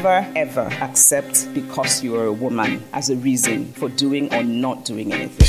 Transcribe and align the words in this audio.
Never 0.00 0.24
ever 0.34 0.66
accept 0.80 1.46
because 1.52 2.02
you 2.02 2.16
are 2.16 2.24
a 2.24 2.32
woman 2.32 2.80
as 2.94 3.10
a 3.10 3.16
reason 3.16 3.70
for 3.74 3.90
doing 3.90 4.32
or 4.32 4.42
not 4.42 4.86
doing 4.86 5.12
anything. 5.12 5.46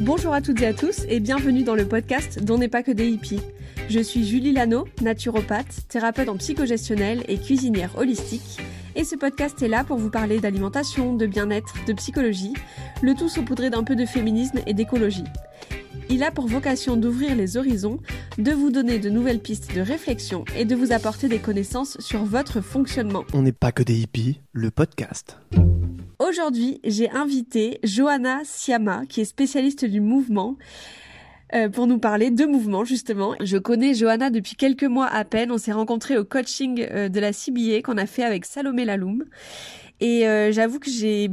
Bonjour 0.00 0.32
à 0.32 0.40
toutes 0.40 0.62
et 0.62 0.66
à 0.66 0.72
tous 0.72 1.04
et 1.10 1.20
bienvenue 1.20 1.64
dans 1.64 1.74
le 1.74 1.86
podcast 1.86 2.42
dont 2.42 2.56
n'est 2.56 2.68
pas 2.68 2.82
que 2.82 2.92
des 2.92 3.08
hippies. 3.08 3.42
Je 3.90 4.00
suis 4.00 4.26
Julie 4.26 4.52
Lano, 4.52 4.88
naturopathe, 5.02 5.86
thérapeute 5.88 6.30
en 6.30 6.38
psychogestionnelle 6.38 7.24
et 7.28 7.36
cuisinière 7.36 7.98
holistique. 7.98 8.58
Et 8.96 9.04
ce 9.04 9.16
podcast 9.16 9.60
est 9.60 9.68
là 9.68 9.84
pour 9.84 9.98
vous 9.98 10.10
parler 10.10 10.40
d'alimentation, 10.40 11.14
de 11.14 11.26
bien-être, 11.26 11.74
de 11.86 11.92
psychologie, 11.92 12.54
le 13.02 13.14
tout 13.14 13.28
saupoudré 13.28 13.68
d'un 13.68 13.84
peu 13.84 13.96
de 13.96 14.06
féminisme 14.06 14.60
et 14.66 14.72
d'écologie. 14.72 15.24
Il 16.12 16.24
a 16.24 16.32
pour 16.32 16.48
vocation 16.48 16.96
d'ouvrir 16.96 17.36
les 17.36 17.56
horizons, 17.56 18.00
de 18.36 18.50
vous 18.50 18.72
donner 18.72 18.98
de 18.98 19.08
nouvelles 19.08 19.38
pistes 19.38 19.72
de 19.76 19.80
réflexion 19.80 20.44
et 20.56 20.64
de 20.64 20.74
vous 20.74 20.90
apporter 20.90 21.28
des 21.28 21.38
connaissances 21.38 22.00
sur 22.00 22.24
votre 22.24 22.60
fonctionnement. 22.60 23.22
On 23.32 23.42
n'est 23.42 23.52
pas 23.52 23.70
que 23.70 23.84
des 23.84 23.96
hippies. 23.96 24.40
Le 24.52 24.72
podcast. 24.72 25.38
Aujourd'hui, 26.18 26.80
j'ai 26.82 27.08
invité 27.10 27.78
Johanna 27.84 28.40
Siama, 28.42 29.06
qui 29.06 29.20
est 29.20 29.24
spécialiste 29.24 29.84
du 29.84 30.00
mouvement, 30.00 30.56
euh, 31.54 31.68
pour 31.68 31.86
nous 31.86 31.98
parler 31.98 32.32
de 32.32 32.44
mouvement, 32.44 32.84
justement. 32.84 33.36
Je 33.40 33.56
connais 33.56 33.94
Johanna 33.94 34.30
depuis 34.30 34.56
quelques 34.56 34.82
mois 34.82 35.06
à 35.06 35.24
peine. 35.24 35.52
On 35.52 35.58
s'est 35.58 35.70
rencontrés 35.70 36.18
au 36.18 36.24
coaching 36.24 36.88
euh, 36.90 37.08
de 37.08 37.20
la 37.20 37.32
CBA 37.32 37.82
qu'on 37.84 37.96
a 37.96 38.06
fait 38.06 38.24
avec 38.24 38.46
Salomé 38.46 38.84
Laloum. 38.84 39.24
Et 40.00 40.26
euh, 40.26 40.50
j'avoue 40.50 40.80
que 40.80 40.90
j'ai 40.90 41.30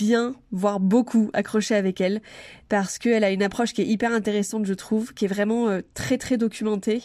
bien, 0.00 0.34
voire 0.50 0.80
beaucoup 0.80 1.28
accroché 1.34 1.74
avec 1.74 2.00
elle, 2.00 2.22
parce 2.70 2.98
qu'elle 2.98 3.22
a 3.22 3.30
une 3.30 3.42
approche 3.42 3.74
qui 3.74 3.82
est 3.82 3.86
hyper 3.86 4.12
intéressante, 4.12 4.64
je 4.64 4.72
trouve, 4.72 5.12
qui 5.12 5.26
est 5.26 5.28
vraiment 5.28 5.68
euh, 5.68 5.80
très 5.92 6.16
très 6.16 6.38
documentée. 6.38 7.02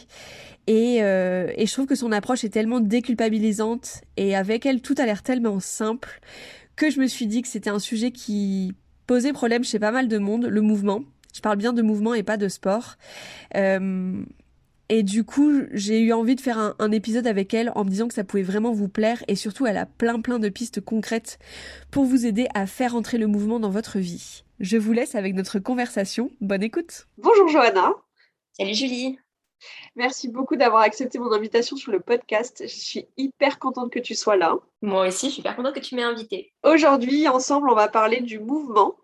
Et, 0.68 1.04
euh, 1.04 1.52
et 1.58 1.66
je 1.66 1.74
trouve 1.74 1.88
que 1.88 1.96
son 1.96 2.14
approche 2.14 2.46
est 2.46 2.50
tellement 2.50 2.80
déculpabilisante, 2.80 4.02
et 4.16 4.34
avec 4.34 4.66
elle, 4.66 4.82
tout 4.82 4.96
a 4.98 5.06
l'air 5.06 5.24
tellement 5.24 5.60
simple, 5.60 6.22
que 6.78 6.90
je 6.90 7.02
me 7.02 7.08
suis 7.08 7.28
dit 7.28 7.42
que 7.42 7.50
c'était 7.50 7.70
un 7.70 7.80
sujet 7.80 8.12
qui 8.12 8.74
posait 9.08 9.34
problème 9.34 9.66
chez 9.66 9.78
pas 9.78 9.92
mal 9.92 10.08
de 10.08 10.18
monde, 10.18 10.46
le 10.46 10.62
mouvement. 10.62 11.04
Je 11.34 11.42
parle 11.42 11.58
bien 11.58 11.74
de 11.74 11.82
mouvement 11.82 12.14
et 12.14 12.24
pas 12.24 12.38
de 12.38 12.48
sport. 12.48 12.96
Euh, 13.56 14.24
et 14.90 15.04
du 15.04 15.24
coup, 15.24 15.52
j'ai 15.72 16.00
eu 16.02 16.14
envie 16.14 16.36
de 16.36 16.42
faire 16.42 16.58
un, 16.60 16.76
un 16.80 16.92
épisode 16.92 17.28
avec 17.28 17.54
elle 17.54 17.72
en 17.76 17.84
me 17.84 17.90
disant 17.90 18.08
que 18.08 18.14
ça 18.14 18.24
pouvait 18.24 18.44
vraiment 18.44 18.72
vous 18.72 18.88
plaire 18.90 19.24
et 19.28 19.36
surtout, 19.36 19.66
elle 19.66 19.78
a 19.78 19.86
plein 19.86 20.22
plein 20.22 20.40
de 20.40 20.50
pistes 20.50 20.82
concrètes 20.82 21.40
pour 21.92 22.06
vous 22.06 22.26
aider 22.26 22.48
à 22.54 22.68
faire 22.68 22.96
entrer 22.96 23.18
le 23.18 23.28
mouvement 23.28 23.60
dans 23.60 23.70
votre 23.70 24.00
vie. 24.00 24.44
Je 24.60 24.78
vous 24.78 24.94
laisse 24.94 25.16
avec 25.16 25.34
notre 25.34 25.60
conversation. 25.60 26.30
Bonne 26.42 26.64
écoute. 26.64 27.08
Bonjour 27.18 27.48
Johanna, 27.48 27.94
Salut 28.58 28.74
Julie. 28.74 29.20
merci 29.96 30.30
beaucoup 30.30 30.56
d'avoir 30.56 30.82
accepté 30.84 31.20
mon 31.20 31.32
invitation 31.32 31.76
sur 31.76 31.92
le 31.92 32.00
podcast. 32.00 32.62
Je 32.64 32.68
suis 32.74 33.06
hyper 33.18 33.60
contente 33.60 33.92
que 33.92 34.00
tu 34.00 34.16
sois 34.16 34.38
là. 34.38 34.56
Moi 34.82 35.08
aussi, 35.08 35.28
je 35.28 35.32
suis 35.32 35.42
super 35.42 35.56
contente 35.56 35.76
que 35.76 35.80
tu 35.80 35.96
m'aies 35.96 36.04
invitée. 36.04 36.54
Aujourd'hui, 36.64 37.28
ensemble, 37.28 37.70
on 37.70 37.76
va 37.76 37.88
parler 37.88 38.22
du 38.22 38.40
mouvement 38.40 38.96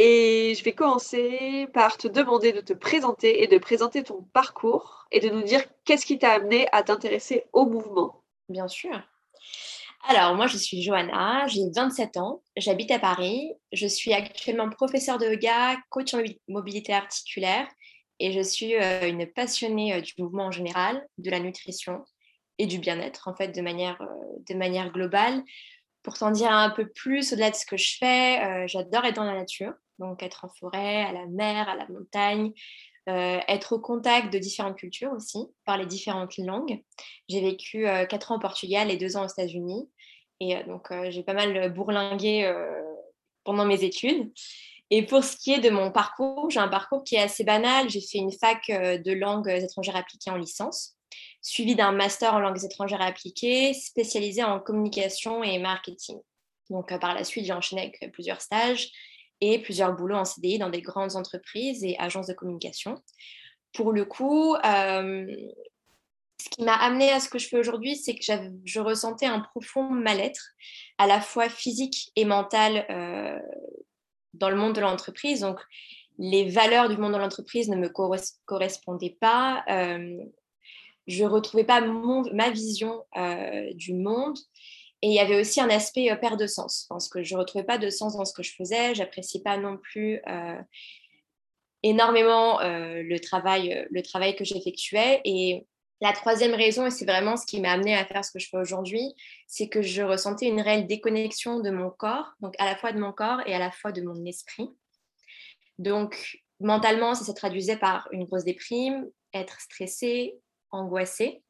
et 0.00 0.54
je 0.56 0.62
vais 0.62 0.72
commencer 0.72 1.66
par 1.74 1.96
te 1.96 2.06
demander 2.06 2.52
de 2.52 2.60
te 2.60 2.72
présenter 2.72 3.42
et 3.42 3.48
de 3.48 3.58
présenter 3.58 4.04
ton 4.04 4.22
parcours 4.32 5.06
et 5.10 5.18
de 5.18 5.28
nous 5.28 5.42
dire 5.42 5.62
qu'est-ce 5.84 6.06
qui 6.06 6.18
t'a 6.18 6.30
amené 6.34 6.68
à 6.70 6.84
t'intéresser 6.84 7.44
au 7.52 7.66
mouvement. 7.66 8.22
Bien 8.48 8.68
sûr. 8.68 9.02
Alors, 10.06 10.36
moi, 10.36 10.46
je 10.46 10.56
suis 10.56 10.80
Johanna, 10.82 11.48
j'ai 11.48 11.62
27 11.74 12.16
ans, 12.16 12.42
j'habite 12.56 12.92
à 12.92 13.00
Paris, 13.00 13.52
je 13.72 13.88
suis 13.88 14.12
actuellement 14.12 14.70
professeure 14.70 15.18
de 15.18 15.26
yoga, 15.26 15.76
coach 15.90 16.14
en 16.14 16.18
mobi- 16.18 16.40
mobilité 16.46 16.94
articulaire 16.94 17.66
et 18.20 18.32
je 18.32 18.40
suis 18.40 18.76
euh, 18.76 19.08
une 19.08 19.26
passionnée 19.26 19.94
euh, 19.94 20.00
du 20.00 20.14
mouvement 20.18 20.46
en 20.46 20.50
général, 20.52 21.04
de 21.18 21.30
la 21.30 21.40
nutrition 21.40 22.04
et 22.58 22.66
du 22.66 22.78
bien-être, 22.78 23.26
en 23.26 23.34
fait, 23.34 23.48
de 23.48 23.60
manière, 23.60 24.00
euh, 24.00 24.06
de 24.48 24.54
manière 24.54 24.92
globale. 24.92 25.42
Pour 26.04 26.16
t'en 26.16 26.30
dire 26.30 26.52
un 26.52 26.70
peu 26.70 26.88
plus 26.88 27.32
au-delà 27.32 27.50
de 27.50 27.56
ce 27.56 27.66
que 27.66 27.76
je 27.76 27.96
fais, 27.98 28.66
j'adore 28.68 29.04
être 29.04 29.16
dans 29.16 29.24
la 29.24 29.34
nature, 29.34 29.74
donc 29.98 30.22
être 30.22 30.44
en 30.44 30.48
forêt, 30.48 31.02
à 31.02 31.12
la 31.12 31.26
mer, 31.26 31.68
à 31.68 31.76
la 31.76 31.86
montagne, 31.88 32.52
euh, 33.08 33.40
être 33.48 33.72
au 33.72 33.78
contact 33.78 34.30
de 34.32 34.38
différentes 34.38 34.76
cultures 34.76 35.12
aussi, 35.12 35.38
parler 35.64 35.86
différentes 35.86 36.36
langues. 36.36 36.82
J'ai 37.28 37.40
vécu 37.40 37.88
euh, 37.88 38.04
4 38.04 38.32
ans 38.32 38.36
au 38.36 38.38
Portugal 38.38 38.90
et 38.90 38.98
2 38.98 39.16
ans 39.16 39.24
aux 39.24 39.28
États-Unis. 39.28 39.88
Et 40.40 40.56
euh, 40.56 40.62
donc, 40.64 40.90
euh, 40.90 41.10
j'ai 41.10 41.22
pas 41.22 41.32
mal 41.32 41.72
bourlingué 41.72 42.52
pendant 43.44 43.64
mes 43.64 43.82
études. 43.82 44.30
Et 44.90 45.06
pour 45.06 45.24
ce 45.24 45.36
qui 45.36 45.52
est 45.52 45.60
de 45.60 45.70
mon 45.70 45.90
parcours, 45.90 46.50
j'ai 46.50 46.60
un 46.60 46.68
parcours 46.68 47.02
qui 47.02 47.14
est 47.14 47.20
assez 47.20 47.44
banal. 47.44 47.88
J'ai 47.88 48.00
fait 48.00 48.18
une 48.18 48.32
fac 48.32 48.68
de 48.68 49.12
langues 49.12 49.48
étrangères 49.48 49.96
appliquées 49.96 50.30
en 50.30 50.36
licence, 50.36 50.96
suivi 51.40 51.74
d'un 51.74 51.92
master 51.92 52.34
en 52.34 52.40
langues 52.40 52.62
étrangères 52.62 53.02
appliquées, 53.02 53.72
spécialisé 53.72 54.44
en 54.44 54.60
communication 54.60 55.42
et 55.42 55.58
marketing. 55.58 56.18
Donc, 56.68 56.98
par 57.00 57.14
la 57.14 57.24
suite, 57.24 57.46
j'ai 57.46 57.52
enchaîné 57.52 57.82
avec 57.82 58.12
plusieurs 58.12 58.40
stages 58.40 58.90
et 59.40 59.58
plusieurs 59.60 59.94
boulots 59.94 60.16
en 60.16 60.24
CDI 60.24 60.58
dans 60.58 60.70
des 60.70 60.82
grandes 60.82 61.16
entreprises 61.16 61.84
et 61.84 61.96
agences 61.98 62.26
de 62.26 62.34
communication. 62.34 62.96
Pour 63.72 63.92
le 63.92 64.04
coup, 64.04 64.54
euh, 64.56 65.26
ce 66.40 66.48
qui 66.50 66.62
m'a 66.62 66.74
amené 66.74 67.10
à 67.10 67.20
ce 67.20 67.28
que 67.28 67.38
je 67.38 67.48
fais 67.48 67.58
aujourd'hui, 67.58 67.96
c'est 67.96 68.14
que 68.14 68.24
je 68.64 68.80
ressentais 68.80 69.26
un 69.26 69.40
profond 69.40 69.90
mal-être, 69.90 70.50
à 70.98 71.06
la 71.06 71.20
fois 71.20 71.48
physique 71.48 72.10
et 72.16 72.24
mental, 72.24 72.86
euh, 72.90 73.38
dans 74.34 74.50
le 74.50 74.56
monde 74.56 74.74
de 74.74 74.80
l'entreprise. 74.80 75.40
Donc, 75.40 75.60
les 76.18 76.48
valeurs 76.48 76.88
du 76.88 76.96
monde 76.96 77.12
de 77.12 77.18
l'entreprise 77.18 77.68
ne 77.68 77.76
me 77.76 77.88
corres- 77.88 78.34
correspondaient 78.44 79.16
pas. 79.20 79.64
euh, 79.68 80.16
je 81.06 81.24
ne 81.24 81.28
retrouvais 81.28 81.64
pas 81.64 81.80
ma 81.80 82.50
vision 82.50 83.02
du 83.74 83.94
monde. 83.94 84.36
Et 85.02 85.08
il 85.08 85.14
y 85.14 85.20
avait 85.20 85.40
aussi 85.40 85.60
un 85.60 85.70
aspect 85.70 86.10
euh, 86.10 86.16
perte 86.16 86.38
de 86.38 86.46
sens, 86.46 86.86
parce 86.88 87.08
que 87.08 87.22
je 87.22 87.34
ne 87.34 87.40
retrouvais 87.40 87.64
pas 87.64 87.78
de 87.78 87.90
sens 87.90 88.16
dans 88.16 88.24
ce 88.24 88.32
que 88.32 88.42
je 88.42 88.54
faisais. 88.54 88.94
J'appréciais 88.94 89.42
pas 89.42 89.56
non 89.56 89.76
plus 89.76 90.20
euh, 90.28 90.60
énormément 91.82 92.60
euh, 92.60 93.02
le, 93.02 93.20
travail, 93.20 94.36
que 94.36 94.44
j'effectuais. 94.44 95.20
Et 95.24 95.66
la 96.00 96.12
troisième 96.12 96.54
raison, 96.54 96.86
et 96.86 96.90
c'est 96.90 97.04
vraiment 97.04 97.36
ce 97.36 97.46
qui 97.46 97.60
m'a 97.60 97.72
amené 97.72 97.94
à 97.94 98.04
faire 98.04 98.24
ce 98.24 98.32
que 98.32 98.40
je 98.40 98.48
fais 98.48 98.56
aujourd'hui, 98.56 99.14
c'est 99.46 99.68
que 99.68 99.82
je 99.82 100.02
ressentais 100.02 100.46
une 100.46 100.60
réelle 100.60 100.86
déconnexion 100.86 101.60
de 101.60 101.70
mon 101.70 101.90
corps, 101.90 102.32
donc 102.40 102.54
à 102.58 102.64
la 102.64 102.76
fois 102.76 102.92
de 102.92 102.98
mon 102.98 103.12
corps 103.12 103.40
et 103.46 103.54
à 103.54 103.58
la 103.58 103.70
fois 103.70 103.92
de 103.92 104.02
mon 104.02 104.24
esprit. 104.24 104.68
Donc, 105.78 106.40
mentalement, 106.58 107.14
ça 107.14 107.24
se 107.24 107.32
traduisait 107.32 107.76
par 107.76 108.08
une 108.10 108.24
grosse 108.24 108.44
déprime, 108.44 109.08
être 109.32 109.60
stressée, 109.60 110.34
angoissée. 110.70 111.42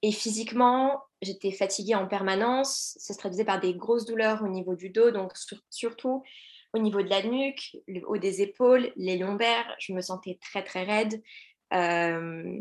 Et 0.00 0.12
physiquement, 0.12 1.02
j'étais 1.22 1.52
fatiguée 1.52 1.94
en 1.94 2.06
permanence. 2.06 2.94
Ça 2.98 3.14
se 3.14 3.18
traduisait 3.18 3.44
par 3.44 3.60
des 3.60 3.74
grosses 3.74 4.04
douleurs 4.04 4.42
au 4.42 4.48
niveau 4.48 4.74
du 4.74 4.90
dos, 4.90 5.10
donc 5.10 5.36
sur- 5.36 5.62
surtout 5.70 6.22
au 6.74 6.78
niveau 6.78 7.02
de 7.02 7.08
la 7.08 7.22
nuque, 7.22 7.76
le 7.86 8.02
haut 8.06 8.18
des 8.18 8.42
épaules, 8.42 8.92
les 8.96 9.16
lombaires. 9.16 9.74
Je 9.78 9.92
me 9.92 10.00
sentais 10.00 10.38
très, 10.40 10.62
très 10.62 10.84
raide. 10.84 11.22
Euh, 11.72 12.58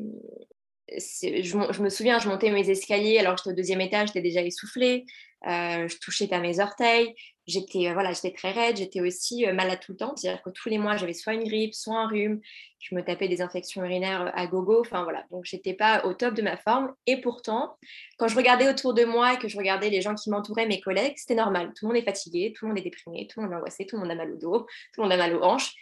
je, 0.89 1.81
me 1.81 1.89
souviens, 1.89 2.19
je 2.19 2.29
montais 2.29 2.51
mes 2.51 2.69
escaliers 2.69 3.17
alors 3.19 3.37
j'étais 3.37 3.49
au 3.49 3.53
deuxième 3.53 3.81
étage, 3.81 4.07
j'étais 4.09 4.21
déjà 4.21 4.41
essoufflée. 4.41 5.05
Euh, 5.45 5.87
je 5.87 5.97
touchais 5.99 6.28
pas 6.28 6.39
mes 6.39 6.59
orteils. 6.59 7.13
J'étais 7.47 7.87
euh, 7.87 7.93
voilà, 7.93 8.13
très 8.13 8.51
raide. 8.51 8.78
J'étais 8.78 8.99
aussi 8.99 9.45
euh, 9.45 9.53
malade 9.53 9.79
tout 9.81 9.93
le 9.93 9.97
temps. 9.97 10.16
C'est-à-dire 10.16 10.41
que 10.41 10.49
tous 10.49 10.67
les 10.67 10.78
mois, 10.78 10.97
j'avais 10.97 11.13
soit 11.13 11.34
une 11.34 11.45
grippe, 11.45 11.73
soit 11.73 11.97
un 11.97 12.07
rhume. 12.07 12.41
Je 12.79 12.93
me 12.93 13.01
tapais 13.01 13.29
des 13.29 13.41
infections 13.41 13.84
urinaires 13.84 14.23
euh, 14.23 14.31
à 14.34 14.47
gogo. 14.47 14.81
Enfin 14.81 15.03
voilà, 15.03 15.25
donc 15.31 15.45
j'étais 15.45 15.73
pas 15.73 16.05
au 16.05 16.13
top 16.13 16.34
de 16.34 16.41
ma 16.41 16.57
forme. 16.57 16.93
Et 17.05 17.22
pourtant, 17.22 17.78
quand 18.17 18.28
je 18.28 18.35
regardais 18.35 18.69
autour 18.69 18.93
de 18.93 19.05
moi 19.05 19.35
et 19.35 19.37
que 19.37 19.47
je 19.47 19.57
regardais 19.57 19.90
les 19.90 20.01
gens 20.01 20.13
qui 20.13 20.29
m'entouraient, 20.29 20.67
mes 20.67 20.81
collègues, 20.81 21.13
c'était 21.16 21.35
normal. 21.35 21.72
Tout 21.75 21.85
le 21.85 21.93
monde 21.93 22.01
est 22.01 22.05
fatigué, 22.05 22.53
tout 22.53 22.66
le 22.66 22.69
monde 22.69 22.79
est 22.79 22.83
déprimé, 22.83 23.28
tout 23.28 23.40
le 23.40 23.45
monde 23.45 23.53
est 23.53 23.57
angoissé, 23.57 23.85
tout 23.85 23.95
le 23.95 24.01
monde 24.01 24.11
a 24.11 24.16
mal 24.16 24.31
au 24.33 24.37
dos, 24.37 24.67
tout 24.93 25.01
le 25.01 25.03
monde 25.03 25.13
a 25.13 25.17
mal 25.17 25.33
aux 25.35 25.43
hanches. 25.43 25.73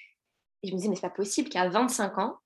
Et 0.61 0.67
je 0.67 0.73
me 0.73 0.77
disais, 0.77 0.89
mais 0.89 0.95
c'est 0.95 1.01
pas 1.01 1.09
possible 1.09 1.49
qu'à 1.49 1.67
25 1.67 2.17
ans, 2.19 2.37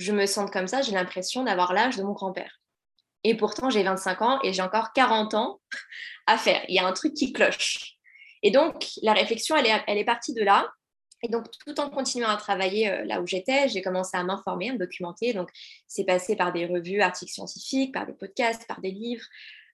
je 0.00 0.12
me 0.12 0.26
sente 0.26 0.50
comme 0.50 0.66
ça. 0.66 0.82
J'ai 0.82 0.92
l'impression 0.92 1.44
d'avoir 1.44 1.72
l'âge 1.72 1.96
de 1.96 2.02
mon 2.02 2.12
grand-père. 2.12 2.60
Et 3.22 3.36
pourtant, 3.36 3.68
j'ai 3.68 3.82
25 3.82 4.22
ans 4.22 4.40
et 4.42 4.52
j'ai 4.52 4.62
encore 4.62 4.92
40 4.92 5.34
ans 5.34 5.60
à 6.26 6.38
faire. 6.38 6.62
Il 6.68 6.74
y 6.74 6.78
a 6.78 6.86
un 6.86 6.92
truc 6.92 7.14
qui 7.14 7.32
cloche. 7.32 7.96
Et 8.42 8.50
donc, 8.50 8.86
la 9.02 9.12
réflexion, 9.12 9.56
elle 9.56 9.66
est, 9.66 9.84
elle 9.86 9.98
est 9.98 10.04
partie 10.04 10.32
de 10.32 10.42
là. 10.42 10.72
Et 11.22 11.28
donc, 11.28 11.44
tout 11.66 11.78
en 11.80 11.90
continuant 11.90 12.30
à 12.30 12.38
travailler 12.38 12.90
euh, 12.90 13.04
là 13.04 13.20
où 13.20 13.26
j'étais, 13.26 13.68
j'ai 13.68 13.82
commencé 13.82 14.16
à 14.16 14.24
m'informer, 14.24 14.70
à 14.70 14.72
me 14.72 14.78
documenter. 14.78 15.34
Donc, 15.34 15.50
c'est 15.86 16.04
passé 16.04 16.34
par 16.34 16.50
des 16.50 16.64
revues, 16.64 17.02
articles 17.02 17.32
scientifiques, 17.32 17.92
par 17.92 18.06
des 18.06 18.14
podcasts, 18.14 18.66
par 18.66 18.80
des 18.80 18.90
livres. 18.90 19.26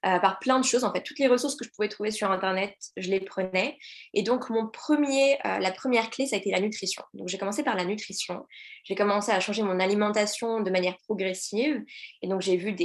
Euh, 0.07 0.21
par 0.21 0.39
plein 0.39 0.61
de 0.61 0.65
choses. 0.65 0.85
En 0.85 0.93
fait, 0.93 1.03
toutes 1.03 1.19
les 1.19 1.27
ressources 1.27 1.57
que 1.57 1.65
je 1.65 1.71
pouvais 1.71 1.89
trouver 1.89 2.13
sur 2.13 2.31
Internet, 2.31 2.77
je 2.97 3.11
les 3.11 3.19
prenais. 3.19 3.77
Et 4.15 4.23
donc, 4.23 4.51
mon 4.51 4.69
premier, 4.69 5.35
euh, 5.45 5.59
la 5.59 5.73
première 5.73 6.11
clé, 6.11 6.27
ça 6.27 6.37
a 6.37 6.39
été 6.39 6.53
la 6.53 6.61
nutrition. 6.61 7.03
Donc, 7.15 7.29
j'ai 7.29 7.39
commencé 7.39 7.65
par 7.65 7.75
la 7.75 7.85
nutrition. 7.85 8.47
J'ai 8.85 8.95
commencé 8.95 9.33
à 9.33 9.41
changer 9.41 9.65
mon 9.65 9.81
alimentation 9.81 10.61
de 10.61 10.71
manière 10.71 10.97
progressive. 10.99 11.83
Et 12.23 12.29
donc, 12.29 12.41
j'ai 12.41 12.57
vu 12.57 12.77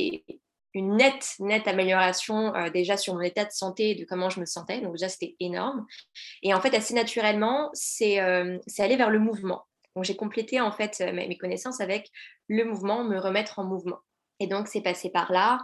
une 0.73 0.95
nette, 0.95 1.35
nette 1.39 1.67
amélioration 1.67 2.55
euh, 2.55 2.71
déjà 2.71 2.97
sur 2.97 3.13
mon 3.13 3.21
état 3.21 3.45
de 3.45 3.51
santé 3.51 3.91
et 3.91 3.95
de 3.95 4.05
comment 4.05 4.31
je 4.31 4.39
me 4.39 4.45
sentais. 4.45 4.81
Donc, 4.81 4.93
déjà, 4.93 5.09
c'était 5.09 5.35
énorme. 5.39 5.85
Et 6.41 6.55
en 6.55 6.61
fait, 6.61 6.73
assez 6.73 6.95
naturellement, 6.95 7.69
c'est 7.73 8.17
aller 8.17 8.95
vers 8.97 9.11
le 9.11 9.19
mouvement. 9.19 9.63
Donc, 9.95 10.05
j'ai 10.05 10.15
complété 10.15 10.59
en 10.59 10.71
fait 10.71 11.01
mes 11.13 11.37
connaissances 11.37 11.81
avec 11.81 12.09
le 12.47 12.63
mouvement, 12.63 13.03
me 13.03 13.19
remettre 13.19 13.59
en 13.59 13.63
mouvement. 13.63 13.99
Et 14.41 14.47
donc, 14.47 14.67
c'est 14.67 14.81
passé 14.81 15.11
par 15.11 15.31
là. 15.31 15.59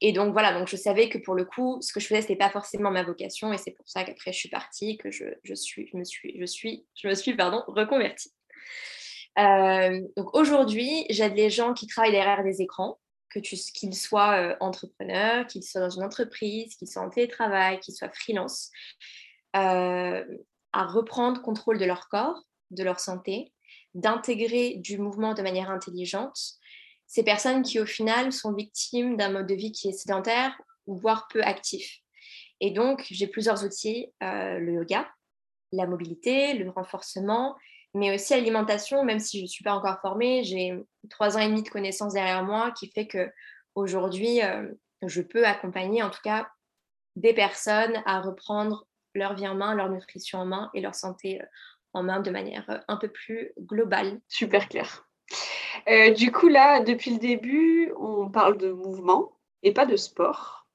Et 0.00 0.12
donc, 0.12 0.32
voilà, 0.32 0.56
donc 0.56 0.68
je 0.68 0.76
savais 0.76 1.08
que 1.08 1.18
pour 1.18 1.34
le 1.34 1.44
coup, 1.44 1.78
ce 1.82 1.92
que 1.92 1.98
je 1.98 2.06
faisais, 2.06 2.22
ce 2.22 2.28
n'était 2.28 2.38
pas 2.38 2.48
forcément 2.48 2.92
ma 2.92 3.02
vocation. 3.02 3.52
Et 3.52 3.58
c'est 3.58 3.72
pour 3.72 3.88
ça 3.88 4.04
qu'après, 4.04 4.32
je 4.32 4.38
suis 4.38 4.48
partie, 4.48 4.96
que 4.98 5.10
je, 5.10 5.24
je, 5.42 5.54
suis, 5.54 5.88
je 5.92 5.96
me 5.96 6.04
suis, 6.04 6.38
je 6.38 6.46
suis, 6.46 6.86
je 6.94 7.08
me 7.08 7.14
suis 7.14 7.34
pardon, 7.34 7.64
reconvertie. 7.66 8.30
Euh, 9.40 10.00
donc 10.16 10.32
aujourd'hui, 10.36 11.06
j'aide 11.10 11.34
les 11.34 11.50
gens 11.50 11.74
qui 11.74 11.88
travaillent 11.88 12.12
derrière 12.12 12.44
des 12.44 12.62
écrans, 12.62 13.00
qu'ils 13.32 13.96
soient 13.96 14.40
euh, 14.40 14.56
entrepreneurs, 14.60 15.46
qu'ils 15.48 15.64
soient 15.64 15.80
dans 15.80 15.90
une 15.90 16.04
entreprise, 16.04 16.76
qu'ils 16.76 16.88
soient 16.88 17.02
en 17.02 17.10
télétravail, 17.10 17.80
qu'ils 17.80 17.94
soient 17.94 18.10
freelance, 18.10 18.70
euh, 19.56 20.24
à 20.72 20.86
reprendre 20.86 21.42
contrôle 21.42 21.78
de 21.78 21.84
leur 21.84 22.08
corps, 22.08 22.44
de 22.70 22.84
leur 22.84 23.00
santé, 23.00 23.52
d'intégrer 23.94 24.76
du 24.76 24.98
mouvement 24.98 25.34
de 25.34 25.42
manière 25.42 25.70
intelligente 25.70 26.59
ces 27.10 27.24
personnes 27.24 27.62
qui 27.62 27.80
au 27.80 27.86
final 27.86 28.32
sont 28.32 28.52
victimes 28.52 29.16
d'un 29.16 29.30
mode 29.30 29.48
de 29.48 29.54
vie 29.56 29.72
qui 29.72 29.88
est 29.88 29.92
sédentaire 29.92 30.56
ou 30.86 30.96
voire 30.96 31.26
peu 31.26 31.42
actif. 31.42 31.98
Et 32.60 32.70
donc, 32.70 33.04
j'ai 33.10 33.26
plusieurs 33.26 33.64
outils, 33.64 34.12
euh, 34.22 34.60
le 34.60 34.74
yoga, 34.74 35.10
la 35.72 35.88
mobilité, 35.88 36.54
le 36.54 36.70
renforcement, 36.70 37.56
mais 37.94 38.14
aussi 38.14 38.32
l'alimentation, 38.32 39.04
même 39.04 39.18
si 39.18 39.38
je 39.38 39.42
ne 39.42 39.48
suis 39.48 39.64
pas 39.64 39.72
encore 39.72 40.00
formée, 40.00 40.44
j'ai 40.44 40.72
trois 41.08 41.36
ans 41.36 41.40
et 41.40 41.48
demi 41.48 41.64
de 41.64 41.68
connaissances 41.68 42.12
derrière 42.12 42.44
moi 42.44 42.70
qui 42.78 42.88
fait 42.92 43.08
que 43.08 43.28
aujourd'hui, 43.74 44.40
euh, 44.44 44.70
je 45.02 45.20
peux 45.20 45.44
accompagner 45.44 46.04
en 46.04 46.10
tout 46.10 46.22
cas 46.22 46.48
des 47.16 47.34
personnes 47.34 48.00
à 48.06 48.20
reprendre 48.20 48.86
leur 49.16 49.34
vie 49.34 49.48
en 49.48 49.56
main, 49.56 49.74
leur 49.74 49.88
nutrition 49.88 50.38
en 50.38 50.46
main 50.46 50.70
et 50.74 50.80
leur 50.80 50.94
santé 50.94 51.42
euh, 51.42 51.46
en 51.92 52.04
main 52.04 52.20
de 52.20 52.30
manière 52.30 52.84
un 52.86 52.96
peu 52.96 53.08
plus 53.08 53.52
globale. 53.58 54.20
Super 54.28 54.68
clair. 54.68 55.09
Euh, 55.88 56.10
du 56.10 56.32
coup, 56.32 56.48
là, 56.48 56.80
depuis 56.80 57.12
le 57.12 57.18
début, 57.18 57.92
on 57.98 58.28
parle 58.30 58.58
de 58.58 58.70
mouvement 58.70 59.32
et 59.62 59.72
pas 59.72 59.86
de 59.86 59.96
sport. 59.96 60.66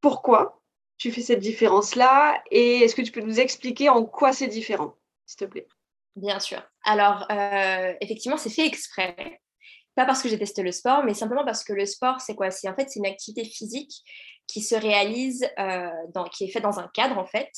Pourquoi 0.00 0.60
tu 0.96 1.12
fais 1.12 1.20
cette 1.20 1.40
différence-là 1.40 2.42
et 2.50 2.80
est-ce 2.80 2.94
que 2.94 3.02
tu 3.02 3.12
peux 3.12 3.20
nous 3.20 3.40
expliquer 3.40 3.88
en 3.88 4.04
quoi 4.04 4.32
c'est 4.32 4.48
différent, 4.48 4.94
s'il 5.26 5.38
te 5.38 5.44
plaît? 5.44 5.68
Bien 6.16 6.40
sûr. 6.40 6.60
Alors, 6.84 7.26
euh, 7.30 7.94
effectivement, 8.00 8.36
c'est 8.36 8.50
fait 8.50 8.66
exprès. 8.66 9.40
Pas 9.94 10.04
parce 10.04 10.22
que 10.22 10.28
je 10.28 10.34
déteste 10.34 10.58
le 10.58 10.72
sport, 10.72 11.04
mais 11.04 11.14
simplement 11.14 11.44
parce 11.44 11.64
que 11.64 11.72
le 11.72 11.86
sport, 11.86 12.20
c'est 12.20 12.34
quoi? 12.34 12.50
C'est 12.50 12.68
en 12.68 12.74
fait 12.74 12.88
c'est 12.88 12.98
une 12.98 13.06
activité 13.06 13.44
physique 13.44 13.92
qui 14.46 14.60
se 14.60 14.74
réalise, 14.74 15.48
euh, 15.58 15.90
dans, 16.14 16.24
qui 16.24 16.44
est 16.44 16.48
faite 16.48 16.62
dans 16.62 16.78
un 16.78 16.88
cadre 16.94 17.18
en 17.18 17.26
fait. 17.26 17.50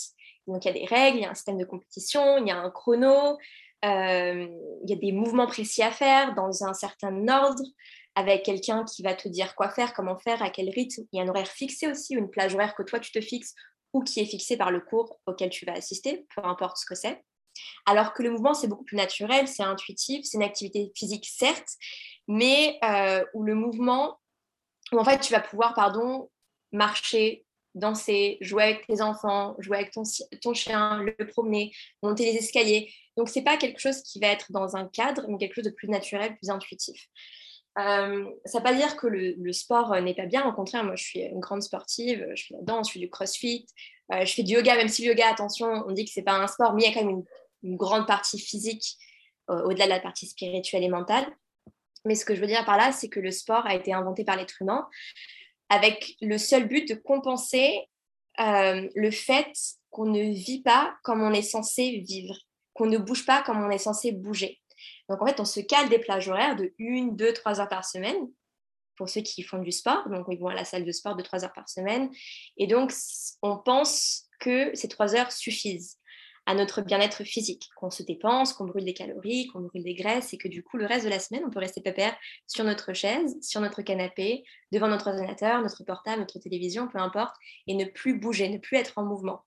Donc 0.46 0.64
il 0.64 0.68
y 0.68 0.70
a 0.70 0.74
des 0.74 0.86
règles, 0.86 1.18
il 1.18 1.22
y 1.22 1.26
a 1.26 1.30
un 1.30 1.34
système 1.34 1.58
de 1.58 1.64
compétition, 1.64 2.38
il 2.38 2.48
y 2.48 2.50
a 2.50 2.56
un 2.56 2.70
chrono, 2.70 3.38
il 3.82 4.88
y 4.88 4.92
a 4.92 4.96
des 4.96 5.12
mouvements 5.12 5.46
précis 5.46 5.82
à 5.82 5.90
faire 5.90 6.34
dans 6.34 6.64
un 6.64 6.74
certain 6.74 7.28
ordre, 7.28 7.62
avec 8.14 8.44
quelqu'un 8.44 8.84
qui 8.84 9.02
va 9.02 9.14
te 9.14 9.28
dire 9.28 9.54
quoi 9.54 9.70
faire, 9.70 9.94
comment 9.94 10.18
faire, 10.18 10.42
à 10.42 10.50
quel 10.50 10.68
rythme. 10.70 11.02
Il 11.12 11.18
y 11.18 11.20
a 11.20 11.24
un 11.24 11.28
horaire 11.28 11.48
fixé 11.48 11.88
aussi, 11.88 12.14
une 12.14 12.30
plage 12.30 12.54
horaire 12.54 12.74
que 12.74 12.82
toi 12.82 13.00
tu 13.00 13.12
te 13.12 13.20
fixes 13.20 13.54
ou 13.92 14.02
qui 14.02 14.20
est 14.20 14.26
fixée 14.26 14.56
par 14.56 14.70
le 14.70 14.80
cours 14.80 15.18
auquel 15.26 15.50
tu 15.50 15.64
vas 15.64 15.72
assister, 15.72 16.26
peu 16.34 16.44
importe 16.44 16.78
ce 16.78 16.86
que 16.86 16.94
c'est. 16.94 17.24
Alors 17.86 18.12
que 18.12 18.22
le 18.22 18.30
mouvement, 18.30 18.54
c'est 18.54 18.68
beaucoup 18.68 18.84
plus 18.84 18.96
naturel, 18.96 19.48
c'est 19.48 19.62
intuitif, 19.62 20.24
c'est 20.24 20.36
une 20.36 20.44
activité 20.44 20.92
physique, 20.94 21.26
certes, 21.26 21.74
mais 22.28 22.78
euh, 22.84 23.24
où 23.34 23.42
le 23.42 23.54
mouvement, 23.54 24.18
où 24.92 24.98
en 24.98 25.04
fait, 25.04 25.18
tu 25.18 25.32
vas 25.32 25.40
pouvoir, 25.40 25.74
pardon, 25.74 26.30
marcher, 26.72 27.44
danser, 27.74 28.38
jouer 28.40 28.64
avec 28.64 28.86
tes 28.86 29.00
enfants, 29.00 29.56
jouer 29.58 29.78
avec 29.78 29.92
ton, 29.92 30.02
ton 30.42 30.54
chien, 30.54 31.02
le 31.02 31.26
promener, 31.26 31.72
monter 32.02 32.24
les 32.24 32.38
escaliers. 32.38 32.92
Donc, 33.20 33.28
ce 33.28 33.38
n'est 33.38 33.44
pas 33.44 33.58
quelque 33.58 33.78
chose 33.78 34.00
qui 34.00 34.18
va 34.18 34.28
être 34.28 34.50
dans 34.50 34.76
un 34.76 34.88
cadre, 34.88 35.26
mais 35.28 35.36
quelque 35.36 35.56
chose 35.56 35.66
de 35.66 35.70
plus 35.70 35.88
naturel, 35.88 36.38
plus 36.38 36.48
intuitif. 36.48 37.06
Euh, 37.78 38.24
ça 38.46 38.58
ne 38.58 38.62
veut 38.62 38.62
pas 38.62 38.72
dire 38.72 38.96
que 38.96 39.06
le, 39.06 39.52
sport 39.52 39.92
euh, 39.92 40.00
n'est 40.00 40.14
pas 40.14 40.24
bien. 40.24 40.48
Au 40.48 40.54
contraire, 40.54 40.84
moi, 40.84 40.96
je 40.96 41.04
suis 41.04 41.20
une 41.20 41.38
grande 41.38 41.62
sportive. 41.62 42.26
Je 42.34 42.46
fais 42.46 42.54
la 42.54 42.62
danse, 42.62 42.88
je 42.88 42.94
fais 42.94 42.98
du 42.98 43.10
crossfit, 43.10 43.66
euh, 44.10 44.24
je 44.24 44.32
fais 44.32 44.42
du 44.42 44.54
yoga, 44.54 44.74
même 44.74 44.88
si 44.88 45.02
le 45.02 45.08
yoga, 45.08 45.28
attention, 45.28 45.66
on 45.86 45.92
dit 45.92 46.06
que 46.06 46.10
ce 46.10 46.20
n'est 46.20 46.24
pas 46.24 46.32
un 46.32 46.46
sport, 46.46 46.72
mais 46.72 46.84
il 46.84 46.88
y 46.88 46.90
a 46.90 46.94
quand 46.94 47.04
même 47.04 47.22
une, 47.62 47.76
grande 47.76 48.06
partie 48.06 48.38
physique 48.38 48.96
au-delà 49.48 49.84
de 49.84 49.90
la 49.90 50.00
partie 50.00 50.26
spirituelle 50.26 50.82
et 50.82 50.88
mentale. 50.88 51.26
Mais 52.06 52.14
ce 52.14 52.24
que 52.24 52.34
je 52.34 52.40
veux 52.40 52.46
dire 52.46 52.64
par 52.64 52.78
là, 52.78 52.90
c'est 52.90 53.10
que 53.10 53.20
le 53.20 53.32
sport 53.32 53.66
a 53.66 53.74
été 53.74 53.92
inventé 53.92 54.24
par 54.24 54.36
l'être 54.36 54.62
humain 54.62 54.88
avec 55.68 56.16
le 56.22 56.38
seul 56.38 56.66
but 56.66 56.88
de 56.88 56.94
compenser 56.94 57.86
le 58.38 59.10
fait 59.10 59.52
qu'on 59.90 60.06
ne 60.06 60.22
vit 60.22 60.62
pas 60.62 60.96
comme 61.02 61.20
on 61.20 61.34
est 61.34 61.42
censé 61.42 62.02
vivre 62.06 62.34
qu'on 62.80 62.86
ne 62.86 62.96
bouge 62.96 63.26
pas 63.26 63.42
comme 63.42 63.62
on 63.62 63.68
est 63.68 63.76
censé 63.76 64.10
bouger. 64.10 64.58
Donc 65.10 65.20
en 65.20 65.26
fait, 65.26 65.38
on 65.38 65.44
se 65.44 65.60
cale 65.60 65.90
des 65.90 65.98
plages 65.98 66.28
horaires 66.28 66.56
de 66.56 66.72
1, 66.80 67.08
2, 67.12 67.32
3 67.34 67.60
heures 67.60 67.68
par 67.68 67.84
semaine 67.84 68.16
pour 68.96 69.10
ceux 69.10 69.20
qui 69.20 69.42
font 69.42 69.58
du 69.58 69.70
sport. 69.70 70.08
Donc 70.08 70.24
ils 70.30 70.38
vont 70.38 70.48
à 70.48 70.54
la 70.54 70.64
salle 70.64 70.86
de 70.86 70.92
sport 70.92 71.14
de 71.14 71.22
3 71.22 71.44
heures 71.44 71.52
par 71.52 71.68
semaine. 71.68 72.10
Et 72.56 72.66
donc 72.66 72.90
on 73.42 73.58
pense 73.58 74.28
que 74.40 74.74
ces 74.74 74.88
3 74.88 75.14
heures 75.14 75.30
suffisent 75.30 75.98
à 76.46 76.54
notre 76.54 76.80
bien-être 76.80 77.22
physique, 77.22 77.68
qu'on 77.76 77.90
se 77.90 78.02
dépense, 78.02 78.54
qu'on 78.54 78.64
brûle 78.64 78.86
des 78.86 78.94
calories, 78.94 79.48
qu'on 79.48 79.60
brûle 79.60 79.84
des 79.84 79.94
graisses 79.94 80.32
et 80.32 80.38
que 80.38 80.48
du 80.48 80.62
coup 80.62 80.78
le 80.78 80.86
reste 80.86 81.04
de 81.04 81.10
la 81.10 81.18
semaine, 81.18 81.42
on 81.46 81.50
peut 81.50 81.58
rester 81.58 81.82
pépère 81.82 82.16
sur 82.46 82.64
notre 82.64 82.94
chaise, 82.94 83.36
sur 83.42 83.60
notre 83.60 83.82
canapé, 83.82 84.42
devant 84.72 84.88
notre 84.88 85.08
ordinateur, 85.08 85.60
notre 85.60 85.84
portable, 85.84 86.20
notre 86.20 86.38
télévision, 86.38 86.88
peu 86.88 86.98
importe, 86.98 87.36
et 87.66 87.74
ne 87.74 87.84
plus 87.84 88.18
bouger, 88.18 88.48
ne 88.48 88.56
plus 88.56 88.78
être 88.78 88.94
en 88.96 89.04
mouvement. 89.04 89.44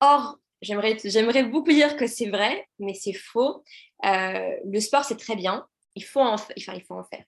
Or, 0.00 0.38
J'aimerais 0.60 1.44
beaucoup 1.44 1.70
dire 1.70 1.96
que 1.96 2.06
c'est 2.06 2.28
vrai, 2.28 2.68
mais 2.78 2.94
c'est 2.94 3.12
faux. 3.12 3.62
Euh, 4.04 4.50
le 4.64 4.80
sport, 4.80 5.04
c'est 5.04 5.16
très 5.16 5.36
bien. 5.36 5.66
Il 5.94 6.04
faut, 6.04 6.20
en, 6.20 6.36
il 6.56 6.82
faut 6.82 6.94
en 6.94 7.04
faire. 7.04 7.24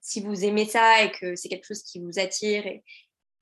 Si 0.00 0.20
vous 0.20 0.44
aimez 0.44 0.66
ça 0.66 1.02
et 1.02 1.10
que 1.10 1.34
c'est 1.34 1.48
quelque 1.48 1.66
chose 1.66 1.82
qui 1.82 1.98
vous 1.98 2.18
attire, 2.18 2.64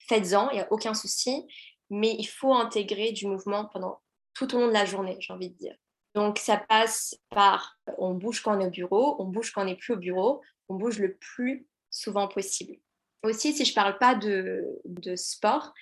faites-en, 0.09 0.51
il 0.51 0.55
n'y 0.55 0.61
a 0.61 0.73
aucun 0.73 0.95
souci. 0.95 1.45
Mais 1.91 2.15
il 2.19 2.27
faut 2.27 2.55
intégrer 2.55 3.13
du 3.13 3.27
mouvement 3.27 3.67
pendant 3.67 4.01
tout 4.35 4.55
au 4.55 4.61
long 4.61 4.69
de 4.69 4.73
la 4.73 4.85
journée, 4.85 5.17
j'ai 5.21 5.33
envie 5.33 5.51
de 5.51 5.57
dire. 5.57 5.77
Donc, 6.15 6.39
ça 6.39 6.57
passe 6.57 7.17
par 7.31 7.79
on 7.99 8.15
bouge 8.15 8.43
quand 8.43 8.57
on 8.57 8.61
est 8.61 8.67
au 8.67 8.71
bureau, 8.71 9.17
on 9.19 9.25
bouge 9.25 9.51
quand 9.51 9.63
on 9.63 9.67
n'est 9.67 9.77
plus 9.77 9.95
au 9.95 9.99
bureau, 9.99 10.41
on 10.69 10.75
bouge 10.75 10.99
le 10.99 11.17
plus 11.17 11.67
souvent 11.91 12.29
possible. 12.29 12.77
Aussi, 13.25 13.53
si 13.53 13.65
je 13.65 13.71
ne 13.71 13.75
parle 13.75 13.99
pas 13.99 14.15
de, 14.17 14.65
sport, 15.17 15.73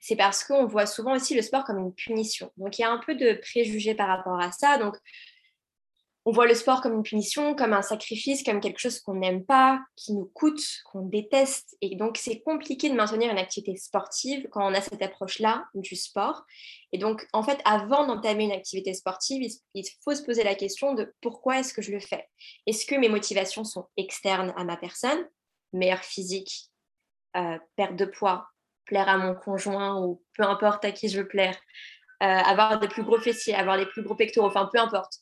c'est 0.00 0.16
parce 0.16 0.44
qu'on 0.44 0.66
voit 0.66 0.86
souvent 0.86 1.14
aussi 1.14 1.34
le 1.34 1.42
sport 1.42 1.64
comme 1.64 1.78
une 1.78 1.94
punition. 1.94 2.52
Donc 2.56 2.78
il 2.78 2.82
y 2.82 2.84
a 2.84 2.90
un 2.90 2.98
peu 2.98 3.14
de 3.14 3.38
préjugés 3.40 3.94
par 3.94 4.08
rapport 4.08 4.40
à 4.40 4.52
ça. 4.52 4.76
Donc 4.78 4.96
on 6.26 6.32
voit 6.32 6.46
le 6.46 6.54
sport 6.54 6.82
comme 6.82 6.92
une 6.92 7.02
punition, 7.02 7.54
comme 7.54 7.72
un 7.72 7.80
sacrifice, 7.80 8.42
comme 8.42 8.60
quelque 8.60 8.78
chose 8.78 9.00
qu'on 9.00 9.14
n'aime 9.14 9.44
pas, 9.44 9.80
qui 9.96 10.12
nous 10.12 10.30
coûte, 10.34 10.62
qu'on 10.84 11.00
déteste. 11.00 11.76
Et 11.80 11.96
donc 11.96 12.18
c'est 12.18 12.40
compliqué 12.40 12.90
de 12.90 12.94
maintenir 12.94 13.30
une 13.30 13.38
activité 13.38 13.76
sportive 13.76 14.46
quand 14.50 14.70
on 14.70 14.74
a 14.74 14.82
cette 14.82 15.00
approche-là 15.00 15.64
du 15.74 15.96
sport. 15.96 16.44
Et 16.92 16.98
donc 16.98 17.26
en 17.32 17.42
fait, 17.42 17.60
avant 17.64 18.06
d'entamer 18.06 18.44
une 18.44 18.52
activité 18.52 18.92
sportive, 18.92 19.50
il 19.74 19.84
faut 20.04 20.14
se 20.14 20.22
poser 20.22 20.44
la 20.44 20.54
question 20.54 20.92
de 20.92 21.14
pourquoi 21.22 21.60
est-ce 21.60 21.72
que 21.72 21.82
je 21.82 21.92
le 21.92 22.00
fais? 22.00 22.28
Est-ce 22.66 22.84
que 22.84 22.94
mes 22.94 23.08
motivations 23.08 23.64
sont 23.64 23.86
externes 23.96 24.52
à 24.56 24.64
ma 24.64 24.76
personne? 24.76 25.26
Meilleure 25.72 26.04
physique, 26.04 26.70
euh, 27.36 27.58
perte 27.76 27.96
de 27.96 28.04
poids, 28.04 28.48
plaire 28.84 29.08
à 29.08 29.18
mon 29.18 29.34
conjoint 29.34 30.00
ou 30.00 30.22
peu 30.36 30.42
importe 30.42 30.84
à 30.84 30.92
qui 30.92 31.08
je 31.08 31.20
veux 31.20 31.28
plaire, 31.28 31.56
euh, 32.22 32.26
avoir 32.26 32.78
des 32.80 32.88
plus 32.88 33.02
gros 33.02 33.18
fessiers, 33.18 33.54
avoir 33.54 33.76
les 33.76 33.86
plus 33.86 34.02
gros 34.02 34.14
pectoraux, 34.14 34.48
enfin 34.48 34.68
peu 34.72 34.78
importe. 34.78 35.20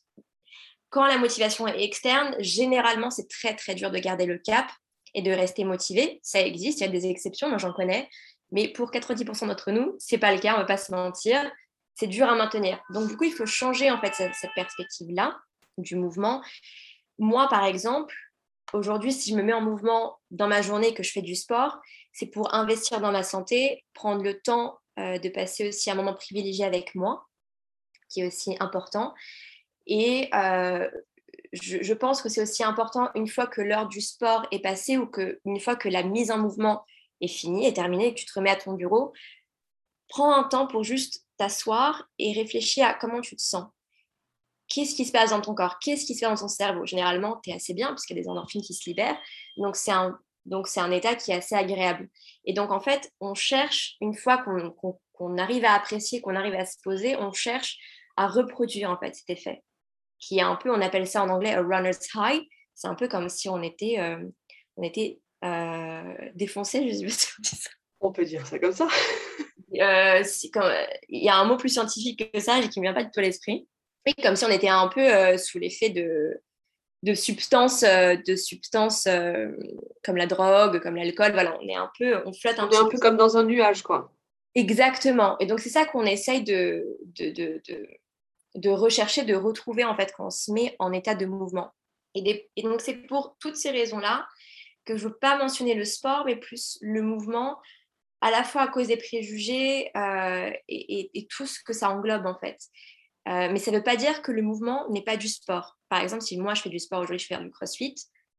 Quand 0.89 1.05
la 1.05 1.17
motivation 1.17 1.67
est 1.67 1.83
externe, 1.83 2.35
généralement 2.39 3.11
c'est 3.11 3.29
très 3.29 3.55
très 3.55 3.75
dur 3.75 3.91
de 3.91 3.99
garder 3.99 4.25
le 4.25 4.37
cap 4.37 4.67
et 5.13 5.21
de 5.21 5.31
rester 5.31 5.63
motivé. 5.63 6.19
Ça 6.23 6.41
existe, 6.41 6.79
il 6.79 6.85
y 6.85 6.87
a 6.87 6.91
des 6.91 7.07
exceptions, 7.07 7.47
moi 7.47 7.57
j'en 7.57 7.73
connais, 7.73 8.09
mais 8.51 8.67
pour 8.67 8.91
90% 8.91 9.47
d'entre 9.47 9.71
nous, 9.71 9.95
c'est 9.99 10.17
pas 10.17 10.33
le 10.33 10.39
cas, 10.39 10.55
on 10.55 10.57
va 10.57 10.65
pas 10.65 10.77
se 10.77 10.91
mentir. 10.91 11.39
C'est 11.95 12.07
dur 12.07 12.27
à 12.27 12.35
maintenir. 12.35 12.81
Donc 12.91 13.09
du 13.09 13.17
coup, 13.17 13.25
il 13.25 13.33
faut 13.33 13.45
changer 13.45 13.91
en 13.91 13.99
fait 13.99 14.15
cette, 14.15 14.33
cette 14.33 14.53
perspective-là 14.55 15.37
du 15.77 15.95
mouvement. 15.95 16.41
Moi, 17.17 17.47
par 17.49 17.65
exemple, 17.65 18.15
aujourd'hui, 18.73 19.11
si 19.11 19.31
je 19.31 19.35
me 19.35 19.43
mets 19.43 19.53
en 19.53 19.61
mouvement 19.61 20.17
dans 20.31 20.47
ma 20.47 20.61
journée, 20.61 20.93
que 20.93 21.03
je 21.03 21.11
fais 21.11 21.21
du 21.21 21.35
sport, 21.35 21.79
c'est 22.13 22.27
pour 22.27 22.53
investir 22.53 22.99
dans 22.99 23.11
ma 23.11 23.23
santé, 23.23 23.83
prendre 23.93 24.23
le 24.23 24.39
temps 24.39 24.79
euh, 24.99 25.19
de 25.19 25.29
passer 25.29 25.67
aussi 25.67 25.89
un 25.89 25.95
moment 25.95 26.13
privilégié 26.13 26.65
avec 26.65 26.95
moi, 26.95 27.27
qui 28.09 28.21
est 28.21 28.27
aussi 28.27 28.55
important. 28.59 29.13
Et 29.87 30.29
euh, 30.33 30.89
je, 31.53 31.93
pense 31.93 32.21
que 32.21 32.29
c'est 32.29 32.41
aussi 32.41 32.63
important 32.63 33.09
une 33.15 33.27
fois 33.27 33.47
que 33.47 33.61
l'heure 33.61 33.87
du 33.87 34.01
sport 34.01 34.45
est 34.51 34.59
passée 34.59 34.97
ou 34.97 35.07
que 35.07 35.39
une 35.45 35.59
fois 35.59 35.75
que 35.75 35.89
la 35.89 36.03
mise 36.03 36.31
en 36.31 36.37
mouvement 36.37 36.85
est 37.21 37.27
finie, 37.27 37.65
est 37.65 37.73
terminée, 37.73 38.13
que 38.13 38.19
tu 38.19 38.25
te 38.25 38.33
remets 38.33 38.51
à 38.51 38.55
ton 38.55 38.73
bureau, 38.73 39.13
prends 40.09 40.33
un 40.33 40.43
temps 40.43 40.67
pour 40.67 40.83
juste 40.83 41.25
t'asseoir 41.37 42.09
et 42.17 42.33
réfléchir 42.33 42.85
à 42.85 42.93
comment 42.93 43.21
tu 43.21 43.35
te 43.35 43.41
sens. 43.41 43.65
Qu'est-ce 44.69 44.95
qui 44.95 45.05
se 45.05 45.11
passe 45.11 45.31
dans 45.31 45.41
ton 45.41 45.55
corps? 45.55 45.79
Qu'est-ce 45.79 46.05
qui 46.05 46.15
se 46.15 46.21
passe 46.21 46.39
dans 46.39 46.47
ton 46.47 46.47
cerveau? 46.47 46.85
Généralement, 46.85 47.39
tu 47.43 47.49
es 47.49 47.53
assez 47.53 47.73
bien 47.73 47.87
parce 47.87 48.05
qu'il 48.05 48.15
y 48.15 48.19
a 48.19 48.23
des 48.23 48.29
endorphines 48.29 48.61
qui 48.61 48.73
se 48.73 48.87
libèrent. 48.87 49.19
Donc, 49.57 49.75
c'est 49.75 49.91
un, 49.91 50.17
donc, 50.45 50.67
c'est 50.67 50.79
un 50.79 50.91
état 50.91 51.15
qui 51.15 51.31
est 51.31 51.35
assez 51.35 51.55
agréable. 51.55 52.07
Et 52.45 52.53
donc, 52.53 52.71
en 52.71 52.79
fait, 52.79 53.11
on 53.19 53.33
cherche, 53.33 53.95
une 53.99 54.15
fois 54.15 54.37
qu'on, 54.37 54.75
qu'on 55.13 55.37
arrive 55.37 55.65
à 55.65 55.73
apprécier, 55.73 56.21
qu'on 56.21 56.35
arrive 56.35 56.55
à 56.55 56.65
se 56.65 56.77
poser, 56.83 57.15
on 57.17 57.33
cherche 57.33 57.77
à 58.15 58.27
reproduire 58.27 58.89
en 58.89 58.97
fait 58.97 59.15
cet 59.15 59.29
effet, 59.29 59.63
qui 60.19 60.39
est 60.39 60.43
un 60.43 60.55
peu, 60.55 60.71
on 60.71 60.81
appelle 60.81 61.07
ça 61.07 61.23
en 61.23 61.29
anglais 61.29 61.53
a 61.53 61.61
runner's 61.61 62.09
high. 62.15 62.41
C'est 62.75 62.87
un 62.87 62.95
peu 62.95 63.07
comme 63.07 63.29
si 63.29 63.49
on 63.49 63.61
était, 63.61 63.97
euh, 63.99 64.23
on 64.77 64.83
était 64.83 65.19
euh, 65.43 66.15
défoncé, 66.35 66.89
je 66.89 66.95
sais 66.95 67.05
pas 67.05 67.11
si 67.11 67.27
on 67.37 67.41
dit 67.41 67.55
ça. 67.55 67.69
On 68.01 68.11
peut 68.11 68.25
dire 68.25 68.45
ça 68.45 68.59
comme 68.59 68.73
ça. 68.73 68.87
Euh, 69.75 70.23
il 71.09 71.23
y 71.23 71.29
a 71.29 71.35
un 71.35 71.45
mot 71.45 71.55
plus 71.55 71.69
scientifique 71.69 72.31
que 72.31 72.39
ça, 72.39 72.59
qui 72.59 72.79
ne 72.79 72.81
me 72.81 72.87
vient 72.87 72.93
pas 72.93 73.03
du 73.03 73.11
tout 73.11 73.19
à 73.19 73.23
l'esprit. 73.23 73.67
Oui, 74.17 74.23
comme 74.23 74.35
si 74.35 74.45
on 74.45 74.49
était 74.49 74.69
un 74.69 74.87
peu 74.87 75.01
euh, 75.01 75.37
sous 75.37 75.59
l'effet 75.59 75.89
de, 75.89 76.41
de 77.03 77.13
substances, 77.13 77.83
euh, 77.83 78.15
de 78.15 78.35
substances 78.35 79.05
euh, 79.07 79.51
comme 80.03 80.17
la 80.17 80.25
drogue, 80.27 80.79
comme 80.81 80.95
l'alcool. 80.95 81.31
Voilà, 81.33 81.57
on 81.61 81.67
est 81.67 81.75
un 81.75 81.91
peu, 81.97 82.21
on 82.25 82.33
flotte 82.33 82.59
un 82.59 82.65
On 82.67 82.71
est 82.71 82.77
peu. 82.77 82.83
un 82.85 82.87
peu 82.89 82.97
comme 82.97 83.17
dans 83.17 83.37
un 83.37 83.43
nuage, 83.43 83.83
quoi. 83.83 84.11
Exactement. 84.55 85.37
Et 85.39 85.45
donc, 85.45 85.59
c'est 85.59 85.69
ça 85.69 85.85
qu'on 85.85 86.05
essaye 86.05 86.43
de, 86.43 86.85
de, 87.17 87.29
de, 87.29 87.61
de, 87.67 87.87
de 88.55 88.69
rechercher, 88.69 89.23
de 89.23 89.35
retrouver 89.35 89.83
en 89.83 89.95
fait 89.95 90.11
quand 90.17 90.25
on 90.27 90.31
se 90.31 90.51
met 90.51 90.75
en 90.79 90.91
état 90.91 91.13
de 91.15 91.25
mouvement. 91.25 91.71
Et, 92.15 92.21
des- 92.23 92.49
et 92.55 92.63
donc, 92.63 92.81
c'est 92.81 92.95
pour 92.95 93.37
toutes 93.39 93.55
ces 93.55 93.69
raisons-là 93.69 94.27
que 94.85 94.97
je 94.97 95.03
ne 95.05 95.09
veux 95.09 95.15
pas 95.17 95.37
mentionner 95.37 95.75
le 95.75 95.85
sport, 95.85 96.23
mais 96.25 96.35
plus 96.35 96.79
le 96.81 97.03
mouvement, 97.03 97.59
à 98.21 98.31
la 98.31 98.43
fois 98.43 98.63
à 98.63 98.67
cause 98.67 98.87
des 98.87 98.97
préjugés 98.97 99.91
euh, 99.95 100.49
et, 100.67 100.99
et- 100.99 101.11
et 101.19 101.27
tout 101.27 101.45
ce 101.45 101.63
que 101.63 101.73
ça 101.73 101.91
englobe 101.91 102.25
en 102.25 102.37
fait. 102.39 102.57
Euh, 103.27 103.49
mais 103.51 103.59
ça 103.59 103.71
ne 103.71 103.77
veut 103.77 103.83
pas 103.83 103.95
dire 103.95 104.21
que 104.21 104.31
le 104.31 104.41
mouvement 104.41 104.89
n'est 104.89 105.03
pas 105.03 105.17
du 105.17 105.27
sport. 105.27 105.77
Par 105.89 106.01
exemple, 106.01 106.23
si 106.23 106.37
moi 106.39 106.53
je 106.53 106.61
fais 106.61 106.69
du 106.69 106.79
sport 106.79 106.99
aujourd'hui, 106.99 107.19
je 107.19 107.27
fais 107.27 107.37
du 107.37 107.51
crossfit, 107.51 107.95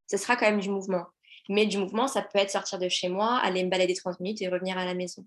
ce 0.07 0.17
sera 0.17 0.37
quand 0.37 0.47
même 0.47 0.61
du 0.61 0.71
mouvement. 0.71 1.07
Mais 1.49 1.67
du 1.67 1.79
mouvement, 1.79 2.07
ça 2.07 2.23
peut 2.23 2.39
être 2.39 2.51
sortir 2.51 2.79
de 2.79 2.89
chez 2.89 3.09
moi, 3.09 3.37
aller 3.39 3.65
me 3.65 3.71
balader 3.71 3.95
30 3.95 4.21
minutes 4.21 4.43
et 4.43 4.49
revenir 4.49 4.79
à 4.79 4.85
la 4.85 4.95
maison. 4.95 5.27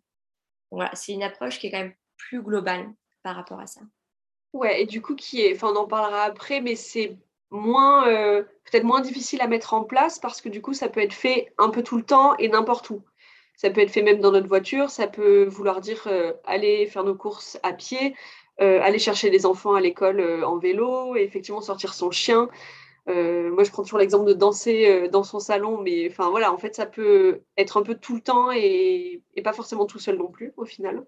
Voilà, 0.71 0.91
c'est 0.93 1.13
une 1.13 1.23
approche 1.23 1.59
qui 1.59 1.67
est 1.67 1.71
quand 1.71 1.79
même 1.79 1.93
plus 2.17 2.41
globale 2.41 2.91
par 3.23 3.35
rapport 3.35 3.59
à 3.59 3.67
ça. 3.67 3.81
Ouais, 4.53 4.81
et 4.81 4.85
du 4.85 5.01
coup, 5.01 5.15
qui 5.15 5.41
est, 5.41 5.55
enfin, 5.55 5.71
on 5.73 5.75
en 5.75 5.87
parlera 5.87 6.23
après, 6.23 6.61
mais 6.61 6.75
c'est 6.75 7.17
moins, 7.49 8.07
euh, 8.07 8.43
peut-être 8.65 8.83
moins 8.83 9.01
difficile 9.01 9.41
à 9.41 9.47
mettre 9.47 9.73
en 9.73 9.83
place 9.83 10.19
parce 10.19 10.41
que 10.41 10.49
du 10.49 10.61
coup, 10.61 10.73
ça 10.73 10.89
peut 10.89 11.01
être 11.01 11.13
fait 11.13 11.53
un 11.57 11.69
peu 11.69 11.83
tout 11.83 11.97
le 11.97 12.03
temps 12.03 12.35
et 12.37 12.49
n'importe 12.49 12.89
où. 12.89 13.03
Ça 13.55 13.69
peut 13.69 13.81
être 13.81 13.91
fait 13.91 14.01
même 14.01 14.19
dans 14.19 14.31
notre 14.31 14.47
voiture, 14.47 14.89
ça 14.89 15.07
peut 15.07 15.45
vouloir 15.45 15.79
dire 15.79 16.03
euh, 16.07 16.33
aller 16.45 16.87
faire 16.87 17.03
nos 17.03 17.15
courses 17.15 17.59
à 17.63 17.73
pied, 17.73 18.15
aller 18.59 18.99
chercher 18.99 19.29
les 19.29 19.45
enfants 19.45 19.73
à 19.73 19.81
l'école 19.81 20.19
euh, 20.19 20.47
en 20.47 20.57
vélo, 20.57 21.15
et 21.15 21.23
effectivement 21.23 21.61
sortir 21.61 21.93
son 21.93 22.11
chien. 22.11 22.49
Euh, 23.09 23.51
moi, 23.51 23.63
je 23.63 23.71
prends 23.71 23.83
toujours 23.83 23.99
l'exemple 23.99 24.25
de 24.25 24.33
danser 24.33 24.87
euh, 24.87 25.09
dans 25.09 25.23
son 25.23 25.39
salon, 25.39 25.81
mais 25.81 26.09
enfin 26.09 26.29
voilà, 26.29 26.53
en 26.53 26.57
fait, 26.57 26.75
ça 26.75 26.85
peut 26.85 27.41
être 27.57 27.77
un 27.77 27.83
peu 27.83 27.95
tout 27.95 28.15
le 28.15 28.21
temps 28.21 28.51
et, 28.51 29.21
pas 29.43 29.53
forcément 29.53 29.85
tout 29.85 29.99
seul 29.99 30.17
non 30.17 30.31
plus, 30.31 30.53
au 30.55 30.65
final. 30.65 31.05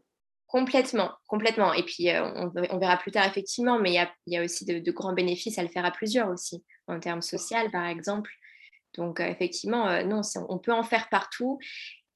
Complètement, 0.48 1.12
complètement. 1.28 1.74
Et 1.74 1.84
puis, 1.84 2.10
euh, 2.10 2.50
on, 2.70 2.78
verra 2.78 2.98
plus 2.98 3.12
tard, 3.12 3.26
effectivement, 3.26 3.80
mais 3.80 3.92
il 3.92 4.34
y 4.34 4.38
a, 4.38 4.44
aussi 4.44 4.66
de, 4.66 4.80
de 4.80 4.92
grands 4.92 5.14
bénéfices 5.14 5.58
à 5.58 5.64
le 5.64 5.70
faire 5.70 5.86
à 5.86 5.92
plusieurs 5.92 6.30
aussi, 6.30 6.64
en 6.88 7.00
termes 7.00 7.22
social, 7.22 7.72
par 7.72 7.86
exemple. 7.86 8.30
Donc, 8.98 9.20
euh, 9.20 9.28
effectivement, 9.28 9.88
euh, 9.88 10.04
non, 10.04 10.22
on 10.50 10.60
peut 10.60 10.74
en 10.74 10.84
faire 10.84 11.10
partout. 11.10 11.60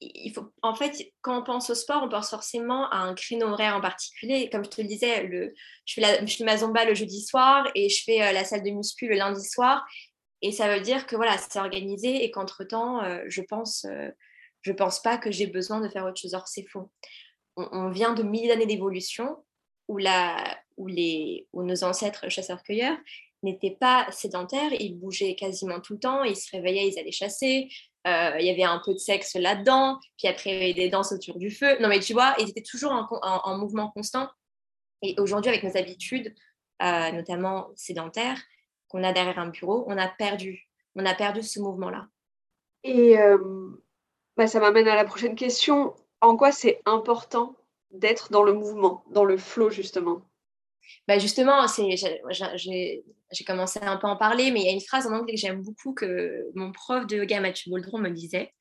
Il 0.00 0.32
faut, 0.32 0.50
en 0.62 0.74
fait, 0.74 1.12
quand 1.20 1.40
on 1.40 1.44
pense 1.44 1.68
au 1.68 1.74
sport, 1.74 2.02
on 2.02 2.08
pense 2.08 2.30
forcément 2.30 2.88
à 2.90 2.98
un 2.98 3.14
créneau 3.14 3.48
horaire 3.48 3.76
en 3.76 3.80
particulier. 3.80 4.48
Comme 4.50 4.64
je 4.64 4.70
te 4.70 4.80
le 4.80 4.88
disais, 4.88 5.24
le, 5.24 5.52
je, 5.84 5.94
fais 5.94 6.00
la- 6.00 6.22
ma 6.44 6.56
zumba 6.56 6.86
le 6.86 6.94
jeudi 6.94 7.22
soir 7.22 7.66
et 7.74 7.88
je 7.90 8.02
fais 8.04 8.22
euh, 8.22 8.32
la 8.32 8.44
salle 8.44 8.62
de 8.62 8.70
muscu 8.70 9.08
le 9.08 9.16
lundi 9.16 9.44
soir. 9.46 9.86
Et 10.40 10.52
ça 10.52 10.74
veut 10.74 10.80
dire 10.80 11.06
que 11.06 11.16
voilà, 11.16 11.36
c'est 11.36 11.58
organisé 11.58 12.24
et 12.24 12.30
qu'entre-temps, 12.30 13.02
euh, 13.02 13.22
je 13.28 13.42
pense, 13.42 13.84
euh, 13.84 14.08
je 14.62 14.72
pense 14.72 15.02
pas 15.02 15.18
que 15.18 15.30
j'ai 15.30 15.46
besoin 15.46 15.80
de 15.80 15.88
faire 15.88 16.06
autre 16.06 16.18
chose. 16.18 16.32
Or, 16.32 16.48
c'est 16.48 16.66
faux 16.66 16.90
on, 17.56 17.90
vient 17.90 18.14
de 18.14 18.22
milliers 18.22 18.48
d'années 18.48 18.66
d'évolution 18.66 19.36
où, 19.88 19.98
les, 19.98 21.46
où 21.52 21.62
nos 21.62 21.84
ancêtres 21.84 22.28
chasseurs-cueilleurs 22.28 22.96
n'étaient 23.42 23.76
pas 23.78 24.06
sédentaires, 24.12 24.72
ils 24.78 24.98
bougeaient 24.98 25.34
quasiment 25.34 25.80
tout 25.80 25.94
le 25.94 25.98
temps, 25.98 26.24
ils 26.24 26.36
se 26.36 26.50
réveillaient, 26.52 26.88
ils 26.88 26.98
allaient 26.98 27.10
chasser, 27.10 27.68
euh, 28.06 28.36
il 28.38 28.46
y 28.46 28.50
avait 28.50 28.62
un 28.62 28.80
peu 28.84 28.92
de 28.94 28.98
sexe 28.98 29.34
là-dedans, 29.34 29.98
puis 30.18 30.28
après 30.28 30.50
il 30.50 30.58
y 30.60 30.62
avait 30.64 30.74
des 30.74 30.88
danses 30.88 31.12
autour 31.12 31.38
du 31.38 31.50
feu. 31.50 31.78
Non 31.80 31.88
mais 31.88 32.00
tu 32.00 32.12
vois, 32.12 32.34
ils 32.38 32.48
étaient 32.48 32.62
toujours 32.62 32.92
en, 32.92 33.06
en- 33.10 33.40
en 33.44 33.58
mouvement 33.58 33.90
constant. 33.90 34.28
Et 35.02 35.14
aujourd'hui, 35.18 35.50
avec 35.50 35.62
nos 35.62 35.76
habitudes, 35.76 36.34
euh, 36.82 37.12
notamment 37.12 37.70
sédentaires, 37.74 38.38
qu'on 38.88 39.02
a 39.04 39.12
derrière 39.12 39.38
un 39.38 39.48
bureau, 39.48 39.84
on 39.86 39.96
a 39.96 40.08
perdu, 40.08 40.68
on 40.94 41.06
a 41.06 41.14
perdu 41.14 41.42
ce 41.42 41.60
mouvement-là. 41.60 42.08
Et 42.84 43.18
euh, 43.18 43.38
bah, 44.36 44.46
ça 44.46 44.60
m'amène 44.60 44.88
à 44.88 44.94
la 44.96 45.04
prochaine 45.04 45.36
question. 45.36 45.94
En 46.20 46.36
quoi 46.36 46.52
c'est 46.52 46.80
important 46.86 47.56
d'être 47.90 48.30
dans 48.30 48.42
le 48.42 48.52
mouvement, 48.52 49.04
dans 49.10 49.24
le 49.24 49.36
flow 49.36 49.70
justement? 49.70 50.22
Bah 51.08 51.18
justement, 51.18 51.66
j'ai, 51.66 53.04
commencé 53.46 53.80
un 53.82 53.96
peu 53.96 54.06
en 54.06 54.16
parler, 54.16 54.50
mais 54.50 54.60
il 54.60 54.66
y 54.66 54.68
a 54.68 54.72
une 54.72 54.80
phrase 54.80 55.06
en 55.06 55.12
anglais 55.12 55.34
que 55.34 55.40
j'aime 55.40 55.62
beaucoup 55.62 55.94
que 55.94 56.46
mon 56.54 56.72
prof 56.72 57.06
de 57.06 57.16
yoga, 57.16 57.40
Mathieu 57.40 57.70
Boldron, 57.70 57.98
me 57.98 58.10
disait. 58.10 58.52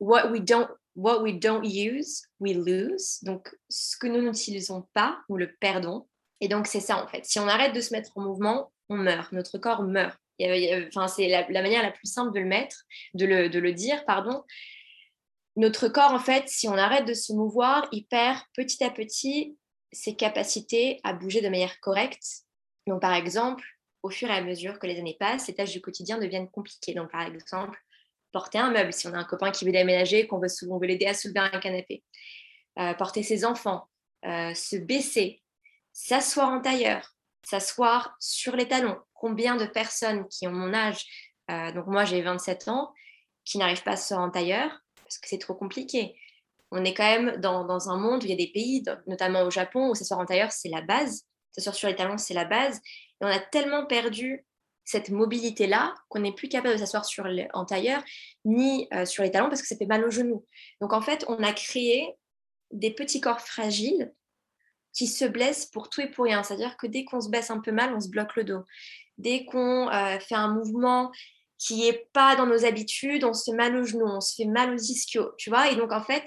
What 0.00 0.30
we 0.30 0.40
don't, 0.40 0.68
what 0.96 1.22
we 1.22 1.38
don't 1.38 1.64
use, 1.64 2.22
we 2.40 2.54
lose. 2.54 3.18
Donc, 3.22 3.54
ce 3.68 3.96
que 3.96 4.06
nous 4.06 4.20
n'utilisons 4.20 4.86
pas, 4.94 5.18
nous 5.28 5.36
le 5.36 5.54
perdons. 5.60 6.08
Et 6.40 6.48
donc, 6.48 6.66
c'est 6.66 6.80
ça 6.80 7.02
en 7.02 7.06
fait. 7.06 7.24
Si 7.24 7.38
on 7.38 7.46
arrête 7.46 7.74
de 7.74 7.80
se 7.80 7.94
mettre 7.94 8.10
en 8.16 8.22
mouvement, 8.22 8.72
on 8.88 8.96
meurt. 8.96 9.30
Notre 9.32 9.58
corps 9.58 9.82
meurt. 9.82 10.18
Y 10.38 10.72
a- 10.72 10.86
Enfin, 10.88 11.06
c'est 11.06 11.28
la, 11.28 11.48
la 11.48 11.62
manière 11.62 11.82
la 11.82 11.92
plus 11.92 12.08
simple 12.10 12.32
de 12.34 12.40
le 12.40 12.46
mettre, 12.46 12.84
de 13.14 13.26
le, 13.26 13.48
de 13.48 13.58
le 13.58 13.72
dire, 13.72 14.04
pardon. 14.06 14.42
Notre 15.56 15.88
corps, 15.88 16.12
en 16.12 16.18
fait, 16.18 16.48
si 16.48 16.66
on 16.68 16.74
arrête 16.74 17.06
de 17.06 17.14
se 17.14 17.32
mouvoir, 17.32 17.86
il 17.92 18.06
perd 18.06 18.40
petit 18.56 18.82
à 18.82 18.90
petit 18.90 19.56
ses 19.92 20.16
capacités 20.16 21.00
à 21.04 21.12
bouger 21.12 21.40
de 21.40 21.48
manière 21.48 21.78
correcte. 21.80 22.24
Donc, 22.86 23.00
par 23.00 23.14
exemple, 23.14 23.64
au 24.02 24.10
fur 24.10 24.28
et 24.30 24.34
à 24.34 24.42
mesure 24.42 24.78
que 24.78 24.86
les 24.86 24.98
années 24.98 25.16
passent, 25.18 25.46
les 25.46 25.54
tâches 25.54 25.72
du 25.72 25.80
quotidien 25.80 26.18
deviennent 26.18 26.50
compliquées. 26.50 26.94
Donc, 26.94 27.10
par 27.10 27.22
exemple, 27.22 27.78
porter 28.32 28.58
un 28.58 28.70
meuble, 28.70 28.92
si 28.92 29.06
on 29.06 29.12
a 29.12 29.18
un 29.18 29.24
copain 29.24 29.50
qui 29.50 29.64
veut 29.64 29.72
déménager, 29.72 30.26
qu'on 30.26 30.38
veut, 30.38 30.48
veut 30.48 30.86
l'aider 30.86 31.06
à 31.06 31.14
soulever 31.14 31.40
un 31.40 31.60
canapé, 31.60 32.02
Euh, 32.78 32.94
porter 32.94 33.22
ses 33.22 33.44
enfants, 33.44 33.86
euh, 34.24 34.54
se 34.54 34.76
baisser, 34.76 35.42
s'asseoir 35.92 36.48
en 36.48 36.60
tailleur, 36.62 37.14
s'asseoir 37.42 38.16
sur 38.18 38.56
les 38.56 38.66
talons. 38.66 38.98
Combien 39.12 39.56
de 39.56 39.66
personnes 39.66 40.26
qui 40.28 40.48
ont 40.48 40.52
mon 40.52 40.72
âge, 40.72 41.04
euh, 41.50 41.70
donc 41.72 41.86
moi 41.86 42.06
j'ai 42.06 42.22
27 42.22 42.68
ans, 42.68 42.90
qui 43.44 43.58
n'arrivent 43.58 43.82
pas 43.82 43.92
à 43.92 43.96
s'asseoir 43.96 44.22
en 44.22 44.30
tailleur 44.30 44.80
parce 45.04 45.18
que 45.18 45.28
c'est 45.28 45.36
trop 45.36 45.54
compliqué. 45.54 46.18
On 46.72 46.84
est 46.84 46.94
quand 46.94 47.04
même 47.04 47.36
dans, 47.36 47.64
dans 47.64 47.90
un 47.90 47.98
monde 47.98 48.22
où 48.22 48.26
il 48.26 48.30
y 48.30 48.32
a 48.32 48.36
des 48.36 48.50
pays, 48.50 48.82
notamment 49.06 49.42
au 49.42 49.50
Japon, 49.50 49.90
où 49.90 49.94
s'asseoir 49.94 50.20
en 50.20 50.24
tailleur, 50.24 50.50
c'est 50.50 50.70
la 50.70 50.80
base. 50.80 51.26
S'asseoir 51.52 51.74
sur 51.74 51.88
les 51.88 51.94
talons, 51.94 52.16
c'est 52.16 52.34
la 52.34 52.46
base. 52.46 52.76
Et 52.76 53.24
on 53.24 53.26
a 53.26 53.38
tellement 53.38 53.84
perdu 53.84 54.46
cette 54.84 55.10
mobilité-là 55.10 55.94
qu'on 56.08 56.20
n'est 56.20 56.32
plus 56.32 56.48
capable 56.48 56.74
de 56.74 56.78
s'asseoir 56.78 57.04
sur 57.04 57.26
en 57.54 57.64
tailleur 57.64 58.02
ni 58.44 58.88
euh, 58.92 59.04
sur 59.04 59.22
les 59.22 59.30
talons 59.30 59.48
parce 59.48 59.62
que 59.62 59.68
ça 59.68 59.76
fait 59.76 59.86
mal 59.86 60.04
aux 60.04 60.10
genoux. 60.10 60.44
Donc 60.80 60.92
en 60.92 61.00
fait, 61.00 61.24
on 61.28 61.42
a 61.42 61.52
créé 61.52 62.08
des 62.72 62.90
petits 62.90 63.20
corps 63.20 63.40
fragiles 63.40 64.12
qui 64.92 65.06
se 65.06 65.24
blessent 65.24 65.66
pour 65.66 65.88
tout 65.88 66.00
et 66.00 66.10
pour 66.10 66.24
rien. 66.24 66.42
C'est-à-dire 66.42 66.76
que 66.76 66.86
dès 66.86 67.04
qu'on 67.04 67.20
se 67.20 67.28
baisse 67.28 67.50
un 67.50 67.60
peu 67.60 67.70
mal, 67.70 67.94
on 67.94 68.00
se 68.00 68.08
bloque 68.08 68.34
le 68.36 68.44
dos. 68.44 68.64
Dès 69.18 69.44
qu'on 69.44 69.88
euh, 69.88 70.18
fait 70.18 70.34
un 70.34 70.48
mouvement 70.48 71.12
qui 71.58 71.82
n'est 71.82 72.08
pas 72.12 72.34
dans 72.34 72.46
nos 72.46 72.64
habitudes, 72.64 73.24
on 73.24 73.34
se 73.34 73.50
fait 73.50 73.56
mal 73.56 73.76
aux 73.76 73.84
genoux, 73.84 74.06
on 74.06 74.20
se 74.20 74.34
fait 74.34 74.48
mal 74.48 74.74
aux 74.74 74.78
ischios, 74.78 75.32
tu 75.38 75.48
vois. 75.48 75.70
Et 75.70 75.76
donc 75.76 75.92
en 75.92 76.02
fait, 76.02 76.24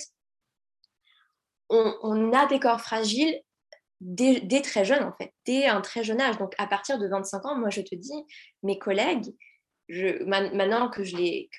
on, 1.70 2.34
a 2.34 2.46
des 2.48 2.60
corps 2.60 2.82
fragiles 2.82 3.40
dès, 4.02 4.62
très 4.62 4.86
jeune, 4.86 5.04
en 5.04 5.14
fait, 5.14 5.34
dès 5.46 5.66
un 5.66 5.82
très 5.82 6.04
jeune 6.04 6.22
âge. 6.22 6.38
Donc 6.38 6.54
à 6.58 6.68
partir 6.68 7.00
de 7.00 7.08
25 7.08 7.46
ans, 7.46 7.56
moi 7.58 7.70
je 7.70 7.82
te 7.82 7.96
dis, 7.96 8.14
mes 8.64 8.78
collègues, 8.78 9.34
maintenant 9.90 10.90
que 10.90 11.04
j'ai 11.04 11.50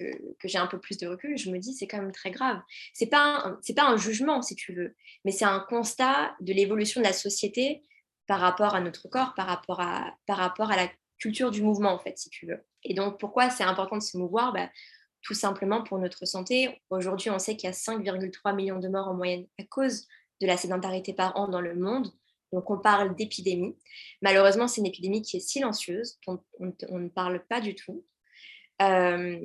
un 0.55 0.67
peu 0.67 0.81
plus 0.81 0.99
de 0.99 1.07
recul, 1.07 1.37
je 1.39 1.51
me 1.51 1.59
dis 1.59 1.75
c'est 1.75 1.87
quand 1.87 1.99
même 1.99 2.13
très 2.13 2.31
grave. 2.31 2.61
C'est 2.93 3.07
pas 3.07 3.57
pas 3.77 3.85
un 3.85 3.97
jugement 3.97 4.43
si 4.43 4.57
tu 4.57 4.73
veux, 4.73 4.95
mais 5.25 5.33
c'est 5.33 5.45
un 5.45 5.61
constat 5.69 6.35
de 6.41 6.53
l'évolution 6.53 7.01
de 7.01 7.07
la 7.07 7.13
société 7.13 7.83
par 8.27 8.41
rapport 8.41 8.75
à 8.75 8.81
notre 8.81 9.09
corps, 9.09 9.35
par 9.35 9.47
rapport 9.47 9.81
à 9.81 10.17
par 10.27 10.39
rapport 10.39 10.71
à 10.71 10.77
la 10.77 10.89
culture 11.19 11.51
du 11.51 11.63
mouvement 11.63 11.93
en 11.93 11.99
fait 11.99 12.19
si 12.19 12.29
tu 12.31 12.47
veux. 12.47 12.65
Et 12.83 12.95
donc 12.95 13.19
pourquoi 13.21 13.51
c'est 13.51 13.65
important 13.65 13.97
de 13.97 14.03
se 14.03 14.19
mouvoir? 14.19 14.53
Bah, 14.53 14.69
Tout 15.26 15.35
simplement 15.35 15.83
pour 15.83 15.99
notre 15.99 16.25
santé. 16.25 16.80
Aujourd'hui, 16.90 17.30
on 17.30 17.38
sait 17.38 17.56
qu'il 17.56 17.68
y 17.68 17.73
a 17.73 17.75
5,3 17.75 18.54
millions 18.54 18.78
de 18.78 18.88
morts 18.88 19.09
en 19.09 19.14
moyenne 19.14 19.47
à 19.59 19.64
cause 19.64 20.06
de 20.40 20.47
la 20.47 20.56
sédentarité 20.56 21.12
par 21.12 21.37
an 21.37 21.49
dans 21.49 21.61
le 21.61 21.75
monde. 21.75 22.12
Donc 22.52 22.71
on 22.71 22.78
parle 22.78 23.16
d'épidémie. 23.16 23.76
Malheureusement, 24.23 24.68
c'est 24.68 24.80
une 24.80 24.87
épidémie 24.87 25.23
qui 25.23 25.38
est 25.38 25.40
silencieuse, 25.40 26.18
dont 26.26 26.42
on, 26.61 26.99
ne 26.99 27.09
parle 27.09 27.45
pas 27.45 27.61
du 27.61 27.75
tout. 27.75 28.04
Euh, 28.83 29.40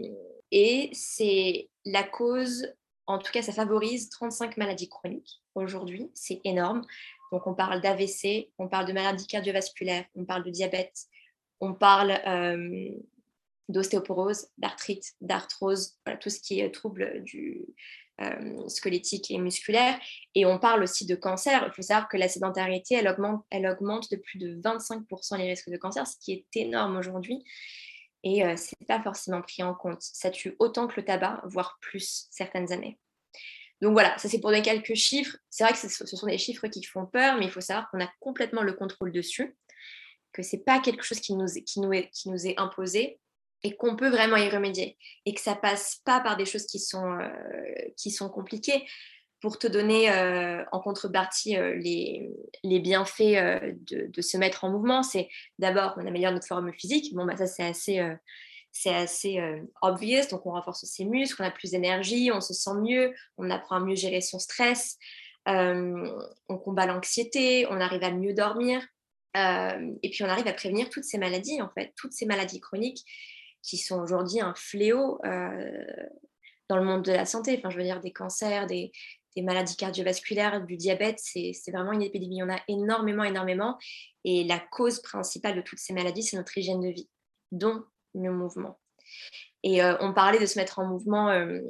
et 0.51 0.91
c'est 0.93 1.69
la 1.85 2.03
cause 2.03 2.67
en 3.07 3.19
tout 3.19 3.31
cas, 3.31 3.41
ça 3.41 3.51
favorise 3.51 4.09
35 4.09 4.57
maladies 4.57 4.87
chroniques 4.87 5.41
aujourd'hui. 5.55 6.11
C'est 6.13 6.39
énorme. 6.43 6.83
Donc, 7.31 7.47
on 7.47 7.53
parle 7.53 7.81
d'AVC, 7.81 8.51
on 8.57 8.67
parle 8.67 8.85
de 8.85 8.93
maladies 8.93 9.27
cardiovasculaires, 9.27 10.05
on 10.15 10.25
parle 10.25 10.43
de 10.43 10.49
diabète, 10.49 11.07
on 11.59 11.73
parle 11.73 12.11
euh, 12.25 12.89
d'ostéoporose, 13.71 14.47
d'arthrite, 14.57 15.13
d'arthrose, 15.21 15.97
tout 16.19 16.29
ce 16.29 16.39
qui 16.39 16.59
est 16.59 16.71
trouble 16.71 17.23
du 17.23 17.65
euh, 18.21 18.67
squelettique 18.69 19.31
et 19.31 19.37
musculaire. 19.37 19.99
Et 20.35 20.45
on 20.45 20.59
parle 20.59 20.83
aussi 20.83 21.05
de 21.05 21.15
cancer. 21.15 21.63
Il 21.65 21.73
faut 21.73 21.81
savoir 21.81 22.07
que 22.07 22.17
la 22.17 22.27
sédentarité, 22.27 22.95
elle 22.95 23.07
augmente, 23.07 23.43
elle 23.49 23.65
augmente 23.65 24.11
de 24.11 24.17
plus 24.17 24.37
de 24.37 24.61
25% 24.61 25.37
les 25.37 25.49
risques 25.49 25.69
de 25.69 25.77
cancer, 25.77 26.05
ce 26.05 26.17
qui 26.19 26.33
est 26.33 26.59
énorme 26.59 26.97
aujourd'hui. 26.97 27.43
Et 28.23 28.45
euh, 28.45 28.55
ce 28.57 28.75
n'est 28.79 28.85
pas 28.85 29.01
forcément 29.01 29.41
pris 29.41 29.63
en 29.63 29.73
compte. 29.73 30.01
Ça 30.01 30.29
tue 30.29 30.55
autant 30.59 30.87
que 30.87 30.97
le 30.97 31.05
tabac, 31.05 31.41
voire 31.45 31.79
plus 31.81 32.27
certaines 32.29 32.71
années. 32.71 32.99
Donc 33.81 33.93
voilà, 33.93 34.15
ça 34.19 34.29
c'est 34.29 34.39
pour 34.39 34.51
donner 34.51 34.61
quelques 34.61 34.93
chiffres. 34.93 35.37
C'est 35.49 35.63
vrai 35.63 35.73
que 35.73 35.79
ce 35.79 36.15
sont 36.15 36.27
des 36.27 36.37
chiffres 36.37 36.67
qui 36.67 36.83
font 36.83 37.07
peur, 37.07 37.37
mais 37.37 37.45
il 37.45 37.51
faut 37.51 37.61
savoir 37.61 37.89
qu'on 37.89 38.01
a 38.01 38.11
complètement 38.19 38.61
le 38.61 38.73
contrôle 38.73 39.11
dessus, 39.11 39.55
que 40.33 40.43
ce 40.43 40.55
n'est 40.55 40.61
pas 40.61 40.79
quelque 40.79 41.03
chose 41.03 41.19
qui 41.19 41.33
nous, 41.33 41.47
qui, 41.65 41.79
nous 41.79 41.91
est, 41.91 42.09
qui 42.11 42.29
nous 42.29 42.45
est 42.45 42.59
imposé 42.59 43.19
et 43.63 43.75
qu'on 43.75 43.95
peut 43.95 44.09
vraiment 44.09 44.37
y 44.37 44.49
remédier 44.49 44.97
et 45.25 45.33
que 45.33 45.41
ça 45.41 45.55
passe 45.55 46.01
pas 46.05 46.19
par 46.19 46.37
des 46.37 46.45
choses 46.45 46.65
qui 46.65 46.79
sont, 46.79 47.19
euh, 47.19 47.29
qui 47.97 48.11
sont 48.11 48.29
compliquées. 48.29 48.85
Pour 49.41 49.57
te 49.57 49.65
donner 49.65 50.11
euh, 50.11 50.63
en 50.71 50.79
contrepartie 50.79 51.57
euh, 51.57 51.75
les, 51.75 52.29
les, 52.63 52.79
bienfaits 52.79 53.73
de, 53.89 54.05
de, 54.07 54.21
se 54.21 54.37
mettre 54.37 54.63
en 54.63 54.69
mouvement, 54.69 55.01
c'est 55.01 55.29
d'abord 55.57 55.95
on 55.97 56.05
améliore 56.05 56.31
notre 56.31 56.45
forme 56.45 56.71
physique. 56.73 57.15
Bon, 57.15 57.25
bah, 57.25 57.35
ça 57.37 57.47
c'est 57.47 57.63
assez, 57.63 58.07
c'est 58.71 58.93
assez 58.93 59.39
obvious, 59.81 60.27
donc 60.29 60.45
on 60.45 60.51
renforce 60.51 60.85
ses 60.85 61.05
muscles, 61.05 61.41
on 61.41 61.45
a 61.45 61.49
plus 61.49 61.71
d'énergie, 61.71 62.29
on 62.31 62.39
se 62.39 62.53
sent 62.53 62.75
mieux, 62.81 63.15
on 63.37 63.49
apprend 63.49 63.77
à 63.77 63.79
mieux 63.79 63.95
gérer 63.95 64.21
son 64.21 64.37
stress, 64.37 64.99
on 65.47 66.57
combat 66.63 66.85
l'anxiété, 66.85 67.65
on 67.71 67.81
arrive 67.81 68.03
à 68.03 68.11
mieux 68.11 68.35
dormir. 68.35 68.85
et 69.33 70.09
puis 70.11 70.23
on 70.23 70.29
arrive 70.29 70.47
à 70.47 70.53
prévenir 70.53 70.91
toutes 70.91 71.05
ces 71.05 71.17
maladies, 71.17 71.63
en 71.63 71.69
fait, 71.69 71.93
toutes 71.97 72.13
ces 72.13 72.27
maladies 72.27 72.59
chroniques 72.59 73.07
qui 73.61 73.77
sont 73.77 73.99
aujourd'hui 73.99 74.41
un 74.41 74.53
fléau 74.55 75.19
euh, 75.25 75.85
dans 76.69 76.77
le 76.77 76.83
monde 76.83 77.03
de 77.03 77.11
la 77.11 77.25
santé. 77.25 77.55
Enfin, 77.57 77.69
je 77.69 77.77
veux 77.77 77.83
dire, 77.83 77.99
des 77.99 78.11
cancers, 78.11 78.67
des, 78.67 78.91
maladies 79.37 79.77
cardiovasculaires, 79.77 80.65
du 80.65 80.75
diabète, 80.75 81.17
c'est 81.19 81.53
vraiment 81.71 81.93
une 81.93 82.01
épidémie. 82.01 82.37
Il 82.37 82.39
y 82.39 82.43
en 82.43 82.49
a 82.49 82.59
énormément, 82.67 83.23
énormément. 83.23 83.77
Et 84.25 84.43
la 84.43 84.59
cause 84.59 85.01
principale 85.01 85.55
de 85.55 85.61
toutes 85.61 85.79
ces 85.79 85.93
maladies, 85.93 86.23
c'est 86.23 86.37
notre 86.37 86.57
hygiène 86.57 86.81
de 86.81 86.89
vie, 86.89 87.09
dont 87.51 87.83
le 88.13 88.31
mouvement. 88.31 88.79
Et 89.63 89.83
euh, 89.83 89.95
on 90.01 90.13
parlait 90.13 90.39
de 90.39 90.45
se 90.45 90.59
mettre 90.59 90.79
en 90.79 90.85
mouvement 90.85 91.29
euh, 91.29 91.61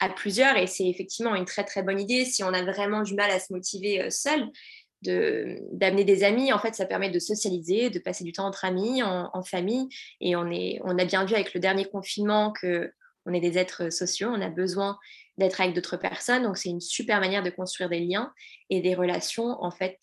à 0.00 0.08
plusieurs, 0.10 0.56
et 0.56 0.68
c'est 0.68 0.86
effectivement 0.86 1.34
une 1.34 1.44
très 1.44 1.64
très 1.64 1.82
bonne 1.82 1.98
idée 1.98 2.24
si 2.24 2.44
on 2.44 2.52
a 2.52 2.62
vraiment 2.62 3.02
du 3.02 3.14
mal 3.14 3.30
à 3.30 3.40
se 3.40 3.52
motiver 3.52 4.10
seul 4.10 4.48
d'amener 5.02 6.04
des 6.04 6.24
amis. 6.24 6.52
En 6.52 6.58
fait, 6.58 6.74
ça 6.74 6.86
permet 6.86 7.10
de 7.10 7.18
socialiser, 7.18 7.90
de 7.90 7.98
passer 7.98 8.24
du 8.24 8.32
temps 8.32 8.46
entre 8.46 8.64
amis, 8.64 9.02
en, 9.02 9.42
famille. 9.42 9.88
Et 10.20 10.36
on, 10.36 10.50
est, 10.50 10.80
on 10.84 10.98
a 10.98 11.04
bien 11.04 11.24
vu 11.24 11.34
avec 11.34 11.54
le 11.54 11.60
dernier 11.60 11.84
confinement 11.84 12.52
que 12.52 12.92
on 13.26 13.34
est 13.34 13.40
des 13.40 13.58
êtres 13.58 13.92
sociaux, 13.92 14.30
on 14.32 14.40
a 14.40 14.48
besoin 14.48 14.98
d'être 15.36 15.60
avec 15.60 15.74
d'autres 15.74 15.98
personnes. 15.98 16.44
Donc, 16.44 16.56
c'est 16.56 16.70
une 16.70 16.80
super 16.80 17.20
manière 17.20 17.42
de 17.42 17.50
construire 17.50 17.90
des 17.90 18.00
liens 18.00 18.32
et 18.70 18.80
des 18.80 18.94
relations, 18.94 19.62
en 19.62 19.70
fait, 19.70 19.98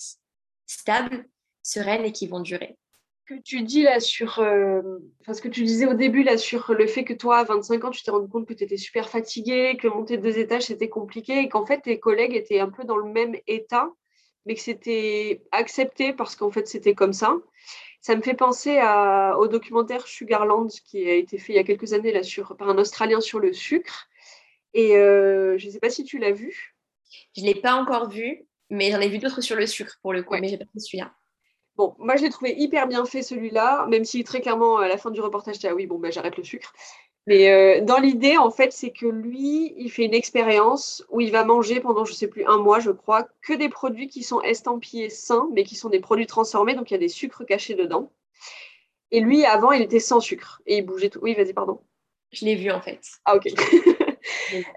stables, 0.68 1.26
sereines 1.64 2.06
et 2.06 2.12
qui 2.12 2.28
vont 2.28 2.40
durer. 2.40 2.78
Que 3.26 3.34
tu 3.44 3.64
dis 3.64 3.82
là 3.82 4.00
sur, 4.00 4.38
euh, 4.38 4.82
ce 5.28 5.42
que 5.42 5.48
tu 5.48 5.64
disais 5.64 5.88
au 5.88 5.96
début 5.96 6.22
là 6.22 6.38
sur 6.38 6.72
le 6.74 6.86
fait 6.86 7.04
que 7.04 7.14
toi, 7.14 7.40
à 7.40 7.44
25 7.44 7.84
ans, 7.86 7.90
tu 7.90 8.04
t'es 8.04 8.12
rendu 8.12 8.30
compte 8.30 8.48
que 8.48 8.54
tu 8.54 8.64
étais 8.64 8.78
super 8.78 9.10
fatigué, 9.10 9.78
que 9.82 9.88
monter 9.88 10.20
deux 10.20 10.38
étages 10.38 10.66
c'était 10.66 10.90
compliqué 10.90 11.40
et 11.40 11.50
qu'en 11.50 11.66
fait 11.66 11.82
tes 11.82 12.00
collègues 12.00 12.36
étaient 12.36 12.60
un 12.60 12.70
peu 12.70 12.84
dans 12.84 12.98
le 12.98 13.12
même 13.12 13.36
état 13.48 13.90
mais 14.46 14.56
que 14.56 14.62
c'était 14.62 15.42
accepté 15.52 16.14
parce 16.14 16.36
qu'en 16.36 16.52
fait 16.52 16.68
c'était 16.68 16.94
comme 16.94 17.14
ça. 17.14 17.36
Ça 18.02 18.16
me 18.16 18.22
fait 18.22 18.36
penser 18.36 18.78
à, 18.78 19.36
au 19.40 19.48
documentaire 19.48 20.06
Sugarland 20.06 20.68
qui 20.86 21.10
a 21.10 21.16
été 21.16 21.40
fait 21.40 21.54
il 21.54 21.56
y 21.56 21.60
a 21.60 21.64
quelques 21.64 21.94
années 21.94 22.12
là, 22.12 22.22
sur, 22.22 22.56
par 22.56 22.70
un 22.70 22.78
Australien 22.78 23.20
sur 23.20 23.40
le 23.40 23.52
sucre. 23.52 24.08
Et 24.76 24.96
euh, 24.98 25.58
je 25.58 25.66
ne 25.68 25.72
sais 25.72 25.80
pas 25.80 25.90
si 25.90 26.04
tu 26.04 26.20
l'as 26.20 26.32
vu. 26.32 26.76
Je 27.36 27.42
ne 27.42 27.48
l'ai 27.48 27.56
pas 27.56 27.74
encore 27.76 28.10
vu, 28.10 28.46
mais 28.70 28.92
j'en 28.92 29.00
ai 29.00 29.10
vu 29.10 29.18
d'autres 29.18 29.42
sur 29.42 29.56
le 29.56 29.66
sucre 29.66 29.98
pour 30.02 30.14
le 30.14 30.22
coup, 30.22 30.36
mais 30.40 30.48
j'ai 30.50 30.58
pas 30.58 30.66
vu 30.66 30.80
celui-là. 30.80 31.16
Bon, 31.78 31.96
moi 31.98 32.16
je 32.16 32.24
l'ai 32.24 32.30
trouvé 32.30 32.56
hyper 32.58 32.88
bien 32.88 33.06
fait 33.06 33.22
celui-là, 33.22 33.86
même 33.88 34.06
si 34.06 34.24
très 34.24 34.42
clairement 34.42 34.78
à 34.78 34.88
la 34.88 34.98
fin 34.98 35.12
du 35.12 35.20
reportage, 35.20 35.60
tu 35.60 35.68
ah 35.68 35.76
oui, 35.76 35.88
bon, 35.88 36.00
bah, 36.00 36.10
j'arrête 36.10 36.38
le 36.38 36.44
sucre. 36.44 36.74
Mais 37.28 37.52
euh, 37.52 37.82
dans 37.84 37.98
l'idée, 37.98 38.38
en 38.38 38.52
fait, 38.52 38.72
c'est 38.72 38.92
que 38.92 39.08
lui, 39.08 39.74
il 39.78 39.90
fait 39.90 40.06
une 40.06 40.14
expérience 40.14 41.04
où 41.10 41.22
il 41.22 41.32
va 41.32 41.44
manger 41.44 41.80
pendant, 41.80 42.06
je 42.06 42.14
sais 42.14 42.28
plus, 42.28 42.46
un 42.46 42.58
mois, 42.58 42.80
je 42.80 42.92
crois, 42.92 43.28
que 43.42 43.54
des 43.54 43.68
produits 43.68 44.08
qui 44.08 44.22
sont 44.22 44.42
estampillés 44.42 45.10
sains, 45.10 45.50
mais 45.54 45.64
qui 45.64 45.76
sont 45.76 45.90
des 45.90 46.00
produits 46.00 46.28
transformés, 46.28 46.76
donc 46.76 46.92
il 46.92 46.94
y 46.94 46.98
a 46.98 47.00
des 47.00 47.10
sucres 47.10 47.46
cachés 47.46 47.74
dedans. 47.74 48.12
Et 49.12 49.22
lui, 49.22 49.44
avant, 49.44 49.72
il 49.72 49.82
était 49.82 50.00
sans 50.00 50.20
sucre 50.20 50.62
et 50.68 50.78
il 50.78 50.86
bougeait 50.86 51.10
tout. 51.10 51.20
Oui, 51.22 51.34
vas-y, 51.34 51.54
pardon. 51.54 51.80
Je 52.32 52.46
l'ai 52.46 52.56
vu 52.56 52.72
en 52.72 52.82
fait. 52.82 53.02
Ah, 53.26 53.36
ok. 53.36 53.48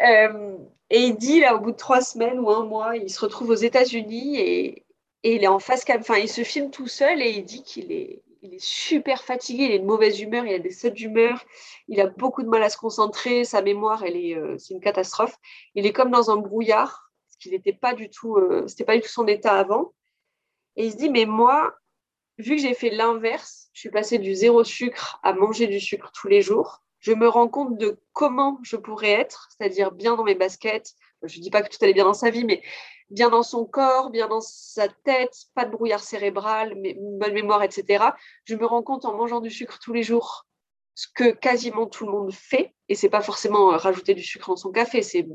Euh, 0.07 0.59
et 0.91 1.01
il 1.01 1.17
dit, 1.17 1.41
là, 1.41 1.55
au 1.55 1.61
bout 1.61 1.71
de 1.71 1.77
trois 1.77 2.03
semaines 2.03 2.39
ou 2.39 2.51
un 2.51 2.65
mois, 2.65 2.97
il 2.97 3.09
se 3.09 3.19
retrouve 3.19 3.49
aux 3.49 3.55
États-Unis 3.55 4.39
et, 4.39 4.85
et 5.23 5.35
il 5.37 5.45
est 5.45 5.49
en 5.49 5.59
face 5.59 5.85
cam. 5.85 6.01
Enfin, 6.01 6.17
il 6.17 6.29
se 6.29 6.45
filme 6.45 6.71
tout 6.71 6.89
seul 6.89 7.21
et 7.23 7.31
il 7.31 7.45
dit 7.45 7.63
qu'il 7.63 7.93
est 7.93 8.23
il 8.43 8.55
est 8.55 8.65
super 8.65 9.25
fatigué, 9.25 9.65
il 9.65 9.73
est 9.73 9.79
de 9.79 9.85
mauvaise 9.85 10.21
humeur, 10.21 10.47
il 10.47 10.55
a 10.55 10.59
des 10.59 10.71
sautes 10.71 10.95
d'humeur, 10.95 11.45
il 11.89 12.01
a 12.01 12.07
beaucoup 12.07 12.43
de 12.43 12.49
mal 12.49 12.63
à 12.63 12.71
se 12.71 12.77
concentrer, 12.77 13.45
sa 13.45 13.63
mémoire, 13.63 14.05
elle 14.05 14.17
est, 14.17 14.37
euh, 14.37 14.57
c'est 14.59 14.75
une 14.75 14.81
catastrophe. 14.81 15.37
Il 15.75 15.87
est 15.87 15.93
comme 15.93 16.11
dans 16.11 16.31
un 16.31 16.37
brouillard, 16.37 17.11
parce 17.27 17.37
qu'il 17.39 17.53
n'était 17.53 17.73
pas 17.73 17.95
du 17.95 18.11
tout, 18.11 18.37
euh, 18.37 18.67
c'était 18.67 18.85
pas 18.85 18.97
du 18.97 19.03
tout 19.03 19.09
son 19.09 19.27
état 19.27 19.59
avant. 19.59 19.93
Et 20.77 20.87
il 20.87 20.93
se 20.93 20.97
dit, 20.97 21.11
mais 21.11 21.27
moi, 21.27 21.75
vu 22.39 22.57
que 22.57 22.63
j'ai 22.63 22.75
fait 22.75 22.91
l'inverse, 22.91 23.69
je 23.73 23.81
suis 23.81 23.91
passé 23.91 24.19
du 24.19 24.35
zéro 24.35 24.63
sucre 24.63 25.19
à 25.23 25.33
manger 25.33 25.67
du 25.67 25.81
sucre 25.81 26.13
tous 26.13 26.29
les 26.29 26.43
jours, 26.43 26.83
je 27.01 27.13
me 27.13 27.29
rends 27.29 27.49
compte 27.49 27.79
de 27.79 28.01
comment 28.13 28.59
je 28.63 28.77
pourrais 28.77 29.11
être, 29.11 29.49
c'est-à-dire 29.57 29.93
bien 29.93 30.17
dans 30.17 30.25
mes 30.25 30.35
baskets. 30.35 30.95
Je 31.23 31.39
ne 31.39 31.43
dis 31.43 31.51
pas 31.51 31.63
que 31.63 31.69
tout 31.69 31.79
allait 31.83 31.95
bien 31.95 32.05
dans 32.05 32.15
sa 32.15 32.31
vie, 32.31 32.45
mais 32.45 32.63
bien 33.11 33.31
dans 33.31 33.43
son 33.43 33.65
corps, 33.65 34.11
bien 34.11 34.29
dans 34.29 34.41
sa 34.41 34.89
tête, 34.89 35.35
pas 35.55 35.65
de 35.65 35.71
brouillard 35.71 36.01
cérébral, 36.01 36.75
bonne 36.75 37.33
mémoire, 37.33 37.63
etc. 37.63 38.05
Je 38.45 38.55
me 38.57 38.67
rends 38.67 38.83
compte 38.83 39.05
en 39.05 39.17
mangeant 39.17 39.41
du 39.41 39.51
sucre 39.51 39.79
tous 39.79 39.93
les 39.93 40.03
jours, 40.03 40.47
ce 40.95 41.07
que 41.15 41.31
quasiment 41.31 41.87
tout 41.87 42.05
le 42.07 42.13
monde 42.13 42.33
fait, 42.33 42.75
et 42.89 42.95
c'est 42.95 43.09
pas 43.09 43.23
forcément 43.23 43.73
euh, 43.73 43.77
rajouter 43.77 44.15
du 44.15 44.23
sucre 44.23 44.49
dans 44.49 44.57
son 44.57 44.73
café, 44.73 45.03
c'est 45.03 45.27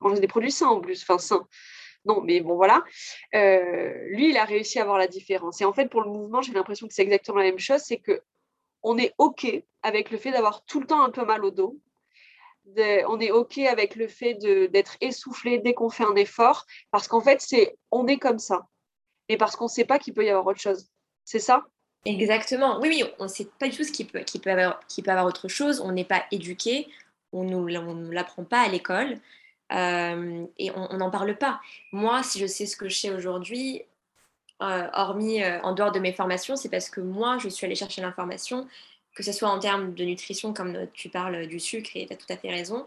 manger 0.00 0.20
des 0.20 0.28
produits 0.28 0.52
sains 0.52 0.68
en 0.68 0.80
plus, 0.80 1.02
enfin 1.02 1.18
sains. 1.18 1.46
Non, 2.04 2.20
mais 2.20 2.40
bon, 2.40 2.54
voilà. 2.54 2.84
Euh, 3.34 3.92
lui, 4.10 4.30
il 4.30 4.36
a 4.36 4.44
réussi 4.44 4.78
à 4.78 4.84
voir 4.84 4.96
la 4.96 5.08
différence. 5.08 5.60
Et 5.60 5.64
en 5.64 5.72
fait, 5.72 5.88
pour 5.88 6.02
le 6.02 6.10
mouvement, 6.10 6.40
j'ai 6.40 6.52
l'impression 6.52 6.86
que 6.86 6.94
c'est 6.94 7.02
exactement 7.02 7.38
la 7.38 7.44
même 7.44 7.58
chose, 7.58 7.80
c'est 7.80 7.98
que 7.98 8.22
on 8.82 8.96
est 8.98 9.12
OK 9.18 9.46
avec 9.82 10.10
le 10.12 10.18
fait 10.18 10.30
d'avoir 10.30 10.64
tout 10.64 10.80
le 10.80 10.86
temps 10.86 11.02
un 11.02 11.10
peu 11.10 11.24
mal 11.24 11.44
au 11.44 11.50
dos, 11.50 11.80
on 13.08 13.20
est 13.20 13.30
OK 13.30 13.58
avec 13.58 13.96
le 13.96 14.08
fait 14.08 14.34
d'être 14.34 14.96
essoufflé 15.00 15.58
dès 15.58 15.74
qu'on 15.74 15.90
fait 15.90 16.04
un 16.04 16.16
effort, 16.16 16.66
parce 16.90 17.08
qu'en 17.08 17.20
fait, 17.20 17.40
c'est 17.40 17.76
on 17.90 18.06
est 18.06 18.18
comme 18.18 18.38
ça. 18.38 18.66
Et 19.28 19.36
parce 19.36 19.56
qu'on 19.56 19.64
ne 19.64 19.70
sait 19.70 19.84
pas 19.84 19.98
qu'il 19.98 20.14
peut 20.14 20.24
y 20.24 20.30
avoir 20.30 20.46
autre 20.46 20.60
chose. 20.60 20.88
C'est 21.24 21.40
ça? 21.40 21.64
Exactement. 22.04 22.78
Oui, 22.80 22.88
oui, 22.88 23.04
on 23.18 23.24
ne 23.24 23.28
sait 23.28 23.48
pas 23.58 23.68
du 23.68 23.76
tout 23.76 23.82
ce 23.82 23.90
qu'il 23.90 24.06
peut, 24.06 24.24
peut, 24.42 24.50
avoir, 24.50 24.80
peut 24.80 25.10
avoir 25.10 25.26
autre 25.26 25.48
chose. 25.48 25.80
On 25.80 25.92
n'est 25.92 26.04
pas 26.04 26.24
éduqué, 26.30 26.88
on 27.32 27.44
ne 27.44 28.12
l'apprend 28.12 28.44
pas 28.44 28.60
à 28.60 28.68
l'école. 28.68 29.18
Euh, 29.72 30.46
et 30.58 30.70
on 30.70 30.96
n'en 30.96 31.10
parle 31.10 31.36
pas. 31.36 31.60
Moi, 31.92 32.22
si 32.22 32.38
je 32.38 32.46
sais 32.46 32.66
ce 32.66 32.76
que 32.76 32.88
je 32.88 32.96
sais 32.96 33.10
aujourd'hui, 33.10 33.82
euh, 34.62 34.88
hormis 34.92 35.42
euh, 35.42 35.60
en 35.62 35.72
dehors 35.72 35.92
de 35.92 35.98
mes 35.98 36.12
formations, 36.12 36.56
c'est 36.56 36.68
parce 36.68 36.88
que 36.88 37.00
moi, 37.00 37.38
je 37.38 37.48
suis 37.48 37.66
allée 37.66 37.74
chercher 37.74 38.00
l'information 38.00 38.68
que 39.16 39.24
ce 39.24 39.32
soit 39.32 39.48
en 39.48 39.58
termes 39.58 39.94
de 39.94 40.04
nutrition, 40.04 40.52
comme 40.52 40.86
tu 40.92 41.08
parles 41.08 41.48
du 41.48 41.58
sucre, 41.58 41.90
et 41.96 42.06
tu 42.06 42.12
as 42.12 42.16
tout 42.16 42.26
à 42.28 42.36
fait 42.36 42.50
raison, 42.50 42.86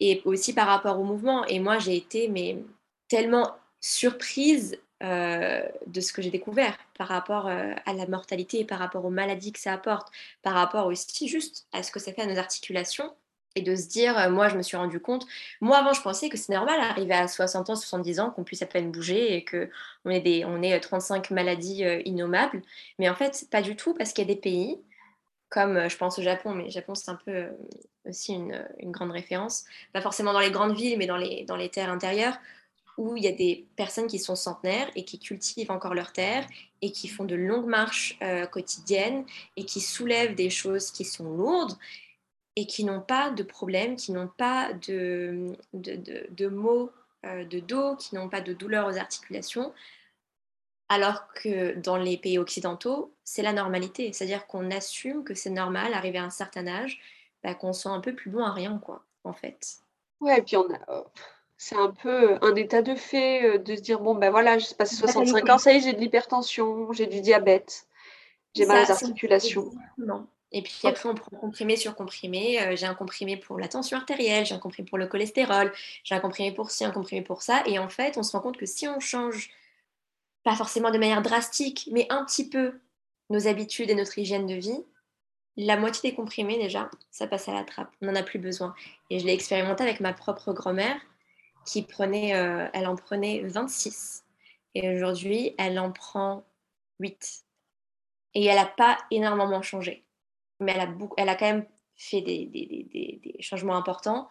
et 0.00 0.20
aussi 0.26 0.52
par 0.52 0.66
rapport 0.66 1.00
au 1.00 1.04
mouvement. 1.04 1.46
Et 1.46 1.60
moi, 1.60 1.78
j'ai 1.78 1.96
été 1.96 2.28
mais, 2.28 2.58
tellement 3.08 3.56
surprise 3.80 4.78
euh, 5.02 5.62
de 5.86 6.00
ce 6.00 6.12
que 6.12 6.22
j'ai 6.22 6.30
découvert 6.30 6.76
par 6.96 7.08
rapport 7.08 7.46
euh, 7.46 7.72
à 7.86 7.92
la 7.92 8.06
mortalité 8.06 8.64
par 8.64 8.78
rapport 8.78 9.04
aux 9.04 9.10
maladies 9.10 9.52
que 9.52 9.60
ça 9.60 9.72
apporte, 9.72 10.08
par 10.42 10.54
rapport 10.54 10.86
aussi 10.86 11.28
juste 11.28 11.66
à 11.72 11.82
ce 11.82 11.92
que 11.92 12.00
ça 12.00 12.12
fait 12.12 12.22
à 12.22 12.26
nos 12.26 12.38
articulations. 12.38 13.14
Et 13.54 13.62
de 13.62 13.74
se 13.74 13.88
dire, 13.88 14.16
euh, 14.18 14.30
moi, 14.30 14.48
je 14.48 14.56
me 14.56 14.62
suis 14.62 14.76
rendu 14.76 15.00
compte, 15.00 15.26
moi 15.60 15.78
avant, 15.78 15.92
je 15.92 16.02
pensais 16.02 16.28
que 16.28 16.36
c'est 16.36 16.52
normal 16.52 16.80
d'arriver 16.80 17.14
à 17.14 17.26
60 17.26 17.70
ans, 17.70 17.76
70 17.76 18.20
ans, 18.20 18.30
qu'on 18.30 18.44
puisse 18.44 18.62
à 18.62 18.66
peine 18.66 18.92
bouger 18.92 19.36
et 19.36 19.44
ait, 20.10 20.20
des, 20.20 20.44
on 20.44 20.62
ait 20.62 20.78
35 20.78 21.30
maladies 21.30 21.82
innommables. 22.04 22.62
Mais 22.98 23.08
en 23.08 23.14
fait, 23.14 23.46
pas 23.50 23.62
du 23.62 23.74
tout, 23.74 23.94
parce 23.94 24.12
qu'il 24.12 24.28
y 24.28 24.30
a 24.30 24.34
des 24.34 24.40
pays 24.40 24.78
comme 25.48 25.76
euh, 25.76 25.88
je 25.88 25.96
pense 25.96 26.18
au 26.18 26.22
Japon, 26.22 26.54
mais 26.54 26.64
le 26.64 26.70
Japon 26.70 26.94
c'est 26.94 27.10
un 27.10 27.18
peu 27.24 27.30
euh, 27.30 27.50
aussi 28.06 28.34
une, 28.34 28.66
une, 28.78 28.90
grande 28.90 29.10
référence, 29.10 29.64
pas 29.92 30.00
forcément 30.00 30.32
dans 30.32 30.40
les 30.40 30.50
grandes 30.50 30.76
villes, 30.76 30.98
mais 30.98 31.06
dans 31.06 31.16
les, 31.16 31.44
dans 31.44 31.56
les 31.56 31.68
terres 31.68 31.90
intérieures, 31.90 32.38
où 32.96 33.16
il 33.16 33.22
y 33.22 33.28
a 33.28 33.32
des 33.32 33.66
personnes 33.76 34.08
qui 34.08 34.18
sont 34.18 34.34
centenaires 34.34 34.90
et 34.96 35.04
qui 35.04 35.18
cultivent 35.18 35.70
encore 35.70 35.94
leurs 35.94 36.12
terres 36.12 36.46
et 36.82 36.90
qui 36.90 37.06
font 37.06 37.24
de 37.24 37.36
longues 37.36 37.68
marches 37.68 38.18
euh, 38.22 38.46
quotidiennes 38.46 39.24
et 39.56 39.64
qui 39.64 39.80
soulèvent 39.80 40.34
des 40.34 40.50
choses 40.50 40.90
qui 40.90 41.04
sont 41.04 41.24
lourdes. 41.24 41.76
et 42.56 42.66
qui 42.66 42.82
n'ont 42.82 43.00
pas 43.00 43.30
de 43.30 43.44
problème, 43.44 43.94
qui 43.94 44.10
n'ont 44.10 44.26
pas 44.36 44.72
de, 44.88 45.56
de, 45.74 46.26
de, 46.28 46.48
maux 46.48 46.90
de 47.22 47.60
dos, 47.60 47.94
qui 47.94 48.16
n'ont 48.16 48.28
pas 48.28 48.40
de 48.40 48.52
douleur 48.52 48.88
aux 48.88 48.96
articulations, 48.96 49.72
alors 50.88 51.32
que 51.34 51.74
dans 51.78 51.96
les 51.96 52.16
pays 52.16 52.38
occidentaux, 52.38 53.12
c'est 53.24 53.42
la 53.42 53.52
normalité. 53.52 54.12
C'est-à-dire 54.12 54.46
qu'on 54.46 54.70
assume 54.70 55.24
que 55.24 55.34
c'est 55.34 55.50
normal, 55.50 55.94
arrivé 55.94 56.18
à 56.18 56.24
un 56.24 56.30
certain 56.30 56.66
âge, 56.66 57.00
bah, 57.42 57.54
qu'on 57.54 57.72
soit 57.72 57.92
un 57.92 58.00
peu 58.00 58.14
plus 58.14 58.30
bon 58.30 58.42
à 58.42 58.52
rien, 58.52 58.78
quoi, 58.78 59.04
en 59.24 59.32
fait. 59.32 59.78
Ouais, 60.20 60.38
et 60.38 60.42
puis 60.42 60.56
on 60.56 60.68
a, 60.72 60.78
euh, 60.88 61.02
c'est 61.56 61.76
un 61.76 61.90
peu 61.90 62.38
un 62.40 62.54
état 62.54 62.82
de 62.82 62.94
fait 62.94 63.44
euh, 63.44 63.58
de 63.58 63.76
se 63.76 63.80
dire 63.80 64.00
bon 64.00 64.14
ben 64.14 64.30
voilà, 64.30 64.58
j'ai 64.58 64.74
passé 64.74 64.96
65 64.96 65.48
ans, 65.48 65.58
ça 65.58 65.72
y 65.72 65.76
est, 65.76 65.80
j'ai 65.80 65.92
de 65.92 66.00
l'hypertension, 66.00 66.92
j'ai 66.92 67.06
du 67.06 67.20
diabète, 67.20 67.86
j'ai 68.54 68.66
mal 68.66 68.84
aux 68.84 68.90
articulations. 68.90 69.72
Non. 69.98 70.26
Et 70.50 70.62
puis 70.62 70.80
après, 70.84 71.08
on 71.08 71.14
prend 71.14 71.36
comprimé 71.36 71.76
sur 71.76 71.94
comprimé. 71.94 72.60
Euh, 72.62 72.76
j'ai 72.76 72.86
un 72.86 72.94
comprimé 72.94 73.36
pour 73.36 73.58
la 73.58 73.68
tension 73.68 73.98
artérielle, 73.98 74.46
j'ai 74.46 74.54
un 74.54 74.58
comprimé 74.58 74.88
pour 74.88 74.96
le 74.96 75.06
cholestérol, 75.06 75.72
j'ai 76.04 76.14
un 76.14 76.20
comprimé 76.20 76.52
pour 76.52 76.70
ci, 76.70 76.84
un 76.84 76.90
comprimé 76.90 77.22
pour 77.22 77.42
ça. 77.42 77.62
Et 77.66 77.78
en 77.78 77.88
fait, 77.88 78.16
on 78.16 78.22
se 78.22 78.32
rend 78.32 78.40
compte 78.40 78.56
que 78.56 78.64
si 78.64 78.88
on 78.88 78.98
change, 78.98 79.50
pas 80.48 80.56
forcément 80.56 80.90
de 80.90 80.98
manière 80.98 81.20
drastique, 81.22 81.88
mais 81.92 82.06
un 82.10 82.24
petit 82.24 82.48
peu 82.48 82.80
nos 83.30 83.46
habitudes 83.48 83.90
et 83.90 83.94
notre 83.94 84.18
hygiène 84.18 84.46
de 84.46 84.54
vie, 84.54 84.82
la 85.56 85.76
moitié 85.76 86.08
des 86.10 86.16
comprimés 86.16 86.58
déjà, 86.58 86.90
ça 87.10 87.26
passe 87.26 87.48
à 87.48 87.52
la 87.52 87.64
trappe. 87.64 87.92
On 88.00 88.06
n'en 88.06 88.14
a 88.14 88.22
plus 88.22 88.38
besoin. 88.38 88.74
Et 89.10 89.18
je 89.18 89.26
l'ai 89.26 89.34
expérimenté 89.34 89.82
avec 89.82 90.00
ma 90.00 90.12
propre 90.14 90.52
grand-mère 90.54 90.98
qui 91.66 91.82
prenait, 91.82 92.34
euh, 92.34 92.66
elle 92.72 92.86
en 92.86 92.96
prenait 92.96 93.42
26. 93.42 94.24
Et 94.74 94.88
aujourd'hui, 94.94 95.54
elle 95.58 95.78
en 95.78 95.92
prend 95.92 96.44
8. 97.00 97.44
Et 98.34 98.46
elle 98.46 98.56
n'a 98.56 98.66
pas 98.66 98.96
énormément 99.10 99.60
changé 99.62 100.04
mais 100.60 100.72
elle 100.72 100.80
a, 100.80 100.86
beaucoup, 100.86 101.14
elle 101.18 101.28
a 101.28 101.36
quand 101.36 101.46
même 101.46 101.66
fait 101.94 102.20
des, 102.20 102.46
des, 102.46 102.66
des, 102.66 103.20
des 103.22 103.42
changements 103.42 103.76
importants. 103.76 104.28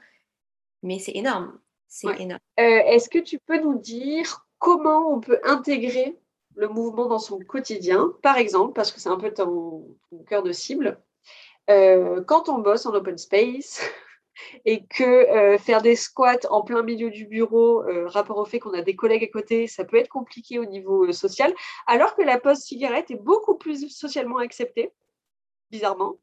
Mais 0.83 0.99
c'est 0.99 1.13
énorme. 1.15 1.57
C'est 1.87 2.07
Ouais. 2.07 2.21
énorme. 2.21 2.41
Euh, 2.59 2.63
Est-ce 2.85 3.07
que 3.07 3.19
tu 3.19 3.39
peux 3.39 3.61
nous 3.61 3.77
dire 3.79 4.46
comment 4.59 5.11
on 5.11 5.19
peut 5.19 5.39
intégrer 5.43 6.17
le 6.55 6.67
mouvement 6.67 7.07
dans 7.07 7.19
son 7.19 7.39
quotidien 7.39 8.13
Par 8.21 8.37
exemple, 8.37 8.73
parce 8.73 8.91
que 8.91 8.99
c'est 8.99 9.09
un 9.09 9.17
peu 9.17 9.31
ton, 9.31 9.95
cœur 10.27 10.43
de 10.43 10.51
cible, 10.51 10.99
euh, 11.69 12.23
quand 12.23 12.49
on 12.49 12.59
bosse 12.59 12.85
en 12.85 12.93
open 12.93 13.17
space 13.17 13.81
et 14.65 14.85
que 14.85 15.03
euh, 15.03 15.57
faire 15.57 15.81
des 15.81 15.95
squats 15.95 16.47
en 16.49 16.63
plein 16.63 16.81
milieu 16.81 17.11
du 17.11 17.25
bureau, 17.25 17.83
euh, 17.83 18.07
rapport 18.07 18.37
au 18.37 18.45
fait 18.45 18.59
qu'on 18.59 18.73
a 18.73 18.81
des 18.81 18.95
collègues 18.95 19.23
à 19.23 19.27
côté, 19.27 19.67
ça 19.67 19.85
peut 19.85 19.97
être 19.97 20.09
compliqué 20.09 20.59
au 20.59 20.65
niveau 20.65 21.11
social, 21.11 21.53
alors 21.85 22.15
que 22.15 22.23
la 22.23 22.39
pause 22.39 22.59
cigarette 22.59 23.11
est 23.11 23.21
beaucoup 23.21 23.55
plus 23.55 23.89
socialement 23.89 24.37
acceptée, 24.37 24.91
bizarrement. 25.69 26.17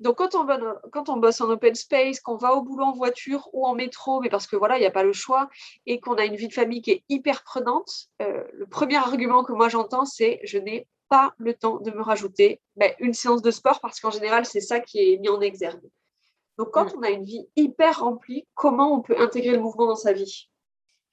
Donc, 0.00 0.16
quand 0.16 0.34
on, 0.34 0.44
va- 0.44 0.80
quand 0.92 1.08
on 1.08 1.18
bosse 1.18 1.40
en 1.40 1.50
open 1.50 1.74
space, 1.74 2.20
qu'on 2.20 2.36
va 2.36 2.54
au 2.54 2.62
boulot 2.62 2.84
en 2.86 2.92
voiture 2.92 3.48
ou 3.52 3.66
en 3.66 3.74
métro, 3.74 4.20
mais 4.20 4.30
parce 4.30 4.46
que 4.46 4.56
voilà, 4.56 4.78
il 4.78 4.80
n'y 4.80 4.86
a 4.86 4.90
pas 4.90 5.02
le 5.04 5.12
choix, 5.12 5.48
et 5.86 6.00
qu'on 6.00 6.14
a 6.14 6.24
une 6.24 6.36
vie 6.36 6.48
de 6.48 6.54
famille 6.54 6.82
qui 6.82 6.90
est 6.92 7.04
hyper 7.08 7.42
prenante, 7.44 8.08
euh, 8.22 8.44
le 8.52 8.66
premier 8.66 8.96
argument 8.96 9.44
que 9.44 9.52
moi 9.52 9.68
j'entends, 9.68 10.06
c'est 10.06 10.40
je 10.42 10.58
n'ai 10.58 10.88
pas 11.08 11.34
le 11.38 11.54
temps 11.54 11.78
de 11.78 11.90
me 11.90 12.02
rajouter 12.02 12.60
ben, 12.76 12.92
une 12.98 13.14
séance 13.14 13.42
de 13.42 13.50
sport, 13.50 13.80
parce 13.80 14.00
qu'en 14.00 14.10
général, 14.10 14.46
c'est 14.46 14.60
ça 14.60 14.80
qui 14.80 14.98
est 14.98 15.18
mis 15.18 15.28
en 15.28 15.40
exergue. 15.40 15.88
Donc, 16.56 16.70
quand 16.72 16.94
on 16.96 17.02
a 17.02 17.10
une 17.10 17.24
vie 17.24 17.46
hyper 17.56 18.00
remplie, 18.00 18.46
comment 18.54 18.94
on 18.94 19.00
peut 19.00 19.18
intégrer 19.18 19.52
le 19.52 19.60
mouvement 19.60 19.86
dans 19.86 19.96
sa 19.96 20.12
vie? 20.12 20.48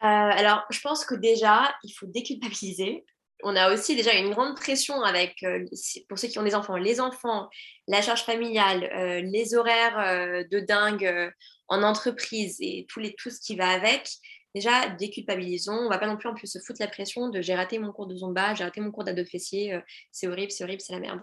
Euh, 0.03 0.05
alors, 0.05 0.63
je 0.69 0.79
pense 0.81 1.05
que 1.05 1.15
déjà, 1.15 1.73
il 1.83 1.91
faut 1.91 2.05
déculpabiliser. 2.05 3.05
On 3.43 3.55
a 3.55 3.71
aussi 3.71 3.95
déjà 3.95 4.13
une 4.13 4.31
grande 4.31 4.55
pression 4.55 5.01
avec, 5.03 5.43
euh, 5.43 5.63
pour 6.09 6.17
ceux 6.17 6.27
qui 6.27 6.39
ont 6.39 6.43
des 6.43 6.55
enfants, 6.55 6.75
les 6.75 6.99
enfants, 6.99 7.49
la 7.87 8.01
charge 8.01 8.23
familiale, 8.23 8.89
euh, 8.95 9.21
les 9.21 9.53
horaires 9.53 9.99
euh, 9.99 10.43
de 10.49 10.59
dingue 10.59 11.31
en 11.67 11.83
entreprise 11.83 12.57
et 12.59 12.85
tout, 12.89 12.99
les, 12.99 13.15
ce 13.17 13.39
qui 13.39 13.55
va 13.55 13.69
avec. 13.69 14.09
Déjà, 14.55 14.89
déculpabilisons. 14.89 15.73
On 15.73 15.89
va 15.89 15.99
pas 15.99 16.07
non 16.07 16.17
plus 16.17 16.29
en 16.29 16.33
plus 16.33 16.47
se 16.47 16.59
foutre 16.59 16.81
la 16.81 16.87
pression 16.87 17.29
de 17.29 17.41
j'ai 17.41 17.53
raté 17.53 17.77
mon 17.77 17.91
cours 17.91 18.07
de 18.07 18.15
zumba, 18.15 18.55
j'ai 18.55 18.63
raté 18.63 18.81
mon 18.81 18.91
cours 18.91 19.03
d'ado 19.03 19.23
fessier, 19.23 19.79
c'est 20.11 20.27
horrible, 20.27 20.51
c'est 20.51 20.63
horrible, 20.63 20.81
c'est 20.81 20.93
la 20.93 20.99
merde. 20.99 21.21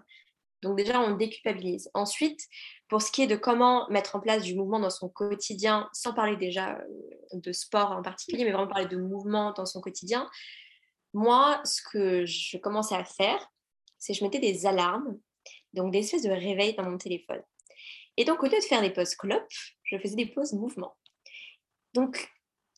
Donc 0.62 0.78
déjà, 0.78 1.00
on 1.00 1.16
déculpabilise. 1.16 1.90
Ensuite, 1.94 2.40
pour 2.88 3.02
ce 3.02 3.10
qui 3.10 3.22
est 3.22 3.26
de 3.26 3.36
comment 3.36 3.88
mettre 3.90 4.14
en 4.14 4.20
place 4.20 4.42
du 4.42 4.54
mouvement 4.54 4.78
dans 4.78 4.90
son 4.90 5.08
quotidien, 5.08 5.88
sans 5.92 6.14
parler 6.14 6.36
déjà 6.36 6.78
de 7.32 7.52
sport 7.52 7.90
en 7.90 8.02
particulier, 8.02 8.44
mais 8.44 8.52
vraiment 8.52 8.70
parler 8.70 8.86
de 8.86 8.96
mouvement 8.96 9.52
dans 9.52 9.66
son 9.66 9.80
quotidien, 9.80 10.28
moi, 11.14 11.60
ce 11.64 11.80
que 11.90 12.26
je 12.26 12.58
commençais 12.58 12.96
à 12.96 13.04
faire, 13.04 13.50
c'est 13.98 14.12
que 14.12 14.18
je 14.18 14.24
mettais 14.24 14.40
des 14.40 14.66
alarmes, 14.66 15.18
donc 15.72 15.92
des 15.92 16.00
espèces 16.00 16.22
de 16.22 16.30
réveils 16.30 16.74
dans 16.74 16.88
mon 16.88 16.98
téléphone. 16.98 17.42
Et 18.16 18.24
donc, 18.24 18.42
au 18.42 18.46
lieu 18.46 18.58
de 18.58 18.64
faire 18.64 18.82
des 18.82 18.90
pauses 18.90 19.14
clopes, 19.14 19.46
je 19.84 19.96
faisais 19.98 20.16
des 20.16 20.26
pauses 20.26 20.52
mouvement. 20.52 20.96
Donc, 21.94 22.28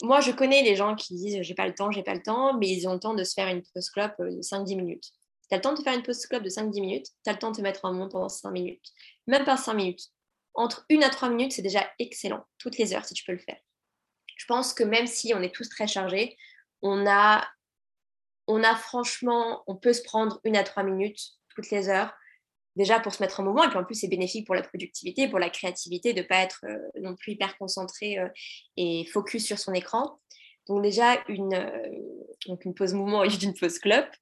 moi, 0.02 0.20
je 0.20 0.30
connais 0.30 0.62
les 0.62 0.76
gens 0.76 0.94
qui 0.94 1.14
disent 1.14 1.42
j'ai 1.42 1.54
pas 1.54 1.66
le 1.66 1.74
temps, 1.74 1.90
j'ai 1.90 2.02
pas 2.02 2.14
le 2.14 2.22
temps, 2.22 2.56
mais 2.58 2.68
ils 2.68 2.86
ont 2.86 2.92
le 2.92 3.00
temps 3.00 3.14
de 3.14 3.24
se 3.24 3.32
faire 3.32 3.48
une 3.48 3.62
pause 3.74 3.88
clope 3.90 4.14
euh, 4.20 4.30
de 4.30 4.42
5-10 4.42 4.76
minutes. 4.76 5.10
Tu 5.48 5.54
as 5.54 5.56
le 5.56 5.62
temps 5.62 5.74
de 5.74 5.80
faire 5.80 5.94
une 5.94 6.02
pause 6.02 6.26
clope 6.26 6.42
de 6.42 6.50
5-10 6.50 6.80
minutes, 6.80 7.06
tu 7.24 7.30
as 7.30 7.32
le 7.32 7.38
temps 7.38 7.50
de 7.50 7.56
te 7.56 7.62
mettre 7.62 7.84
en 7.84 7.92
monde 7.92 8.10
pendant 8.10 8.28
5 8.28 8.50
minutes. 8.50 8.84
Même 9.26 9.44
pas 9.44 9.56
5 9.56 9.74
minutes. 9.74 10.08
Entre 10.54 10.84
1 10.90 11.00
à 11.00 11.10
3 11.10 11.30
minutes, 11.30 11.52
c'est 11.52 11.62
déjà 11.62 11.88
excellent. 11.98 12.44
Toutes 12.58 12.76
les 12.78 12.92
heures, 12.94 13.04
si 13.04 13.14
tu 13.14 13.24
peux 13.24 13.32
le 13.32 13.38
faire. 13.38 13.58
Je 14.36 14.44
pense 14.46 14.74
que 14.74 14.84
même 14.84 15.06
si 15.06 15.32
on 15.34 15.40
est 15.40 15.54
tous 15.54 15.68
très 15.68 15.86
chargés, 15.86 16.36
on 16.82 17.06
a, 17.06 17.46
on 18.46 18.62
a 18.62 18.74
franchement, 18.74 19.62
on 19.66 19.76
peut 19.76 19.92
se 19.92 20.02
prendre 20.02 20.40
1 20.44 20.54
à 20.54 20.62
3 20.62 20.82
minutes 20.82 21.20
toutes 21.54 21.70
les 21.70 21.88
heures 21.88 22.14
déjà 22.76 23.00
pour 23.00 23.14
se 23.14 23.22
mettre 23.22 23.40
en 23.40 23.42
mouvement 23.42 23.64
et 23.64 23.68
puis 23.68 23.78
en 23.78 23.84
plus 23.84 23.94
c'est 23.94 24.08
bénéfique 24.08 24.46
pour 24.46 24.54
la 24.54 24.62
productivité, 24.62 25.28
pour 25.28 25.38
la 25.38 25.50
créativité 25.50 26.12
de 26.12 26.20
ne 26.20 26.26
pas 26.26 26.36
être 26.36 26.64
euh, 26.64 26.78
non 27.00 27.16
plus 27.16 27.32
hyper 27.32 27.56
concentré 27.58 28.18
euh, 28.18 28.28
et 28.76 29.06
focus 29.06 29.44
sur 29.44 29.58
son 29.58 29.72
écran. 29.72 30.20
Donc 30.68 30.82
déjà 30.82 31.22
une, 31.28 31.54
euh, 31.54 31.88
donc 32.46 32.64
une 32.64 32.74
pause 32.74 32.92
mouvement 32.94 33.24
et 33.24 33.42
une 33.42 33.54
pause 33.54 33.78
clope. 33.78 34.14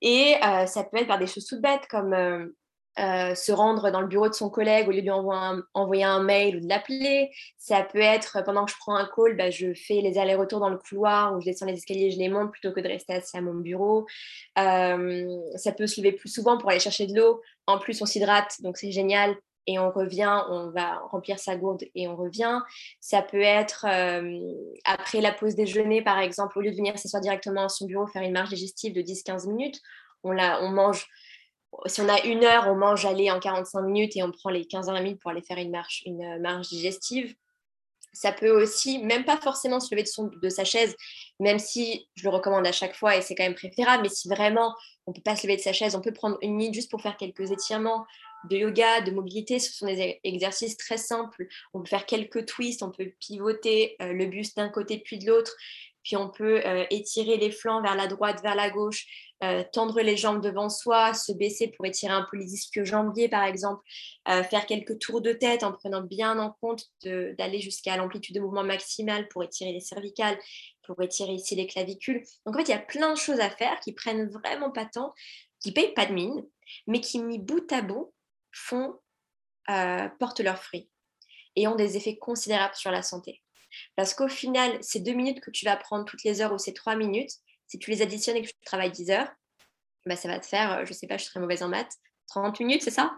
Et 0.00 0.36
ça 0.40 0.84
peut 0.84 0.98
être 0.98 1.08
par 1.08 1.18
des 1.18 1.26
choses 1.26 1.44
toutes 1.44 1.60
bêtes 1.60 1.88
comme 1.90 2.14
euh, 2.98 3.34
se 3.34 3.52
rendre 3.52 3.90
dans 3.90 4.00
le 4.00 4.08
bureau 4.08 4.28
de 4.28 4.34
son 4.34 4.50
collègue 4.50 4.88
au 4.88 4.90
lieu 4.90 4.98
de 4.98 5.02
lui 5.02 5.10
envoyer 5.74 6.04
un, 6.04 6.22
mail 6.22 6.56
ou 6.56 6.60
de 6.60 6.68
l'appeler. 6.68 7.30
Ça 7.56 7.82
peut 7.82 8.00
être 8.00 8.42
pendant 8.44 8.64
que 8.64 8.72
je 8.72 8.76
prends 8.78 8.96
un 8.96 9.08
call, 9.14 9.36
bah, 9.36 9.50
je 9.50 9.72
fais 9.72 10.00
les 10.00 10.18
allers-retours 10.18 10.58
dans 10.58 10.68
le 10.68 10.78
couloir 10.78 11.34
ou 11.34 11.40
je 11.40 11.44
descends 11.44 11.66
les 11.66 11.74
escaliers, 11.74 12.10
je 12.10 12.18
les 12.18 12.28
monte 12.28 12.50
plutôt 12.50 12.72
que 12.72 12.80
de 12.80 12.88
rester 12.88 13.14
assis 13.14 13.36
à 13.36 13.40
mon 13.40 13.54
bureau. 13.54 14.06
Euh, 14.58 15.28
ça 15.56 15.72
peut 15.72 15.86
se 15.86 16.00
lever 16.00 16.12
plus 16.12 16.28
souvent 16.28 16.58
pour 16.58 16.70
aller 16.70 16.80
chercher 16.80 17.06
de 17.06 17.16
l'eau. 17.16 17.40
En 17.66 17.78
plus, 17.78 18.02
on 18.02 18.06
s'hydrate, 18.06 18.60
donc 18.62 18.76
c'est 18.78 18.90
génial. 18.90 19.36
Et 19.68 19.78
on 19.78 19.90
revient, 19.90 20.42
on 20.48 20.70
va 20.70 20.98
remplir 21.10 21.38
sa 21.38 21.54
gourde 21.54 21.84
et 21.94 22.08
on 22.08 22.16
revient. 22.16 22.58
Ça 23.00 23.22
peut 23.22 23.42
être 23.42 23.86
euh, 23.86 24.40
après 24.84 25.20
la 25.20 25.30
pause 25.30 25.54
déjeuner, 25.54 26.02
par 26.02 26.18
exemple, 26.18 26.58
au 26.58 26.62
lieu 26.62 26.70
de 26.70 26.76
venir 26.76 26.98
s'asseoir 26.98 27.20
directement 27.20 27.66
à 27.66 27.68
son 27.68 27.86
bureau, 27.86 28.06
faire 28.06 28.22
une 28.22 28.32
marche 28.32 28.48
digestive 28.48 28.94
de 28.94 29.02
10-15 29.02 29.46
minutes, 29.46 29.80
on, 30.24 30.32
la, 30.32 30.62
on 30.62 30.70
mange 30.70 31.06
si 31.86 32.00
on 32.00 32.08
a 32.08 32.20
une 32.24 32.44
heure, 32.44 32.68
on 32.68 32.74
mange 32.74 33.04
aller 33.04 33.30
en 33.30 33.40
45 33.40 33.82
minutes 33.82 34.16
et 34.16 34.22
on 34.22 34.30
prend 34.30 34.50
les 34.50 34.64
15-20 34.64 35.02
minutes 35.02 35.20
pour 35.20 35.30
aller 35.30 35.42
faire 35.42 35.58
une 35.58 35.70
marche, 35.70 36.02
une 36.06 36.38
marche 36.40 36.68
digestive. 36.68 37.34
Ça 38.12 38.32
peut 38.32 38.50
aussi, 38.50 38.98
même 39.04 39.24
pas 39.24 39.36
forcément 39.36 39.80
se 39.80 39.94
lever 39.94 40.04
de 40.42 40.48
sa 40.48 40.64
chaise, 40.64 40.96
même 41.40 41.58
si 41.58 42.08
je 42.14 42.24
le 42.24 42.30
recommande 42.30 42.66
à 42.66 42.72
chaque 42.72 42.96
fois 42.96 43.16
et 43.16 43.22
c'est 43.22 43.34
quand 43.34 43.44
même 43.44 43.54
préférable, 43.54 44.02
mais 44.02 44.08
si 44.08 44.28
vraiment 44.28 44.74
on 45.06 45.12
ne 45.12 45.14
peut 45.14 45.22
pas 45.22 45.36
se 45.36 45.46
lever 45.46 45.56
de 45.56 45.62
sa 45.62 45.72
chaise, 45.72 45.94
on 45.94 46.00
peut 46.00 46.12
prendre 46.12 46.38
une 46.42 46.56
minute 46.56 46.74
juste 46.74 46.90
pour 46.90 47.02
faire 47.02 47.16
quelques 47.16 47.50
étirements 47.50 48.06
de 48.44 48.56
yoga, 48.56 49.00
de 49.02 49.10
mobilité. 49.10 49.58
Ce 49.58 49.72
sont 49.72 49.86
des 49.86 50.20
exercices 50.24 50.76
très 50.76 50.96
simples. 50.96 51.46
On 51.74 51.80
peut 51.80 51.88
faire 51.88 52.06
quelques 52.06 52.46
twists, 52.46 52.82
on 52.82 52.90
peut 52.90 53.12
pivoter 53.20 53.96
euh, 54.00 54.12
le 54.12 54.26
buste 54.26 54.56
d'un 54.56 54.68
côté 54.68 54.98
puis 54.98 55.18
de 55.18 55.26
l'autre, 55.26 55.54
puis 56.02 56.16
on 56.16 56.28
peut 56.28 56.62
euh, 56.64 56.84
étirer 56.90 57.36
les 57.36 57.50
flancs 57.50 57.82
vers 57.82 57.94
la 57.94 58.06
droite, 58.06 58.42
vers 58.42 58.54
la 58.54 58.70
gauche, 58.70 59.06
euh, 59.44 59.62
tendre 59.72 60.00
les 60.00 60.16
jambes 60.16 60.42
devant 60.42 60.68
soi, 60.68 61.14
se 61.14 61.32
baisser 61.32 61.68
pour 61.68 61.86
étirer 61.86 62.12
un 62.12 62.26
peu 62.30 62.36
les 62.36 62.54
ischio-jambiers 62.54 63.28
par 63.28 63.44
exemple, 63.44 63.82
euh, 64.28 64.42
faire 64.42 64.66
quelques 64.66 64.98
tours 64.98 65.20
de 65.20 65.32
tête 65.32 65.62
en 65.62 65.72
prenant 65.72 66.02
bien 66.02 66.38
en 66.38 66.56
compte 66.60 66.86
d'aller 67.04 67.60
jusqu'à 67.60 67.96
l'amplitude 67.96 68.34
de 68.34 68.40
mouvement 68.40 68.64
maximale 68.64 69.28
pour 69.28 69.44
étirer 69.44 69.72
les 69.72 69.80
cervicales, 69.80 70.38
pour 70.82 71.00
étirer 71.02 71.32
ici 71.32 71.54
les 71.54 71.66
clavicules. 71.66 72.22
Donc 72.44 72.56
en 72.56 72.58
fait, 72.58 72.64
il 72.64 72.70
y 72.70 72.74
a 72.74 72.78
plein 72.78 73.12
de 73.12 73.18
choses 73.18 73.40
à 73.40 73.50
faire 73.50 73.78
qui 73.80 73.92
prennent 73.92 74.28
vraiment 74.28 74.70
pas 74.70 74.84
de 74.84 74.90
temps, 74.90 75.14
qui 75.60 75.72
payent 75.72 75.94
pas 75.94 76.06
de 76.06 76.14
mine, 76.14 76.44
mais 76.86 77.00
qui 77.00 77.20
mis 77.20 77.38
bout 77.38 77.70
à 77.72 77.82
bout 77.82 78.12
font, 78.52 78.98
euh, 79.70 80.08
portent 80.18 80.40
leurs 80.40 80.62
fruits 80.62 80.90
et 81.56 81.68
ont 81.68 81.76
des 81.76 81.96
effets 81.96 82.16
considérables 82.16 82.74
sur 82.74 82.90
la 82.90 83.02
santé. 83.02 83.42
Parce 83.96 84.14
qu'au 84.14 84.28
final, 84.28 84.78
ces 84.80 85.00
deux 85.00 85.12
minutes 85.12 85.40
que 85.40 85.50
tu 85.50 85.64
vas 85.64 85.76
prendre 85.76 86.04
toutes 86.04 86.24
les 86.24 86.40
heures 86.40 86.52
ou 86.52 86.58
ces 86.58 86.72
trois 86.72 86.96
minutes, 86.96 87.32
si 87.68 87.78
tu 87.78 87.90
les 87.90 88.02
additionnes 88.02 88.36
et 88.36 88.42
que 88.42 88.48
tu 88.48 88.54
travailles 88.64 88.90
10 88.90 89.10
heures, 89.10 89.28
bah, 90.06 90.16
ça 90.16 90.28
va 90.28 90.40
te 90.40 90.46
faire, 90.46 90.84
je 90.86 90.92
sais 90.92 91.06
pas, 91.06 91.18
je 91.18 91.26
très 91.26 91.38
mauvaise 91.38 91.62
en 91.62 91.68
maths, 91.68 91.92
30 92.28 92.58
minutes, 92.60 92.82
c'est 92.82 92.90
ça 92.90 93.16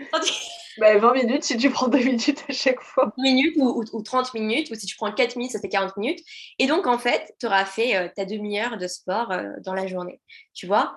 bah, 0.78 0.98
20 0.98 1.12
minutes 1.12 1.44
si 1.44 1.56
tu 1.56 1.70
prends 1.70 1.88
2 1.88 1.98
minutes 1.98 2.44
à 2.48 2.52
chaque 2.52 2.80
fois. 2.80 3.12
20 3.18 3.22
minutes 3.22 3.56
ou, 3.58 3.80
ou, 3.80 3.84
ou, 3.92 4.02
30 4.02 4.34
minutes, 4.34 4.70
ou 4.70 4.74
si 4.74 4.86
tu 4.86 4.96
prends 4.96 5.12
4 5.12 5.36
minutes, 5.36 5.52
ça 5.52 5.60
fait 5.60 5.68
40 5.68 5.96
minutes. 5.96 6.20
Et 6.58 6.66
donc, 6.66 6.86
en 6.86 6.98
fait, 6.98 7.34
tu 7.38 7.46
auras 7.46 7.64
fait 7.64 7.96
euh, 7.96 8.08
ta 8.14 8.24
demi-heure 8.24 8.78
de 8.78 8.86
sport 8.86 9.30
euh, 9.30 9.50
dans 9.64 9.74
la 9.74 9.86
journée. 9.86 10.20
Tu 10.54 10.66
vois? 10.66 10.96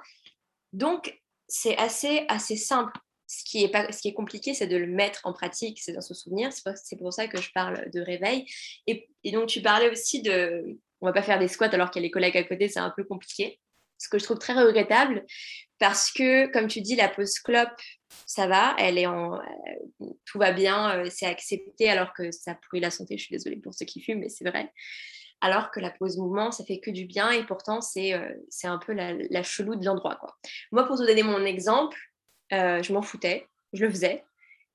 Donc, 0.72 1.20
c'est 1.48 1.78
assez, 1.78 2.26
assez 2.30 2.56
simple. 2.56 2.94
ce 3.28 3.44
qui 3.44 3.64
est, 3.64 3.70
pas, 3.70 3.92
ce 3.92 4.00
qui 4.00 4.08
est 4.08 4.14
compliqué, 4.14 4.54
c'est 4.54 4.68
de 4.68 4.78
le 4.78 4.88
mettre 4.88 5.22
en 5.26 5.34
pratique, 5.34 5.80
c'est 5.82 5.94
d'en 5.94 6.02
se 6.02 6.14
souvenir. 6.14 6.52
C'est 6.54 6.98
pour 6.98 7.14
ça 7.14 7.28
que 7.28 7.42
je 7.42 7.52
parle 7.54 7.90
de 7.92 8.02
réveil. 8.02 8.46
Et, 8.88 9.10
et, 9.24 9.32
donc, 9.32 9.48
tu 9.48 9.62
parlais 9.62 9.90
aussi 9.90 10.22
de. 10.22 10.80
On 11.04 11.06
va 11.06 11.12
pas 11.12 11.22
faire 11.22 11.38
des 11.38 11.50
squats 11.50 11.68
alors 11.68 11.92
qu'il 11.92 12.02
y 12.02 12.06
a 12.06 12.08
les 12.08 12.12
collègues 12.12 12.38
à 12.38 12.44
côté, 12.44 12.70
c'est 12.70 12.80
un 12.80 12.94
peu 12.96 13.04
compliqué. 13.04 13.60
Ce 13.98 14.08
que 14.08 14.18
je 14.18 14.24
trouve 14.24 14.40
très 14.40 14.54
regrettable, 14.54 15.26
parce 15.78 16.14
que, 16.14 16.50
comme 16.54 16.68
tu 16.68 16.80
dis, 16.80 16.96
la 16.96 17.10
pause 17.10 17.40
clope, 17.40 17.78
ça 18.26 18.48
va, 18.48 18.74
elle 18.80 18.98
est 18.98 19.06
en, 19.06 19.34
euh, 19.36 20.08
tout 20.24 20.40
va 20.40 20.54
bien, 20.54 20.98
euh, 20.98 21.10
c'est 21.12 21.26
accepté, 21.26 21.90
alors 21.90 22.14
que 22.14 22.32
ça 22.32 22.56
pourrit 22.56 22.80
la 22.80 22.90
santé. 22.90 23.18
Je 23.18 23.26
suis 23.26 23.34
désolée 23.36 23.58
pour 23.58 23.74
ceux 23.74 23.86
qui 23.86 24.02
fument, 24.02 24.22
mais 24.22 24.30
c'est 24.30 24.48
vrai. 24.48 24.72
Alors 25.42 25.72
que 25.72 25.82
la 25.82 25.92
pause 25.92 26.18
mouvement, 26.18 26.52
ça 26.52 26.64
fait 26.64 26.80
que 26.80 26.90
du 26.90 27.04
bien, 27.04 27.32
et 27.32 27.46
pourtant, 27.46 27.82
c'est 27.82 28.14
euh, 28.14 28.34
un 28.64 28.78
peu 28.78 28.94
la, 28.94 29.12
la 29.30 29.44
chelou 29.44 29.76
de 29.76 29.84
l'endroit. 29.84 30.22
Moi, 30.72 30.88
pour 30.88 30.98
te 30.98 31.04
donner 31.04 31.24
mon 31.24 31.44
exemple, 31.44 31.98
je 32.50 32.94
m'en 32.94 33.02
foutais, 33.02 33.46
je 33.74 33.84
le 33.84 33.92
faisais. 33.92 34.24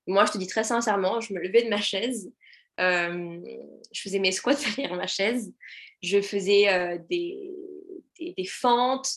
Moi, 0.05 0.25
je 0.27 0.33
te 0.33 0.37
dis 0.37 0.47
très 0.47 0.63
sincèrement, 0.63 1.21
je 1.21 1.33
me 1.33 1.39
levais 1.39 1.63
de 1.63 1.69
ma 1.69 1.81
chaise, 1.81 2.31
je 2.77 4.01
faisais 4.01 4.19
mes 4.19 4.31
squats 4.31 4.53
derrière 4.77 4.95
ma 4.95 5.07
chaise, 5.07 5.51
je 6.01 6.21
faisais 6.21 6.99
des, 7.09 7.51
des, 8.19 8.45
fentes, 8.45 9.09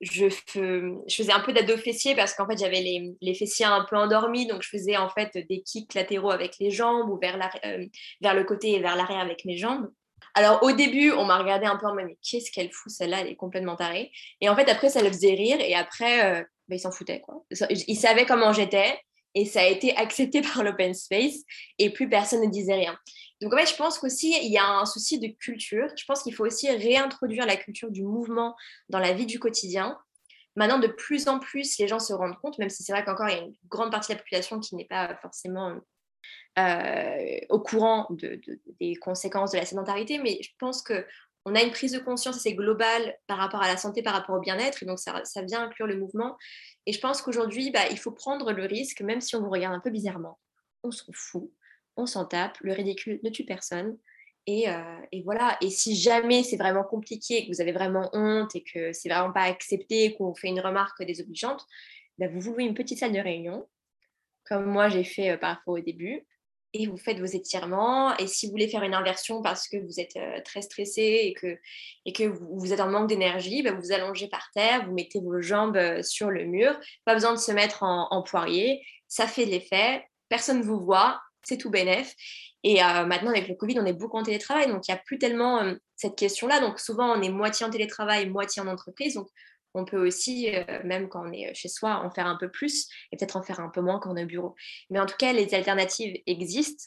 je, 0.00 0.28
je, 0.28 1.14
faisais 1.14 1.32
un 1.32 1.40
peu 1.40 1.52
d'ado 1.52 1.76
fessier 1.76 2.14
parce 2.14 2.34
qu'en 2.34 2.46
fait 2.46 2.58
j'avais 2.58 2.80
les, 3.20 3.34
fessiers 3.34 3.64
un 3.64 3.84
peu 3.88 3.96
endormis 3.96 4.46
donc 4.46 4.62
je 4.62 4.68
faisais 4.68 4.96
en 4.96 5.08
fait 5.08 5.36
des 5.48 5.62
kicks 5.62 5.94
latéraux 5.94 6.30
avec 6.30 6.58
les 6.58 6.70
jambes 6.70 7.08
ou 7.08 7.18
vers, 7.18 7.38
euh, 7.64 7.86
le 8.20 8.42
côté 8.44 8.72
et 8.72 8.80
vers 8.80 8.96
l'arrière 8.96 9.20
avec 9.20 9.44
mes 9.44 9.56
jambes. 9.56 9.90
Alors 10.34 10.62
au 10.62 10.72
début 10.72 11.12
on 11.12 11.24
m'a 11.24 11.38
regardé 11.38 11.66
un 11.66 11.76
peu 11.76 11.86
en 11.86 11.94
mode 11.94 12.06
mais 12.06 12.18
qu'est-ce 12.22 12.50
qu'elle 12.50 12.70
fout 12.72 12.92
celle-là? 12.92 13.20
Elle 13.20 13.28
est 13.28 13.36
complètement 13.36 13.76
tarée 13.76 14.10
et 14.40 14.48
en 14.48 14.56
fait 14.56 14.68
après 14.68 14.90
ça 14.90 15.02
le 15.02 15.08
faisait 15.08 15.34
rire 15.34 15.58
et 15.60 15.74
après 15.74 16.40
euh, 16.40 16.42
bah, 16.68 16.76
ils 16.76 16.80
s'en 16.80 16.90
foutaient 16.90 17.20
quoi. 17.20 17.44
Ils 17.70 17.96
savaient 17.96 18.26
comment 18.26 18.52
j'étais 18.52 18.98
et 19.34 19.46
ça 19.46 19.60
a 19.60 19.66
été 19.66 19.96
accepté 19.96 20.42
par 20.54 20.62
l'open 20.62 20.92
space 20.92 21.38
et 21.78 21.90
plus 21.90 22.08
personne 22.08 22.42
ne 22.42 22.50
disait 22.50 22.74
rien. 22.74 22.98
Donc 23.40 23.52
en 23.52 23.58
fait, 23.58 23.66
je 23.66 23.76
pense 23.76 23.98
qu'aussi, 23.98 24.34
il 24.42 24.50
y 24.50 24.58
a 24.58 24.66
un 24.66 24.86
souci 24.86 25.18
de 25.18 25.28
culture. 25.28 25.88
Je 25.96 26.04
pense 26.06 26.22
qu'il 26.22 26.34
faut 26.34 26.46
aussi 26.46 26.70
réintroduire 26.70 27.46
la 27.46 27.56
culture 27.56 27.90
du 27.90 28.02
mouvement 28.02 28.56
dans 28.88 28.98
la 28.98 29.12
vie 29.12 29.26
du 29.26 29.38
quotidien. 29.38 29.98
Maintenant, 30.56 30.78
de 30.78 30.86
plus 30.86 31.28
en 31.28 31.38
plus, 31.38 31.78
les 31.78 31.86
gens 31.86 31.98
se 31.98 32.14
rendent 32.14 32.38
compte, 32.38 32.58
même 32.58 32.70
si 32.70 32.82
c'est 32.82 32.92
vrai 32.92 33.04
qu'encore, 33.04 33.28
il 33.28 33.36
y 33.36 33.38
a 33.38 33.42
une 33.42 33.54
grande 33.68 33.90
partie 33.90 34.12
de 34.12 34.14
la 34.14 34.22
population 34.22 34.58
qui 34.58 34.74
n'est 34.74 34.86
pas 34.86 35.14
forcément 35.16 35.78
euh, 36.58 37.38
au 37.50 37.60
courant 37.60 38.08
des 38.80 38.96
conséquences 38.96 39.52
de 39.52 39.58
la 39.58 39.66
sédentarité, 39.66 40.18
mais 40.18 40.38
je 40.40 40.50
pense 40.58 40.80
que 40.80 41.06
on 41.44 41.54
a 41.54 41.62
une 41.62 41.70
prise 41.70 41.92
de 41.92 42.00
conscience 42.00 42.36
assez 42.36 42.54
globale 42.54 43.16
par 43.28 43.38
rapport 43.38 43.62
à 43.62 43.68
la 43.68 43.76
santé, 43.76 44.02
par 44.02 44.14
rapport 44.14 44.34
au 44.34 44.40
bien-être, 44.40 44.82
et 44.82 44.86
donc 44.86 44.98
ça, 44.98 45.22
vient 45.42 45.62
inclure 45.62 45.86
le 45.86 45.96
mouvement. 45.96 46.36
Et 46.86 46.92
je 46.92 46.98
pense 46.98 47.22
qu'aujourd'hui, 47.22 47.70
bah, 47.70 47.86
il 47.90 47.98
faut 47.98 48.10
prendre 48.10 48.50
le 48.50 48.64
risque, 48.64 49.00
même 49.02 49.20
si 49.20 49.36
on 49.36 49.42
vous 49.42 49.50
regarde 49.50 49.74
un 49.74 49.80
peu 49.80 49.90
bizarrement. 49.90 50.40
On 50.82 50.90
s'en 50.90 51.12
fout 51.12 51.52
on 51.96 52.06
s'en 52.06 52.24
tape, 52.24 52.58
le 52.60 52.72
ridicule 52.72 53.20
ne 53.22 53.30
tue 53.30 53.44
personne. 53.44 53.96
Euh, 54.48 54.96
et, 55.12 55.22
voilà. 55.22 55.56
Et 55.60 55.70
si 55.70 55.96
jamais 55.96 56.42
c'est 56.42 56.56
vraiment 56.56 56.84
compliqué, 56.84 57.44
que 57.44 57.52
vous 57.52 57.60
avez 57.60 57.72
vraiment 57.72 58.08
honte 58.12 58.54
et 58.54 58.62
que 58.62 58.92
c'est 58.92 59.08
vraiment 59.08 59.32
pas 59.32 59.42
accepté, 59.42 60.14
qu'on 60.14 60.34
fait 60.34 60.48
une 60.48 60.60
remarque 60.60 61.02
désobligeante, 61.02 61.64
ben 62.18 62.30
vous 62.32 62.40
vous 62.40 62.52
louez 62.52 62.64
une 62.64 62.74
petite 62.74 62.98
salle 62.98 63.12
de 63.12 63.18
réunion, 63.18 63.66
comme 64.44 64.66
moi 64.66 64.88
j'ai 64.88 65.04
fait 65.04 65.30
euh, 65.30 65.36
parfois 65.36 65.74
au 65.74 65.80
début, 65.80 66.24
et 66.72 66.86
vous 66.86 66.96
faites 66.96 67.18
vos 67.18 67.26
étirements. 67.26 68.16
Et 68.18 68.28
si 68.28 68.46
vous 68.46 68.52
voulez 68.52 68.68
faire 68.68 68.84
une 68.84 68.94
inversion 68.94 69.42
parce 69.42 69.68
que 69.68 69.78
vous 69.78 69.98
êtes 69.98 70.16
euh, 70.16 70.40
très 70.44 70.62
stressé 70.62 71.02
et 71.24 71.34
que, 72.14 72.28
vous, 72.28 72.72
êtes 72.72 72.80
en 72.80 72.88
manque 72.88 73.08
d'énergie, 73.08 73.62
ben 73.62 73.74
vous 73.74 73.80
vous 73.80 73.92
allongez 73.92 74.28
par 74.28 74.50
terre, 74.54 74.86
vous 74.86 74.92
mettez 74.92 75.20
vos 75.20 75.40
jambes 75.40 76.02
sur 76.02 76.30
le 76.30 76.44
mur. 76.44 76.78
Pas 77.04 77.14
besoin 77.14 77.32
de 77.32 77.38
se 77.38 77.50
mettre 77.50 77.82
en, 77.82 78.06
en 78.10 78.22
poirier. 78.22 78.84
Ça 79.08 79.26
fait 79.26 79.44
l'effet. 79.44 80.04
Personne 80.28 80.58
ne 80.58 80.64
vous 80.64 80.80
voit 80.80 81.20
c'est 81.46 81.56
tout 81.56 81.70
bénef. 81.70 82.14
Et 82.64 82.82
euh, 82.82 83.06
maintenant, 83.06 83.30
avec 83.30 83.46
le 83.48 83.54
Covid, 83.54 83.78
on 83.78 83.86
est 83.86 83.92
beaucoup 83.92 84.18
en 84.18 84.24
télétravail, 84.24 84.66
donc 84.66 84.88
il 84.88 84.90
n'y 84.90 84.98
a 84.98 85.00
plus 85.00 85.18
tellement 85.18 85.62
euh, 85.62 85.74
cette 85.94 86.16
question-là. 86.16 86.60
Donc 86.60 86.80
souvent, 86.80 87.16
on 87.16 87.22
est 87.22 87.30
moitié 87.30 87.64
en 87.64 87.70
télétravail, 87.70 88.28
moitié 88.28 88.60
en 88.60 88.66
entreprise. 88.66 89.14
Donc 89.14 89.28
on 89.74 89.84
peut 89.84 90.04
aussi, 90.04 90.52
euh, 90.52 90.64
même 90.84 91.08
quand 91.08 91.28
on 91.28 91.32
est 91.32 91.54
chez 91.54 91.68
soi, 91.68 92.02
en 92.04 92.10
faire 92.10 92.26
un 92.26 92.36
peu 92.36 92.50
plus 92.50 92.88
et 93.12 93.16
peut-être 93.16 93.36
en 93.36 93.42
faire 93.42 93.60
un 93.60 93.68
peu 93.68 93.80
moins 93.80 94.00
quand 94.00 94.12
on 94.12 94.16
est 94.16 94.24
au 94.24 94.26
bureau. 94.26 94.54
Mais 94.90 94.98
en 94.98 95.06
tout 95.06 95.16
cas, 95.16 95.32
les 95.32 95.54
alternatives 95.54 96.20
existent 96.26 96.86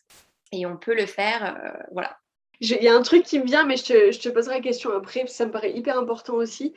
et 0.52 0.66
on 0.66 0.76
peut 0.76 0.96
le 0.96 1.06
faire. 1.06 1.58
voilà. 1.94 2.18
Il 2.60 2.84
y 2.84 2.90
a 2.90 2.96
un 2.96 3.02
truc 3.02 3.24
qui 3.24 3.40
me 3.40 3.46
vient, 3.46 3.64
mais 3.66 3.78
je 3.78 3.86
te, 3.86 4.12
je 4.12 4.20
te 4.20 4.28
poserai 4.28 4.56
la 4.56 4.62
question 4.62 4.92
après, 4.92 5.26
ça 5.28 5.46
me 5.46 5.52
paraît 5.52 5.72
hyper 5.72 5.98
important 5.98 6.34
aussi. 6.34 6.74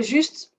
juste, 0.00 0.54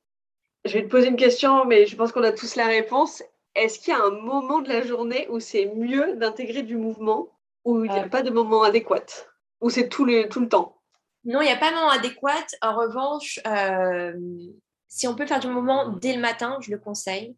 je 0.65 0.74
vais 0.74 0.84
te 0.84 0.89
poser 0.89 1.08
une 1.08 1.15
question, 1.15 1.65
mais 1.65 1.88
je 1.88 1.95
pense 1.95 2.12
qu'on 2.12 2.24
a 2.24 2.32
tous 2.32 2.56
la 2.56 2.67
réponse 2.67 3.24
est-ce 3.55 3.79
qu'il 3.79 3.93
y 3.93 3.95
a 3.95 4.03
un 4.03 4.11
moment 4.11 4.59
de 4.59 4.69
la 4.69 4.81
journée 4.81 5.27
où 5.29 5.39
c'est 5.39 5.65
mieux 5.75 6.15
d'intégrer 6.15 6.63
du 6.63 6.77
mouvement 6.77 7.29
ou 7.65 7.83
il 7.85 7.91
n'y 7.91 7.97
a 7.97 8.05
euh. 8.05 8.09
pas 8.09 8.23
de 8.23 8.29
moment 8.29 8.63
adéquat? 8.63 9.05
Ou 9.61 9.69
c'est 9.69 9.89
tout 9.89 10.05
le, 10.05 10.27
tout 10.29 10.39
le 10.39 10.49
temps? 10.49 10.77
Non, 11.25 11.41
il 11.41 11.45
n'y 11.45 11.51
a 11.51 11.57
pas 11.57 11.69
de 11.69 11.75
moment 11.75 11.89
adéquat. 11.89 12.45
En 12.61 12.75
revanche, 12.75 13.39
euh, 13.45 14.13
si 14.87 15.07
on 15.07 15.15
peut 15.15 15.25
faire 15.25 15.39
du 15.39 15.47
mouvement 15.47 15.89
dès 15.89 16.15
le 16.15 16.21
matin, 16.21 16.57
je 16.61 16.71
le 16.71 16.79
conseille. 16.79 17.35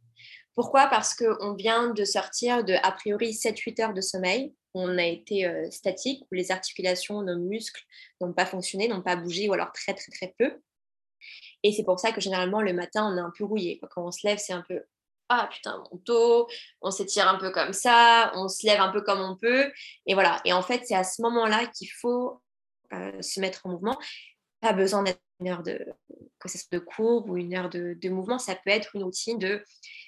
Pourquoi? 0.55 0.87
Parce 0.87 1.15
qu'on 1.15 1.53
vient 1.55 1.89
de 1.89 2.05
sortir 2.05 2.63
de, 2.63 2.73
a 2.83 2.91
priori, 2.91 3.31
7-8 3.31 3.81
heures 3.81 3.93
de 3.93 4.01
sommeil. 4.01 4.53
On 4.75 4.97
a 4.97 5.03
été 5.03 5.45
euh, 5.45 5.69
statique, 5.71 6.23
où 6.31 6.35
les 6.35 6.51
articulations, 6.51 7.21
nos 7.21 7.37
muscles 7.37 7.83
n'ont 8.21 8.33
pas 8.33 8.45
fonctionné, 8.45 8.87
n'ont 8.87 9.01
pas 9.01 9.15
bougé, 9.15 9.49
ou 9.49 9.53
alors 9.53 9.71
très, 9.71 9.93
très, 9.93 10.11
très 10.11 10.33
peu. 10.37 10.59
Et 11.63 11.71
c'est 11.71 11.83
pour 11.83 11.99
ça 11.99 12.11
que 12.11 12.21
généralement, 12.21 12.61
le 12.61 12.73
matin, 12.73 13.11
on 13.11 13.17
est 13.17 13.21
un 13.21 13.31
peu 13.35 13.45
rouillé. 13.45 13.79
Quand 13.91 14.05
on 14.05 14.11
se 14.11 14.25
lève, 14.25 14.37
c'est 14.37 14.53
un 14.53 14.63
peu 14.67 14.83
ah 15.29 15.49
putain, 15.51 15.83
mon 15.91 15.99
dos, 16.05 16.47
on 16.81 16.91
s'étire 16.91 17.27
un 17.27 17.37
peu 17.37 17.51
comme 17.51 17.73
ça, 17.73 18.31
on 18.35 18.47
se 18.47 18.65
lève 18.65 18.81
un 18.81 18.89
peu 18.89 19.01
comme 19.01 19.21
on 19.21 19.35
peut. 19.35 19.71
Et 20.05 20.13
voilà. 20.13 20.41
Et 20.45 20.53
en 20.53 20.61
fait, 20.61 20.83
c'est 20.85 20.95
à 20.95 21.03
ce 21.03 21.21
moment-là 21.21 21.65
qu'il 21.67 21.89
faut 21.91 22.41
euh, 22.93 23.21
se 23.21 23.39
mettre 23.39 23.65
en 23.65 23.69
mouvement. 23.69 23.97
Pas 24.61 24.73
besoin 24.73 25.03
d'être 25.03 25.21
une 25.39 25.49
heure 25.49 25.63
de, 25.63 25.79
que 26.39 26.49
ce 26.49 26.57
soit 26.57 26.67
de 26.71 26.79
cours 26.79 27.27
ou 27.27 27.37
une 27.37 27.55
heure 27.55 27.69
de, 27.69 28.09
mouvement. 28.09 28.37
Ça 28.37 28.55
peut 28.55 28.69
être 28.69 28.95
une 28.95 29.03
routine 29.03 29.39
de, 29.39 29.63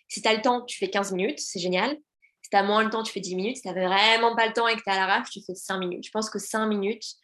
si 0.08 0.22
tu 0.22 0.28
as 0.28 0.34
le 0.34 0.42
temps, 0.42 0.62
tu 0.62 0.78
fais 0.78 0.90
15 0.90 1.14
minutes, 1.14 1.40
c'est 1.40 1.60
génial. 1.60 1.98
Si 2.42 2.50
tu 2.50 2.58
as 2.58 2.64
moins 2.64 2.84
le 2.84 2.90
temps, 2.90 3.04
tu 3.04 3.12
fais 3.12 3.20
10 3.20 3.36
minutes. 3.36 3.58
Si 3.58 3.64
tu 3.64 3.70
vraiment 3.70 4.36
pas 4.36 4.46
le 4.46 4.54
temps 4.54 4.68
et 4.68 4.76
que 4.76 4.82
tu 4.82 4.90
es 4.90 4.94
à 4.94 4.98
la 4.98 5.08
rage, 5.08 5.30
tu 5.32 5.42
fais 5.44 5.56
5 5.56 5.78
minutes. 5.80 6.06
Je 6.06 6.12
pense 6.12 6.30
que 6.30 6.40
5 6.40 6.68
minutes, 6.68 7.16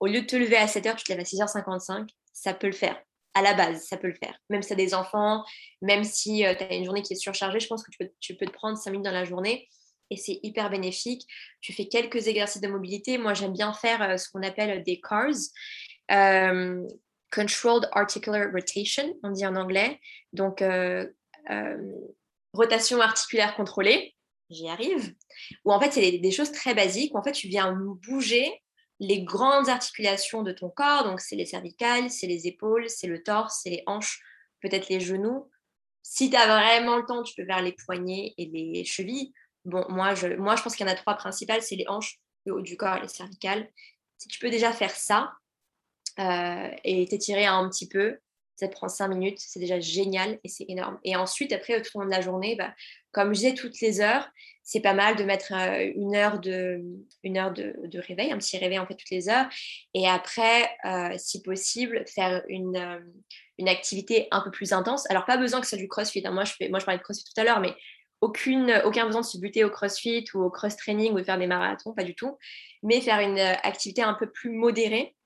au 0.00 0.06
lieu 0.06 0.22
de 0.22 0.26
te 0.26 0.36
lever 0.36 0.56
à 0.56 0.66
7 0.66 0.86
heures, 0.86 0.96
tu 0.96 1.04
te 1.04 1.12
lèves 1.12 1.20
à 1.20 1.24
6h55, 1.24 2.08
ça 2.32 2.54
peut 2.54 2.68
le 2.68 2.72
faire 2.72 3.00
à 3.34 3.42
la 3.42 3.54
base, 3.54 3.84
ça 3.84 3.96
peut 3.96 4.08
le 4.08 4.14
faire. 4.14 4.38
Même 4.50 4.62
si 4.62 4.68
tu 4.68 4.72
as 4.74 4.76
des 4.76 4.94
enfants, 4.94 5.44
même 5.80 6.04
si 6.04 6.44
euh, 6.44 6.54
tu 6.54 6.64
as 6.64 6.74
une 6.74 6.84
journée 6.84 7.02
qui 7.02 7.12
est 7.14 7.16
surchargée, 7.16 7.60
je 7.60 7.66
pense 7.66 7.82
que 7.82 7.90
tu 8.20 8.36
peux, 8.36 8.46
te 8.46 8.52
prendre 8.52 8.76
5 8.76 8.90
minutes 8.90 9.06
dans 9.06 9.12
la 9.12 9.24
journée 9.24 9.68
et 10.10 10.16
c'est 10.16 10.40
hyper 10.42 10.70
bénéfique. 10.70 11.26
Tu 11.60 11.72
fais 11.72 11.86
quelques 11.86 12.26
exercices 12.28 12.60
de 12.60 12.68
mobilité. 12.68 13.18
Moi, 13.18 13.34
j'aime 13.34 13.52
bien 13.52 13.72
faire 13.72 14.02
euh, 14.02 14.16
ce 14.16 14.28
qu'on 14.30 14.42
appelle 14.42 14.82
des 14.82 15.00
CARS. 15.00 15.36
Euh, 16.10 16.86
controlled 17.30 17.88
Articular 17.92 18.50
Rotation, 18.52 19.14
on 19.22 19.30
dit 19.30 19.46
en 19.46 19.56
anglais. 19.56 19.98
Donc, 20.34 20.62
rotation 22.52 23.00
articulaire 23.00 23.54
contrôlée, 23.56 24.14
j'y 24.50 24.68
arrive. 24.68 25.14
Ou 25.64 25.72
en 25.72 25.80
fait, 25.80 25.92
c'est 25.92 26.02
des, 26.02 26.18
des, 26.18 26.30
choses 26.30 26.52
très 26.52 26.74
basiques. 26.74 27.14
En 27.14 27.22
fait, 27.22 27.32
tu 27.32 27.48
viens 27.48 27.72
bouger 28.06 28.52
les 29.02 29.24
grandes 29.24 29.68
articulations 29.68 30.44
de 30.44 30.52
ton 30.52 30.70
corps, 30.70 31.02
donc 31.02 31.20
c'est 31.20 31.34
les 31.34 31.44
cervicales, 31.44 32.08
c'est 32.08 32.28
les 32.28 32.46
épaules, 32.46 32.88
c'est 32.88 33.08
le 33.08 33.20
torse, 33.20 33.58
c'est 33.60 33.70
les 33.70 33.82
hanches, 33.86 34.22
peut-être 34.60 34.88
les 34.88 35.00
genoux. 35.00 35.50
Si 36.04 36.30
tu 36.30 36.36
as 36.36 36.46
vraiment 36.46 36.96
le 36.96 37.04
temps, 37.04 37.24
tu 37.24 37.34
peux 37.34 37.44
faire 37.44 37.62
les 37.62 37.72
poignets 37.72 38.32
et 38.38 38.46
les 38.46 38.84
chevilles. 38.84 39.32
Bon, 39.64 39.84
moi, 39.88 40.14
je, 40.14 40.28
moi, 40.28 40.54
je 40.54 40.62
pense 40.62 40.76
qu'il 40.76 40.86
y 40.86 40.88
en 40.88 40.92
a 40.92 40.94
trois 40.94 41.16
principales, 41.16 41.62
c'est 41.62 41.74
les 41.74 41.88
hanches, 41.88 42.20
le 42.46 42.54
haut 42.54 42.60
du 42.60 42.76
corps 42.76 42.96
et 42.96 43.00
les 43.02 43.08
cervicales. 43.08 43.68
Si 44.18 44.28
tu 44.28 44.38
peux 44.38 44.50
déjà 44.50 44.72
faire 44.72 44.94
ça 44.94 45.32
euh, 46.20 46.70
et 46.84 47.04
t'étirer 47.08 47.46
un 47.46 47.68
petit 47.68 47.88
peu, 47.88 48.20
ça 48.56 48.68
te 48.68 48.72
prend 48.72 48.88
cinq 48.88 49.08
minutes, 49.08 49.38
c'est 49.38 49.60
déjà 49.60 49.80
génial 49.80 50.38
et 50.44 50.48
c'est 50.48 50.66
énorme. 50.68 50.98
Et 51.04 51.16
ensuite, 51.16 51.52
après, 51.52 51.80
au 51.80 51.98
long 51.98 52.06
de 52.06 52.10
la 52.10 52.20
journée, 52.20 52.54
bah, 52.56 52.74
comme 53.10 53.34
je 53.34 53.40
disais, 53.40 53.54
toutes 53.54 53.80
les 53.80 54.00
heures, 54.00 54.28
c'est 54.62 54.80
pas 54.80 54.94
mal 54.94 55.16
de 55.16 55.24
mettre 55.24 55.52
euh, 55.52 55.90
une 55.96 56.14
heure, 56.14 56.38
de, 56.38 56.80
une 57.24 57.36
heure 57.36 57.52
de, 57.52 57.74
réveil, 58.06 58.30
un 58.30 58.38
petit 58.38 58.58
réveil 58.58 58.78
en 58.78 58.86
fait 58.86 58.94
toutes 58.94 59.10
les 59.10 59.28
heures. 59.28 59.46
Et 59.94 60.08
après, 60.08 60.70
euh, 60.84 61.14
si 61.18 61.42
possible, 61.42 62.04
faire 62.06 62.42
une, 62.48 62.76
euh, 62.76 63.00
une, 63.58 63.68
activité 63.68 64.28
un 64.30 64.40
peu 64.40 64.50
plus 64.50 64.72
intense. 64.72 65.10
Alors, 65.10 65.24
pas 65.24 65.36
besoin 65.36 65.60
que 65.60 65.66
ce 65.66 65.70
soit 65.70 65.78
du 65.78 65.88
crossfit. 65.88 66.22
Hein. 66.24 66.32
Moi, 66.32 66.44
je 66.44 66.52
fais, 66.52 66.68
moi, 66.68 66.78
je 66.78 66.84
parlais 66.84 66.98
de 66.98 67.02
crossfit 67.02 67.24
tout 67.24 67.40
à 67.40 67.44
l'heure, 67.44 67.60
mais 67.60 67.74
aucune, 68.20 68.80
aucun 68.84 69.06
besoin 69.06 69.22
de 69.22 69.26
se 69.26 69.38
buter 69.38 69.64
au 69.64 69.70
crossfit 69.70 70.24
ou 70.34 70.42
au 70.42 70.50
cross-training 70.50 71.12
ou 71.12 71.18
de 71.18 71.24
faire 71.24 71.38
des 71.38 71.48
marathons, 71.48 71.92
pas 71.92 72.04
du 72.04 72.14
tout. 72.14 72.38
Mais 72.84 73.00
faire 73.00 73.18
une 73.18 73.38
activité 73.38 74.02
un 74.02 74.14
peu 74.14 74.30
plus 74.30 74.50
modérée, 74.50 75.16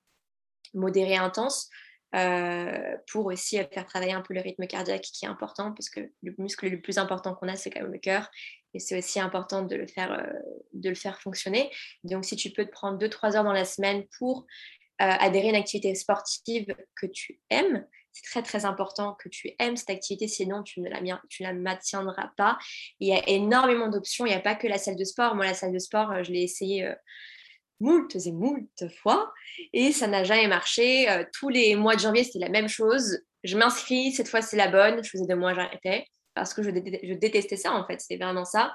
modérée 0.72 1.16
intense, 1.16 1.68
pour 2.12 3.26
aussi 3.26 3.58
faire 3.72 3.86
travailler 3.86 4.12
un 4.12 4.22
peu 4.22 4.34
le 4.34 4.40
rythme 4.40 4.66
cardiaque 4.66 5.02
qui 5.02 5.26
est 5.26 5.28
important 5.28 5.72
parce 5.72 5.90
que 5.90 6.00
le 6.22 6.34
muscle 6.38 6.68
le 6.68 6.80
plus 6.80 6.98
important 6.98 7.34
qu'on 7.34 7.48
a, 7.48 7.56
c'est 7.56 7.70
quand 7.70 7.82
même 7.82 7.92
le 7.92 7.98
cœur 7.98 8.30
et 8.76 8.78
c'est 8.78 8.98
aussi 8.98 9.18
important 9.18 9.62
de 9.62 9.74
le, 9.74 9.86
faire, 9.86 10.12
euh, 10.12 10.32
de 10.74 10.90
le 10.90 10.94
faire 10.94 11.20
fonctionner. 11.20 11.70
Donc, 12.04 12.26
si 12.26 12.36
tu 12.36 12.50
peux 12.50 12.66
te 12.66 12.70
prendre 12.70 12.98
2-3 12.98 13.36
heures 13.36 13.44
dans 13.44 13.52
la 13.52 13.64
semaine 13.64 14.04
pour 14.18 14.46
adhérer 14.98 15.48
à 15.48 15.50
une 15.50 15.56
activité 15.56 15.94
sportive 15.94 16.74
que 16.98 17.06
tu 17.06 17.38
aimes. 17.50 17.86
C'est 18.12 18.24
très 18.24 18.42
très 18.42 18.64
important 18.64 19.14
que 19.22 19.28
tu 19.28 19.50
aimes 19.58 19.76
cette 19.76 19.90
activité, 19.90 20.26
sinon 20.26 20.62
tu 20.62 20.80
ne 20.80 20.88
la, 20.88 21.20
tu 21.28 21.42
la 21.42 21.52
maintiendras 21.52 22.30
pas. 22.38 22.56
Il 22.98 23.08
y 23.08 23.12
a 23.12 23.28
énormément 23.28 23.88
d'options, 23.88 24.24
il 24.24 24.30
n'y 24.30 24.34
a 24.34 24.40
pas 24.40 24.54
que 24.54 24.66
la 24.66 24.78
salle 24.78 24.96
de 24.96 25.04
sport. 25.04 25.34
Moi, 25.34 25.44
la 25.44 25.52
salle 25.52 25.72
de 25.72 25.78
sport, 25.78 26.24
je 26.24 26.32
l'ai 26.32 26.44
essayé 26.44 26.90
moult 27.80 28.14
et 28.14 28.32
moult 28.32 28.88
fois 29.02 29.32
et 29.72 29.92
ça 29.92 30.06
n'a 30.06 30.24
jamais 30.24 30.48
marché. 30.48 31.06
tous 31.32 31.48
les 31.48 31.74
mois 31.76 31.94
de 31.94 32.00
janvier, 32.00 32.24
c'était 32.24 32.38
la 32.38 32.48
même 32.48 32.68
chose. 32.68 33.20
Je 33.44 33.56
m'inscris, 33.56 34.12
cette 34.12 34.28
fois 34.28 34.42
c'est 34.42 34.56
la 34.56 34.68
bonne. 34.68 35.02
Je 35.02 35.10
faisais 35.10 35.26
deux 35.26 35.36
mois, 35.36 35.54
j'arrêtais 35.54 36.06
parce 36.34 36.52
que 36.52 36.62
je, 36.62 36.70
détestais 36.70 37.56
ça 37.56 37.72
en 37.72 37.86
fait. 37.86 38.00
C'était 38.00 38.22
vraiment 38.22 38.44
ça 38.44 38.74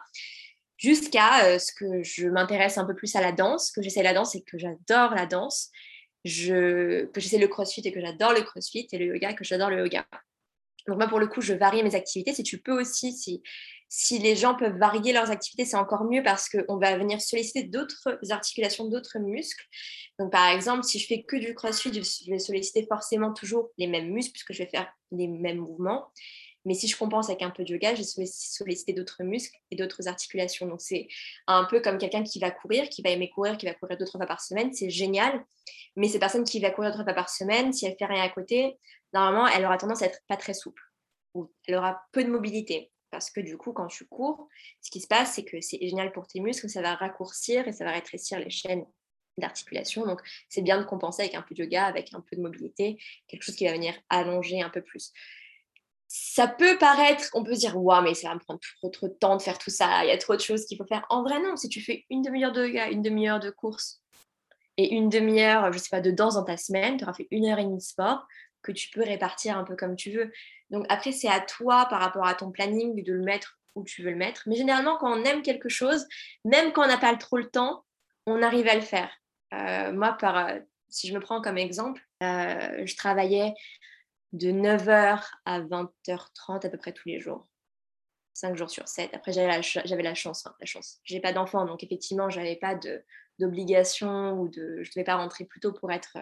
jusqu'à 0.77 1.59
ce 1.59 1.71
que 1.73 2.01
je 2.01 2.27
m'intéresse 2.27 2.77
un 2.77 2.85
peu 2.85 2.95
plus 2.95 3.15
à 3.15 3.21
la 3.21 3.31
danse, 3.31 3.71
que 3.71 3.83
j'essaie 3.83 4.01
la 4.01 4.13
danse 4.13 4.35
et 4.35 4.41
que 4.41 4.57
j'adore 4.57 5.13
la 5.13 5.27
danse, 5.27 5.69
que 6.25 7.09
j'essaie 7.17 7.37
le 7.37 7.47
crossfit 7.47 7.81
et 7.85 7.91
que 7.91 8.01
j'adore 8.01 8.33
le 8.33 8.41
crossfit 8.41 8.87
et 8.91 8.97
le 8.97 9.05
yoga, 9.05 9.33
que 9.33 9.43
j'adore 9.43 9.69
le 9.69 9.77
yoga. 9.77 10.05
Donc 10.87 10.97
moi, 10.97 11.07
pour 11.07 11.19
le 11.19 11.27
coup, 11.27 11.41
je 11.41 11.53
varie 11.53 11.83
mes 11.83 11.93
activités. 11.93 12.33
Si 12.33 12.41
tu 12.41 12.59
peux 12.59 12.79
aussi, 12.79 13.13
si, 13.13 13.43
si 13.93 14.19
les 14.19 14.37
gens 14.37 14.55
peuvent 14.55 14.77
varier 14.77 15.11
leurs 15.11 15.31
activités, 15.31 15.65
c'est 15.65 15.75
encore 15.75 16.05
mieux 16.05 16.23
parce 16.23 16.47
qu'on 16.47 16.77
va 16.77 16.97
venir 16.97 17.19
solliciter 17.19 17.63
d'autres 17.63 18.07
articulations, 18.29 18.87
d'autres 18.87 19.19
muscles. 19.19 19.65
Donc 20.17 20.31
par 20.31 20.47
exemple, 20.47 20.85
si 20.85 20.97
je 20.97 21.07
fais 21.07 21.23
que 21.23 21.35
du 21.35 21.53
crossfit, 21.53 21.91
je 21.93 22.31
vais 22.31 22.39
solliciter 22.39 22.85
forcément 22.87 23.33
toujours 23.33 23.69
les 23.77 23.87
mêmes 23.87 24.09
muscles 24.09 24.31
puisque 24.31 24.53
je 24.53 24.59
vais 24.59 24.69
faire 24.69 24.89
les 25.11 25.27
mêmes 25.27 25.57
mouvements. 25.57 26.07
Mais 26.63 26.73
si 26.73 26.87
je 26.87 26.95
compense 26.95 27.27
avec 27.27 27.41
un 27.41 27.49
peu 27.49 27.65
de 27.65 27.73
yoga, 27.73 27.93
j'ai 27.93 28.05
sollicité 28.05 28.93
d'autres 28.93 29.23
muscles 29.23 29.57
et 29.71 29.75
d'autres 29.75 30.07
articulations. 30.07 30.67
Donc, 30.67 30.79
c'est 30.79 31.09
un 31.47 31.65
peu 31.65 31.81
comme 31.81 31.97
quelqu'un 31.97 32.23
qui 32.23 32.39
va 32.39 32.49
courir, 32.49 32.87
qui 32.87 33.01
va 33.01 33.09
aimer 33.09 33.29
courir, 33.29 33.57
qui 33.57 33.65
va 33.65 33.73
courir 33.73 33.97
deux, 33.97 34.05
fois 34.05 34.25
par 34.25 34.39
semaine. 34.39 34.71
C'est 34.71 34.89
génial. 34.89 35.43
Mais 35.97 36.07
ces 36.07 36.19
personnes 36.19 36.45
qui 36.45 36.61
va 36.61 36.69
courir 36.69 36.91
deux, 36.91 37.03
fois 37.03 37.13
par 37.13 37.29
semaine, 37.29 37.73
si 37.73 37.87
elle 37.87 37.95
fait 37.97 38.05
rien 38.05 38.23
à 38.23 38.29
côté, 38.29 38.77
normalement, 39.11 39.47
elle 39.47 39.65
aura 39.65 39.77
tendance 39.77 40.01
à 40.01 40.05
être 40.05 40.21
pas 40.29 40.37
très 40.37 40.53
souple. 40.53 40.83
Ou 41.33 41.51
elle 41.67 41.75
aura 41.75 41.99
peu 42.11 42.23
de 42.23 42.29
mobilité. 42.29 42.91
Parce 43.11 43.29
que 43.29 43.41
du 43.41 43.57
coup, 43.57 43.73
quand 43.73 43.87
tu 43.87 44.05
cours, 44.05 44.47
ce 44.81 44.89
qui 44.89 45.01
se 45.01 45.07
passe, 45.07 45.33
c'est 45.33 45.43
que 45.43 45.61
c'est 45.61 45.79
génial 45.81 46.11
pour 46.11 46.27
tes 46.27 46.39
muscles, 46.39 46.69
ça 46.69 46.81
va 46.81 46.95
raccourcir 46.95 47.67
et 47.67 47.73
ça 47.73 47.83
va 47.83 47.91
rétrécir 47.91 48.39
les 48.39 48.49
chaînes 48.49 48.85
d'articulation. 49.37 50.05
Donc, 50.05 50.21
c'est 50.49 50.61
bien 50.61 50.79
de 50.79 50.85
compenser 50.85 51.23
avec 51.23 51.35
un 51.35 51.41
peu 51.41 51.53
de 51.53 51.63
yoga, 51.63 51.85
avec 51.85 52.13
un 52.13 52.21
peu 52.21 52.35
de 52.35 52.41
mobilité, 52.41 52.97
quelque 53.27 53.43
chose 53.43 53.55
qui 53.55 53.65
va 53.65 53.73
venir 53.73 53.93
allonger 54.09 54.61
un 54.61 54.69
peu 54.69 54.81
plus 54.81 55.13
ça 56.13 56.45
peut 56.45 56.77
paraître, 56.77 57.29
on 57.33 57.43
peut 57.43 57.55
se 57.55 57.61
dire, 57.61 57.77
waouh, 57.81 58.03
mais 58.03 58.13
ça 58.13 58.27
va 58.27 58.35
me 58.35 58.39
prendre 58.41 58.59
trop, 58.59 58.89
trop 58.89 59.07
de 59.07 59.13
temps 59.13 59.37
de 59.37 59.41
faire 59.41 59.57
tout 59.57 59.69
ça, 59.69 60.03
il 60.03 60.09
y 60.09 60.11
a 60.11 60.17
trop 60.17 60.35
de 60.35 60.41
choses 60.41 60.65
qu'il 60.65 60.77
faut 60.77 60.85
faire. 60.85 61.05
En 61.09 61.23
vrai, 61.23 61.41
non, 61.41 61.55
si 61.55 61.69
tu 61.69 61.79
fais 61.79 62.05
une 62.09 62.21
demi-heure 62.21 62.51
de 62.51 62.67
yoga, 62.67 62.89
une 62.89 63.01
demi-heure 63.01 63.39
de 63.39 63.49
course 63.49 64.01
et 64.75 64.93
une 64.93 65.07
demi-heure, 65.07 65.71
je 65.71 65.77
sais 65.77 65.89
pas, 65.89 66.01
de 66.01 66.11
danse 66.11 66.33
dans 66.33 66.43
ta 66.43 66.57
semaine, 66.57 66.97
tu 66.97 67.05
auras 67.05 67.13
fait 67.13 67.29
une 67.31 67.45
heure 67.45 67.59
et 67.59 67.63
demie 67.63 67.77
de 67.77 67.81
sport 67.81 68.27
que 68.61 68.71
tu 68.71 68.89
peux 68.89 69.03
répartir 69.03 69.57
un 69.57 69.63
peu 69.63 69.75
comme 69.75 69.95
tu 69.95 70.11
veux. 70.11 70.31
Donc 70.69 70.85
après, 70.89 71.11
c'est 71.11 71.27
à 71.27 71.39
toi, 71.39 71.85
par 71.89 71.99
rapport 71.99 72.25
à 72.25 72.33
ton 72.33 72.51
planning, 72.51 73.03
de 73.03 73.13
le 73.13 73.23
mettre 73.23 73.59
où 73.75 73.83
tu 73.83 74.03
veux 74.03 74.11
le 74.11 74.17
mettre. 74.17 74.43
Mais 74.47 74.55
généralement, 74.55 74.97
quand 74.97 75.11
on 75.11 75.23
aime 75.23 75.41
quelque 75.41 75.69
chose, 75.69 76.07
même 76.45 76.71
quand 76.73 76.83
on 76.83 76.87
n'a 76.87 76.97
pas 76.97 77.15
trop 77.15 77.37
le 77.37 77.49
temps, 77.49 77.85
on 78.25 78.41
arrive 78.41 78.67
à 78.67 78.75
le 78.75 78.81
faire. 78.81 79.09
Euh, 79.53 79.91
moi, 79.91 80.13
par, 80.13 80.37
euh, 80.37 80.59
si 80.89 81.07
je 81.07 81.13
me 81.13 81.19
prends 81.19 81.41
comme 81.41 81.57
exemple, 81.57 82.01
euh, 82.23 82.85
je 82.85 82.95
travaillais 82.95 83.53
de 84.33 84.51
9h 84.51 85.23
à 85.45 85.61
20h30 85.61 86.65
à 86.65 86.69
peu 86.69 86.77
près 86.77 86.93
tous 86.93 87.09
les 87.09 87.19
jours. 87.19 87.47
5 88.33 88.55
jours 88.55 88.69
sur 88.69 88.87
7. 88.87 89.13
Après, 89.13 89.33
j'avais 89.33 89.47
la, 89.47 89.61
chance. 90.13 90.47
Hein, 90.47 90.55
la 90.59 90.65
chance. 90.65 90.99
J'ai 91.03 91.19
pas 91.19 91.33
d'enfant, 91.33 91.65
donc 91.65 91.83
effectivement, 91.83 92.29
j'avais 92.29 92.55
pas 92.55 92.79
d'obligation 93.39 94.39
ou 94.39 94.47
de, 94.47 94.83
je 94.83 94.89
devais 94.91 95.03
pas 95.03 95.15
rentrer 95.15 95.43
plus 95.43 95.59
tôt 95.59 95.73
pour 95.73 95.91
être, 95.91 96.17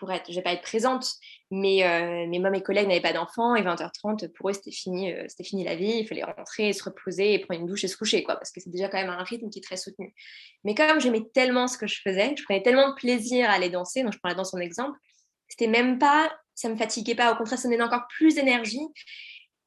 pour 0.00 0.10
être, 0.10 0.28
je 0.28 0.34
vais 0.34 0.42
pas 0.42 0.52
être 0.52 0.62
présente. 0.62 1.12
Mais, 1.52 1.84
euh, 1.84 2.26
mais 2.28 2.40
moi, 2.40 2.50
mes 2.50 2.62
collègues 2.62 2.88
n'avaient 2.88 3.00
pas 3.00 3.12
d'enfants 3.12 3.54
et 3.54 3.62
20h30, 3.62 4.28
pour 4.32 4.50
eux, 4.50 4.52
c'était 4.52 4.72
fini, 4.72 5.12
euh, 5.12 5.24
c'était 5.28 5.44
fini 5.44 5.62
la 5.62 5.76
vie. 5.76 5.98
Il 6.00 6.06
fallait 6.08 6.24
rentrer, 6.24 6.72
se 6.72 6.82
reposer 6.82 7.38
prendre 7.40 7.60
une 7.60 7.66
douche 7.66 7.84
et 7.84 7.88
se 7.88 7.96
coucher, 7.96 8.24
quoi, 8.24 8.36
parce 8.36 8.50
que 8.50 8.60
c'est 8.60 8.70
déjà 8.70 8.88
quand 8.88 8.98
même 8.98 9.10
un 9.10 9.22
rythme 9.22 9.50
qui 9.50 9.60
est 9.60 9.62
très 9.62 9.76
soutenu. 9.76 10.12
Mais 10.64 10.74
comme 10.74 11.00
j'aimais 11.00 11.22
tellement 11.32 11.68
ce 11.68 11.78
que 11.78 11.86
je 11.86 12.00
faisais, 12.02 12.34
je 12.36 12.42
prenais 12.42 12.62
tellement 12.62 12.88
de 12.88 12.94
plaisir 12.94 13.48
à 13.48 13.52
aller 13.52 13.70
danser, 13.70 14.02
donc 14.02 14.12
je 14.12 14.18
prends 14.18 14.30
la 14.30 14.34
danse 14.34 14.54
en 14.54 14.58
exemple, 14.58 14.98
c'était 15.48 15.68
même 15.68 15.98
pas 15.98 16.30
ça 16.60 16.68
me 16.68 16.76
fatiguait 16.76 17.14
pas, 17.14 17.32
au 17.32 17.36
contraire, 17.36 17.58
ça 17.58 17.68
me 17.68 17.72
donnait 17.72 17.84
encore 17.84 18.06
plus 18.08 18.34
d'énergie 18.34 18.86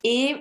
et 0.04 0.36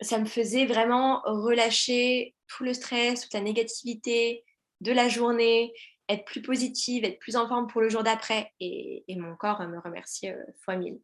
ça 0.00 0.18
me 0.18 0.24
faisait 0.24 0.66
vraiment 0.66 1.22
relâcher 1.24 2.34
tout 2.48 2.64
le 2.64 2.74
stress, 2.74 3.20
toute 3.20 3.34
la 3.34 3.40
négativité 3.40 4.44
de 4.80 4.90
la 4.90 5.08
journée, 5.08 5.72
être 6.12 6.24
plus 6.24 6.42
positive, 6.42 7.04
être 7.04 7.18
plus 7.18 7.36
en 7.36 7.48
forme 7.48 7.66
pour 7.66 7.80
le 7.80 7.88
jour 7.88 8.02
d'après 8.02 8.52
et, 8.60 9.04
mon 9.16 9.36
corps 9.36 9.60
me 9.68 9.78
remercie 9.78 10.28
euh, 10.28 10.42
fois 10.64 10.76
mille. 10.76 10.98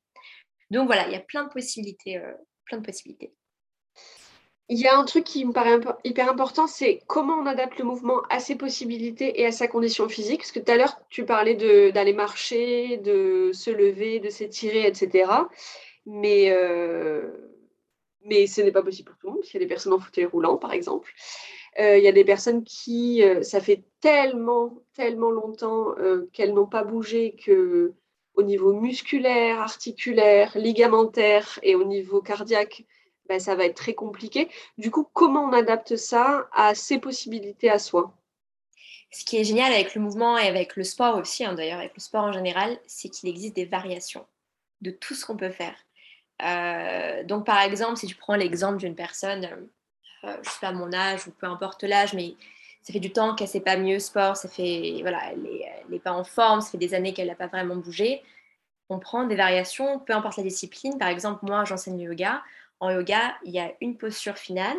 Donc 0.70 0.86
voilà, 0.86 1.06
il 1.06 1.12
y 1.12 1.16
a 1.16 1.20
plein 1.20 1.44
de 1.44 1.50
possibilités, 1.50 2.18
euh. 2.18 2.32
Il 4.70 4.78
y 4.78 4.86
a 4.86 4.98
un 4.98 5.04
truc 5.04 5.24
qui 5.24 5.46
me 5.46 5.52
paraît 5.52 5.80
hyper 6.04 6.30
important, 6.30 6.66
c'est 6.66 7.00
comment 7.06 7.36
on 7.36 7.46
adapte 7.46 7.78
le 7.78 7.86
mouvement 7.86 8.20
à 8.28 8.38
ses 8.38 8.54
possibilités 8.54 9.40
et 9.40 9.46
à 9.46 9.52
sa 9.52 9.66
condition 9.66 10.10
physique. 10.10 10.40
Parce 10.40 10.52
que 10.52 10.60
tout 10.60 10.70
à 10.70 10.76
l'heure, 10.76 11.00
tu 11.08 11.24
parlais 11.24 11.54
d'aller 11.90 12.12
marcher, 12.12 12.98
de 12.98 13.50
se 13.54 13.70
lever, 13.70 14.20
de 14.20 14.28
s'étirer, 14.28 14.86
etc. 14.86 15.30
Mais, 16.04 16.50
euh, 16.50 17.30
mais 18.26 18.46
ce 18.46 18.60
n'est 18.60 18.72
pas 18.72 18.82
possible 18.82 19.10
pour 19.10 19.18
tout 19.18 19.28
le 19.28 19.32
monde. 19.34 19.44
Il 19.46 19.54
y 19.54 19.56
a 19.56 19.60
des 19.60 19.66
personnes 19.66 19.94
en 19.94 19.98
fauteuil 19.98 20.26
roulant, 20.26 20.58
par 20.58 20.74
exemple. 20.74 21.10
Euh, 21.78 21.98
il 21.98 22.04
y 22.04 22.08
a 22.08 22.12
des 22.12 22.24
personnes 22.24 22.64
qui, 22.64 23.22
euh, 23.22 23.42
ça 23.42 23.60
fait 23.60 23.84
tellement, 24.00 24.82
tellement 24.94 25.30
longtemps 25.30 25.94
qu'elles 26.32 26.54
n'ont 26.54 26.66
pas 26.66 26.84
bougé 26.84 27.36
que 27.44 27.94
au 28.34 28.42
niveau 28.42 28.72
musculaire, 28.72 29.60
articulaire, 29.60 30.56
ligamentaire 30.56 31.58
et 31.62 31.74
au 31.74 31.84
niveau 31.84 32.22
cardiaque, 32.22 32.84
ben, 33.28 33.40
ça 33.40 33.56
va 33.56 33.66
être 33.66 33.76
très 33.76 33.94
compliqué. 33.94 34.48
Du 34.78 34.90
coup, 34.90 35.06
comment 35.12 35.44
on 35.44 35.52
adapte 35.52 35.96
ça 35.96 36.48
à 36.52 36.74
ses 36.74 36.98
possibilités 36.98 37.68
à 37.68 37.78
soi? 37.78 38.14
Ce 39.10 39.24
qui 39.24 39.38
est 39.38 39.44
génial 39.44 39.72
avec 39.72 39.94
le 39.94 40.00
mouvement 40.00 40.38
et 40.38 40.46
avec 40.46 40.76
le 40.76 40.84
sport 40.84 41.16
aussi, 41.16 41.44
hein, 41.44 41.54
d'ailleurs, 41.54 41.78
avec 41.78 41.94
le 41.94 42.00
sport 42.00 42.24
en 42.24 42.32
général, 42.32 42.78
c'est 42.86 43.08
qu'il 43.08 43.28
existe 43.28 43.56
des 43.56 43.64
variations 43.64 44.26
de 44.82 44.90
tout 44.90 45.14
ce 45.14 45.26
qu'on 45.26 45.36
peut 45.36 45.50
faire. 45.50 45.76
Euh, 46.42 47.24
donc, 47.24 47.44
par 47.44 47.60
exemple, 47.60 47.96
si 47.96 48.06
tu 48.06 48.14
prends 48.14 48.36
l'exemple 48.36 48.78
d'une 48.78 48.94
personne, 48.94 49.68
euh, 50.24 50.36
je 50.42 50.50
sais 50.50 50.60
pas 50.60 50.72
mon 50.72 50.92
âge 50.92 51.26
ou 51.26 51.30
peu 51.30 51.46
importe 51.46 51.84
l'âge, 51.84 52.14
mais 52.14 52.34
ça 52.82 52.92
fait 52.92 53.00
du 53.00 53.12
temps 53.12 53.34
qu'elle 53.34 53.48
ne 53.48 53.52
sait 53.52 53.60
pas 53.60 53.76
mieux 53.76 53.98
sport, 53.98 54.36
ça 54.36 54.48
fait, 54.48 54.98
voilà, 55.02 55.20
elle 55.32 55.42
n'est 55.90 55.98
pas 55.98 56.12
en 56.12 56.24
forme, 56.24 56.60
ça 56.60 56.70
fait 56.70 56.78
des 56.78 56.94
années 56.94 57.12
qu'elle 57.12 57.28
n'a 57.28 57.34
pas 57.34 57.48
vraiment 57.48 57.76
bougé. 57.76 58.22
On 58.88 58.98
prend 58.98 59.24
des 59.24 59.36
variations, 59.36 59.98
peu 59.98 60.14
importe 60.14 60.38
la 60.38 60.42
discipline. 60.42 60.96
Par 60.98 61.08
exemple, 61.08 61.44
moi, 61.44 61.64
j'enseigne 61.64 61.98
le 61.98 62.04
yoga 62.04 62.42
en 62.80 62.90
yoga, 62.90 63.34
il 63.44 63.52
y 63.52 63.58
a 63.58 63.72
une 63.80 63.96
posture 63.96 64.36
finale, 64.36 64.76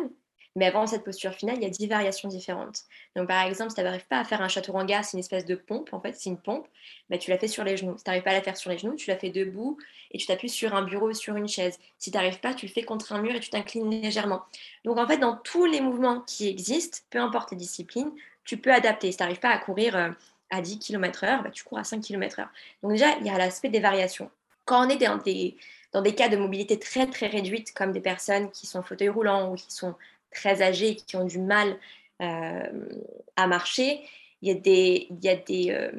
mais 0.56 0.66
avant 0.66 0.86
cette 0.86 1.04
posture 1.04 1.32
finale, 1.32 1.56
il 1.56 1.62
y 1.62 1.66
a 1.66 1.70
dix 1.70 1.86
variations 1.86 2.28
différentes. 2.28 2.82
Donc, 3.14 3.28
par 3.28 3.46
exemple, 3.46 3.70
si 3.70 3.76
tu 3.76 3.82
n'arrives 3.82 4.06
pas 4.06 4.18
à 4.18 4.24
faire 4.24 4.42
un 4.42 4.48
chaturanga, 4.48 5.02
c'est 5.02 5.12
une 5.16 5.20
espèce 5.20 5.44
de 5.44 5.54
pompe, 5.54 5.92
en 5.92 6.00
fait, 6.00 6.12
c'est 6.16 6.28
une 6.28 6.38
pompe, 6.38 6.66
bah, 7.08 7.18
tu 7.18 7.30
la 7.30 7.38
fais 7.38 7.46
sur 7.46 7.62
les 7.62 7.76
genoux. 7.76 7.96
Si 7.96 8.04
tu 8.04 8.10
n'arrives 8.10 8.24
pas 8.24 8.30
à 8.30 8.34
la 8.34 8.42
faire 8.42 8.56
sur 8.56 8.70
les 8.70 8.78
genoux, 8.78 8.96
tu 8.96 9.10
la 9.10 9.16
fais 9.16 9.30
debout 9.30 9.78
et 10.10 10.18
tu 10.18 10.26
t'appuies 10.26 10.48
sur 10.48 10.74
un 10.74 10.82
bureau 10.82 11.10
ou 11.10 11.14
sur 11.14 11.36
une 11.36 11.46
chaise. 11.46 11.78
Si 11.98 12.10
tu 12.10 12.16
n'arrives 12.16 12.40
pas, 12.40 12.54
tu 12.54 12.66
le 12.66 12.72
fais 12.72 12.82
contre 12.82 13.12
un 13.12 13.22
mur 13.22 13.34
et 13.34 13.40
tu 13.40 13.50
t'inclines 13.50 13.90
légèrement. 13.90 14.42
Donc, 14.84 14.98
en 14.98 15.06
fait, 15.06 15.18
dans 15.18 15.36
tous 15.36 15.66
les 15.66 15.80
mouvements 15.80 16.20
qui 16.20 16.48
existent, 16.48 16.98
peu 17.10 17.20
importe 17.20 17.52
les 17.52 17.56
disciplines, 17.56 18.10
tu 18.44 18.56
peux 18.56 18.72
adapter. 18.72 19.12
Si 19.12 19.18
tu 19.18 19.22
n'arrives 19.22 19.40
pas 19.40 19.50
à 19.50 19.58
courir 19.58 19.94
euh, 19.94 20.10
à 20.50 20.60
10 20.60 20.80
km/h, 20.80 21.44
bah, 21.44 21.50
tu 21.50 21.62
cours 21.62 21.78
à 21.78 21.84
5 21.84 22.00
km/h. 22.00 22.48
Donc, 22.82 22.92
déjà, 22.92 23.16
il 23.20 23.26
y 23.26 23.30
a 23.30 23.38
l'aspect 23.38 23.68
des 23.68 23.80
variations. 23.80 24.30
Quand 24.64 24.86
on 24.86 24.88
est 24.88 24.96
dans 24.96 25.16
des 25.16 25.56
dans 25.92 26.02
des 26.02 26.14
cas 26.14 26.28
de 26.28 26.36
mobilité 26.36 26.78
très 26.78 27.06
très 27.06 27.26
réduite, 27.26 27.72
comme 27.74 27.92
des 27.92 28.00
personnes 28.00 28.50
qui 28.50 28.66
sont 28.66 28.78
en 28.78 28.82
fauteuil 28.82 29.08
roulant 29.08 29.50
ou 29.50 29.56
qui 29.56 29.72
sont 29.72 29.94
très 30.30 30.62
âgées 30.62 30.90
et 30.90 30.96
qui 30.96 31.16
ont 31.16 31.24
du 31.24 31.38
mal 31.38 31.78
euh, 32.22 32.88
à 33.36 33.46
marcher, 33.46 34.00
il 34.42 34.48
y 34.48 34.52
a, 34.52 34.54
des, 34.54 35.06
il 35.10 35.24
y 35.24 35.28
a 35.28 35.36
des, 35.36 35.70
euh, 35.70 35.90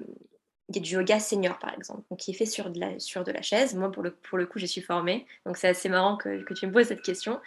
il 0.69 0.75
y 0.75 0.79
a 0.79 0.81
du 0.81 0.93
yoga 0.93 1.19
senior 1.19 1.59
par 1.59 1.73
exemple, 1.73 2.03
qui 2.17 2.31
est 2.31 2.33
fait 2.33 2.45
sur 2.45 2.69
de 2.69 2.79
la, 2.79 2.99
sur 2.99 3.23
de 3.23 3.31
la 3.31 3.41
chaise. 3.41 3.75
Moi, 3.75 3.91
pour 3.91 4.03
le, 4.03 4.11
pour 4.11 4.37
le 4.37 4.45
coup, 4.45 4.59
je 4.59 4.65
suis 4.65 4.81
formée, 4.81 5.25
donc 5.45 5.57
c'est 5.57 5.67
assez 5.67 5.89
marrant 5.89 6.17
que, 6.17 6.43
que, 6.43 6.53
tu 6.53 6.67
me 6.67 6.71
poses 6.71 6.87
cette 6.87 7.01
question. 7.01 7.39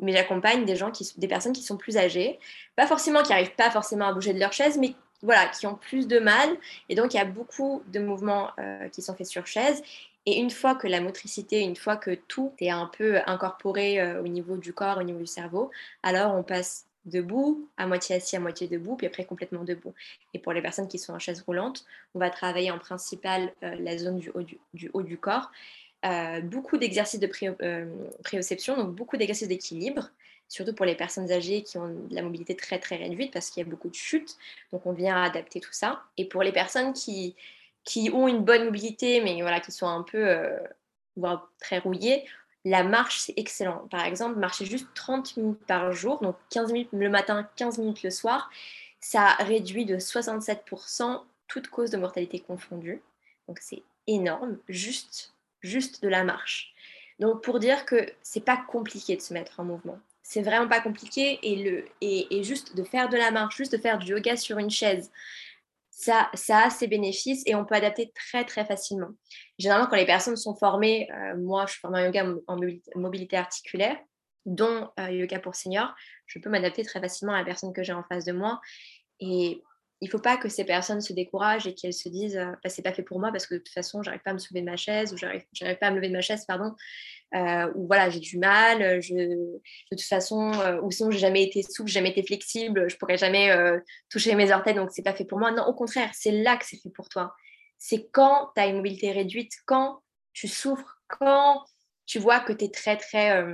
Mais 0.00 0.12
j'accompagne 0.12 0.64
des 0.64 0.76
gens 0.76 0.92
qui, 0.92 1.10
des 1.16 1.26
personnes 1.26 1.52
qui 1.52 1.62
sont 1.62 1.76
plus 1.76 1.96
âgées, 1.96 2.38
pas 2.76 2.86
forcément 2.86 3.22
qui 3.22 3.30
n'arrivent 3.30 3.56
pas 3.56 3.70
forcément 3.70 4.06
à 4.06 4.12
bouger 4.12 4.32
de 4.32 4.38
leur 4.38 4.52
chaise, 4.52 4.78
mais 4.78 4.94
voilà, 5.22 5.46
qui 5.48 5.66
ont 5.66 5.74
plus 5.74 6.06
de 6.06 6.18
mal. 6.18 6.48
Et 6.88 6.94
donc, 6.94 7.14
il 7.14 7.16
y 7.16 7.20
a 7.20 7.24
beaucoup 7.24 7.82
de 7.88 7.98
mouvements 7.98 8.50
euh, 8.60 8.88
qui 8.90 9.02
sont 9.02 9.14
faits 9.14 9.26
sur 9.26 9.46
chaise. 9.46 9.82
Et 10.30 10.40
une 10.40 10.50
fois 10.50 10.74
que 10.74 10.86
la 10.86 11.00
motricité, 11.00 11.60
une 11.60 11.74
fois 11.74 11.96
que 11.96 12.10
tout 12.14 12.52
est 12.58 12.68
un 12.68 12.84
peu 12.84 13.16
incorporé 13.26 13.98
euh, 13.98 14.22
au 14.22 14.28
niveau 14.28 14.58
du 14.58 14.74
corps, 14.74 14.98
au 14.98 15.02
niveau 15.02 15.20
du 15.20 15.26
cerveau, 15.26 15.70
alors 16.02 16.34
on 16.34 16.42
passe 16.42 16.84
debout, 17.06 17.66
à 17.78 17.86
moitié 17.86 18.16
assis, 18.16 18.36
à 18.36 18.40
moitié 18.40 18.68
debout, 18.68 18.94
puis 18.94 19.06
après 19.06 19.24
complètement 19.24 19.64
debout. 19.64 19.94
Et 20.34 20.38
pour 20.38 20.52
les 20.52 20.60
personnes 20.60 20.86
qui 20.86 20.98
sont 20.98 21.14
en 21.14 21.18
chaise 21.18 21.40
roulante, 21.46 21.86
on 22.14 22.18
va 22.18 22.28
travailler 22.28 22.70
en 22.70 22.78
principal 22.78 23.54
euh, 23.62 23.74
la 23.80 23.96
zone 23.96 24.18
du 24.18 24.30
haut 24.92 25.02
du, 25.02 25.16
corps. 25.16 25.50
Euh, 26.04 26.42
beaucoup 26.42 26.76
d'exercices 26.76 27.20
de 27.20 27.26
pré, 27.26 27.48
préoception, 28.22 28.76
donc 28.76 28.94
beaucoup 28.94 29.16
d'exercices 29.16 29.48
d'équilibre, 29.48 30.10
surtout 30.46 30.74
pour 30.74 30.84
les 30.84 30.94
personnes 30.94 31.32
âgées 31.32 31.62
qui 31.62 31.78
ont 31.78 31.96
la 32.10 32.20
mobilité 32.20 32.54
très 32.54 32.78
très 32.78 32.96
réduite 32.96 33.32
parce 33.32 33.48
qu'il 33.48 33.62
y 33.62 33.66
a 33.66 33.70
beaucoup 33.70 33.88
de 33.88 33.94
chutes, 33.94 34.36
donc 34.74 34.84
on 34.84 34.92
vient 34.92 35.22
adapter 35.22 35.60
tout 35.60 35.72
ça. 35.72 36.02
Et 36.18 36.26
pour 36.26 36.42
les 36.42 36.52
personnes 36.52 36.92
qui, 36.92 37.34
qui 37.88 38.10
ont 38.12 38.28
une 38.28 38.44
bonne 38.44 38.66
mobilité, 38.66 39.22
mais 39.22 39.40
voilà, 39.40 39.60
qui 39.60 39.72
sont 39.72 39.86
un 39.86 40.02
peu, 40.02 40.28
euh, 40.28 40.58
voire 41.16 41.50
très 41.58 41.78
rouillés, 41.78 42.26
la 42.66 42.84
marche, 42.84 43.20
c'est 43.20 43.32
excellent. 43.36 43.88
Par 43.90 44.04
exemple, 44.04 44.38
marcher 44.38 44.66
juste 44.66 44.88
30 44.94 45.38
minutes 45.38 45.66
par 45.66 45.90
jour, 45.92 46.20
donc 46.20 46.36
15 46.50 46.70
minutes 46.72 46.90
le 46.92 47.08
matin, 47.08 47.48
15 47.56 47.78
minutes 47.78 48.02
le 48.02 48.10
soir, 48.10 48.50
ça 49.00 49.28
réduit 49.38 49.86
de 49.86 49.96
67% 49.96 51.22
toute 51.46 51.68
cause 51.68 51.90
de 51.90 51.96
mortalité 51.96 52.40
confondue. 52.40 53.00
Donc 53.46 53.58
c'est 53.62 53.82
énorme, 54.06 54.58
juste, 54.68 55.32
juste 55.62 56.02
de 56.02 56.08
la 56.08 56.24
marche. 56.24 56.74
Donc 57.20 57.42
pour 57.42 57.58
dire 57.58 57.86
que 57.86 58.06
c'est 58.20 58.44
pas 58.44 58.58
compliqué 58.68 59.16
de 59.16 59.22
se 59.22 59.32
mettre 59.32 59.60
en 59.60 59.64
mouvement. 59.64 59.98
C'est 60.22 60.42
vraiment 60.42 60.68
pas 60.68 60.82
compliqué 60.82 61.38
et, 61.42 61.56
le, 61.56 61.86
et, 62.02 62.42
juste 62.44 62.76
de 62.76 62.84
faire 62.84 63.08
de 63.08 63.16
la 63.16 63.30
marche, 63.30 63.56
juste 63.56 63.72
de 63.72 63.78
faire 63.78 63.96
du 63.96 64.12
yoga 64.12 64.36
sur 64.36 64.58
une 64.58 64.68
chaise, 64.68 65.10
ça, 65.98 66.30
ça 66.34 66.66
a 66.66 66.70
ses 66.70 66.86
bénéfices 66.86 67.42
et 67.44 67.56
on 67.56 67.64
peut 67.64 67.74
adapter 67.74 68.12
très 68.14 68.44
très 68.44 68.64
facilement. 68.64 69.08
Généralement, 69.58 69.88
quand 69.88 69.96
les 69.96 70.06
personnes 70.06 70.36
sont 70.36 70.54
formées, 70.54 71.10
euh, 71.10 71.36
moi 71.36 71.66
je 71.66 71.72
suis 71.72 71.80
formée 71.80 71.98
en 71.98 72.04
yoga 72.04 72.24
en 72.46 72.56
mobilité 72.94 73.36
articulaire, 73.36 73.96
dont 74.46 74.90
euh, 75.00 75.10
yoga 75.10 75.40
pour 75.40 75.56
seniors, 75.56 75.92
je 76.26 76.38
peux 76.38 76.50
m'adapter 76.50 76.84
très 76.84 77.00
facilement 77.00 77.34
à 77.34 77.38
la 77.38 77.44
personne 77.44 77.72
que 77.72 77.82
j'ai 77.82 77.92
en 77.92 78.04
face 78.04 78.24
de 78.24 78.30
moi. 78.30 78.60
Et 79.18 79.60
il 80.00 80.06
ne 80.06 80.10
faut 80.10 80.20
pas 80.20 80.36
que 80.36 80.48
ces 80.48 80.64
personnes 80.64 81.00
se 81.00 81.12
découragent 81.12 81.66
et 81.66 81.74
qu'elles 81.74 81.94
se 81.94 82.08
disent 82.08 82.36
euh, 82.36 82.52
bah, 82.62 82.70
c'est 82.70 82.82
pas 82.82 82.92
fait 82.92 83.02
pour 83.02 83.18
moi 83.18 83.32
parce 83.32 83.46
que 83.46 83.54
de 83.54 83.58
toute 83.58 83.74
façon 83.74 84.02
j'arrive 84.02 84.20
pas 84.20 84.30
à 84.30 84.34
me 84.34 84.38
soulever 84.38 84.60
de 84.60 84.70
ma 84.70 84.76
chaise 84.76 85.12
ou 85.12 85.16
j'arrive 85.16 85.44
pas 85.78 85.86
à 85.86 85.90
me 85.90 85.96
lever 85.96 86.08
de 86.08 86.12
ma 86.12 86.20
chaise 86.20 86.44
pardon 86.46 86.74
euh, 87.34 87.72
ou 87.74 87.86
voilà 87.86 88.08
j'ai 88.08 88.20
du 88.20 88.38
mal 88.38 89.02
je, 89.02 89.14
de 89.14 89.60
toute 89.90 90.00
façon 90.02 90.52
euh, 90.60 90.80
ou 90.82 90.90
sinon 90.90 91.10
j'ai 91.10 91.18
jamais 91.18 91.42
été 91.42 91.62
souple 91.62 91.90
jamais 91.90 92.10
été 92.10 92.22
flexible 92.22 92.88
je 92.88 92.96
pourrais 92.96 93.16
jamais 93.16 93.50
toucher 94.08 94.34
mes 94.34 94.52
orteils 94.52 94.74
donc 94.74 94.90
c'est 94.92 95.02
pas 95.02 95.14
fait 95.14 95.24
pour 95.24 95.38
moi. 95.38 95.50
Non 95.50 95.66
au 95.66 95.74
contraire 95.74 96.10
c'est 96.12 96.30
là 96.30 96.56
que 96.56 96.64
c'est 96.64 96.80
fait 96.80 96.90
pour 96.90 97.08
toi. 97.08 97.34
C'est 97.78 98.08
quand 98.12 98.50
tu 98.54 98.62
as 98.62 98.66
une 98.66 98.76
mobilité 98.76 99.10
réduite 99.10 99.52
quand 99.66 100.00
tu 100.32 100.46
souffres 100.46 101.00
quand 101.08 101.64
tu 102.06 102.18
vois 102.18 102.40
que 102.40 102.52
tu 102.52 102.66
es 102.66 102.70
très 102.70 102.96
très 102.96 103.44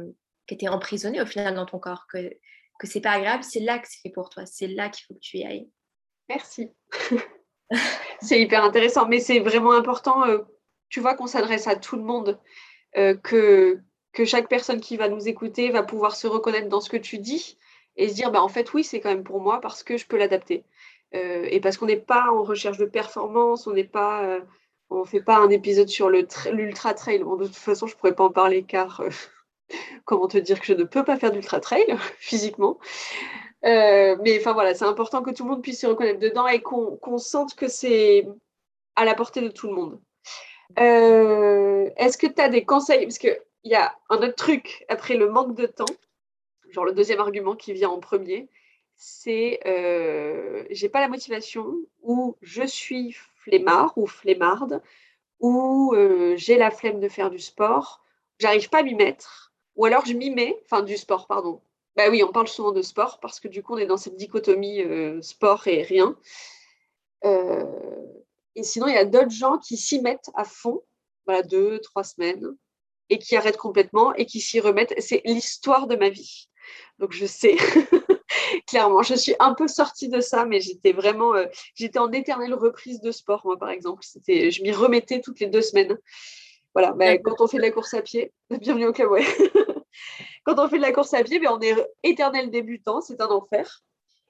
que 0.46 0.54
tu 0.54 0.66
es 0.66 0.68
emprisonné 0.68 1.22
au 1.22 1.26
final 1.26 1.54
dans 1.54 1.66
ton 1.66 1.78
corps 1.78 2.06
que 2.12 2.30
que 2.78 2.86
c'est 2.86 3.00
pas 3.00 3.12
agréable 3.12 3.44
c'est 3.44 3.60
là 3.60 3.78
que 3.78 3.88
c'est 3.88 4.00
fait 4.00 4.10
pour 4.10 4.28
toi 4.28 4.44
c'est 4.46 4.66
là 4.66 4.88
qu'il 4.88 5.04
faut 5.06 5.14
que 5.14 5.20
tu 5.20 5.38
y 5.38 5.44
ailles 5.44 5.68
Merci. 6.28 6.70
c'est 8.20 8.40
hyper 8.40 8.64
intéressant, 8.64 9.06
mais 9.06 9.20
c'est 9.20 9.40
vraiment 9.40 9.72
important, 9.72 10.26
euh, 10.26 10.38
tu 10.88 11.00
vois, 11.00 11.14
qu'on 11.14 11.26
s'adresse 11.26 11.66
à 11.66 11.76
tout 11.76 11.96
le 11.96 12.02
monde, 12.02 12.40
euh, 12.96 13.14
que, 13.14 13.78
que 14.12 14.24
chaque 14.24 14.48
personne 14.48 14.80
qui 14.80 14.96
va 14.96 15.08
nous 15.08 15.28
écouter 15.28 15.70
va 15.70 15.82
pouvoir 15.82 16.16
se 16.16 16.26
reconnaître 16.26 16.68
dans 16.68 16.80
ce 16.80 16.90
que 16.90 16.96
tu 16.96 17.18
dis 17.18 17.58
et 17.96 18.08
se 18.08 18.14
dire, 18.14 18.30
bah, 18.30 18.42
en 18.42 18.48
fait, 18.48 18.72
oui, 18.72 18.84
c'est 18.84 19.00
quand 19.00 19.10
même 19.10 19.24
pour 19.24 19.40
moi 19.40 19.60
parce 19.60 19.82
que 19.82 19.96
je 19.96 20.06
peux 20.06 20.16
l'adapter. 20.16 20.64
Euh, 21.14 21.46
et 21.50 21.60
parce 21.60 21.76
qu'on 21.76 21.86
n'est 21.86 21.96
pas 21.96 22.30
en 22.32 22.42
recherche 22.42 22.78
de 22.78 22.86
performance, 22.86 23.66
on 23.66 23.72
n'est 23.72 23.84
pas, 23.84 24.40
on 24.90 25.04
fait 25.04 25.22
pas 25.22 25.36
un 25.36 25.50
épisode 25.50 25.88
sur 25.88 26.10
l'ultra 26.10 26.94
trail. 26.94 27.20
de 27.20 27.46
toute 27.46 27.54
façon, 27.56 27.86
je 27.86 27.96
pourrais 27.96 28.14
pas 28.14 28.24
en 28.24 28.30
parler 28.30 28.64
car 28.64 29.02
comment 30.04 30.26
te 30.28 30.38
dire 30.38 30.60
que 30.60 30.66
je 30.66 30.74
ne 30.74 30.84
peux 30.84 31.04
pas 31.04 31.16
faire 31.16 31.30
d'ultra 31.30 31.60
trail 31.60 31.86
physiquement. 32.18 32.78
Euh, 33.64 34.16
mais 34.22 34.38
enfin 34.38 34.52
voilà, 34.52 34.74
c'est 34.74 34.84
important 34.84 35.22
que 35.22 35.30
tout 35.30 35.44
le 35.44 35.50
monde 35.50 35.62
puisse 35.62 35.80
se 35.80 35.86
reconnaître 35.86 36.20
dedans 36.20 36.46
et 36.46 36.60
qu'on 36.60 37.18
sente 37.18 37.54
que 37.54 37.68
c'est 37.68 38.26
à 38.96 39.04
la 39.04 39.14
portée 39.14 39.40
de 39.40 39.48
tout 39.48 39.68
le 39.68 39.74
monde. 39.74 40.00
Euh, 40.78 41.90
est-ce 41.96 42.18
que 42.18 42.26
tu 42.26 42.40
as 42.40 42.48
des 42.48 42.64
conseils? 42.64 43.04
Parce 43.06 43.18
qu'il 43.18 43.38
y 43.64 43.74
a 43.74 43.96
un 44.10 44.18
autre 44.18 44.34
truc 44.34 44.84
après 44.88 45.16
le 45.16 45.30
manque 45.30 45.54
de 45.54 45.66
temps, 45.66 45.84
genre 46.70 46.84
le 46.84 46.92
deuxième 46.92 47.20
argument 47.20 47.56
qui 47.56 47.72
vient 47.72 47.90
en 47.90 48.00
premier, 48.00 48.48
c'est 48.96 49.60
euh, 49.66 50.64
j'ai 50.70 50.88
pas 50.88 51.00
la 51.00 51.08
motivation 51.08 51.74
ou 52.02 52.36
je 52.42 52.64
suis 52.64 53.16
flemmard 53.36 53.96
ou 53.96 54.06
flemmarde 54.06 54.82
ou 55.40 55.92
euh, 55.94 56.34
j'ai 56.36 56.56
la 56.56 56.70
flemme 56.70 57.00
de 57.00 57.08
faire 57.08 57.30
du 57.30 57.38
sport, 57.38 58.02
j'arrive 58.38 58.68
pas 58.70 58.80
à 58.80 58.82
m'y 58.82 58.94
mettre 58.94 59.52
ou 59.76 59.84
alors 59.84 60.06
je 60.06 60.14
m'y 60.14 60.30
mets, 60.30 60.58
enfin 60.64 60.82
du 60.82 60.96
sport, 60.96 61.26
pardon, 61.26 61.60
bah 61.96 62.10
oui, 62.10 62.22
on 62.22 62.32
parle 62.32 62.48
souvent 62.48 62.72
de 62.72 62.82
sport 62.82 63.20
parce 63.20 63.40
que 63.40 63.48
du 63.48 63.62
coup, 63.62 63.74
on 63.74 63.78
est 63.78 63.86
dans 63.86 63.96
cette 63.96 64.16
dichotomie 64.16 64.82
euh, 64.82 65.22
sport 65.22 65.66
et 65.68 65.82
rien. 65.82 66.16
Euh, 67.24 67.64
et 68.56 68.62
sinon, 68.62 68.88
il 68.88 68.94
y 68.94 68.98
a 68.98 69.04
d'autres 69.04 69.30
gens 69.30 69.58
qui 69.58 69.76
s'y 69.76 70.00
mettent 70.00 70.30
à 70.34 70.44
fond, 70.44 70.82
voilà, 71.26 71.42
deux, 71.42 71.78
trois 71.80 72.04
semaines, 72.04 72.56
et 73.10 73.18
qui 73.18 73.36
arrêtent 73.36 73.56
complètement 73.56 74.14
et 74.14 74.26
qui 74.26 74.40
s'y 74.40 74.60
remettent. 74.60 74.94
C'est 74.98 75.22
l'histoire 75.24 75.86
de 75.86 75.96
ma 75.96 76.08
vie. 76.08 76.48
Donc, 76.98 77.12
je 77.12 77.26
sais, 77.26 77.56
clairement, 78.66 79.02
je 79.02 79.14
suis 79.14 79.34
un 79.38 79.54
peu 79.54 79.68
sortie 79.68 80.08
de 80.08 80.20
ça, 80.20 80.46
mais 80.46 80.60
j'étais 80.60 80.92
vraiment, 80.92 81.34
euh, 81.34 81.46
j'étais 81.74 81.98
en 81.98 82.10
éternelle 82.12 82.54
reprise 82.54 83.00
de 83.00 83.10
sport, 83.10 83.42
moi, 83.44 83.58
par 83.58 83.70
exemple. 83.70 84.02
C'était, 84.04 84.50
je 84.50 84.62
m'y 84.62 84.72
remettais 84.72 85.20
toutes 85.20 85.40
les 85.40 85.48
deux 85.48 85.62
semaines. 85.62 85.96
Voilà, 86.74 86.92
bah, 86.92 87.18
quand 87.18 87.40
on 87.40 87.46
fait 87.46 87.58
de 87.58 87.62
la 87.62 87.70
course 87.70 87.94
à 87.94 88.02
pied, 88.02 88.32
bienvenue 88.50 88.86
au 88.86 88.92
club, 88.92 89.10
ouais. 89.10 89.24
quand 90.44 90.58
on 90.58 90.68
fait 90.68 90.76
de 90.76 90.82
la 90.82 90.92
course 90.92 91.14
à 91.14 91.24
pied, 91.24 91.40
ben, 91.40 91.50
on 91.50 91.60
est 91.60 91.74
éternel 92.02 92.50
débutant, 92.50 93.00
c'est 93.00 93.20
un 93.20 93.28
enfer. 93.28 93.82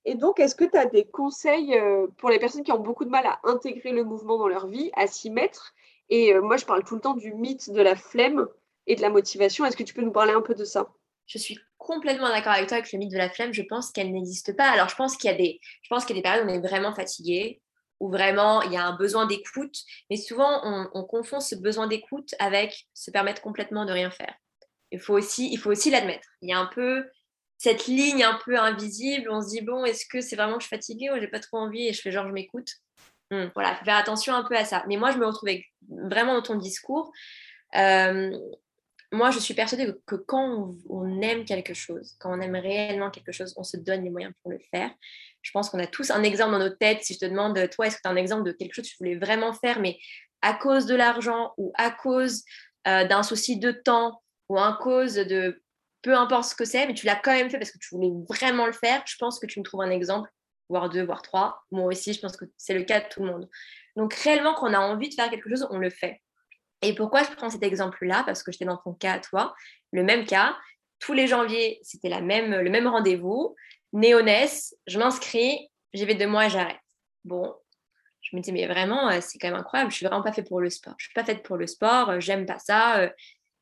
Et 0.04 0.14
donc, 0.14 0.38
est-ce 0.38 0.54
que 0.54 0.64
tu 0.64 0.76
as 0.76 0.86
des 0.86 1.04
conseils 1.06 1.76
euh, 1.76 2.06
pour 2.18 2.30
les 2.30 2.38
personnes 2.38 2.62
qui 2.62 2.72
ont 2.72 2.78
beaucoup 2.78 3.04
de 3.04 3.10
mal 3.10 3.26
à 3.26 3.40
intégrer 3.44 3.90
le 3.90 4.04
mouvement 4.04 4.38
dans 4.38 4.48
leur 4.48 4.68
vie, 4.68 4.90
à 4.94 5.06
s'y 5.06 5.30
mettre? 5.30 5.72
Et 6.10 6.34
euh, 6.34 6.42
moi, 6.42 6.56
je 6.56 6.66
parle 6.66 6.84
tout 6.84 6.94
le 6.94 7.00
temps 7.00 7.14
du 7.14 7.34
mythe 7.34 7.70
de 7.70 7.80
la 7.80 7.96
flemme 7.96 8.46
et 8.86 8.96
de 8.96 9.00
la 9.00 9.08
motivation. 9.08 9.64
Est-ce 9.64 9.76
que 9.76 9.82
tu 9.82 9.94
peux 9.94 10.02
nous 10.02 10.12
parler 10.12 10.32
un 10.32 10.42
peu 10.42 10.54
de 10.54 10.64
ça? 10.64 10.88
Je 11.26 11.38
suis 11.38 11.58
complètement 11.78 12.28
d'accord 12.28 12.52
avec 12.52 12.68
toi 12.68 12.76
avec 12.76 12.92
le 12.92 12.98
mythe 12.98 13.12
de 13.12 13.18
la 13.18 13.30
flemme. 13.30 13.54
Je 13.54 13.62
pense 13.62 13.90
qu'elle 13.90 14.12
n'existe 14.12 14.54
pas. 14.56 14.70
Alors, 14.70 14.90
je 14.90 14.96
pense 14.96 15.16
qu'il 15.16 15.30
y 15.30 15.34
a 15.34 15.36
des, 15.36 15.58
je 15.82 15.88
pense 15.88 16.04
qu'il 16.04 16.14
y 16.14 16.18
a 16.18 16.22
des 16.22 16.22
périodes 16.22 16.46
où 16.46 16.50
on 16.50 16.54
est 16.54 16.68
vraiment 16.68 16.94
fatigué, 16.94 17.62
où 17.98 18.10
vraiment 18.10 18.60
il 18.62 18.72
y 18.72 18.76
a 18.76 18.84
un 18.84 18.94
besoin 18.96 19.26
d'écoute. 19.26 19.78
Mais 20.10 20.16
souvent, 20.16 20.60
on 20.92 21.02
confond 21.04 21.40
ce 21.40 21.54
besoin 21.54 21.86
d'écoute 21.86 22.34
avec 22.38 22.86
se 22.92 23.10
permettre 23.10 23.40
complètement 23.40 23.86
de 23.86 23.92
rien 23.92 24.10
faire 24.10 24.34
il 24.94 25.58
faut 25.58 25.70
aussi 25.70 25.90
l'admettre. 25.90 26.28
Il 26.42 26.50
y 26.50 26.52
a 26.52 26.58
un 26.58 26.66
peu 26.66 27.04
cette 27.58 27.86
ligne 27.86 28.24
un 28.24 28.38
peu 28.44 28.58
invisible. 28.58 29.28
On 29.30 29.40
se 29.40 29.48
dit 29.48 29.62
bon, 29.62 29.84
est-ce 29.84 30.06
que 30.06 30.20
c'est 30.20 30.36
vraiment 30.36 30.56
que 30.56 30.62
je 30.62 30.68
suis 30.68 30.76
fatiguée 30.76 31.10
ou 31.10 31.20
j'ai 31.20 31.28
pas 31.28 31.40
trop 31.40 31.58
envie 31.58 31.88
et 31.88 31.92
je 31.92 32.00
fais 32.00 32.12
genre 32.12 32.26
je 32.26 32.32
m'écoute. 32.32 32.70
Hmm, 33.30 33.46
voilà, 33.54 33.74
faut 33.76 33.84
faire 33.84 33.96
attention 33.96 34.34
un 34.34 34.44
peu 34.44 34.56
à 34.56 34.64
ça. 34.64 34.84
Mais 34.86 34.96
moi, 34.96 35.10
je 35.10 35.18
me 35.18 35.26
retrouve 35.26 35.48
vraiment 35.88 36.34
dans 36.34 36.42
ton 36.42 36.56
discours. 36.56 37.10
Euh, 37.74 38.36
moi, 39.12 39.30
je 39.30 39.38
suis 39.38 39.54
persuadée 39.54 39.92
que, 40.06 40.16
quand 40.16 40.74
on, 40.88 41.20
aime 41.22 41.44
quelque 41.44 41.72
chose, 41.72 42.16
quand 42.18 42.36
on 42.36 42.40
aime 42.40 42.56
réellement 42.56 43.10
quelque 43.10 43.32
chose, 43.32 43.54
on 43.56 43.62
se 43.62 43.76
donne 43.76 44.02
les 44.04 44.10
moyens 44.10 44.34
pour 44.42 44.50
le 44.50 44.58
faire. 44.70 44.90
Je 45.40 45.50
pense 45.52 45.70
qu'on 45.70 45.78
a 45.78 45.86
tous 45.86 46.10
un 46.10 46.22
exemple 46.22 46.52
dans 46.52 46.58
notre 46.58 46.78
tête. 46.78 47.02
Si 47.02 47.14
je 47.14 47.20
te 47.20 47.26
demande, 47.26 47.58
toi, 47.70 47.86
est-ce 47.86 47.96
que 47.96 48.02
tu 48.02 48.08
as 48.08 48.12
un 48.12 48.16
exemple 48.16 48.42
de 48.42 48.52
quelque 48.52 48.74
chose 48.74 48.84
que 48.84 48.90
tu 48.90 48.96
voulais 48.98 49.16
vraiment 49.16 49.52
faire, 49.52 49.80
mais 49.80 49.98
à 50.42 50.52
cause 50.52 50.86
de 50.86 50.94
l'argent 50.94 51.52
ou 51.56 51.72
à 51.76 51.90
cause 51.90 52.42
euh, 52.88 53.06
d'un 53.06 53.22
souci 53.22 53.58
de 53.58 53.70
temps 53.70 54.20
ou 54.54 54.58
en 54.58 54.72
cause 54.74 55.14
de 55.14 55.60
peu 56.02 56.14
importe 56.14 56.50
ce 56.50 56.54
que 56.54 56.64
c'est, 56.64 56.86
mais 56.86 56.94
tu 56.94 57.06
l'as 57.06 57.16
quand 57.16 57.32
même 57.32 57.50
fait 57.50 57.58
parce 57.58 57.72
que 57.72 57.78
tu 57.78 57.94
voulais 57.94 58.12
vraiment 58.28 58.66
le 58.66 58.72
faire, 58.72 59.02
je 59.04 59.16
pense 59.16 59.40
que 59.40 59.46
tu 59.46 59.58
me 59.58 59.64
trouves 59.64 59.80
un 59.80 59.90
exemple, 59.90 60.30
voire 60.68 60.88
deux, 60.88 61.02
voire 61.02 61.22
trois. 61.22 61.64
Moi 61.72 61.86
aussi, 61.86 62.12
je 62.12 62.20
pense 62.20 62.36
que 62.36 62.44
c'est 62.56 62.74
le 62.74 62.84
cas 62.84 63.00
de 63.00 63.08
tout 63.08 63.24
le 63.24 63.32
monde. 63.32 63.48
Donc 63.96 64.14
réellement, 64.14 64.54
quand 64.54 64.70
on 64.70 64.74
a 64.74 64.78
envie 64.78 65.08
de 65.08 65.14
faire 65.14 65.28
quelque 65.28 65.48
chose, 65.48 65.66
on 65.70 65.78
le 65.78 65.90
fait. 65.90 66.20
Et 66.82 66.94
pourquoi 66.94 67.24
je 67.24 67.30
prends 67.30 67.50
cet 67.50 67.62
exemple-là? 67.62 68.22
Parce 68.26 68.42
que 68.42 68.52
j'étais 68.52 68.64
dans 68.64 68.76
ton 68.76 68.92
cas, 68.92 69.18
toi, 69.18 69.54
le 69.92 70.04
même 70.04 70.24
cas. 70.24 70.56
Tous 71.00 71.14
les 71.14 71.26
janvier, 71.26 71.80
c'était 71.82 72.08
la 72.08 72.20
même, 72.20 72.54
le 72.54 72.70
même 72.70 72.86
rendez-vous. 72.86 73.56
Néonès, 73.92 74.76
je 74.86 74.98
m'inscris, 74.98 75.68
j'y 75.92 76.04
vais 76.04 76.14
deux 76.14 76.26
mois 76.26 76.48
j'arrête. 76.48 76.78
Bon, 77.24 77.54
je 78.20 78.36
me 78.36 78.42
dis, 78.42 78.52
mais 78.52 78.66
vraiment, 78.66 79.08
euh, 79.08 79.18
c'est 79.20 79.38
quand 79.38 79.48
même 79.48 79.58
incroyable. 79.58 79.90
Je 79.90 79.96
suis 79.96 80.06
vraiment 80.06 80.22
pas 80.22 80.32
faite 80.32 80.48
pour 80.48 80.60
le 80.60 80.70
sport. 80.70 80.94
Je 80.98 81.06
suis 81.06 81.14
pas 81.14 81.24
faite 81.24 81.42
pour 81.42 81.56
le 81.56 81.66
sport. 81.66 82.10
Euh, 82.10 82.20
j'aime 82.20 82.46
pas 82.46 82.58
ça. 82.58 83.10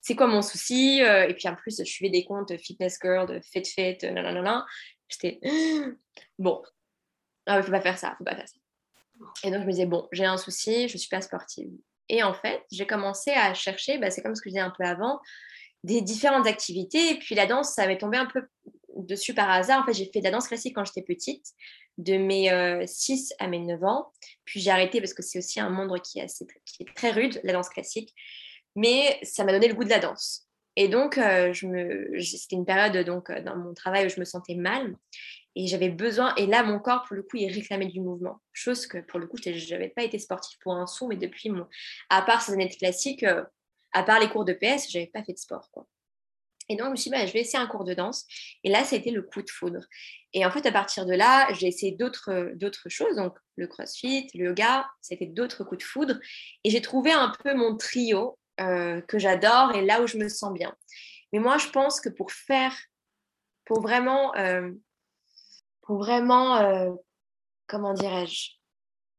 Euh, 0.02 0.04
c'est 0.04 0.16
quoi 0.16 0.26
mon 0.26 0.42
souci 0.42 1.02
euh, 1.02 1.28
Et 1.28 1.34
puis 1.34 1.48
en 1.48 1.54
plus, 1.54 1.78
je 1.78 1.84
suivais 1.84 2.10
des 2.10 2.24
comptes 2.24 2.56
fitness 2.58 2.98
girl, 3.02 3.26
de 3.26 3.40
fit 3.40 3.64
fit, 3.64 3.98
nanana. 4.02 4.66
J'étais 5.08 5.40
bon, 6.38 6.62
il 7.46 7.54
ne 7.54 7.62
faut 7.62 7.70
pas 7.70 7.80
faire 7.80 7.98
ça, 7.98 8.14
faut 8.18 8.24
pas 8.24 8.36
faire 8.36 8.48
ça. 8.48 8.58
Et 9.44 9.50
donc 9.50 9.62
je 9.62 9.66
me 9.66 9.70
disais 9.70 9.86
bon, 9.86 10.08
j'ai 10.12 10.24
un 10.24 10.36
souci, 10.36 10.88
je 10.88 10.96
suis 10.96 11.08
pas 11.08 11.20
sportive. 11.20 11.70
Et 12.08 12.22
en 12.22 12.34
fait, 12.34 12.62
j'ai 12.70 12.86
commencé 12.86 13.30
à 13.30 13.54
chercher, 13.54 13.98
bah, 13.98 14.10
c'est 14.10 14.22
comme 14.22 14.34
ce 14.34 14.42
que 14.42 14.50
je 14.50 14.54
disais 14.54 14.60
un 14.60 14.72
peu 14.76 14.84
avant, 14.84 15.20
des 15.84 16.00
différentes 16.00 16.46
activités. 16.46 17.10
Et 17.10 17.18
puis 17.18 17.34
la 17.34 17.46
danse, 17.46 17.72
ça 17.72 17.86
m'est 17.86 17.98
tombé 17.98 18.18
un 18.18 18.26
peu 18.26 18.42
dessus 18.96 19.34
par 19.34 19.48
hasard. 19.48 19.82
En 19.82 19.86
fait, 19.86 19.94
j'ai 19.94 20.10
fait 20.12 20.18
de 20.18 20.24
la 20.24 20.32
danse 20.32 20.48
classique 20.48 20.74
quand 20.74 20.84
j'étais 20.84 21.02
petite, 21.02 21.46
de 21.98 22.16
mes 22.16 22.86
6 22.86 23.32
euh, 23.32 23.44
à 23.44 23.48
mes 23.48 23.60
9 23.60 23.84
ans. 23.84 24.12
Puis 24.44 24.60
j'ai 24.60 24.70
arrêté 24.70 25.00
parce 25.00 25.14
que 25.14 25.22
c'est 25.22 25.38
aussi 25.38 25.60
un 25.60 25.70
monde 25.70 25.96
qui 26.02 26.18
est, 26.18 26.22
assez, 26.22 26.46
qui 26.64 26.82
est 26.82 26.94
très 26.94 27.12
rude, 27.12 27.40
la 27.44 27.52
danse 27.52 27.68
classique 27.68 28.14
mais 28.76 29.18
ça 29.22 29.44
m'a 29.44 29.52
donné 29.52 29.68
le 29.68 29.74
goût 29.74 29.84
de 29.84 29.90
la 29.90 29.98
danse. 29.98 30.48
Et 30.76 30.88
donc, 30.88 31.18
euh, 31.18 31.52
c'était 31.52 32.56
une 32.56 32.64
période 32.64 32.96
donc, 33.04 33.30
euh, 33.30 33.42
dans 33.42 33.56
mon 33.56 33.74
travail 33.74 34.06
où 34.06 34.08
je 34.08 34.18
me 34.18 34.24
sentais 34.24 34.54
mal 34.54 34.96
et 35.54 35.66
j'avais 35.66 35.90
besoin, 35.90 36.34
et 36.36 36.46
là, 36.46 36.62
mon 36.62 36.78
corps, 36.78 37.04
pour 37.06 37.14
le 37.14 37.22
coup, 37.22 37.36
il 37.36 37.52
réclamait 37.52 37.86
du 37.86 38.00
mouvement. 38.00 38.40
Chose 38.54 38.86
que, 38.86 38.98
pour 38.98 39.18
le 39.20 39.26
coup, 39.26 39.36
je 39.36 39.70
n'avais 39.70 39.90
pas 39.90 40.02
été 40.02 40.18
sportive 40.18 40.58
pour 40.60 40.74
un 40.74 40.86
sou, 40.86 41.08
mais 41.08 41.16
depuis, 41.16 41.50
mon, 41.50 41.66
à 42.08 42.22
part 42.22 42.40
ces 42.40 42.52
années 42.54 42.70
classiques, 42.70 43.22
euh, 43.22 43.44
à 43.92 44.02
part 44.02 44.18
les 44.18 44.30
cours 44.30 44.46
de 44.46 44.54
PS, 44.54 44.90
je 44.90 44.98
n'avais 44.98 45.10
pas 45.12 45.22
fait 45.22 45.34
de 45.34 45.38
sport. 45.38 45.68
Quoi. 45.70 45.86
Et 46.70 46.76
donc, 46.76 46.86
je 46.86 46.90
me 46.92 46.96
suis 46.96 47.10
dit, 47.10 47.16
bah, 47.16 47.26
je 47.26 47.32
vais 47.34 47.40
essayer 47.40 47.58
un 47.58 47.66
cours 47.66 47.84
de 47.84 47.92
danse. 47.92 48.24
Et 48.64 48.70
là, 48.70 48.82
ça 48.84 48.96
a 48.96 48.98
été 48.98 49.10
le 49.10 49.20
coup 49.20 49.42
de 49.42 49.50
foudre. 49.50 49.84
Et 50.32 50.46
en 50.46 50.50
fait, 50.50 50.64
à 50.64 50.72
partir 50.72 51.04
de 51.04 51.12
là, 51.12 51.52
j'ai 51.52 51.66
essayé 51.66 51.92
d'autres, 51.92 52.52
d'autres 52.54 52.88
choses. 52.88 53.16
Donc, 53.16 53.36
le 53.56 53.66
crossfit, 53.66 54.28
le 54.34 54.46
yoga, 54.46 54.88
c'était 55.02 55.26
d'autres 55.26 55.64
coups 55.64 55.80
de 55.80 55.86
foudre. 55.86 56.18
Et 56.64 56.70
j'ai 56.70 56.80
trouvé 56.80 57.12
un 57.12 57.30
peu 57.44 57.52
mon 57.52 57.76
trio 57.76 58.38
euh, 58.60 59.00
que 59.02 59.18
j'adore 59.18 59.74
et 59.74 59.82
là 59.82 60.02
où 60.02 60.06
je 60.06 60.18
me 60.18 60.28
sens 60.28 60.52
bien. 60.52 60.74
Mais 61.32 61.38
moi, 61.38 61.58
je 61.58 61.68
pense 61.68 62.00
que 62.00 62.08
pour 62.08 62.30
faire, 62.30 62.76
pour 63.64 63.80
vraiment, 63.80 64.34
euh, 64.36 64.70
pour 65.82 65.98
vraiment, 65.98 66.56
euh, 66.58 66.92
comment 67.66 67.94
dirais-je, 67.94 68.50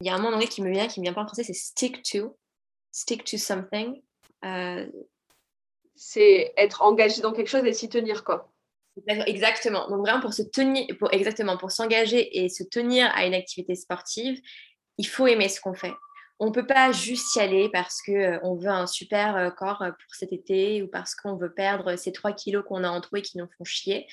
il 0.02 0.08
y 0.08 0.10
a 0.10 0.16
un 0.16 0.20
mot 0.20 0.28
en 0.28 0.34
anglais 0.34 0.48
qui 0.48 0.62
me 0.62 0.72
vient, 0.72 0.88
qui 0.88 1.00
me 1.00 1.06
vient 1.06 1.14
pas 1.14 1.22
en 1.22 1.26
français, 1.26 1.44
c'est 1.44 1.54
stick 1.54 2.04
to, 2.04 2.38
stick 2.92 3.24
to 3.24 3.38
something. 3.38 4.02
c'est 5.96 6.54
être 6.58 6.82
engagé 6.82 7.22
dans 7.22 7.34
quelque 7.34 7.50
chose 7.50 7.66
et 7.66 7.74
s'y 7.74 7.90
tenir, 7.90 8.24
quoi. 8.24 8.52
Exactement. 9.08 9.90
Donc 9.90 10.00
vraiment 10.00 10.22
pour 10.22 10.34
se 10.34 10.44
tenir, 10.44 10.86
pour, 11.00 11.12
exactement, 11.14 11.58
pour 11.58 11.72
s'engager 11.72 12.44
et 12.44 12.50
se 12.50 12.64
tenir 12.64 13.12
à 13.16 13.26
une 13.26 13.34
activité 13.34 13.76
sportive, 13.76 14.40
il 14.98 15.08
faut 15.08 15.28
aimer 15.28 15.50
ce 15.50 15.60
qu'on 15.60 15.74
fait. 15.74 15.94
On 16.40 16.52
peut 16.52 16.66
pas 16.66 16.92
juste 16.92 17.36
y 17.36 17.40
aller 17.40 17.70
parce 17.70 18.02
qu'on 18.02 18.14
euh, 18.14 18.56
veut 18.60 18.70
un 18.70 18.88
super 18.88 19.36
euh, 19.36 19.50
corps 19.50 19.82
euh, 19.82 19.92
pour 19.92 20.16
cet 20.16 20.34
été 20.34 20.82
ou 20.82 20.88
parce 20.88 21.16
qu'on 21.16 21.36
veut 21.36 21.54
perdre 21.54 21.96
ces 21.96 22.12
3 22.12 22.34
kilos 22.34 22.66
qu'on 22.68 22.84
a 22.84 22.90
en 22.90 23.02
trop 23.02 23.18
et 23.18 23.22
qui 23.22 23.38
nous 23.38 23.48
font 23.58 23.64
chier. 23.64 24.08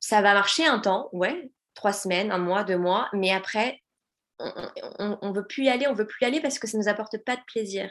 Ça 0.00 0.22
va 0.22 0.34
marcher 0.34 0.66
un 0.66 0.78
temps, 0.78 1.08
ouais, 1.12 1.50
trois 1.74 1.92
semaines, 1.92 2.32
un 2.32 2.38
mois, 2.38 2.64
deux 2.64 2.78
mois, 2.78 3.08
mais 3.12 3.32
après, 3.32 3.80
on 4.38 5.18
ne 5.22 5.34
veut 5.34 5.46
plus 5.46 5.64
y 5.64 5.68
aller, 5.68 5.86
on 5.86 5.94
veut 5.94 6.06
plus 6.06 6.22
y 6.22 6.24
aller 6.26 6.40
parce 6.40 6.58
que 6.58 6.66
ça 6.66 6.76
ne 6.76 6.82
nous 6.82 6.88
apporte 6.88 7.16
pas 7.18 7.36
de 7.36 7.42
plaisir. 7.46 7.90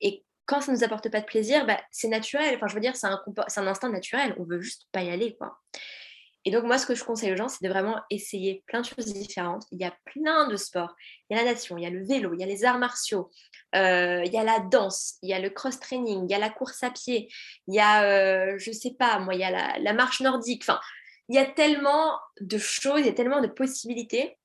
Et 0.00 0.24
quand 0.46 0.60
ça 0.60 0.72
ne 0.72 0.76
nous 0.76 0.84
apporte 0.84 1.10
pas 1.10 1.20
de 1.20 1.26
plaisir, 1.26 1.66
bah, 1.66 1.80
c'est 1.90 2.08
naturel. 2.08 2.54
Enfin, 2.56 2.66
je 2.68 2.74
veux 2.74 2.80
dire, 2.80 2.96
c'est 2.96 3.06
un, 3.06 3.22
un, 3.56 3.66
instinct 3.66 3.90
naturel. 3.90 4.34
On 4.38 4.44
veut 4.44 4.60
juste 4.60 4.86
pas 4.92 5.02
y 5.02 5.10
aller, 5.10 5.36
quoi. 5.36 5.58
Et 6.44 6.50
donc, 6.50 6.64
moi, 6.64 6.78
ce 6.78 6.86
que 6.86 6.94
je 6.94 7.04
conseille 7.04 7.32
aux 7.32 7.36
gens, 7.36 7.48
c'est 7.48 7.64
de 7.64 7.68
vraiment 7.68 8.00
essayer 8.10 8.62
plein 8.66 8.80
de 8.80 8.86
choses 8.86 9.12
différentes. 9.12 9.64
Il 9.72 9.80
y 9.80 9.84
a 9.84 9.94
plein 10.04 10.48
de 10.48 10.56
sports. 10.56 10.94
Il 11.28 11.36
y 11.36 11.38
a 11.38 11.42
la 11.42 11.48
natation, 11.48 11.76
il 11.76 11.82
y 11.82 11.86
a 11.86 11.90
le 11.90 12.04
vélo, 12.06 12.32
il 12.32 12.40
y 12.40 12.44
a 12.44 12.46
les 12.46 12.64
arts 12.64 12.78
martiaux, 12.78 13.30
euh, 13.74 14.22
il 14.24 14.32
y 14.32 14.38
a 14.38 14.44
la 14.44 14.60
danse, 14.60 15.16
il 15.22 15.30
y 15.30 15.34
a 15.34 15.40
le 15.40 15.50
cross-training, 15.50 16.26
il 16.28 16.30
y 16.30 16.34
a 16.34 16.38
la 16.38 16.48
course 16.48 16.82
à 16.82 16.90
pied, 16.90 17.28
il 17.66 17.74
y 17.74 17.80
a, 17.80 18.04
euh, 18.04 18.54
je 18.58 18.70
sais 18.70 18.94
pas, 18.94 19.18
moi, 19.18 19.34
il 19.34 19.40
y 19.40 19.44
a 19.44 19.78
la, 19.78 19.92
marche 19.92 20.20
nordique. 20.20 20.62
Enfin, 20.62 20.80
il 21.28 21.36
y 21.36 21.38
a 21.38 21.44
tellement 21.44 22.18
de 22.40 22.58
choses, 22.58 23.00
il 23.00 23.06
y 23.06 23.10
a 23.10 23.14
tellement 23.14 23.40
de 23.40 23.48
possibilités. 23.48 24.38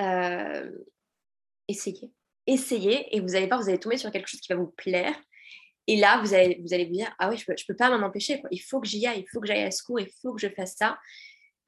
Euh, 0.00 0.70
essayez. 1.68 2.10
Essayez 2.46 3.14
et 3.14 3.20
vous 3.20 3.36
allez 3.36 3.46
voir, 3.46 3.60
vous 3.60 3.68
allez 3.68 3.78
tomber 3.78 3.98
sur 3.98 4.10
quelque 4.10 4.26
chose 4.26 4.40
qui 4.40 4.52
va 4.52 4.58
vous 4.58 4.72
plaire 4.76 5.14
et 5.88 5.96
là, 5.96 6.20
vous 6.22 6.34
allez 6.34 6.58
vous, 6.60 6.66
dire, 6.66 7.10
ah 7.18 7.30
oui, 7.30 7.38
je 7.38 7.50
ne 7.50 7.56
peux, 7.66 7.74
pas 7.74 7.88
m'en 7.88 8.06
empêcher. 8.06 8.42
Il 8.50 8.60
faut 8.60 8.78
que 8.78 8.86
j'y 8.86 9.06
aille, 9.06 9.20
il 9.20 9.26
faut 9.26 9.40
que 9.40 9.46
j'aille 9.46 9.64
à 9.64 9.70
ce 9.70 9.82
cours, 9.82 9.98
il 9.98 10.10
faut 10.20 10.34
que 10.34 10.40
je 10.40 10.48
fasse 10.48 10.76
ça. 10.76 10.98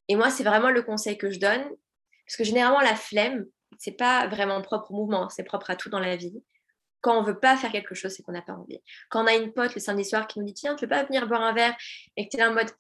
Et 0.08 0.14
moi, 0.14 0.28
c'est 0.28 0.44
vraiment 0.44 0.70
le 0.70 0.82
conseil 0.82 1.16
que 1.16 1.30
je 1.30 1.40
donne. 1.40 1.64
Parce 2.26 2.36
que 2.36 2.44
généralement, 2.44 2.80
la 2.80 2.94
flemme, 2.94 3.46
c'est 3.78 3.96
pas 3.96 4.26
vraiment 4.26 4.60
propre 4.60 4.92
au 4.92 4.96
mouvement, 4.96 5.30
c'est 5.30 5.42
propre 5.42 5.70
à 5.70 5.76
tout 5.76 5.88
dans 5.88 5.98
la 5.98 6.16
vie. 6.16 6.34
Quand 7.00 7.18
on 7.18 7.22
veut 7.22 7.40
pas 7.40 7.56
faire 7.56 7.72
quelque 7.72 7.94
chose, 7.94 8.12
c'est 8.14 8.22
qu'on 8.22 8.32
n'a 8.32 8.42
pas 8.42 8.52
envie. 8.52 8.78
Quand 9.08 9.24
on 9.24 9.26
a 9.26 9.34
une 9.34 9.54
pote 9.54 9.74
le 9.74 9.80
samedi 9.80 10.04
soir 10.04 10.26
qui 10.26 10.38
nous 10.38 10.44
dit, 10.44 10.52
tiens, 10.52 10.76
tu 10.76 10.84
veux 10.84 10.90
pas 10.90 11.04
venir 11.04 11.26
boire 11.26 11.40
un 11.40 11.54
verre 11.54 11.74
Et 12.18 12.28
que 12.28 12.36
tu 12.36 12.42
es 12.42 12.44
en 12.44 12.52
mode, 12.52 12.70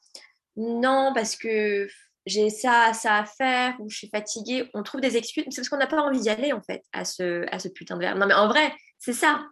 non, 0.56 1.12
parce 1.14 1.36
que 1.36 1.88
j'ai 2.26 2.50
ça, 2.50 2.92
ça 2.92 3.16
à 3.16 3.24
faire, 3.24 3.76
ou 3.80 3.88
je 3.88 3.96
suis 3.96 4.10
fatiguée, 4.10 4.68
on 4.74 4.82
trouve 4.82 5.00
des 5.00 5.16
excuses. 5.16 5.44
C'est 5.48 5.62
parce 5.62 5.70
qu'on 5.70 5.78
n'a 5.78 5.86
pas 5.86 6.02
envie 6.02 6.20
d'y 6.20 6.28
aller, 6.28 6.52
en 6.52 6.60
fait, 6.60 6.82
à 6.92 7.06
ce, 7.06 7.46
à 7.50 7.58
ce 7.58 7.68
putain 7.68 7.96
de 7.96 8.02
verre. 8.02 8.16
Non, 8.16 8.26
mais 8.26 8.34
en 8.34 8.46
vrai, 8.46 8.74
c'est 8.98 9.14
ça 9.14 9.42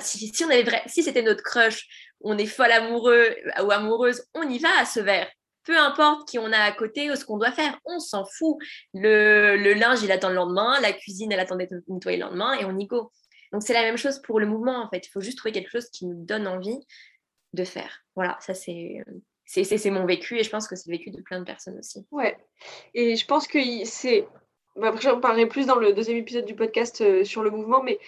si, 0.00 0.44
on 0.44 0.50
avait 0.50 0.62
vrai, 0.62 0.82
si 0.86 1.02
c'était 1.02 1.22
notre 1.22 1.42
crush, 1.42 1.86
on 2.20 2.36
est 2.38 2.46
folle 2.46 2.72
amoureux 2.72 3.36
ou 3.64 3.70
amoureuse, 3.70 4.24
on 4.34 4.48
y 4.48 4.58
va 4.58 4.70
à 4.78 4.84
ce 4.84 5.00
verre. 5.00 5.30
Peu 5.64 5.76
importe 5.78 6.28
qui 6.28 6.38
on 6.38 6.50
a 6.52 6.58
à 6.58 6.72
côté 6.72 7.10
ou 7.10 7.14
ce 7.14 7.24
qu'on 7.24 7.36
doit 7.36 7.52
faire, 7.52 7.78
on 7.84 8.00
s'en 8.00 8.24
fout. 8.24 8.56
Le, 8.94 9.74
linge, 9.74 10.02
il 10.02 10.10
attend 10.10 10.30
le 10.30 10.34
lendemain, 10.34 10.80
la 10.80 10.92
cuisine, 10.92 11.30
elle 11.30 11.40
attend 11.40 11.56
d'être 11.56 11.74
nettoyée 11.88 12.18
le 12.18 12.24
lendemain 12.24 12.54
et 12.54 12.64
on 12.64 12.76
y 12.78 12.86
go. 12.86 13.12
Donc 13.52 13.62
c'est 13.62 13.74
la 13.74 13.82
même 13.82 13.98
chose 13.98 14.20
pour 14.20 14.40
le 14.40 14.46
mouvement 14.46 14.82
en 14.82 14.88
fait. 14.88 15.06
Il 15.06 15.10
faut 15.10 15.20
juste 15.20 15.38
trouver 15.38 15.52
quelque 15.52 15.70
chose 15.70 15.88
qui 15.90 16.06
nous 16.06 16.24
donne 16.24 16.46
envie 16.46 16.78
de 17.52 17.64
faire. 17.64 18.02
Voilà, 18.14 18.36
ça 18.40 18.54
c'est 18.54 19.04
c'est 19.48 19.90
mon 19.90 20.04
vécu 20.04 20.38
et 20.38 20.44
je 20.44 20.50
pense 20.50 20.68
que 20.68 20.76
c'est 20.76 20.90
le 20.90 20.96
vécu 20.96 21.10
de 21.10 21.22
plein 21.22 21.38
de 21.38 21.44
personnes 21.44 21.78
aussi. 21.78 22.06
Ouais. 22.10 22.36
Et 22.94 23.16
je 23.16 23.26
pense 23.26 23.46
que 23.46 23.58
c'est. 23.84 24.26
Bah, 24.76 24.94
j'en 25.00 25.20
parlerai 25.20 25.46
plus 25.46 25.66
dans 25.66 25.76
le 25.76 25.92
deuxième 25.92 26.18
épisode 26.18 26.44
du 26.44 26.54
podcast 26.54 27.00
euh, 27.00 27.24
sur 27.24 27.42
le 27.42 27.50
mouvement, 27.50 27.82
mais 27.82 27.98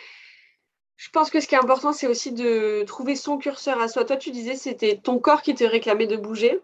je 1.01 1.09
pense 1.09 1.31
que 1.31 1.41
ce 1.41 1.49
qui 1.49 1.55
est 1.55 1.59
important, 1.59 1.95
c'est 1.95 2.07
aussi 2.07 2.31
de 2.31 2.85
trouver 2.87 3.17
son 3.17 3.39
curseur 3.39 3.81
à 3.81 3.89
soi. 3.89 4.05
Toi, 4.05 4.19
tu 4.19 4.33
disais 4.33 4.55
c'était 4.55 5.01
ton 5.03 5.19
corps 5.19 5.41
qui 5.41 5.55
te 5.55 5.65
réclamait 5.65 6.07
de 6.07 6.17
bouger. 6.17 6.61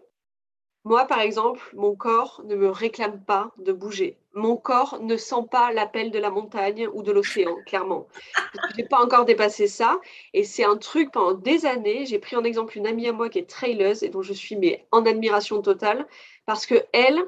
Moi, 0.83 1.05
par 1.05 1.21
exemple, 1.21 1.59
mon 1.73 1.95
corps 1.95 2.43
ne 2.45 2.55
me 2.55 2.69
réclame 2.69 3.19
pas 3.19 3.49
de 3.57 3.73
bouger. 3.73 4.15
Mon 4.35 4.55
corps 4.55 4.99
ne 5.01 5.17
sent 5.17 5.47
pas 5.49 5.71
l'appel 5.71 6.11
de 6.11 6.19
la 6.19 6.29
montagne 6.29 6.87
ou 6.93 7.01
de 7.01 7.11
l'océan, 7.11 7.55
clairement. 7.65 8.07
Je 8.69 8.77
n'ai 8.77 8.87
pas 8.87 9.03
encore 9.03 9.25
dépassé 9.25 9.65
ça. 9.65 9.99
Et 10.35 10.43
c'est 10.43 10.63
un 10.63 10.77
truc, 10.77 11.11
pendant 11.11 11.33
des 11.33 11.65
années, 11.65 12.05
j'ai 12.05 12.19
pris 12.19 12.35
en 12.35 12.43
exemple 12.43 12.77
une 12.77 12.85
amie 12.85 13.07
à 13.07 13.13
moi 13.13 13.29
qui 13.29 13.39
est 13.39 13.49
traileuse 13.49 14.03
et 14.03 14.09
dont 14.09 14.21
je 14.21 14.33
suis 14.33 14.55
mais, 14.55 14.85
en 14.91 15.03
admiration 15.07 15.63
totale 15.63 16.05
parce 16.45 16.67
que 16.67 16.75
elle, 16.93 17.19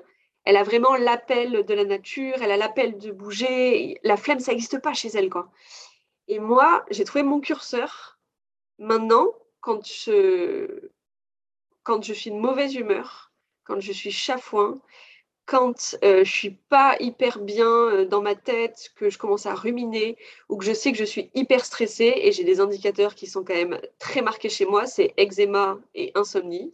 elle 0.45 0.57
a 0.57 0.63
vraiment 0.63 0.95
l'appel 0.95 1.65
de 1.65 1.73
la 1.73 1.85
nature, 1.85 2.35
elle 2.39 2.51
a 2.51 2.57
l'appel 2.57 2.99
de 2.99 3.11
bouger. 3.11 3.97
La 4.03 4.15
flemme, 4.15 4.39
ça 4.39 4.51
n'existe 4.51 4.79
pas 4.79 4.93
chez 4.93 5.09
elle, 5.09 5.31
quoi. 5.31 5.49
Et 6.29 6.37
moi, 6.37 6.85
j'ai 6.91 7.03
trouvé 7.05 7.23
mon 7.23 7.41
curseur. 7.41 8.19
Maintenant, 8.77 9.33
quand 9.61 9.83
je, 9.83 10.79
suis 12.13 12.31
de 12.31 12.35
mauvaise 12.35 12.75
humeur, 12.75 13.31
quand 13.63 13.79
je 13.79 13.91
suis 13.91 14.11
chafouin, 14.11 14.79
quand 15.47 15.97
euh, 16.03 16.23
je 16.23 16.31
suis 16.31 16.51
pas 16.51 16.95
hyper 16.99 17.39
bien 17.39 17.67
euh, 17.67 18.05
dans 18.05 18.21
ma 18.21 18.35
tête, 18.35 18.91
que 18.95 19.09
je 19.09 19.17
commence 19.17 19.47
à 19.47 19.55
ruminer 19.55 20.17
ou 20.49 20.57
que 20.57 20.65
je 20.65 20.71
sais 20.71 20.91
que 20.91 20.99
je 20.99 21.03
suis 21.03 21.31
hyper 21.33 21.65
stressée 21.65 22.13
et 22.17 22.31
j'ai 22.31 22.43
des 22.43 22.59
indicateurs 22.59 23.15
qui 23.15 23.25
sont 23.25 23.43
quand 23.43 23.55
même 23.55 23.81
très 23.97 24.21
marqués 24.21 24.49
chez 24.49 24.67
moi, 24.67 24.85
c'est 24.85 25.15
eczéma 25.17 25.79
et 25.95 26.11
insomnie. 26.13 26.71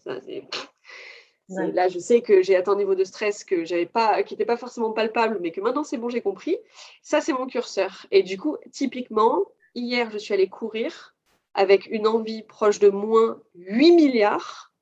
Là, 1.50 1.88
je 1.89 2.00
sais 2.00 2.22
que 2.22 2.41
j'ai 2.41 2.56
atteint 2.56 2.72
un 2.72 2.78
niveau 2.78 2.96
de 2.96 3.04
stress 3.04 3.43
que 3.43 3.66
j'avais 3.66 3.86
pas, 3.86 4.24
qui 4.24 4.34
n'était 4.34 4.46
pas 4.46 4.58
forcément 4.58 4.91
palpable, 4.91 5.38
mais 5.41 5.52
que 5.52 5.62
maintenant 5.62 5.84
c'est 5.84 5.98
bon, 5.98 6.10
j'ai 6.10 6.22
compris. 6.22 6.58
Ça, 7.04 7.22
c'est 7.22 7.34
mon 7.34 7.46
curseur. 7.46 8.08
Et 8.12 8.24
du 8.24 8.38
coup, 8.38 8.58
typiquement, 8.72 9.46
hier, 9.76 10.10
je 10.10 10.18
suis 10.18 10.34
allée 10.34 10.50
courir 10.50 11.16
avec 11.54 11.86
une 11.88 12.08
envie 12.08 12.41
proche 12.43 12.80
de 12.80 12.89
moins 12.89 13.41
8 13.54 13.91
milliards, 13.91 14.74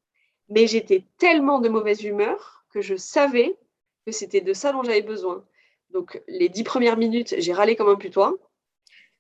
mais 0.50 0.68
j'étais 0.68 1.06
tellement 1.18 1.60
de 1.60 1.70
mauvaise 1.70 2.04
humeur 2.04 2.66
que 2.70 2.82
je 2.82 2.96
savais 2.96 3.58
que 4.06 4.12
c'était 4.12 4.42
de 4.42 4.54
ça 4.54 4.72
dont 4.72 4.84
j'avais 4.84 5.02
besoin. 5.02 5.46
Donc, 5.92 6.22
les 6.28 6.50
dix 6.50 6.64
premières 6.64 6.98
minutes, 6.98 7.36
j'ai 7.38 7.54
râlé 7.54 7.76
comme 7.76 7.90
un 7.90 7.96
putois. 7.96 8.34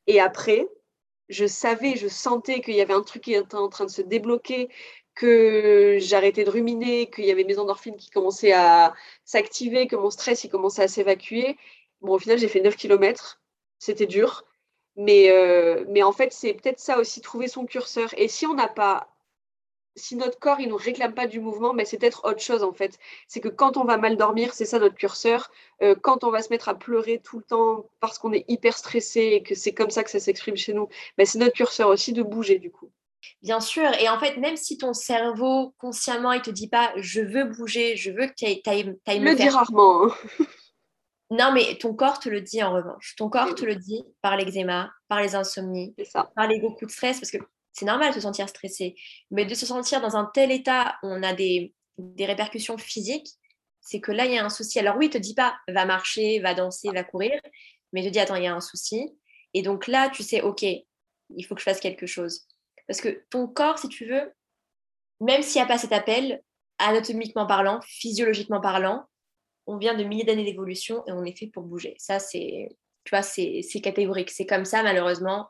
Et 0.08 0.20
après, 0.20 0.68
je 1.30 1.46
savais, 1.46 1.96
je 1.96 2.08
sentais 2.08 2.62
qu'il 2.62 2.76
y 2.76 2.82
avait 2.82 2.94
un 2.94 3.02
truc 3.02 3.24
qui 3.24 3.34
était 3.34 3.56
en 3.56 3.70
train 3.70 3.86
de 3.86 3.90
se 3.92 4.02
débloquer, 4.02 4.70
que 5.16 5.98
j'arrêtais 6.00 6.44
de 6.44 6.50
ruminer, 6.50 7.10
qu'il 7.10 7.26
y 7.26 7.32
avait 7.32 7.44
mes 7.44 7.60
endorphines 7.60 7.98
qui 7.98 8.10
commençaient 8.10 8.54
à 8.54 8.94
s'activer, 9.26 9.88
que 9.88 9.96
mon 9.96 10.10
stress 10.10 10.44
il 10.44 10.50
commençait 10.50 10.84
à 10.84 10.88
s'évacuer. 10.88 11.58
Bon, 12.02 12.14
au 12.16 12.20
final, 12.20 12.38
j'ai 12.38 12.48
fait 12.48 12.62
9 12.62 12.76
km. 12.76 13.42
C'était 13.80 14.08
dur. 14.08 14.46
Mais, 14.96 15.32
euh, 15.32 15.86
mais 15.90 16.04
en 16.04 16.12
fait, 16.12 16.32
c'est 16.34 16.54
peut-être 16.54 16.80
ça 16.80 17.00
aussi, 17.00 17.22
trouver 17.22 17.48
son 17.48 17.66
curseur. 17.66 18.14
Et 18.18 18.28
si 18.28 18.46
on 18.46 18.54
n'a 18.54 18.68
pas, 18.68 19.12
si 19.96 20.16
notre 20.16 20.39
corps 20.39 20.60
il 20.60 20.70
nous 20.70 20.78
réclame 20.78 21.14
pas 21.14 21.28
du 21.28 21.39
mouvement, 21.39 21.74
mais 21.74 21.86
c'est 21.86 21.98
peut-être 21.98 22.26
autre 22.26 22.41
chose 22.41 22.64
en 22.64 22.74
fait. 22.74 22.98
C'est 23.28 23.39
que 23.39 23.50
quand 23.50 23.78
on 23.78 23.84
va 23.84 23.98
mal 23.98 24.18
dormir, 24.18 24.54
c'est 24.54 24.66
ça 24.66 24.80
notre 24.80 24.96
curseur. 24.96 25.52
Euh, 25.82 25.96
quand 26.02 26.24
on 26.24 26.32
va 26.32 26.41
se 26.41 26.50
mettre 26.50 26.70
à 26.70 26.76
pleurer 26.76 27.22
tout 27.24 27.38
le 27.38 27.44
temps 27.44 27.86
parce 28.00 28.18
qu'on 28.18 28.34
est 28.34 28.46
hyper 28.48 28.78
stressé 28.78 29.20
et 29.20 29.44
que 29.44 29.56
c'est 29.56 29.74
comme 29.74 29.89
ça 29.89 30.04
que 30.04 30.10
ça 30.10 30.20
s'exprime 30.20 30.58
chez 30.58 30.74
nous, 30.74 30.89
ben, 31.18 31.26
c'est 31.26 31.39
notre 31.39 31.54
curseur 31.54 31.89
aussi 31.89 32.14
de 32.14 32.24
bouger 32.24 32.60
du 32.60 32.72
coup. 32.72 32.91
Bien 33.41 33.60
sûr, 33.60 33.89
et 34.00 34.10
en 34.10 34.20
fait, 34.20 34.38
même 34.38 34.58
si 34.58 34.78
ton 34.78 34.94
cerveau 34.94 35.74
consciemment 35.78 36.34
il 36.34 36.41
te 36.41 36.52
dit 36.52 36.68
pas 36.68 36.91
je 36.98 37.22
veux 37.22 37.46
bouger, 37.46 37.96
je 37.96 38.12
veux 38.12 38.28
que 38.28 38.34
tu 38.36 38.46
ailles, 38.46 38.84
Le 38.84 39.36
dit 39.36 39.50
rarement. 39.50 40.06
Hein. 40.06 40.16
non, 41.32 41.52
mais 41.54 41.78
ton 41.78 41.94
corps 41.94 42.20
te 42.20 42.30
le 42.30 42.41
dit 42.41 42.64
en 42.64 42.74
revanche. 42.74 43.16
Ton 43.18 43.30
corps 43.30 43.56
te 43.56 43.64
le 43.64 43.76
dit 43.76 44.04
par 44.22 44.38
l'eczéma, 44.38 44.91
par 45.08 45.22
les 45.22 45.36
insomnies, 45.36 45.96
par 46.36 46.48
les 46.48 46.60
gros 46.60 46.72
coups 46.72 46.88
de 46.88 46.91
stress, 46.91 47.20
parce 47.20 47.32
que 47.32 47.38
c'est 47.74 47.86
normal 47.86 48.10
de 48.10 48.16
se 48.16 48.22
sentir 48.22 48.48
stressé, 48.48 48.96
mais 49.32 49.46
de 49.46 49.54
se 49.56 49.66
sentir 49.66 50.02
dans 50.02 50.16
un 50.16 50.26
tel 50.34 50.52
état 50.52 50.96
où 51.04 51.08
on 51.08 51.24
a 51.24 51.34
des, 51.34 51.74
répercussions 52.20 52.78
physiques, 52.78 53.30
c'est 53.82 54.00
que 54.00 54.12
là, 54.12 54.26
il 54.26 54.34
y 54.34 54.38
a 54.38 54.46
un 54.46 54.50
souci. 54.50 54.80
Alors 54.80 54.96
oui, 54.98 55.10
te 55.10 55.18
dit 55.18 55.36
pas 55.36 55.56
va 55.68 55.86
marcher, 55.86 56.40
va 56.40 56.54
danser, 56.54 56.90
va 56.94 57.04
courir, 57.04 57.40
mais 57.92 58.04
te 58.04 58.10
dit 58.10 58.20
attends, 58.20 58.36
il 58.36 58.44
y 58.44 58.48
a 58.48 58.56
un 58.56 58.62
souci. 58.62 59.14
Et 59.54 59.62
donc 59.62 59.88
là, 59.88 60.10
tu 60.10 60.24
sais, 60.24 60.42
ok, 60.42 60.64
il 60.64 61.44
faut 61.46 61.56
que 61.56 61.62
je 61.62 61.66
fasse 61.66 61.80
quelque 61.80 62.06
chose. 62.06 62.48
Parce 62.88 63.02
que 63.02 63.24
ton 63.30 63.48
corps, 63.48 63.78
si 63.78 63.90
tu 63.90 64.06
veux, 64.06 64.34
même 65.20 65.42
s'il 65.42 65.62
n'y 65.62 65.66
a 65.66 65.68
pas 65.68 65.78
cet 65.78 65.92
appel, 65.92 66.42
anatomiquement 66.80 67.46
parlant, 67.46 67.80
physiologiquement 67.82 68.62
parlant, 68.62 69.06
on 69.66 69.78
vient 69.78 69.96
de 69.96 70.04
milliers 70.04 70.26
d'années 70.26 70.44
d'évolution 70.44 71.04
et 71.08 71.12
on 71.12 71.24
est 71.24 71.38
fait 71.38 71.48
pour 71.48 71.64
bouger. 71.64 71.96
Ça, 71.98 72.20
c'est, 72.20 72.70
tu 73.06 73.10
vois, 73.10 73.22
c'est, 73.22 73.64
catégorique. 73.82 74.32
C'est 74.32 74.46
comme 74.46 74.66
ça, 74.66 74.84
malheureusement. 74.84 75.48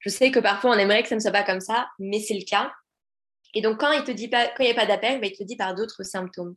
Je 0.00 0.08
sais 0.08 0.30
que 0.30 0.38
parfois, 0.38 0.70
on 0.70 0.78
aimerait 0.78 1.02
que 1.02 1.08
ça 1.08 1.14
ne 1.14 1.20
soit 1.20 1.30
pas 1.30 1.42
comme 1.42 1.60
ça, 1.60 1.88
mais 1.98 2.20
c'est 2.20 2.34
le 2.34 2.44
cas. 2.44 2.72
Et 3.54 3.62
donc, 3.62 3.80
quand 3.80 3.90
il 3.92 4.04
te 4.04 4.10
dit 4.10 4.28
pas, 4.28 4.46
quand 4.46 4.62
il 4.62 4.66
n'y 4.66 4.72
a 4.72 4.74
pas 4.74 4.86
d'appel, 4.86 5.20
bah, 5.20 5.26
il 5.26 5.36
te 5.36 5.42
dit 5.42 5.56
par 5.56 5.74
d'autres 5.74 6.02
symptômes. 6.02 6.54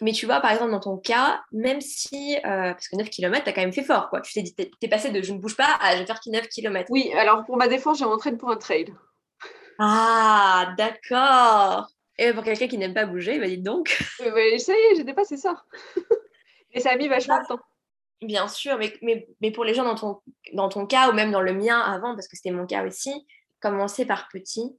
Mais 0.00 0.12
tu 0.12 0.26
vois, 0.26 0.40
par 0.40 0.52
exemple, 0.52 0.70
dans 0.70 0.80
ton 0.80 0.96
cas, 0.96 1.42
même 1.50 1.80
si, 1.80 2.36
euh, 2.36 2.72
parce 2.72 2.88
que 2.88 2.96
9 2.96 3.10
km, 3.10 3.42
tu 3.42 3.50
as 3.50 3.52
quand 3.52 3.62
même 3.62 3.72
fait 3.72 3.82
fort, 3.82 4.10
quoi. 4.10 4.20
Tu 4.20 4.32
t'es 4.32 4.42
dit, 4.42 4.54
t'es 4.54 4.70
t'es 4.80 4.88
passé 4.88 5.10
de 5.10 5.22
je 5.22 5.32
ne 5.32 5.38
bouge 5.38 5.56
pas 5.56 5.76
à 5.80 5.94
je 5.94 6.00
vais 6.00 6.06
faire 6.06 6.20
9 6.24 6.48
km. 6.48 6.86
Oui, 6.90 7.12
alors 7.14 7.44
pour 7.44 7.56
ma 7.56 7.66
défense, 7.66 7.98
j'ai 7.98 8.04
m'entraîne 8.04 8.38
pour 8.38 8.50
un 8.50 8.56
trail. 8.56 8.92
Ah, 9.78 10.74
d'accord. 10.76 11.88
Et 12.16 12.32
pour 12.32 12.44
quelqu'un 12.44 12.68
qui 12.68 12.78
n'aime 12.78 12.94
pas 12.94 13.06
bouger, 13.06 13.38
bah 13.38 13.46
dites 13.46 13.62
donc. 13.62 13.96
Euh, 14.20 14.32
mais 14.34 14.58
ça 14.58 14.72
y 14.72 14.76
est, 14.76 14.96
j'ai 14.96 15.04
dépassé 15.04 15.36
ça. 15.36 15.62
Et 16.72 16.80
ça 16.80 16.90
a 16.90 16.96
mis 16.96 17.08
vachement 17.08 17.40
de 17.40 17.46
temps. 17.46 17.60
Bien 18.20 18.48
sûr, 18.48 18.78
mais, 18.78 18.96
mais, 19.00 19.28
mais 19.40 19.52
pour 19.52 19.64
les 19.64 19.74
gens 19.74 19.84
dans 19.84 19.94
ton, 19.94 20.20
dans 20.52 20.68
ton 20.68 20.86
cas, 20.86 21.08
ou 21.10 21.12
même 21.12 21.30
dans 21.30 21.40
le 21.40 21.52
mien 21.52 21.78
avant, 21.78 22.14
parce 22.14 22.26
que 22.26 22.36
c'était 22.36 22.50
mon 22.50 22.66
cas 22.66 22.84
aussi, 22.84 23.12
commencer 23.60 24.04
par 24.06 24.28
petit, 24.28 24.76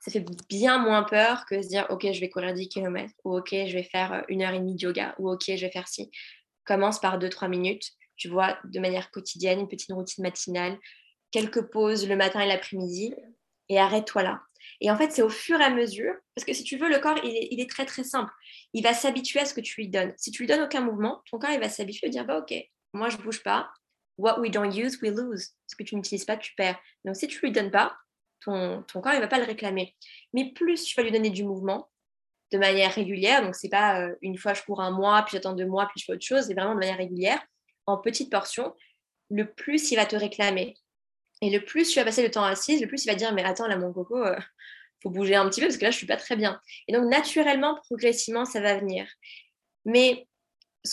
ça 0.00 0.10
fait 0.10 0.24
bien 0.48 0.78
moins 0.78 1.02
peur 1.02 1.44
que 1.46 1.60
se 1.60 1.68
dire, 1.68 1.86
OK, 1.90 2.06
je 2.10 2.20
vais 2.20 2.30
courir 2.30 2.54
10 2.54 2.68
km, 2.68 3.12
ou 3.24 3.36
OK, 3.36 3.50
je 3.50 3.72
vais 3.72 3.82
faire 3.82 4.12
euh, 4.12 4.20
une 4.28 4.42
heure 4.42 4.54
et 4.54 4.58
demie 4.58 4.74
de 4.74 4.82
yoga, 4.82 5.14
ou 5.18 5.30
OK, 5.30 5.44
je 5.48 5.60
vais 5.60 5.70
faire 5.70 5.88
ci. 5.88 6.10
Commence 6.64 6.98
par 6.98 7.18
2-3 7.18 7.48
minutes, 7.48 7.90
tu 8.16 8.28
vois, 8.28 8.58
de 8.64 8.80
manière 8.80 9.10
quotidienne, 9.10 9.60
une 9.60 9.68
petite 9.68 9.92
routine 9.92 10.22
matinale, 10.22 10.78
quelques 11.30 11.70
pauses 11.70 12.08
le 12.08 12.16
matin 12.16 12.40
et 12.40 12.48
l'après-midi, 12.48 13.14
et 13.68 13.78
arrête-toi 13.78 14.22
là. 14.22 14.40
Et 14.80 14.90
en 14.90 14.96
fait, 14.96 15.12
c'est 15.12 15.22
au 15.22 15.28
fur 15.28 15.60
et 15.60 15.64
à 15.64 15.70
mesure, 15.70 16.14
parce 16.34 16.44
que 16.44 16.52
si 16.52 16.64
tu 16.64 16.78
veux, 16.78 16.88
le 16.88 17.00
corps, 17.00 17.18
il 17.22 17.36
est, 17.36 17.48
il 17.50 17.60
est 17.60 17.70
très 17.70 17.84
très 17.84 18.04
simple. 18.04 18.32
Il 18.72 18.82
va 18.82 18.94
s'habituer 18.94 19.40
à 19.40 19.44
ce 19.44 19.54
que 19.54 19.60
tu 19.60 19.80
lui 19.80 19.88
donnes. 19.88 20.12
Si 20.16 20.30
tu 20.30 20.42
lui 20.42 20.46
donnes 20.46 20.62
aucun 20.62 20.80
mouvement, 20.80 21.22
ton 21.30 21.38
corps, 21.38 21.50
il 21.50 21.60
va 21.60 21.68
s'habituer 21.68 22.08
à 22.08 22.10
dire, 22.10 22.24
bah 22.24 22.38
ok, 22.38 22.54
moi, 22.92 23.08
je 23.08 23.16
bouge 23.16 23.42
pas. 23.42 23.70
What 24.16 24.40
we 24.40 24.50
don't 24.50 24.72
use, 24.72 25.00
we 25.02 25.10
lose. 25.10 25.50
Ce 25.66 25.76
que 25.76 25.82
tu 25.82 25.94
n'utilises 25.94 26.24
pas, 26.24 26.36
tu 26.36 26.54
perds. 26.54 26.78
Donc, 27.04 27.16
si 27.16 27.28
tu 27.28 27.38
lui 27.40 27.52
donnes 27.52 27.70
pas, 27.70 27.96
ton, 28.40 28.82
ton 28.82 29.00
corps, 29.00 29.14
il 29.14 29.20
va 29.20 29.28
pas 29.28 29.38
le 29.38 29.44
réclamer. 29.44 29.94
Mais 30.32 30.52
plus 30.52 30.84
tu 30.84 30.96
vas 30.96 31.02
lui 31.02 31.12
donner 31.12 31.30
du 31.30 31.44
mouvement, 31.44 31.88
de 32.52 32.58
manière 32.58 32.92
régulière, 32.92 33.42
donc 33.42 33.54
c'est 33.54 33.68
pas 33.68 34.00
euh, 34.00 34.14
une 34.22 34.38
fois 34.38 34.54
je 34.54 34.62
cours 34.62 34.80
un 34.80 34.90
mois, 34.90 35.22
puis 35.22 35.32
j'attends 35.32 35.52
deux 35.52 35.66
mois, 35.66 35.86
puis 35.86 36.00
je 36.00 36.04
fais 36.06 36.12
autre 36.12 36.24
chose, 36.24 36.46
c'est 36.46 36.54
vraiment 36.54 36.74
de 36.74 36.78
manière 36.78 36.96
régulière, 36.96 37.40
en 37.86 37.98
petites 37.98 38.30
portions, 38.30 38.74
le 39.30 39.50
plus 39.52 39.90
il 39.90 39.96
va 39.96 40.06
te 40.06 40.16
réclamer. 40.16 40.74
Et 41.40 41.50
le 41.50 41.64
plus 41.64 41.90
tu 41.90 41.98
vas 41.98 42.04
passer 42.04 42.22
le 42.22 42.30
temps 42.30 42.44
assise, 42.44 42.80
le 42.80 42.88
plus 42.88 43.04
il 43.04 43.08
va 43.08 43.14
dire 43.14 43.32
mais 43.34 43.44
attends 43.44 43.66
là 43.66 43.76
mon 43.76 43.92
coco, 43.92 44.16
euh, 44.16 44.38
faut 45.02 45.10
bouger 45.10 45.36
un 45.36 45.48
petit 45.48 45.60
peu 45.60 45.66
parce 45.66 45.76
que 45.76 45.84
là 45.84 45.90
je 45.90 45.96
suis 45.96 46.06
pas 46.06 46.16
très 46.16 46.36
bien. 46.36 46.60
Et 46.88 46.92
donc 46.92 47.10
naturellement, 47.10 47.78
progressivement, 47.88 48.44
ça 48.44 48.60
va 48.60 48.78
venir. 48.78 49.06
Mais 49.84 50.26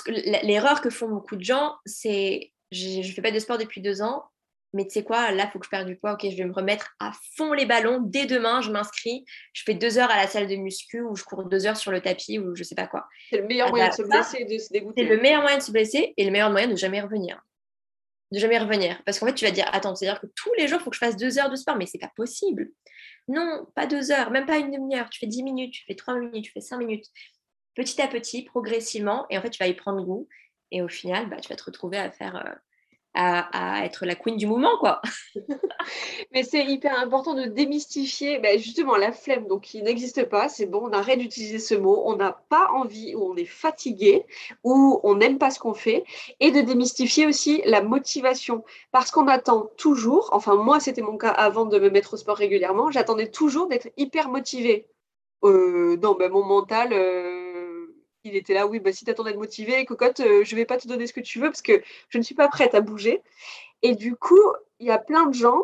l'erreur 0.08 0.82
que 0.82 0.90
font 0.90 1.10
beaucoup 1.10 1.36
de 1.36 1.44
gens, 1.44 1.76
c'est 1.86 2.52
je, 2.72 3.02
je 3.02 3.12
fais 3.14 3.22
pas 3.22 3.32
de 3.32 3.40
sport 3.40 3.58
depuis 3.58 3.82
deux 3.82 4.02
ans, 4.02 4.24
mais 4.74 4.84
tu 4.84 4.92
sais 4.92 5.04
quoi, 5.04 5.32
là, 5.32 5.46
il 5.46 5.52
faut 5.52 5.60
que 5.60 5.66
je 5.66 5.70
perde 5.70 5.88
du 5.88 5.96
poids. 5.96 6.14
Ok, 6.14 6.26
je 6.30 6.36
vais 6.36 6.44
me 6.44 6.52
remettre 6.54 6.96
à 7.00 7.14
fond 7.38 7.54
les 7.54 7.66
ballons. 7.66 8.00
Dès 8.02 8.26
demain, 8.26 8.60
je 8.62 8.72
m'inscris. 8.72 9.24
Je 9.54 9.64
fais 9.64 9.74
deux 9.74 9.98
heures 9.98 10.12
à 10.12 10.18
la 10.18 10.28
salle 10.28 10.48
de 10.48 10.56
muscu 10.58 11.02
ou 11.02 11.16
je 11.16 11.24
cours 11.24 11.46
deux 11.46 11.66
heures 11.66 11.78
sur 11.78 11.92
le 11.92 12.02
tapis 12.02 12.40
ou 12.40 12.56
je 12.56 12.64
sais 12.64 12.76
pas 12.76 12.88
quoi. 12.88 13.06
C'est 13.30 13.38
le 13.38 13.48
meilleur 13.48 13.68
Ah 13.68 13.70
moyen 13.72 13.86
bah, 13.86 13.92
de 13.92 13.96
se 13.96 14.02
blesser 14.04 14.38
et 14.42 14.46
de 14.46 14.58
se 14.58 14.66
C'est 14.66 14.74
dégoûter. 14.74 15.04
le 15.06 15.18
meilleur 15.22 15.42
moyen 15.42 15.58
de 15.58 15.64
se 15.64 15.72
blesser 15.72 16.14
et 16.18 16.26
le 16.26 16.32
meilleur 16.32 16.50
moyen 16.52 16.68
de 16.68 16.76
jamais 16.76 17.00
revenir. 17.00 17.42
De 18.32 18.40
jamais 18.40 18.58
revenir. 18.58 19.02
Parce 19.06 19.18
qu'en 19.20 19.28
fait, 19.28 19.36
tu 19.36 19.46
vas 19.46 19.52
dire, 19.52 19.70
attends, 19.72 19.96
c'est-à-dire 19.96 20.20
que 20.20 20.28
tous 20.36 20.52
les 20.58 20.68
jours, 20.68 20.80
il 20.82 20.84
faut 20.84 20.90
que 20.90 20.96
je 20.96 21.00
fasse 21.00 21.16
deux 21.16 21.38
heures 21.40 21.50
de 21.50 21.56
sport, 21.56 21.78
mais 21.78 21.86
c'est 21.86 22.00
pas 22.00 22.12
possible. 22.16 22.70
Non, 23.30 23.66
pas 23.76 23.86
deux 23.88 24.12
heures, 24.12 24.30
même 24.32 24.46
pas 24.46 24.58
une 24.58 24.72
demi-heure. 24.72 25.10
Tu 25.10 25.20
fais 25.20 25.28
dix 25.28 25.42
minutes, 25.44 25.74
tu 25.74 25.86
fais 25.86 25.96
trois 25.96 26.16
minutes, 26.16 26.44
tu 26.44 26.52
fais 26.52 26.60
cinq 26.60 26.80
minutes. 26.80 27.06
Petit 27.76 28.02
à 28.02 28.08
petit, 28.08 28.44
progressivement, 28.44 29.26
et 29.30 29.38
en 29.38 29.42
fait, 29.42 29.50
tu 29.50 29.60
vas 29.64 29.68
y 29.68 29.74
prendre 29.74 30.04
goût. 30.04 30.28
Et 30.72 30.82
au 30.82 30.88
final, 30.88 31.30
bah, 31.30 31.38
tu 31.38 31.50
vas 31.50 31.56
te 31.56 31.64
retrouver 31.64 31.98
à 31.98 32.12
faire. 32.12 32.36
euh, 32.38 32.56
à, 33.16 33.86
être 33.86 34.06
la 34.06 34.16
queen 34.16 34.36
du 34.38 34.46
mouvement, 34.46 34.78
quoi. 34.80 35.02
Mais 36.34 36.44
c'est 36.44 36.66
hyper 36.66 37.00
important 37.00 37.34
de 37.34 37.46
démystifier 37.46 38.40
ben, 38.40 38.60
justement 38.60 38.98
la 38.98 39.12
flemme, 39.12 39.48
donc 39.48 39.62
qui 39.64 39.82
n'existe 39.82 40.26
pas. 40.26 40.50
C'est 40.50 40.66
bon, 40.66 40.82
on 40.84 40.92
arrête 40.92 41.20
d'utiliser 41.20 41.60
ce 41.60 41.76
mot. 41.76 42.04
On 42.06 42.16
n'a 42.18 42.34
pas 42.50 42.68
envie, 42.74 43.16
ou 43.16 43.32
on 43.32 43.36
est 43.38 43.46
fatigué, 43.46 44.26
ou 44.64 45.00
on 45.04 45.16
n'aime 45.16 45.38
pas 45.38 45.50
ce 45.52 45.60
qu'on 45.60 45.74
fait. 45.74 46.04
Et 46.40 46.52
de 46.52 46.62
démystifier 46.62 47.26
aussi 47.26 47.62
la 47.66 47.82
motivation. 47.82 48.64
Parce 48.92 49.12
qu'on 49.12 49.28
attend 49.28 49.70
toujours, 49.78 50.30
enfin, 50.34 50.56
moi, 50.56 50.80
c'était 50.80 51.02
mon 51.02 51.18
cas 51.18 51.30
avant 51.30 51.66
de 51.66 51.80
me 51.80 51.90
mettre 51.90 52.14
au 52.16 52.18
sport 52.18 52.38
régulièrement, 52.38 52.92
j'attendais 52.92 53.30
toujours 53.32 53.68
d'être 53.68 53.90
hyper 53.98 54.30
motivée. 54.30 54.88
Euh, 55.44 55.98
non, 56.02 56.16
ben, 56.16 56.32
mon 56.32 56.44
mental. 56.44 56.92
euh, 56.92 57.45
il 58.26 58.36
était 58.36 58.54
là, 58.54 58.68
oui, 58.68 58.80
bah, 58.80 58.92
si 58.92 59.06
tu 59.06 59.12
attends 59.12 59.24
d'être 59.24 59.38
motivée, 59.38 59.86
cocotte, 59.86 60.20
euh, 60.20 60.44
je 60.44 60.56
vais 60.56 60.66
pas 60.66 60.78
te 60.78 60.88
donner 60.88 61.08
ce 61.08 61.14
que 61.14 61.22
tu 61.22 61.40
veux 61.40 61.48
parce 61.48 61.62
que 61.62 61.82
je 62.10 62.18
ne 62.18 62.24
suis 62.24 62.36
pas 62.36 62.48
prête 62.48 62.76
à 62.76 62.82
bouger. 62.82 63.22
Et 63.82 63.96
du 63.96 64.16
coup, 64.16 64.42
il 64.80 64.88
y 64.88 64.92
a 64.92 64.98
plein 64.98 65.28
de 65.28 65.34
gens 65.34 65.62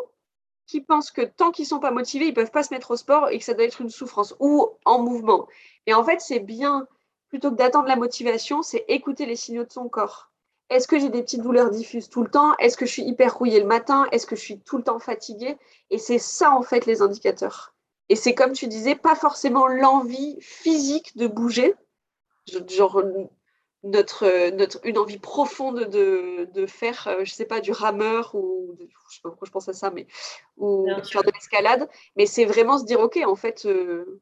qui 0.67 0.81
pensent 0.81 1.11
que 1.11 1.21
tant 1.21 1.51
qu'ils 1.51 1.65
sont 1.65 1.79
pas 1.79 1.91
motivés, 1.91 2.27
ils 2.27 2.33
peuvent 2.33 2.51
pas 2.51 2.63
se 2.63 2.73
mettre 2.73 2.91
au 2.91 2.95
sport 2.95 3.29
et 3.29 3.39
que 3.39 3.43
ça 3.43 3.53
doit 3.53 3.65
être 3.65 3.81
une 3.81 3.89
souffrance 3.89 4.35
ou 4.39 4.69
en 4.85 5.01
mouvement. 5.01 5.47
Et 5.87 5.93
en 5.93 6.03
fait, 6.03 6.21
c'est 6.21 6.39
bien, 6.39 6.87
plutôt 7.29 7.51
que 7.51 7.55
d'attendre 7.55 7.87
la 7.87 7.95
motivation, 7.95 8.61
c'est 8.61 8.85
écouter 8.87 9.25
les 9.25 9.35
signaux 9.35 9.65
de 9.65 9.71
son 9.71 9.89
corps. 9.89 10.31
Est-ce 10.69 10.87
que 10.87 10.97
j'ai 10.97 11.09
des 11.09 11.23
petites 11.23 11.41
douleurs 11.41 11.69
diffuses 11.69 12.07
tout 12.07 12.23
le 12.23 12.29
temps? 12.29 12.55
Est-ce 12.57 12.77
que 12.77 12.85
je 12.85 12.91
suis 12.91 13.03
hyper 13.03 13.37
rouillée 13.37 13.59
le 13.59 13.65
matin? 13.65 14.07
Est-ce 14.13 14.25
que 14.25 14.37
je 14.37 14.41
suis 14.41 14.59
tout 14.59 14.77
le 14.77 14.83
temps 14.83 14.99
fatiguée? 14.99 15.57
Et 15.89 15.97
c'est 15.97 16.19
ça, 16.19 16.51
en 16.51 16.61
fait, 16.61 16.85
les 16.85 17.01
indicateurs. 17.01 17.73
Et 18.07 18.15
c'est 18.15 18.33
comme 18.33 18.53
tu 18.53 18.67
disais, 18.67 18.95
pas 18.95 19.15
forcément 19.15 19.67
l'envie 19.67 20.37
physique 20.39 21.17
de 21.17 21.27
bouger, 21.27 21.75
genre 22.69 23.01
notre, 23.83 24.25
euh, 24.25 24.51
notre, 24.51 24.79
une 24.85 24.97
envie 24.97 25.17
profonde 25.17 25.85
de, 25.89 26.47
de 26.53 26.65
faire, 26.67 27.07
euh, 27.07 27.21
je 27.25 27.31
sais 27.33 27.45
pas, 27.45 27.61
du 27.61 27.71
rameur 27.71 28.35
ou 28.35 28.75
de- 28.79 28.87
je 29.09 29.15
sais 29.15 29.21
pas 29.23 29.29
pourquoi 29.29 29.47
je 29.47 29.51
pense 29.51 29.69
à 29.69 29.73
ça, 29.73 29.89
mais 29.91 30.07
ou 30.57 30.85
Bien 30.85 30.97
de 30.97 31.01
sûr. 31.03 31.21
faire 31.21 31.23
de 31.23 31.31
l'escalade. 31.33 31.89
Mais 32.15 32.25
c'est 32.27 32.45
vraiment 32.45 32.77
se 32.77 32.85
dire, 32.85 32.99
ok, 32.99 33.19
en 33.25 33.35
fait, 33.35 33.65
euh, 33.65 34.21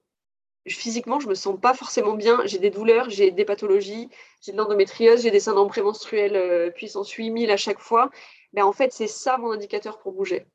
je- 0.65 0.77
physiquement, 0.77 1.19
je 1.19 1.27
me 1.27 1.35
sens 1.35 1.59
pas 1.59 1.73
forcément 1.73 2.13
bien. 2.13 2.41
J'ai 2.45 2.59
des 2.59 2.69
douleurs, 2.69 3.09
j'ai 3.09 3.31
des 3.31 3.45
pathologies, 3.45 4.09
j'ai 4.41 4.51
de 4.53 4.57
l'endométriose, 4.57 5.23
j'ai 5.23 5.31
des 5.31 5.39
syndromes 5.41 5.69
prémenstruels 5.69 6.35
euh, 6.35 6.71
puissance 6.71 7.11
8000 7.11 7.51
à 7.51 7.57
chaque 7.57 7.79
fois. 7.79 8.11
Ben, 8.53 8.63
en 8.65 8.73
fait, 8.73 8.93
c'est 8.93 9.07
ça 9.07 9.37
mon 9.37 9.51
indicateur 9.51 9.99
pour 9.99 10.13
bouger. 10.13 10.45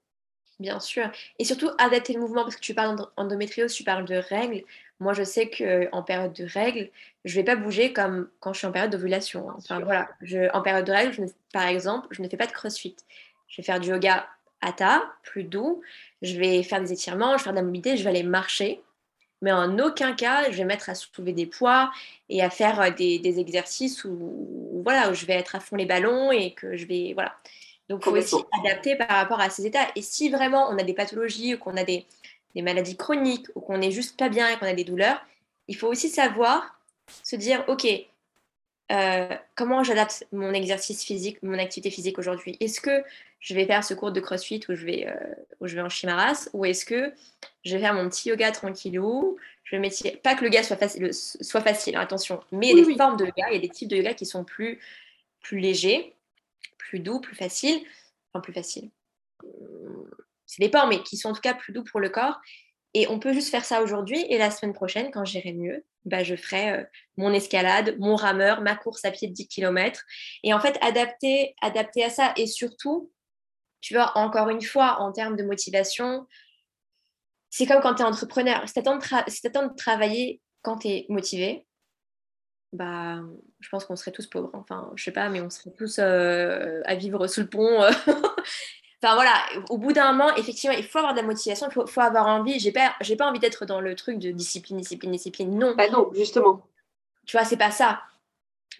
Bien 0.60 0.78
sûr. 0.78 1.10
Et 1.40 1.44
surtout, 1.44 1.68
adapter 1.78 2.12
le 2.12 2.20
mouvement, 2.20 2.44
parce 2.44 2.54
que 2.56 2.60
tu 2.60 2.74
parles 2.74 2.96
d'endométriose, 3.16 3.72
tu 3.74 3.82
parles 3.82 4.04
de 4.04 4.14
règles. 4.16 4.62
Moi, 5.00 5.12
je 5.12 5.24
sais 5.24 5.50
qu'en 5.50 6.02
période 6.02 6.32
de 6.32 6.44
règles, 6.44 6.90
je 7.24 7.34
ne 7.34 7.40
vais 7.40 7.44
pas 7.44 7.56
bouger 7.56 7.92
comme 7.92 8.28
quand 8.40 8.52
je 8.52 8.58
suis 8.58 8.66
en 8.66 8.72
période 8.72 8.90
d'ovulation. 8.92 9.50
hein. 9.50 9.56
Enfin, 9.58 9.80
voilà. 9.80 10.08
Je, 10.22 10.50
en 10.54 10.62
période 10.62 10.86
de 10.86 10.92
règles, 10.92 11.12
je 11.12 11.22
ne- 11.22 11.28
par 11.52 11.66
exemple, 11.66 12.06
je 12.10 12.22
ne 12.22 12.28
fais 12.28 12.36
pas 12.36 12.46
de 12.46 12.52
crossfit. 12.52 12.96
Je 13.48 13.56
vais 13.60 13.66
faire 13.66 13.80
du 13.80 13.90
yoga 13.90 14.26
hatha, 14.60 15.02
plus 15.22 15.44
doux. 15.44 15.82
Je 16.22 16.38
vais 16.38 16.62
faire 16.62 16.80
des 16.80 16.92
étirements, 16.92 17.32
je 17.32 17.38
vais 17.38 17.44
faire 17.44 17.52
de 17.52 17.58
la 17.58 17.64
mobilité, 17.64 17.96
je 17.96 18.04
vais 18.04 18.10
aller 18.10 18.22
marcher. 18.22 18.82
Mais 19.42 19.52
en 19.52 19.78
aucun 19.78 20.14
cas, 20.14 20.50
je 20.50 20.56
vais 20.56 20.64
mettre 20.64 20.88
à 20.88 20.94
soulever 20.94 21.32
des 21.32 21.44
poids 21.46 21.90
et 22.30 22.42
à 22.42 22.48
faire 22.48 22.80
euh, 22.80 22.90
des, 22.90 23.18
des 23.18 23.40
exercices 23.40 24.04
où, 24.04 24.10
où, 24.72 24.80
voilà, 24.82 25.10
où 25.10 25.14
je 25.14 25.26
vais 25.26 25.34
être 25.34 25.54
à 25.54 25.60
fond 25.60 25.76
les 25.76 25.84
ballons 25.86 26.32
et 26.32 26.54
que 26.54 26.76
je 26.76 26.86
vais. 26.86 27.12
Voilà. 27.14 27.34
Donc, 27.90 28.00
il 28.00 28.04
faut 28.10 28.16
aussi 28.16 28.36
adapter 28.64 28.96
par 28.96 29.08
rapport 29.10 29.40
à 29.40 29.50
ces 29.50 29.66
états. 29.66 29.86
Et 29.96 30.02
si 30.02 30.30
vraiment 30.30 30.68
on 30.70 30.78
a 30.78 30.82
des 30.82 30.94
pathologies 30.94 31.54
ou 31.54 31.58
qu'on 31.58 31.76
a 31.76 31.84
des, 31.84 32.06
des 32.54 32.62
maladies 32.62 32.96
chroniques 32.96 33.46
ou 33.54 33.60
qu'on 33.60 33.78
n'est 33.78 33.90
juste 33.90 34.18
pas 34.18 34.28
bien 34.28 34.48
et 34.48 34.56
qu'on 34.58 34.66
a 34.66 34.74
des 34.74 34.84
douleurs, 34.84 35.24
il 35.68 35.76
faut 35.76 35.88
aussi 35.88 36.08
savoir 36.08 36.80
se 37.22 37.36
dire, 37.36 37.64
OK, 37.68 37.86
euh, 38.92 39.28
comment 39.54 39.82
j'adapte 39.82 40.26
mon 40.32 40.52
exercice 40.52 41.04
physique, 41.04 41.42
mon 41.42 41.58
activité 41.58 41.90
physique 41.90 42.18
aujourd'hui? 42.18 42.56
Est-ce 42.60 42.80
que 42.80 43.02
je 43.40 43.54
vais 43.54 43.66
faire 43.66 43.82
ce 43.82 43.94
cours 43.94 44.12
de 44.12 44.20
crossfit 44.20 44.60
où 44.68 44.74
je 44.74 44.84
vais, 44.84 45.06
euh, 45.06 45.34
où 45.60 45.66
je 45.66 45.74
vais 45.74 45.82
en 45.82 45.88
chimaras 45.88 46.48
ou 46.52 46.64
est-ce 46.64 46.84
que 46.84 47.12
je 47.64 47.74
vais 47.74 47.80
faire 47.80 47.94
mon 47.94 48.08
petit 48.08 48.28
yoga 48.28 48.50
tranquillou? 48.52 49.38
Je 49.64 49.76
vais 49.76 49.90
Pas 50.22 50.34
que 50.34 50.42
le 50.42 50.46
yoga 50.46 50.62
soit 50.62 50.76
facile, 50.76 51.12
soit 51.12 51.62
facile 51.62 51.96
hein, 51.96 52.00
attention, 52.00 52.42
mais 52.52 52.68
il 52.68 52.70
y 52.70 52.80
a 52.80 52.82
des 52.82 52.88
oui. 52.88 52.96
formes 52.96 53.16
de 53.16 53.24
yoga, 53.24 53.48
il 53.50 53.54
y 53.54 53.56
a 53.56 53.60
des 53.60 53.70
types 53.70 53.88
de 53.88 53.96
yoga 53.96 54.12
qui 54.12 54.26
sont 54.26 54.44
plus, 54.44 54.78
plus 55.40 55.58
légers, 55.58 56.14
plus 56.76 57.00
doux, 57.00 57.20
plus 57.20 57.34
faciles. 57.34 57.80
Enfin, 58.32 58.40
plus 58.40 58.52
faciles. 58.52 58.90
Hum, 60.44 60.46
Ça 60.46 60.56
dépend, 60.60 60.86
mais 60.86 61.02
qui 61.02 61.16
sont 61.16 61.30
en 61.30 61.32
tout 61.32 61.40
cas 61.40 61.54
plus 61.54 61.72
doux 61.72 61.84
pour 61.84 62.00
le 62.00 62.10
corps. 62.10 62.40
Et 62.94 63.08
on 63.08 63.18
peut 63.18 63.32
juste 63.32 63.50
faire 63.50 63.64
ça 63.64 63.82
aujourd'hui. 63.82 64.24
Et 64.28 64.38
la 64.38 64.50
semaine 64.50 64.72
prochaine, 64.72 65.10
quand 65.10 65.24
j'irai 65.24 65.52
mieux, 65.52 65.84
bah, 66.04 66.22
je 66.22 66.36
ferai 66.36 66.70
euh, 66.70 66.84
mon 67.16 67.32
escalade, 67.32 67.96
mon 67.98 68.14
rameur, 68.14 68.60
ma 68.60 68.76
course 68.76 69.04
à 69.04 69.10
pied 69.10 69.28
de 69.28 69.32
10 69.32 69.48
km. 69.48 70.04
Et 70.44 70.54
en 70.54 70.60
fait, 70.60 70.78
adapter, 70.80 71.54
adapter 71.60 72.04
à 72.04 72.10
ça. 72.10 72.32
Et 72.36 72.46
surtout, 72.46 73.10
tu 73.80 73.94
vois, 73.94 74.16
encore 74.16 74.48
une 74.48 74.62
fois, 74.62 75.00
en 75.00 75.12
termes 75.12 75.36
de 75.36 75.42
motivation, 75.42 76.26
c'est 77.50 77.66
comme 77.66 77.82
quand 77.82 77.96
tu 77.96 78.02
es 78.02 78.06
entrepreneur. 78.06 78.62
Si 78.66 78.74
tu 78.74 78.78
attends, 78.80 79.66
de 79.66 79.74
travailler 79.76 80.40
quand 80.62 80.78
tu 80.78 80.88
es 80.88 81.06
motivé, 81.08 81.66
bah, 82.72 83.20
je 83.60 83.68
pense 83.68 83.84
qu'on 83.84 83.96
serait 83.96 84.12
tous 84.12 84.26
pauvres. 84.26 84.50
Enfin, 84.52 84.92
je 84.94 85.04
sais 85.04 85.12
pas, 85.12 85.28
mais 85.28 85.40
on 85.40 85.50
serait 85.50 85.72
tous 85.76 85.98
euh, 85.98 86.80
à 86.84 86.94
vivre 86.96 87.26
sous 87.26 87.40
le 87.40 87.48
pont. 87.48 87.80
enfin 89.02 89.14
voilà, 89.14 89.32
au 89.70 89.78
bout 89.78 89.92
d'un 89.92 90.12
moment, 90.12 90.34
effectivement, 90.36 90.76
il 90.76 90.84
faut 90.84 90.98
avoir 90.98 91.14
de 91.14 91.20
la 91.20 91.26
motivation, 91.26 91.66
il 91.68 91.72
faut, 91.72 91.86
faut 91.86 92.00
avoir 92.00 92.26
envie. 92.26 92.58
J'ai 92.58 92.72
pas, 92.72 92.94
j'ai 93.00 93.16
pas 93.16 93.26
envie 93.28 93.38
d'être 93.38 93.66
dans 93.66 93.80
le 93.80 93.94
truc 93.94 94.18
de 94.18 94.30
discipline, 94.30 94.78
discipline, 94.78 95.12
discipline. 95.12 95.58
Non, 95.58 95.74
Bah 95.76 95.88
non, 95.90 96.10
justement. 96.14 96.62
tu 97.26 97.36
vois, 97.36 97.44
c'est 97.44 97.56
pas 97.56 97.70
ça. 97.70 98.02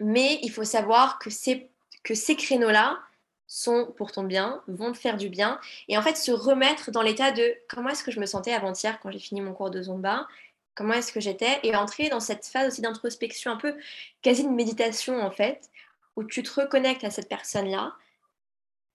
Mais 0.00 0.38
il 0.42 0.50
faut 0.50 0.64
savoir 0.64 1.18
que, 1.18 1.30
c'est, 1.30 1.68
que 2.02 2.14
ces 2.14 2.36
créneaux-là 2.36 2.98
sont 3.46 3.92
pour 3.96 4.10
ton 4.10 4.24
bien, 4.24 4.62
vont 4.66 4.90
te 4.92 4.98
faire 4.98 5.16
du 5.16 5.28
bien. 5.28 5.60
Et 5.88 5.96
en 5.98 6.02
fait, 6.02 6.16
se 6.16 6.32
remettre 6.32 6.90
dans 6.90 7.02
l'état 7.02 7.30
de 7.30 7.54
comment 7.68 7.90
est-ce 7.90 8.02
que 8.02 8.10
je 8.10 8.18
me 8.18 8.26
sentais 8.26 8.52
avant-hier 8.52 8.98
quand 9.00 9.10
j'ai 9.10 9.18
fini 9.18 9.40
mon 9.40 9.52
cours 9.52 9.70
de 9.70 9.82
Zumba? 9.82 10.26
Comment 10.74 10.94
est-ce 10.94 11.12
que 11.12 11.20
j'étais? 11.20 11.60
Et 11.62 11.76
entrer 11.76 12.08
dans 12.08 12.18
cette 12.20 12.46
phase 12.46 12.72
aussi 12.72 12.80
d'introspection, 12.80 13.52
un 13.52 13.56
peu 13.56 13.76
quasi 14.22 14.42
une 14.42 14.54
méditation 14.56 15.22
en 15.22 15.30
fait, 15.30 15.70
où 16.16 16.24
tu 16.24 16.42
te 16.42 16.60
reconnectes 16.60 17.04
à 17.04 17.10
cette 17.10 17.28
personne-là. 17.28 17.92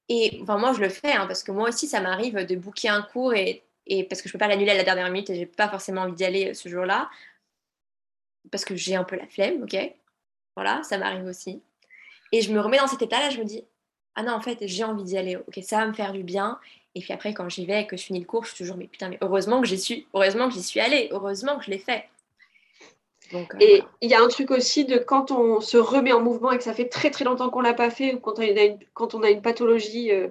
Et 0.10 0.40
enfin, 0.42 0.58
moi, 0.58 0.74
je 0.74 0.82
le 0.82 0.90
fais 0.90 1.14
hein, 1.14 1.28
parce 1.28 1.44
que 1.44 1.52
moi 1.52 1.70
aussi, 1.70 1.88
ça 1.88 2.02
m'arrive 2.02 2.36
de 2.46 2.56
booker 2.56 2.90
un 2.90 3.04
cours 3.04 3.34
et, 3.36 3.64
parce 4.10 4.22
que 4.22 4.28
je 4.28 4.34
peux 4.34 4.40
pas 4.40 4.48
l'annuler 4.48 4.72
à 4.72 4.76
la 4.76 4.84
dernière 4.84 5.10
minute 5.10 5.30
et 5.30 5.36
j'ai 5.36 5.46
pas 5.46 5.70
forcément 5.70 6.02
envie 6.02 6.14
d'y 6.14 6.26
aller 6.26 6.50
euh, 6.50 6.54
ce 6.54 6.68
jour-là 6.70 7.10
parce 8.52 8.66
que 8.66 8.76
j'ai 8.76 8.96
un 8.96 9.04
peu 9.04 9.16
la 9.16 9.28
flemme, 9.28 9.64
ok? 9.64 9.78
Voilà, 10.56 10.82
ça 10.84 10.98
m'arrive 10.98 11.26
aussi. 11.26 11.62
Et 12.32 12.42
je 12.42 12.52
me 12.52 12.60
remets 12.60 12.78
dans 12.78 12.88
cet 12.88 13.02
état-là, 13.02 13.30
je 13.30 13.40
me 13.40 13.46
dis, 13.46 13.64
ah 14.16 14.24
non, 14.24 14.34
en 14.34 14.42
fait, 14.42 14.58
j'ai 14.62 14.84
envie 14.84 15.04
d'y 15.04 15.18
aller, 15.18 15.36
ok, 15.36 15.60
ça 15.64 15.78
va 15.78 15.88
me 15.88 15.94
faire 15.94 16.14
du 16.14 16.24
bien. 16.24 16.60
Et 16.96 17.02
puis 17.02 17.14
après, 17.14 17.34
quand 17.34 17.48
j'y 17.50 17.66
vais 17.66 17.84
et 17.84 17.88
que 17.88 17.98
je 17.98 18.04
finis 18.04 18.20
le 18.20 18.26
cours, 18.26 18.44
je 18.46 18.50
suis 18.50 18.58
toujours, 18.58 18.78
mais 18.78 18.88
putain, 18.88 19.10
mais 19.10 19.18
heureusement 19.22 19.62
que 19.62 19.68
j'y 19.68 19.80
suis, 19.80 20.08
heureusement 20.14 20.48
que 20.48 20.56
j'y 20.56 20.64
suis 20.64 20.80
allée, 20.80 21.10
heureusement 21.12 21.58
que 21.58 21.66
je 21.66 21.70
l'ai 21.70 21.78
fait. 21.78 22.10
Donc, 23.32 23.54
euh, 23.56 23.58
et 23.60 23.84
il 24.02 24.10
y 24.10 24.14
a 24.14 24.22
un 24.22 24.28
truc 24.28 24.52
aussi 24.52 24.86
de 24.86 24.98
quand 24.98 25.32
on 25.32 25.62
se 25.62 25.78
remet 25.78 26.14
en 26.14 26.22
mouvement 26.22 26.52
et 26.52 26.58
que 26.58 26.64
ça 26.64 26.74
fait 26.74 26.90
très 26.90 27.12
très 27.12 27.26
longtemps 27.26 27.50
qu'on 27.50 27.62
l'a 27.62 27.74
pas 27.74 27.90
fait 27.90 28.14
ou 28.14 28.20
quand 28.20 28.40
on 28.40 28.42
a 28.42 28.64
une, 28.64 28.80
quand 28.94 29.14
on 29.14 29.24
a 29.24 29.30
une 29.30 29.42
pathologie 29.42 30.12
euh, 30.12 30.28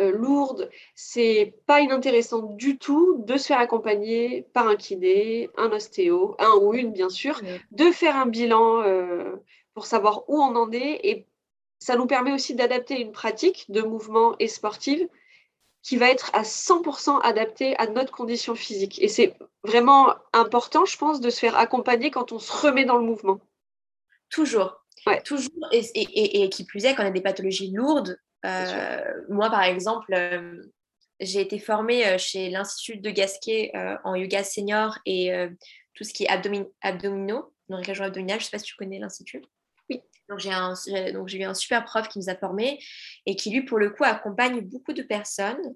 euh, 0.00 0.12
lourde, 0.12 0.70
c'est 0.94 1.54
pas 1.66 1.80
inintéressant 1.80 2.42
du 2.42 2.78
tout 2.78 3.22
de 3.26 3.36
se 3.36 3.46
faire 3.46 3.58
accompagner 3.58 4.46
par 4.52 4.68
un 4.68 4.76
kiné, 4.76 5.50
un 5.56 5.70
ostéo, 5.70 6.36
un 6.38 6.56
ou 6.60 6.74
une 6.74 6.92
bien 6.92 7.08
sûr, 7.10 7.40
de 7.70 7.90
faire 7.90 8.16
un 8.16 8.26
bilan 8.26 8.82
pour 9.74 9.84
savoir 9.84 10.24
où 10.28 10.40
on 10.40 10.56
en 10.56 10.72
est. 10.72 11.00
Et 11.04 11.26
ça 11.78 11.96
nous 11.96 12.06
permet 12.06 12.32
aussi 12.32 12.54
d'adapter 12.54 13.00
une 13.00 13.12
pratique 13.12 13.66
de 13.68 13.82
mouvement 13.82 14.36
et 14.38 14.48
sportive 14.48 15.06
qui 15.82 15.96
va 15.96 16.10
être 16.10 16.30
à 16.34 16.42
100% 16.42 17.20
adaptée 17.22 17.76
à 17.78 17.86
notre 17.86 18.12
condition 18.12 18.54
physique. 18.54 19.00
Et 19.02 19.08
c'est 19.08 19.34
vraiment 19.64 20.14
important, 20.32 20.84
je 20.84 20.96
pense, 20.96 21.20
de 21.20 21.30
se 21.30 21.38
faire 21.38 21.56
accompagner 21.56 22.10
quand 22.10 22.32
on 22.32 22.38
se 22.38 22.52
remet 22.52 22.84
dans 22.84 22.98
le 22.98 23.04
mouvement. 23.04 23.40
Toujours. 24.28 24.84
Ouais. 25.06 25.22
Toujours. 25.22 25.50
Et, 25.72 25.80
et, 25.94 26.42
et, 26.42 26.48
qui 26.50 26.64
plus 26.64 26.84
est, 26.84 26.94
quand 26.94 27.02
on 27.02 27.06
a 27.06 27.10
des 27.10 27.22
pathologies 27.22 27.70
lourdes, 27.72 28.18
euh, 28.44 29.22
moi, 29.28 29.50
par 29.50 29.62
exemple, 29.62 30.12
euh, 30.14 30.62
j'ai 31.20 31.40
été 31.40 31.58
formée 31.58 32.06
euh, 32.06 32.18
chez 32.18 32.50
l'Institut 32.50 32.98
de 32.98 33.10
Gasquet 33.10 33.72
en 34.04 34.14
yoga 34.14 34.44
senior 34.44 34.98
et 35.06 35.32
tout 35.94 36.04
ce 36.04 36.12
qui 36.12 36.24
est 36.24 36.28
abdominaux, 36.82 37.52
dans 37.68 37.78
les 37.78 37.84
régions 37.84 38.04
abdominales. 38.04 38.40
Je 38.40 38.44
ne 38.44 38.46
sais 38.46 38.56
pas 38.56 38.58
si 38.58 38.66
tu 38.66 38.76
connais 38.76 38.98
l'Institut. 38.98 39.42
Un, 40.30 40.74
donc 41.12 41.28
j'ai 41.28 41.38
eu 41.38 41.44
un 41.44 41.54
super 41.54 41.84
prof 41.84 42.08
qui 42.08 42.18
nous 42.18 42.28
a 42.28 42.36
formés 42.36 42.78
et 43.26 43.36
qui 43.36 43.50
lui, 43.50 43.62
pour 43.62 43.78
le 43.78 43.90
coup, 43.90 44.04
accompagne 44.04 44.60
beaucoup 44.60 44.92
de 44.92 45.02
personnes 45.02 45.74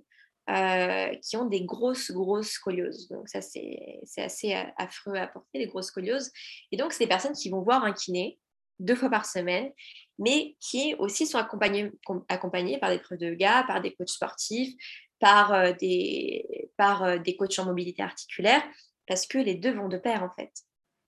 euh, 0.50 1.14
qui 1.22 1.38
ont 1.38 1.46
des 1.46 1.62
grosses, 1.62 2.10
grosses 2.10 2.50
scolioses. 2.50 3.08
Donc 3.08 3.28
ça, 3.28 3.40
c'est, 3.40 4.00
assez 4.18 4.54
affreux 4.76 5.16
à 5.16 5.26
porter, 5.26 5.58
les 5.58 5.66
grosses 5.66 5.86
scolioses. 5.86 6.30
Et 6.70 6.76
donc, 6.76 6.92
c'est 6.92 7.04
des 7.04 7.08
personnes 7.08 7.32
qui 7.32 7.48
vont 7.48 7.62
voir 7.62 7.82
un 7.82 7.92
kiné 7.92 8.38
deux 8.78 8.94
fois 8.94 9.08
par 9.08 9.24
semaine, 9.24 9.72
mais 10.18 10.56
qui 10.60 10.94
aussi 10.98 11.26
sont 11.26 11.38
accompagnées, 11.38 11.90
accompagnées 12.28 12.78
par 12.78 12.90
des 12.90 12.98
preuves 12.98 13.18
de 13.18 13.28
yoga, 13.28 13.64
par 13.66 13.80
des 13.80 13.94
coachs 13.94 14.10
sportifs, 14.10 14.74
par, 15.18 15.54
euh, 15.54 15.72
des, 15.72 16.68
par 16.76 17.04
euh, 17.04 17.18
des 17.18 17.36
coachs 17.36 17.58
en 17.58 17.64
mobilité 17.64 18.02
articulaire, 18.02 18.62
parce 19.06 19.26
que 19.26 19.38
les 19.38 19.54
deux 19.54 19.72
vont 19.72 19.88
de 19.88 19.96
pair, 19.96 20.22
en 20.22 20.30
fait. 20.30 20.52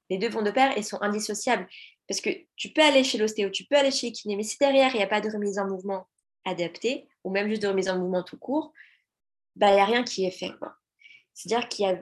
Les 0.09 0.17
deux 0.17 0.29
vont 0.29 0.43
de 0.43 0.51
pair 0.51 0.77
et 0.79 0.83
sont 0.83 1.03
indissociables. 1.03 1.69
Parce 2.09 2.21
que 2.21 2.31
tu 2.57 2.71
peux 2.71 2.83
aller 2.83 3.05
chez 3.05 3.19
l'ostéo, 3.19 3.51
tu 3.51 3.65
peux 3.65 3.77
aller 3.77 3.91
chez 3.91 4.09
le 4.09 4.13
kiné, 4.13 4.37
mais 4.37 4.43
si 4.43 4.57
derrière, 4.59 4.95
il 4.95 4.99
n'y 4.99 5.05
a 5.05 5.09
pas 5.09 5.21
de 5.21 5.31
remise 5.31 5.59
en 5.59 5.67
mouvement 5.67 6.07
adaptée, 6.45 7.09
ou 7.25 7.31
même 7.31 7.49
juste 7.49 7.63
de 7.63 7.69
remise 7.69 7.89
en 7.89 7.99
mouvement 7.99 8.23
tout 8.23 8.39
court, 8.39 8.73
bah, 9.57 9.71
il 9.71 9.75
n'y 9.75 9.81
a 9.81 9.85
rien 9.85 10.05
qui 10.05 10.25
est 10.25 10.31
fait. 10.31 10.53
C'est-à-dire 11.35 11.69
qu'il 11.69 11.87
y 11.87 11.89
a, 11.89 12.01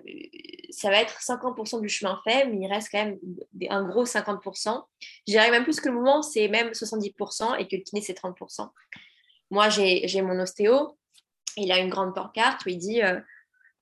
ça 0.70 0.90
va 0.90 1.00
être 1.00 1.20
50% 1.20 1.80
du 1.80 1.88
chemin 1.88 2.20
fait, 2.24 2.46
mais 2.46 2.58
il 2.66 2.72
reste 2.72 2.88
quand 2.90 3.04
même 3.04 3.18
un 3.70 3.84
gros 3.84 4.04
50%. 4.04 4.84
Je 5.00 5.32
dirais 5.32 5.50
même 5.50 5.64
plus 5.64 5.80
que 5.80 5.88
le 5.88 5.94
mouvement, 5.94 6.22
c'est 6.22 6.48
même 6.48 6.70
70% 6.70 7.58
et 7.58 7.66
que 7.66 7.76
le 7.76 7.82
kiné, 7.82 8.00
c'est 8.00 8.18
30%. 8.18 8.70
Moi, 9.50 9.68
j'ai 9.70 10.22
mon 10.22 10.38
ostéo, 10.40 10.96
il 11.56 11.72
a 11.72 11.78
une 11.78 11.88
grande 11.88 12.14
pancarte 12.14 12.64
où 12.66 12.68
il 12.68 12.78
dit, 12.78 13.02
euh, 13.02 13.20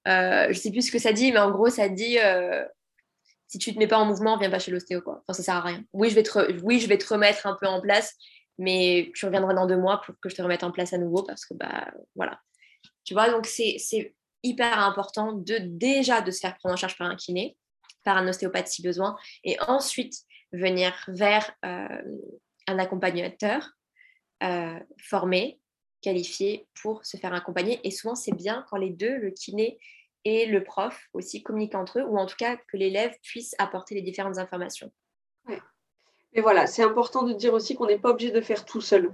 euh, 0.09 0.45
je 0.45 0.49
ne 0.49 0.55
sais 0.55 0.71
plus 0.71 0.87
ce 0.87 0.93
que 0.93 0.99
ça 0.99 1.13
dit, 1.13 1.33
mais 1.33 1.39
en 1.39 1.51
gros, 1.51 1.71
ça 1.71 1.89
dit, 1.89 2.19
euh, 2.19 2.65
si 3.53 3.59
tu 3.59 3.75
te 3.75 3.79
mets 3.79 3.87
pas 3.87 3.99
en 3.99 4.07
mouvement, 4.07 4.39
viens 4.39 4.49
pas 4.49 4.59
chez 4.59 4.71
l'ostéo. 4.71 5.03
Quoi. 5.03 5.23
Enfin, 5.23 5.35
ça 5.35 5.43
sert 5.43 5.57
à 5.57 5.61
rien. 5.61 5.85
Oui 5.93 6.09
je, 6.09 6.15
vais 6.15 6.23
te 6.23 6.63
oui, 6.63 6.81
je 6.81 6.89
vais 6.89 6.97
te 6.97 7.07
remettre 7.07 7.47
un 7.47 7.55
peu 7.61 7.67
en 7.67 7.83
place, 7.83 8.15
mais 8.57 9.13
tu 9.15 9.27
reviendras 9.27 9.53
dans 9.53 9.67
deux 9.67 9.77
mois 9.77 10.01
pour 10.01 10.15
que 10.23 10.31
je 10.31 10.35
te 10.35 10.41
remette 10.41 10.65
en 10.65 10.73
place 10.73 10.95
à 10.95 10.99
nouveau 10.99 11.23
parce 11.23 11.45
que, 11.45 11.53
bah, 11.53 11.93
voilà. 12.15 12.41
Tu 13.05 13.13
vois, 13.13 13.29
donc 13.29 13.45
c'est 13.45 14.15
hyper 14.43 14.79
important 14.79 15.33
de 15.33 15.59
déjà 15.61 16.23
de 16.23 16.31
se 16.31 16.41
faire 16.41 16.57
prendre 16.57 16.73
en 16.73 16.77
charge 16.77 16.97
par 16.97 17.09
un 17.09 17.15
kiné, 17.15 17.59
par 18.05 18.17
un 18.17 18.27
ostéopathe 18.27 18.69
si 18.69 18.81
besoin, 18.81 19.19
et 19.45 19.61
ensuite 19.69 20.15
venir 20.53 20.95
vers 21.09 21.53
euh, 21.67 22.03
un 22.69 22.79
accompagnateur 22.79 23.69
euh, 24.43 24.81
formé, 24.99 25.61
qualifié 26.01 26.67
pour 26.81 27.05
se 27.05 27.19
faire 27.19 27.35
accompagner. 27.35 27.81
Et 27.85 27.91
souvent, 27.91 28.15
c'est 28.15 28.35
bien 28.35 28.65
quand 28.71 28.79
les 28.79 28.91
deux, 28.91 29.19
le 29.19 29.31
kiné 29.31 29.79
et 30.25 30.47
le 30.47 30.63
prof 30.63 31.09
aussi 31.13 31.43
communiquent 31.43 31.75
entre 31.75 32.01
eux, 32.01 32.05
ou 32.05 32.19
en 32.19 32.27
tout 32.27 32.37
cas 32.37 32.57
que 32.57 32.77
l'élève 32.77 33.15
puisse 33.23 33.55
apporter 33.59 33.95
les 33.95 34.03
différentes 34.03 34.39
informations. 34.39 34.93
Ouais. 35.49 35.61
Mais 36.35 36.41
voilà, 36.43 36.67
c'est 36.67 36.83
important 36.83 37.25
de 37.25 37.33
dire 37.33 37.53
aussi 37.53 37.75
qu'on 37.75 37.87
n'est 37.87 37.99
pas 37.99 38.11
obligé 38.11 38.31
de 38.31 38.41
faire 38.41 38.65
tout 38.65 38.81
seul. 38.81 39.13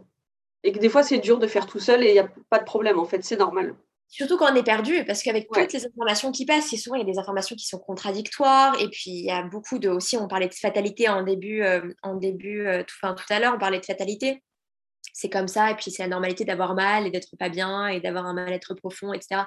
Et 0.64 0.72
que 0.72 0.78
des 0.78 0.88
fois, 0.88 1.02
c'est 1.02 1.18
dur 1.18 1.38
de 1.38 1.46
faire 1.46 1.66
tout 1.66 1.78
seul 1.78 2.02
et 2.02 2.08
il 2.08 2.12
n'y 2.12 2.18
a 2.18 2.28
pas 2.50 2.58
de 2.58 2.64
problème, 2.64 2.98
en 2.98 3.04
fait, 3.04 3.24
c'est 3.24 3.36
normal. 3.36 3.74
Surtout 4.08 4.38
quand 4.38 4.50
on 4.50 4.54
est 4.54 4.62
perdu, 4.62 5.04
parce 5.04 5.22
qu'avec 5.22 5.48
toutes 5.50 5.72
les 5.72 5.86
informations 5.86 6.32
qui 6.32 6.46
passent, 6.46 6.74
souvent 6.76 6.96
il 6.96 7.06
y 7.06 7.10
a 7.10 7.12
des 7.12 7.18
informations 7.18 7.56
qui 7.56 7.66
sont 7.66 7.78
contradictoires, 7.78 8.74
et 8.80 8.88
puis 8.88 9.10
il 9.10 9.24
y 9.26 9.30
a 9.30 9.42
beaucoup 9.42 9.78
de 9.78 9.90
aussi, 9.90 10.16
on 10.16 10.26
parlait 10.28 10.48
de 10.48 10.54
fatalité 10.54 11.10
en 11.10 11.22
début, 11.22 11.62
euh, 11.62 11.92
en 12.02 12.14
début, 12.14 12.66
euh, 12.66 12.82
tout, 12.84 12.94
enfin, 13.02 13.14
tout 13.14 13.30
à 13.30 13.38
l'heure, 13.38 13.52
on 13.54 13.58
parlait 13.58 13.80
de 13.80 13.84
fatalité. 13.84 14.42
C'est 15.12 15.28
comme 15.28 15.46
ça, 15.46 15.70
et 15.70 15.74
puis 15.74 15.90
c'est 15.90 16.02
la 16.02 16.08
normalité 16.08 16.46
d'avoir 16.46 16.74
mal 16.74 17.06
et 17.06 17.10
d'être 17.10 17.36
pas 17.38 17.50
bien 17.50 17.88
et 17.88 18.00
d'avoir 18.00 18.24
un 18.24 18.32
mal-être 18.32 18.72
profond, 18.72 19.12
etc 19.12 19.42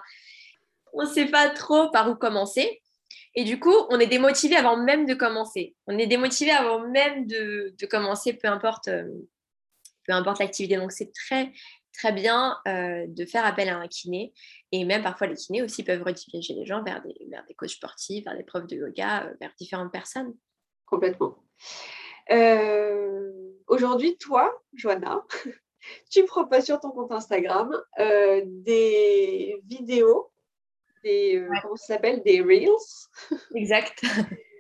on 0.94 1.04
ne 1.04 1.08
sait 1.08 1.28
pas 1.28 1.50
trop 1.50 1.90
par 1.90 2.10
où 2.10 2.16
commencer. 2.16 2.82
Et 3.34 3.44
du 3.44 3.60
coup, 3.60 3.74
on 3.90 4.00
est 4.00 4.08
démotivé 4.08 4.56
avant 4.56 4.78
même 4.78 5.06
de 5.06 5.14
commencer. 5.14 5.76
On 5.88 5.98
est 5.98 6.08
démotivé 6.08 6.52
avant 6.52 6.86
même 6.88 7.28
de, 7.28 7.74
commencer, 7.90 8.34
peu 8.34 8.48
importe, 8.48 8.90
euh, 8.90 9.08
peu 10.06 10.14
importe 10.14 10.40
l'activité. 10.40 10.76
Donc, 10.76 10.92
c'est 10.92 11.14
très, 11.14 11.52
très 11.94 12.12
bien 12.12 12.58
euh, 12.68 13.06
de 13.08 13.26
faire 13.26 13.46
appel 13.46 13.70
à 13.70 13.78
un 13.78 13.88
kiné. 13.88 14.34
Et 14.74 14.84
même 14.84 15.02
parfois, 15.02 15.28
les 15.28 15.36
kinés 15.36 15.64
aussi 15.64 15.84
peuvent 15.84 16.04
rediriger 16.04 16.54
les 16.54 16.66
gens 16.66 16.84
vers 16.84 17.02
des, 17.02 17.16
vers 17.30 17.46
des 17.48 17.54
coachs 17.54 17.70
sportifs, 17.70 18.26
vers 18.26 18.36
des 18.36 18.44
profs 18.44 18.68
de 18.68 18.76
yoga, 18.76 19.24
euh, 19.24 19.34
vers 19.40 19.52
différentes 19.58 19.92
personnes. 19.92 20.34
Complètement. 20.86 21.38
Aujourd'hui, 23.68 24.18
toi, 24.18 24.54
Joanna, 24.74 25.24
tu 26.12 26.26
proposes 26.26 26.66
sur 26.66 26.80
ton 26.82 26.92
compte 26.92 27.12
Instagram 27.12 27.72
des 27.98 29.62
vidéos 29.66 30.32
des, 31.04 31.38
euh, 31.38 31.50
comment 31.62 31.76
ça 31.76 31.94
s'appelle, 31.96 32.22
des 32.24 32.42
Reels. 32.42 32.70
Exact. 33.56 34.02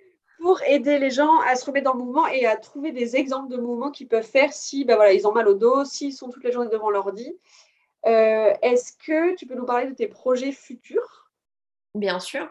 pour 0.42 0.60
aider 0.64 0.98
les 0.98 1.12
gens 1.12 1.40
à 1.42 1.56
se 1.56 1.66
remettre 1.66 1.86
dans 1.86 1.94
le 1.94 2.04
mouvement 2.04 2.28
et 2.28 2.48
à 2.48 2.58
trouver 2.58 2.92
des 2.92 3.16
exemples 3.16 3.52
de 3.52 3.58
mouvements 3.58 3.92
qu'ils 3.92 4.08
peuvent 4.08 4.28
faire 4.28 4.52
si 4.52 4.86
ben 4.86 4.96
voilà, 4.96 5.14
ils 5.14 5.28
ont 5.28 5.32
mal 5.32 5.48
au 5.48 5.54
dos, 5.54 5.86
s'ils 5.86 6.14
sont 6.14 6.30
toute 6.30 6.44
la 6.44 6.50
journée 6.50 6.70
devant 6.72 6.90
l'ordi. 6.90 7.32
Euh, 8.08 8.52
Est-ce 8.64 8.94
que 8.94 9.36
tu 9.36 9.46
peux 9.46 9.54
nous 9.54 9.66
parler 9.66 9.88
de 9.88 9.94
tes 9.94 10.08
projets 10.08 10.52
futurs? 10.52 11.30
Bien 11.94 12.20
sûr. 12.20 12.50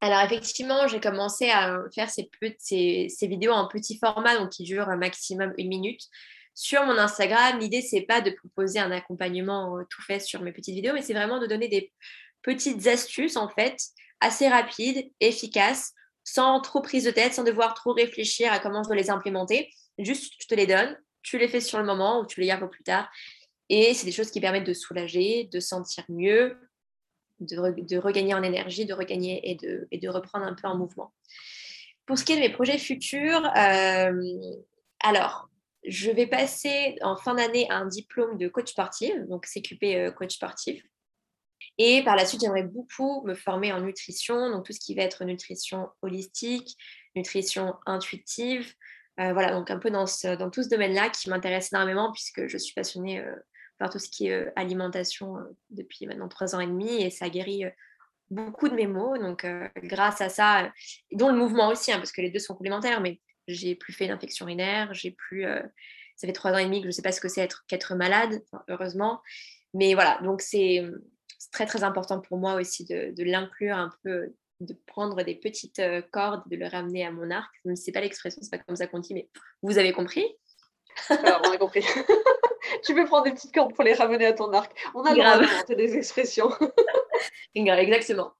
Alors 0.00 0.20
effectivement, 0.22 0.88
j'ai 0.88 1.00
commencé 1.00 1.50
à 1.50 1.80
faire 1.94 2.10
ces, 2.10 2.28
ces, 2.58 3.06
ces, 3.08 3.26
vidéos 3.28 3.52
en 3.52 3.68
petit 3.68 3.98
format, 3.98 4.36
donc 4.36 4.50
qui 4.50 4.64
durent 4.64 4.88
un 4.88 4.96
maximum 4.96 5.54
une 5.58 5.68
minute. 5.68 6.02
Sur 6.54 6.84
mon 6.86 6.98
Instagram, 6.98 7.58
l'idée, 7.60 7.82
c'est 7.82 8.02
pas 8.02 8.20
de 8.20 8.32
proposer 8.32 8.80
un 8.80 8.90
accompagnement 8.90 9.78
euh, 9.78 9.84
tout 9.88 10.02
fait 10.02 10.18
sur 10.18 10.42
mes 10.42 10.50
petites 10.50 10.74
vidéos, 10.74 10.92
mais 10.92 11.02
c'est 11.02 11.14
vraiment 11.14 11.38
de 11.38 11.46
donner 11.46 11.68
des 11.68 11.92
petites 12.42 12.86
astuces 12.86 13.36
en 13.36 13.48
fait, 13.48 13.78
assez 14.20 14.48
rapides, 14.48 15.10
efficaces, 15.20 15.92
sans 16.24 16.60
trop 16.60 16.82
prise 16.82 17.04
de 17.04 17.10
tête, 17.10 17.34
sans 17.34 17.44
devoir 17.44 17.74
trop 17.74 17.92
réfléchir 17.92 18.52
à 18.52 18.58
comment 18.58 18.82
je 18.82 18.88
dois 18.88 18.96
les 18.96 19.10
implémenter. 19.10 19.70
Juste, 19.98 20.34
je 20.40 20.46
te 20.46 20.54
les 20.54 20.66
donne, 20.66 20.96
tu 21.22 21.38
les 21.38 21.48
fais 21.48 21.60
sur 21.60 21.78
le 21.78 21.84
moment 21.84 22.20
ou 22.20 22.26
tu 22.26 22.40
les 22.40 22.46
gardes 22.46 22.60
pour 22.60 22.70
plus 22.70 22.84
tard. 22.84 23.10
Et 23.68 23.94
c'est 23.94 24.06
des 24.06 24.12
choses 24.12 24.30
qui 24.30 24.40
permettent 24.40 24.66
de 24.66 24.74
soulager, 24.74 25.48
de 25.52 25.60
sentir 25.60 26.04
mieux, 26.08 26.56
de, 27.40 27.98
regagner 27.98 28.34
en 28.34 28.42
énergie, 28.42 28.86
de 28.86 28.94
regagner 28.94 29.40
et 29.50 29.54
de, 29.54 30.08
reprendre 30.08 30.46
un 30.46 30.54
peu 30.54 30.66
en 30.66 30.76
mouvement. 30.76 31.12
Pour 32.06 32.18
ce 32.18 32.24
qui 32.24 32.32
est 32.32 32.36
de 32.36 32.40
mes 32.40 32.52
projets 32.52 32.78
futurs, 32.78 33.44
euh, 33.56 34.12
alors, 35.00 35.48
je 35.86 36.10
vais 36.10 36.26
passer 36.26 36.96
en 37.02 37.16
fin 37.16 37.34
d'année 37.34 37.66
un 37.70 37.86
diplôme 37.86 38.38
de 38.38 38.48
coach 38.48 38.70
sportif, 38.70 39.14
donc 39.28 39.46
CQP 39.46 39.82
euh, 39.84 40.10
coach 40.10 40.34
sportif. 40.34 40.82
Et 41.78 42.02
par 42.02 42.16
la 42.16 42.26
suite, 42.26 42.40
j'aimerais 42.40 42.64
beaucoup 42.64 43.22
me 43.24 43.34
former 43.34 43.72
en 43.72 43.80
nutrition, 43.80 44.50
donc 44.50 44.66
tout 44.66 44.72
ce 44.72 44.80
qui 44.80 44.94
va 44.94 45.02
être 45.02 45.24
nutrition 45.24 45.88
holistique, 46.02 46.76
nutrition 47.14 47.74
intuitive. 47.86 48.74
Euh, 49.20 49.32
voilà, 49.32 49.52
donc 49.52 49.70
un 49.70 49.78
peu 49.78 49.90
dans, 49.90 50.04
dans 50.38 50.50
tout 50.50 50.62
ce 50.62 50.68
domaine-là 50.68 51.10
qui 51.10 51.28
m'intéresse 51.28 51.72
énormément 51.72 52.12
puisque 52.12 52.46
je 52.46 52.56
suis 52.56 52.72
passionnée 52.74 53.20
euh, 53.20 53.34
par 53.78 53.90
tout 53.90 53.98
ce 53.98 54.08
qui 54.08 54.28
est 54.28 54.32
euh, 54.32 54.50
alimentation 54.54 55.36
depuis 55.70 56.06
maintenant 56.06 56.28
trois 56.28 56.54
ans 56.54 56.60
et 56.60 56.66
demi 56.66 57.02
et 57.02 57.10
ça 57.10 57.28
guérit 57.28 57.64
beaucoup 58.30 58.68
de 58.68 58.74
mes 58.74 58.86
maux. 58.86 59.16
Donc, 59.18 59.46
grâce 59.82 60.20
à 60.20 60.28
ça, 60.28 60.70
dont 61.12 61.30
le 61.30 61.38
mouvement 61.38 61.68
aussi, 61.68 61.92
hein, 61.92 61.96
parce 61.96 62.12
que 62.12 62.20
les 62.20 62.30
deux 62.30 62.38
sont 62.38 62.54
complémentaires, 62.54 63.00
mais 63.00 63.20
j'ai 63.46 63.74
plus 63.74 63.92
fait 63.92 64.06
d'infection 64.06 64.46
urinaire, 64.46 64.92
j'ai 64.92 65.12
plus. 65.12 65.44
ça 66.16 66.26
fait 66.26 66.34
trois 66.34 66.52
ans 66.52 66.58
et 66.58 66.66
demi 66.66 66.80
que 66.80 66.84
je 66.84 66.88
ne 66.88 66.92
sais 66.92 67.00
pas 67.00 67.12
ce 67.12 67.22
que 67.22 67.28
c'est 67.28 67.40
être, 67.40 67.64
qu'être 67.66 67.94
malade, 67.94 68.42
heureusement. 68.68 69.22
Mais 69.72 69.94
voilà, 69.94 70.20
donc 70.22 70.42
c'est 70.42 70.84
c'est 71.38 71.50
très 71.52 71.66
très 71.66 71.84
important 71.84 72.20
pour 72.20 72.38
moi 72.38 72.54
aussi 72.54 72.84
de, 72.84 73.12
de 73.14 73.24
l'inclure 73.24 73.76
un 73.76 73.90
peu, 74.02 74.34
de 74.60 74.74
prendre 74.86 75.22
des 75.22 75.34
petites 75.34 75.78
euh, 75.78 76.02
cordes, 76.10 76.42
de 76.50 76.56
le 76.56 76.66
ramener 76.66 77.06
à 77.06 77.12
mon 77.12 77.30
arc. 77.30 77.50
Même 77.64 77.76
si 77.76 77.84
c'est 77.84 77.92
pas 77.92 78.00
l'expression, 78.00 78.40
c'est 78.42 78.50
pas 78.50 78.58
comme 78.58 78.76
ça 78.76 78.86
qu'on 78.86 78.98
dit, 78.98 79.14
mais 79.14 79.28
vous 79.62 79.78
avez 79.78 79.92
compris? 79.92 80.26
Alors, 81.08 81.40
on 81.44 81.52
a 81.52 81.58
compris. 81.58 81.84
tu 82.84 82.94
peux 82.94 83.04
prendre 83.04 83.24
des 83.24 83.32
petites 83.32 83.54
cordes 83.54 83.72
pour 83.74 83.84
les 83.84 83.94
ramener 83.94 84.26
à 84.26 84.32
ton 84.32 84.52
arc. 84.52 84.72
On 84.94 85.02
a 85.02 85.10
le 85.14 85.20
droit 85.20 85.38
Grave. 85.38 85.76
des 85.76 85.96
expressions. 85.96 86.50
Exactement. 87.54 88.32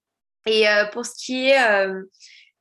Et 0.46 0.68
euh, 0.68 0.86
pour 0.86 1.06
ce 1.06 1.14
qui 1.14 1.50
est 1.50 1.60
euh, 1.60 2.02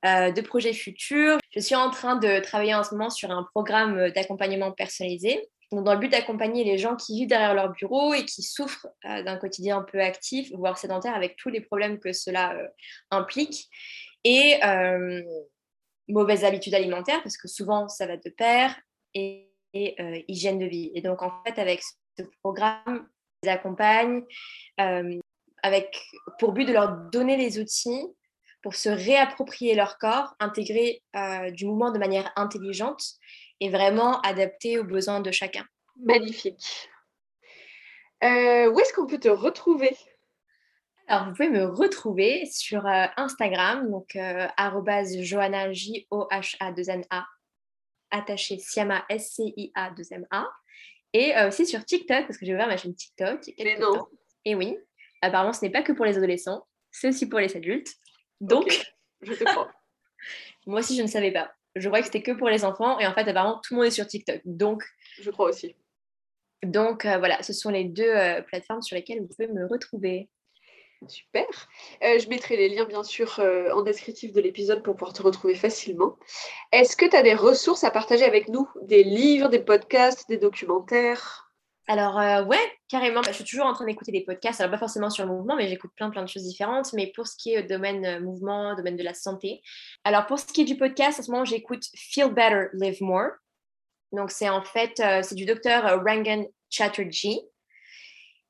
de 0.03 0.41
projets 0.41 0.73
futurs, 0.73 1.37
je 1.51 1.59
suis 1.59 1.75
en 1.75 1.89
train 1.89 2.15
de 2.15 2.39
travailler 2.39 2.75
en 2.75 2.83
ce 2.83 2.91
moment 2.91 3.09
sur 3.09 3.31
un 3.31 3.43
programme 3.43 4.11
d'accompagnement 4.11 4.71
personnalisé. 4.71 5.49
Donc, 5.71 5.83
dans 5.83 5.93
le 5.93 5.99
but 5.99 6.09
d'accompagner 6.09 6.63
les 6.63 6.77
gens 6.77 6.95
qui 6.95 7.15
vivent 7.15 7.27
derrière 7.27 7.53
leur 7.53 7.71
bureau 7.71 8.13
et 8.13 8.23
qui 8.23 8.41
souffrent 8.41 8.87
euh, 9.05 9.21
d'un 9.23 9.37
quotidien 9.37 9.79
un 9.79 9.83
peu 9.83 9.99
actif, 9.99 10.51
voire 10.53 10.77
sédentaire, 10.77 11.13
avec 11.13 11.35
tous 11.35 11.49
les 11.49 11.59
problèmes 11.59 11.99
que 11.99 12.13
cela 12.13 12.53
euh, 12.53 12.67
implique. 13.11 13.67
Et 14.23 14.63
euh, 14.63 15.21
mauvaises 16.07 16.45
habitudes 16.45 16.73
alimentaires, 16.73 17.21
parce 17.21 17.37
que 17.37 17.49
souvent 17.49 17.89
ça 17.89 18.07
va 18.07 18.15
de 18.15 18.29
pair, 18.29 18.79
et, 19.13 19.43
hygiène 20.27 20.57
de 20.57 20.65
vie. 20.65 20.91
Et 20.95 21.01
donc, 21.01 21.21
en 21.21 21.43
fait, 21.45 21.59
avec 21.59 21.81
ce 22.17 22.23
programme, 22.41 23.07
je 23.43 23.49
les 23.49 23.53
accompagne 23.53 24.23
avec 25.61 26.01
pour 26.39 26.53
but 26.53 26.65
de 26.65 26.73
leur 26.73 26.97
donner 27.11 27.37
les 27.37 27.59
outils 27.59 28.07
pour 28.63 28.73
se 28.73 28.89
réapproprier 28.89 29.75
leur 29.75 29.99
corps, 29.99 30.33
intégrer 30.39 31.03
du 31.51 31.67
mouvement 31.67 31.91
de 31.91 31.99
manière 31.99 32.31
intelligente 32.37 33.03
et 33.59 33.69
vraiment 33.69 34.21
adapté 34.21 34.77
aux 34.77 34.83
besoins 34.83 35.19
de 35.19 35.31
chacun. 35.31 35.65
Magnifique. 36.03 36.89
Euh, 38.23 38.69
où 38.69 38.79
est-ce 38.79 38.93
qu'on 38.93 39.07
peut 39.07 39.19
te 39.19 39.29
retrouver? 39.29 39.95
Alors, 41.07 41.25
vous 41.25 41.31
pouvez 41.31 41.49
me 41.49 41.65
retrouver 41.65 42.45
sur 42.51 42.85
euh, 42.85 43.05
Instagram, 43.15 43.89
donc 43.89 44.15
euh, 44.17 44.47
arobase 44.57 45.21
Johanna, 45.21 45.71
J-O-H-A-2-N-A, 45.71 47.25
attaché 48.11 48.57
Siama, 48.59 49.05
S-C-I-A-2-M-A, 49.07 50.51
et 51.13 51.37
euh, 51.37 51.47
aussi 51.47 51.65
sur 51.65 51.85
TikTok, 51.85 52.27
parce 52.27 52.37
que 52.37 52.45
j'ai 52.45 52.53
ouvert 52.53 52.67
ma 52.67 52.75
chaîne 52.75 52.93
TikTok. 52.93 53.39
Mais 53.57 53.77
non. 53.79 53.93
temps. 53.93 54.09
Et 54.43 54.55
oui, 54.55 54.77
apparemment, 55.21 55.53
ce 55.53 55.63
n'est 55.63 55.71
pas 55.71 55.81
que 55.81 55.93
pour 55.93 56.03
les 56.03 56.17
adolescents, 56.17 56.67
c'est 56.91 57.07
aussi 57.07 57.29
pour 57.29 57.39
les 57.39 57.55
adultes. 57.55 57.93
Donc, 58.41 58.85
je 59.21 59.33
te 59.33 59.45
crois. 59.45 59.71
moi 60.67 60.79
aussi, 60.79 60.97
je 60.97 61.03
ne 61.03 61.07
savais 61.07 61.31
pas. 61.31 61.53
Je 61.79 61.87
croyais 61.87 62.01
que 62.01 62.07
c'était 62.07 62.23
que 62.23 62.31
pour 62.31 62.49
les 62.49 62.65
enfants, 62.65 62.99
et 62.99 63.07
en 63.07 63.13
fait, 63.13 63.27
apparemment, 63.27 63.59
tout 63.63 63.73
le 63.73 63.77
monde 63.77 63.87
est 63.87 63.91
sur 63.91 64.07
TikTok. 64.07 64.41
Donc, 64.45 64.83
Je 65.19 65.29
crois 65.31 65.49
aussi. 65.49 65.75
donc 66.63 67.05
euh, 67.05 67.17
voilà, 67.17 67.41
ce 67.43 67.53
sont 67.53 67.69
les 67.69 67.83
deux 67.85 68.03
euh, 68.03 68.41
plateformes 68.41 68.81
sur 68.81 68.95
lesquelles 68.95 69.19
vous 69.21 69.27
pouvez 69.27 69.47
me 69.47 69.65
retrouver. 69.67 70.29
Super. 71.07 71.45
Euh, 72.03 72.17
je 72.17 72.27
mettrai 72.27 72.57
les 72.57 72.69
liens, 72.69 72.85
bien 72.85 73.03
sûr, 73.03 73.39
en 73.39 73.83
descriptif 73.83 74.31
de 74.33 74.41
l'épisode 74.41 74.81
pour 74.81 74.95
pouvoir 74.95 75.13
te 75.13 75.21
retrouver 75.21 75.53
facilement. 75.53 76.17
Est-ce 76.71 76.97
que 76.97 77.05
tu 77.05 77.15
as 77.15 77.21
des 77.21 77.35
ressources 77.35 77.83
à 77.83 77.91
partager 77.91 78.25
avec 78.25 78.49
nous? 78.49 78.67
Des 78.81 79.03
livres, 79.03 79.49
des 79.49 79.59
podcasts, 79.59 80.27
des 80.27 80.37
documentaires? 80.37 81.46
Alors, 81.89 82.19
euh, 82.19 82.43
ouais, 82.43 82.59
carrément, 82.89 83.21
je 83.23 83.31
suis 83.31 83.45
toujours 83.45 83.65
en 83.65 83.71
train 83.71 83.85
d'écouter 83.85 84.11
des 84.11 84.25
podcasts, 84.25 84.59
alors 84.59 84.71
pas 84.71 84.77
forcément 84.77 85.09
sur 85.09 85.25
le 85.25 85.31
mouvement, 85.31 85.55
mais 85.55 85.69
j'écoute 85.69 85.91
plein, 85.95 86.09
plein 86.09 86.21
de 86.21 86.27
choses 86.27 86.43
différentes. 86.43 86.91
Mais 86.91 87.13
pour 87.15 87.27
ce 87.27 87.37
qui 87.37 87.53
est 87.53 87.63
euh, 87.63 87.67
domaine 87.67 88.05
euh, 88.05 88.19
mouvement, 88.19 88.75
domaine 88.75 88.97
de 88.97 89.03
la 89.03 89.13
santé, 89.13 89.61
alors 90.03 90.25
pour 90.25 90.37
ce 90.37 90.45
qui 90.45 90.61
est 90.61 90.65
du 90.65 90.77
podcast, 90.77 91.19
en 91.19 91.23
ce 91.23 91.31
moment, 91.31 91.45
j'écoute 91.45 91.85
Feel 91.95 92.33
Better, 92.33 92.67
Live 92.73 93.01
More. 93.01 93.29
Donc, 94.11 94.31
c'est 94.31 94.49
en 94.49 94.63
fait, 94.63 95.01
c'est 95.21 95.35
du 95.35 95.45
docteur 95.45 95.83
Rangan 96.05 96.45
Chatterjee. 96.69 97.41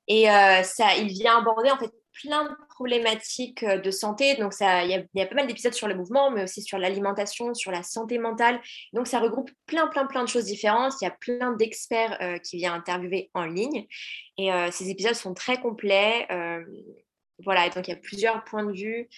Et 0.08 0.26
ça, 0.26 0.96
il 0.96 1.08
vient 1.08 1.40
aborder 1.40 1.72
en 1.72 1.78
fait 1.80 1.92
plein 2.22 2.44
de 2.46 2.50
problématiques 2.70 3.64
euh, 3.64 3.78
de 3.78 3.92
santé. 3.92 4.36
Donc, 4.36 4.54
il 4.60 5.06
y, 5.16 5.22
a, 5.22 5.26
pas 5.26 5.36
mal 5.36 5.48
d'épisodes 5.48 5.74
sur 5.74 5.88
le 5.88 5.96
mouvement, 5.96 6.32
mais 6.32 6.44
aussi 6.44 6.62
sur 6.62 6.78
l'alimentation, 6.78 7.54
sur 7.54 7.72
la 7.72 7.84
santé 7.84 8.18
mentale. 8.18 8.60
Donc, 8.94 9.08
ça 9.08 9.20
regroupe 9.20 9.52
plein, 9.66 9.88
plein, 9.88 10.06
plein 10.06 10.24
de 10.24 10.30
choses 10.30 10.46
différentes. 10.46 10.94
Il 11.02 11.06
y 11.06 11.08
a 11.08 11.12
plein 11.12 11.54
d'experts 11.54 12.18
euh, 12.22 12.38
qui 12.40 12.58
viennent 12.58 12.74
interviewer 12.74 13.30
en 13.34 13.46
ligne. 13.46 13.88
Et 14.38 14.52
euh, 14.52 14.72
ces 14.72 14.90
épisodes 14.90 15.16
sont 15.16 15.34
très 15.34 15.60
complets. 15.60 16.28
voilà, 17.44 17.70
donc 17.70 17.88
il 17.88 17.92
y 17.92 17.94
a 17.94 17.98
plusieurs 17.98 18.44
points 18.44 18.66
de 18.66 18.74
vue. 18.74 19.10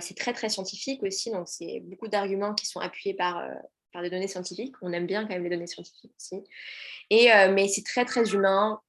C'est 0.00 0.16
très, 0.16 0.32
très 0.32 0.48
scientifique 0.48 1.02
aussi. 1.02 1.30
Donc, 1.30 1.48
c'est 1.48 1.80
beaucoup 1.84 2.08
d'arguments 2.08 2.54
qui 2.54 2.66
sont 2.66 2.80
appuyés 2.80 3.14
par, 3.14 3.42
par 3.92 4.02
des 4.02 4.10
données 4.10 4.28
scientifiques. 4.28 4.74
On 4.82 4.92
aime 4.92 5.06
bien 5.06 5.22
quand 5.22 5.34
même 5.34 5.44
les 5.44 5.50
données 5.50 5.66
scientifiques 5.66 6.12
aussi. 6.18 6.42
Et, 7.08 7.28
mais 7.50 7.66
c'est 7.68 7.84
très, 7.84 8.04
très 8.04 8.34
humain. 8.34 8.80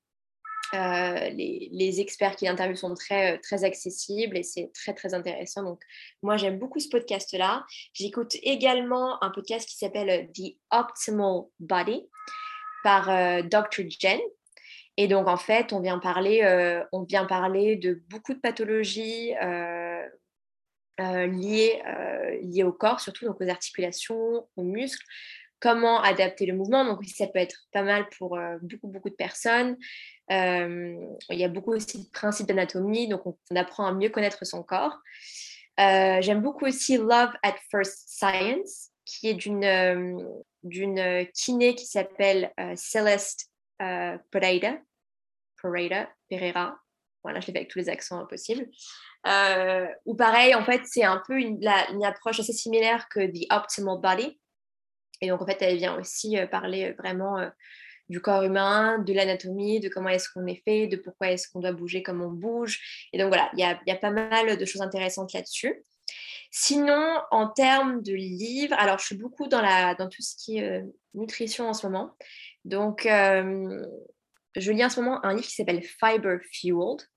Euh, 0.74 1.30
les, 1.30 2.00
experts 2.00 2.38
qui 2.38 2.48
interviewent 2.48 2.78
sont 2.78 2.94
très, 2.94 3.38
euh, 3.38 3.64
accessibles 3.66 4.38
et 4.38 4.44
c'est 4.44 4.72
très, 4.74 5.14
intéressant. 5.14 5.64
Donc, 5.64 5.82
moi, 6.22 6.38
j'aime 6.38 6.60
beaucoup 6.60 6.80
ce 6.80 6.88
podcast-là. 6.88 7.66
J'écoute 7.94 8.38
également 8.42 9.22
un 9.24 9.32
podcast 9.32 9.68
qui 9.68 9.76
s'appelle 9.76 10.10
euh, 10.10 10.24
The 10.34 10.56
Optimal 10.72 11.44
Body 11.60 12.08
par 12.84 13.06
Dr. 13.44 13.84
Jen. 14.00 14.20
Et 14.98 15.08
donc, 15.08 15.28
en 15.28 15.38
fait, 15.38 15.72
on 15.72 15.82
vient 15.82 16.00
parler, 16.00 16.42
on 16.92 17.04
vient 17.04 17.26
parler 17.26 17.76
de 17.76 18.02
beaucoup 18.10 18.34
de 18.34 18.40
pathologies 18.40 19.34
liées, 20.98 22.64
au 22.64 22.72
corps, 22.72 23.00
surtout 23.00 23.26
donc 23.26 23.40
aux 23.40 23.50
articulations, 23.50 24.48
aux 24.56 24.64
muscles. 24.64 25.06
Comment 25.60 26.02
adapter 26.02 26.48
le 26.48 26.56
mouvement? 26.56 26.84
Donc, 26.86 27.06
ça 27.06 27.28
peut 27.28 27.38
être 27.38 27.68
pas 27.72 27.84
mal 27.84 28.10
pour 28.18 28.40
beaucoup 28.64 29.12
de 29.12 29.16
personnes. 29.16 29.78
Euh, 30.32 30.96
il 31.30 31.40
y 31.40 31.44
a 31.44 31.50
beaucoup 31.50 31.74
aussi 31.74 32.04
de 32.04 32.10
principes 32.10 32.48
d'anatomie, 32.48 33.08
donc 33.08 33.26
on, 33.26 33.56
apprend 33.56 33.86
à 33.86 33.94
mieux 33.94 34.10
connaître 34.10 34.46
son 34.46 34.64
corps. 34.64 34.98
Euh, 35.80 36.22
J'aime 36.22 36.42
beaucoup 36.42 36.66
aussi 36.66 36.98
Love 36.98 37.34
at 37.44 37.56
First 37.70 38.08
Science, 38.08 38.92
qui 39.06 39.30
est 39.30 39.34
d'une 39.34 39.64
euh, 39.64 40.24
d'une 40.64 41.28
kiné 41.34 41.76
qui 41.76 41.86
s'appelle 41.86 42.54
Celeste 42.76 43.50
Pereira. 43.80 44.78
Pereira, 45.62 46.08
Pereira. 46.30 46.80
Voilà, 47.24 47.40
je 47.40 47.48
l'ai 47.48 47.54
fait 47.54 47.60
avec 47.60 47.72
tous 47.72 47.80
les 47.80 47.90
accents 47.90 48.26
possibles. 48.28 48.68
Ou 50.06 50.16
pareil, 50.16 50.54
en 50.54 50.64
fait, 50.64 50.82
c'est 50.86 51.04
un 51.04 51.22
peu 51.26 51.40
une, 51.40 51.68
approche 52.04 52.40
assez 52.40 52.54
similaire 52.54 53.10
que 53.10 53.20
The 53.20 53.52
Optimal 53.52 54.00
Body. 54.00 54.40
Et 55.20 55.30
donc, 55.30 55.42
en 55.42 55.46
fait, 55.48 55.62
elle 55.62 55.78
vient 55.78 56.00
aussi 56.00 56.38
parler 56.52 56.92
vraiment 56.94 57.40
du 58.12 58.22
corps 58.22 58.44
humain, 58.44 59.00
de 59.00 59.14
l'anatomie, 59.14 59.80
de 59.80 59.88
comment 59.88 60.10
est-ce 60.10 60.30
qu'on 60.30 60.46
est 60.46 60.62
fait, 60.66 60.88
de 60.88 60.98
pourquoi 60.98 61.32
est-ce 61.32 61.48
qu'on 61.48 61.62
doit 61.62 61.72
bouger 61.72 62.04
comme 62.04 62.22
on 62.22 62.30
bouge. 62.30 63.08
Et 63.14 63.18
donc, 63.18 63.30
voilà, 63.30 63.50
il 63.54 63.60
y 63.60 63.64
a, 63.64 63.80
il 63.88 63.90
y 63.90 63.96
a 63.96 63.98
pas 63.98 64.12
mal 64.12 64.58
de 64.58 64.66
choses 64.66 64.82
intéressantes 64.82 65.32
là-dessus. 65.34 65.82
Sinon, 66.52 67.22
en 67.32 67.48
termes 67.48 68.04
de 68.04 68.14
livres, 68.14 68.76
alors 68.78 69.00
je 69.00 69.06
suis 69.06 69.16
beaucoup 69.16 69.48
dans, 69.48 69.62
la, 69.62 69.96
dans 69.96 70.10
tout 70.10 70.22
ce 70.22 70.36
qui 70.36 70.58
est 70.58 70.70
euh, 70.70 70.82
nutrition 71.14 71.70
en 71.70 71.74
ce 71.74 71.88
moment. 71.88 72.12
Donc, 72.66 73.06
euh, 73.06 73.82
je 74.58 74.72
lis 74.74 74.84
en 74.84 74.90
ce 74.90 75.00
moment 75.00 75.24
un 75.26 75.34
livre 75.34 75.48
qui 75.48 75.56
s'appelle 75.56 75.82
Fiber 75.82 76.40
Fueled, 76.52 77.08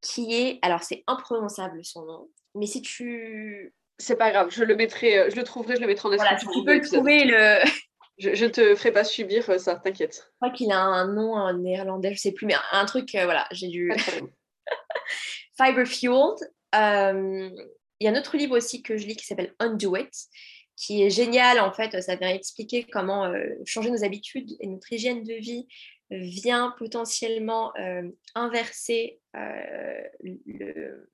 qui 0.00 0.34
est, 0.34 0.58
alors 0.62 0.82
c'est 0.82 1.04
imprononçable 1.06 1.84
son 1.84 2.06
nom, 2.06 2.30
mais 2.54 2.66
si 2.66 2.80
tu, 2.80 3.74
C'est 3.98 4.16
pas 4.16 4.30
grave, 4.30 4.48
je 4.50 4.64
le 4.64 4.76
mettrai, 4.76 5.18
euh, 5.18 5.30
je 5.30 5.36
le 5.36 5.44
trouverai, 5.44 5.76
je 5.76 5.82
le 5.82 5.86
mettrai 5.86 6.08
en 6.08 6.16
voilà, 6.16 6.30
description. 6.30 6.52
si 6.52 6.58
tu 6.60 6.64
peux 6.64 6.74
le 6.74 6.86
trouver, 6.86 7.24
le, 7.24 7.58
je 8.18 8.30
Je, 8.30 8.34
je 8.34 8.46
te 8.46 8.74
ferai 8.74 8.92
pas 8.92 9.04
subir 9.04 9.48
euh, 9.50 9.58
ça, 9.58 9.76
t'inquiète. 9.76 10.30
crois 10.40 10.50
qu'il 10.50 10.72
a 10.72 10.78
un 10.80 11.12
nom 11.12 11.34
en 11.34 11.52
néerlandais, 11.52 12.14
je 12.14 12.20
sais 12.20 12.32
plus, 12.32 12.46
mais 12.46 12.54
un, 12.54 12.62
un 12.72 12.84
truc, 12.84 13.14
euh, 13.14 13.24
voilà, 13.24 13.46
j'ai 13.50 13.68
dû. 13.68 13.92
Fiber 15.56 15.86
Fueled. 15.86 16.38
Euh, 16.74 17.50
il 18.00 18.04
y 18.04 18.08
a 18.08 18.10
un 18.10 18.18
autre 18.18 18.36
livre 18.36 18.56
aussi 18.56 18.82
que 18.82 18.96
je 18.96 19.06
lis 19.06 19.16
qui 19.16 19.24
s'appelle 19.24 19.54
Undo 19.60 19.96
It, 19.96 20.12
qui 20.76 21.02
est 21.02 21.10
génial 21.10 21.60
en 21.60 21.72
fait. 21.72 22.00
Ça 22.02 22.16
vient 22.16 22.28
expliquer 22.28 22.84
comment 22.84 23.26
euh, 23.26 23.46
changer 23.64 23.90
nos 23.90 24.02
habitudes 24.04 24.50
et 24.60 24.66
notre 24.66 24.92
hygiène 24.92 25.22
de 25.22 25.34
vie 25.34 25.68
vient 26.10 26.74
potentiellement 26.78 27.72
inverser 28.34 29.20
le. 29.32 31.08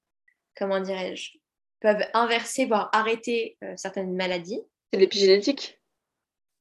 Comment 0.56 0.80
dirais-je 0.80 1.38
peuvent 1.80 2.04
inverser, 2.12 2.66
voire 2.66 2.90
arrêter 2.92 3.56
certaines 3.76 4.14
maladies. 4.14 4.60
C'est 4.92 4.98
l'épigénétique 4.98 5.79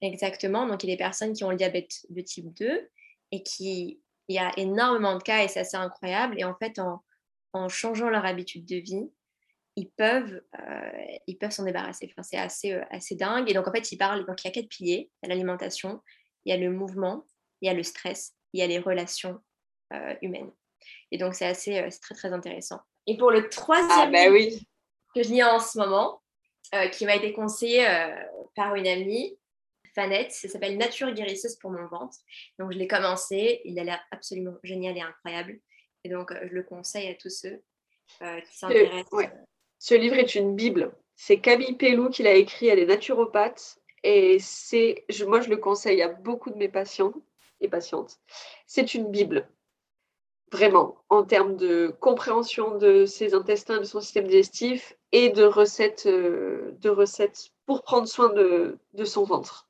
Exactement. 0.01 0.65
Donc, 0.65 0.83
il 0.83 0.89
y 0.89 0.93
a 0.93 0.95
des 0.95 1.03
personnes 1.03 1.33
qui 1.33 1.43
ont 1.43 1.49
le 1.49 1.57
diabète 1.57 2.05
de 2.09 2.21
type 2.21 2.53
2 2.53 2.89
et 3.31 3.43
qui, 3.43 4.01
il 4.27 4.35
y 4.35 4.39
a 4.39 4.51
énormément 4.57 5.17
de 5.17 5.23
cas 5.23 5.43
et 5.43 5.47
c'est 5.47 5.59
assez 5.59 5.77
incroyable. 5.77 6.39
Et 6.39 6.43
en 6.43 6.55
fait, 6.55 6.79
en, 6.79 7.03
en 7.53 7.69
changeant 7.69 8.09
leur 8.09 8.25
habitude 8.25 8.65
de 8.65 8.77
vie, 8.77 9.09
ils 9.75 9.89
peuvent, 9.89 10.41
euh, 10.59 10.91
ils 11.27 11.37
peuvent 11.37 11.51
s'en 11.51 11.63
débarrasser. 11.63 12.09
Enfin, 12.11 12.23
c'est 12.23 12.37
assez, 12.37 12.73
euh, 12.73 12.83
assez 12.91 13.15
dingue. 13.15 13.49
Et 13.49 13.53
donc, 13.53 13.67
en 13.67 13.71
fait, 13.71 13.91
ils 13.91 13.97
parlent, 13.97 14.25
donc 14.25 14.43
il 14.43 14.47
y 14.47 14.49
a 14.49 14.51
quatre 14.51 14.69
piliers. 14.69 15.11
Il 15.21 15.27
y 15.27 15.31
a 15.31 15.35
l'alimentation, 15.35 16.01
il 16.45 16.51
y 16.51 16.53
a 16.53 16.57
le 16.57 16.71
mouvement, 16.71 17.25
il 17.61 17.67
y 17.67 17.69
a 17.69 17.73
le 17.73 17.83
stress, 17.83 18.35
il 18.53 18.59
y 18.59 18.63
a 18.63 18.67
les 18.67 18.79
relations 18.79 19.39
euh, 19.93 20.15
humaines. 20.21 20.51
Et 21.11 21.17
donc, 21.17 21.35
c'est 21.35 21.45
assez, 21.45 21.85
c'est 21.89 21.99
très, 21.99 22.15
très 22.15 22.33
intéressant. 22.33 22.79
Et 23.05 23.17
pour 23.17 23.31
le 23.31 23.49
troisième 23.49 23.89
Ah 23.91 24.09
bah 24.11 24.29
oui. 24.31 24.67
que 25.13 25.23
je 25.23 25.29
lis 25.29 25.43
en 25.43 25.59
ce 25.59 25.77
moment, 25.77 26.21
qui 26.91 27.05
m'a 27.05 27.15
été 27.15 27.33
conseillé 27.33 27.85
par 28.55 28.75
une 28.75 28.85
amie, 28.85 29.37
Fanette, 29.95 30.31
ça 30.31 30.47
s'appelle 30.47 30.77
Nature 30.77 31.11
guérisseuse 31.11 31.55
pour 31.57 31.71
mon 31.71 31.87
ventre. 31.87 32.17
Donc 32.57 32.71
je 32.71 32.77
l'ai 32.77 32.87
commencé, 32.87 33.61
il 33.65 33.77
a 33.79 33.83
l'air 33.83 33.99
absolument 34.11 34.55
génial 34.63 34.97
et 34.97 35.01
incroyable. 35.01 35.59
Et 36.03 36.09
donc 36.09 36.31
euh, 36.31 36.39
je 36.49 36.53
le 36.53 36.63
conseille 36.63 37.07
à 37.09 37.15
tous 37.15 37.29
ceux 37.29 37.61
euh, 38.21 38.41
qui 38.41 38.57
s'intéressent. 38.57 39.11
ouais. 39.13 39.31
Ce 39.77 39.95
livre 39.95 40.15
est 40.15 40.35
une 40.35 40.55
bible. 40.55 40.91
C'est 41.15 41.39
Camille 41.39 41.75
Pellou 41.75 42.09
qui 42.09 42.23
l'a 42.23 42.33
écrit, 42.33 42.67
elle 42.67 42.79
est 42.79 42.85
naturopathe. 42.85 43.79
Et 44.03 44.39
c'est, 44.39 45.05
je- 45.09 45.25
moi, 45.25 45.41
je 45.41 45.49
le 45.49 45.57
conseille 45.57 46.01
à 46.01 46.07
beaucoup 46.07 46.49
de 46.51 46.55
mes 46.57 46.69
patients 46.69 47.13
et 47.61 47.67
patientes. 47.67 48.19
C'est 48.65 48.93
une 48.93 49.11
bible, 49.11 49.49
vraiment, 50.51 51.03
en 51.09 51.23
termes 51.23 51.55
de 51.57 51.93
compréhension 51.99 52.77
de 52.77 53.05
ses 53.05 53.33
intestins, 53.33 53.79
de 53.79 53.83
son 53.83 54.01
système 54.01 54.27
digestif 54.27 54.95
et 55.11 55.29
de 55.29 55.43
recettes, 55.43 56.05
euh, 56.07 56.71
de 56.79 56.89
recettes 56.89 57.51
pour 57.65 57.83
prendre 57.83 58.07
soin 58.07 58.29
de, 58.29 58.77
de 58.93 59.05
son 59.05 59.23
ventre. 59.25 59.68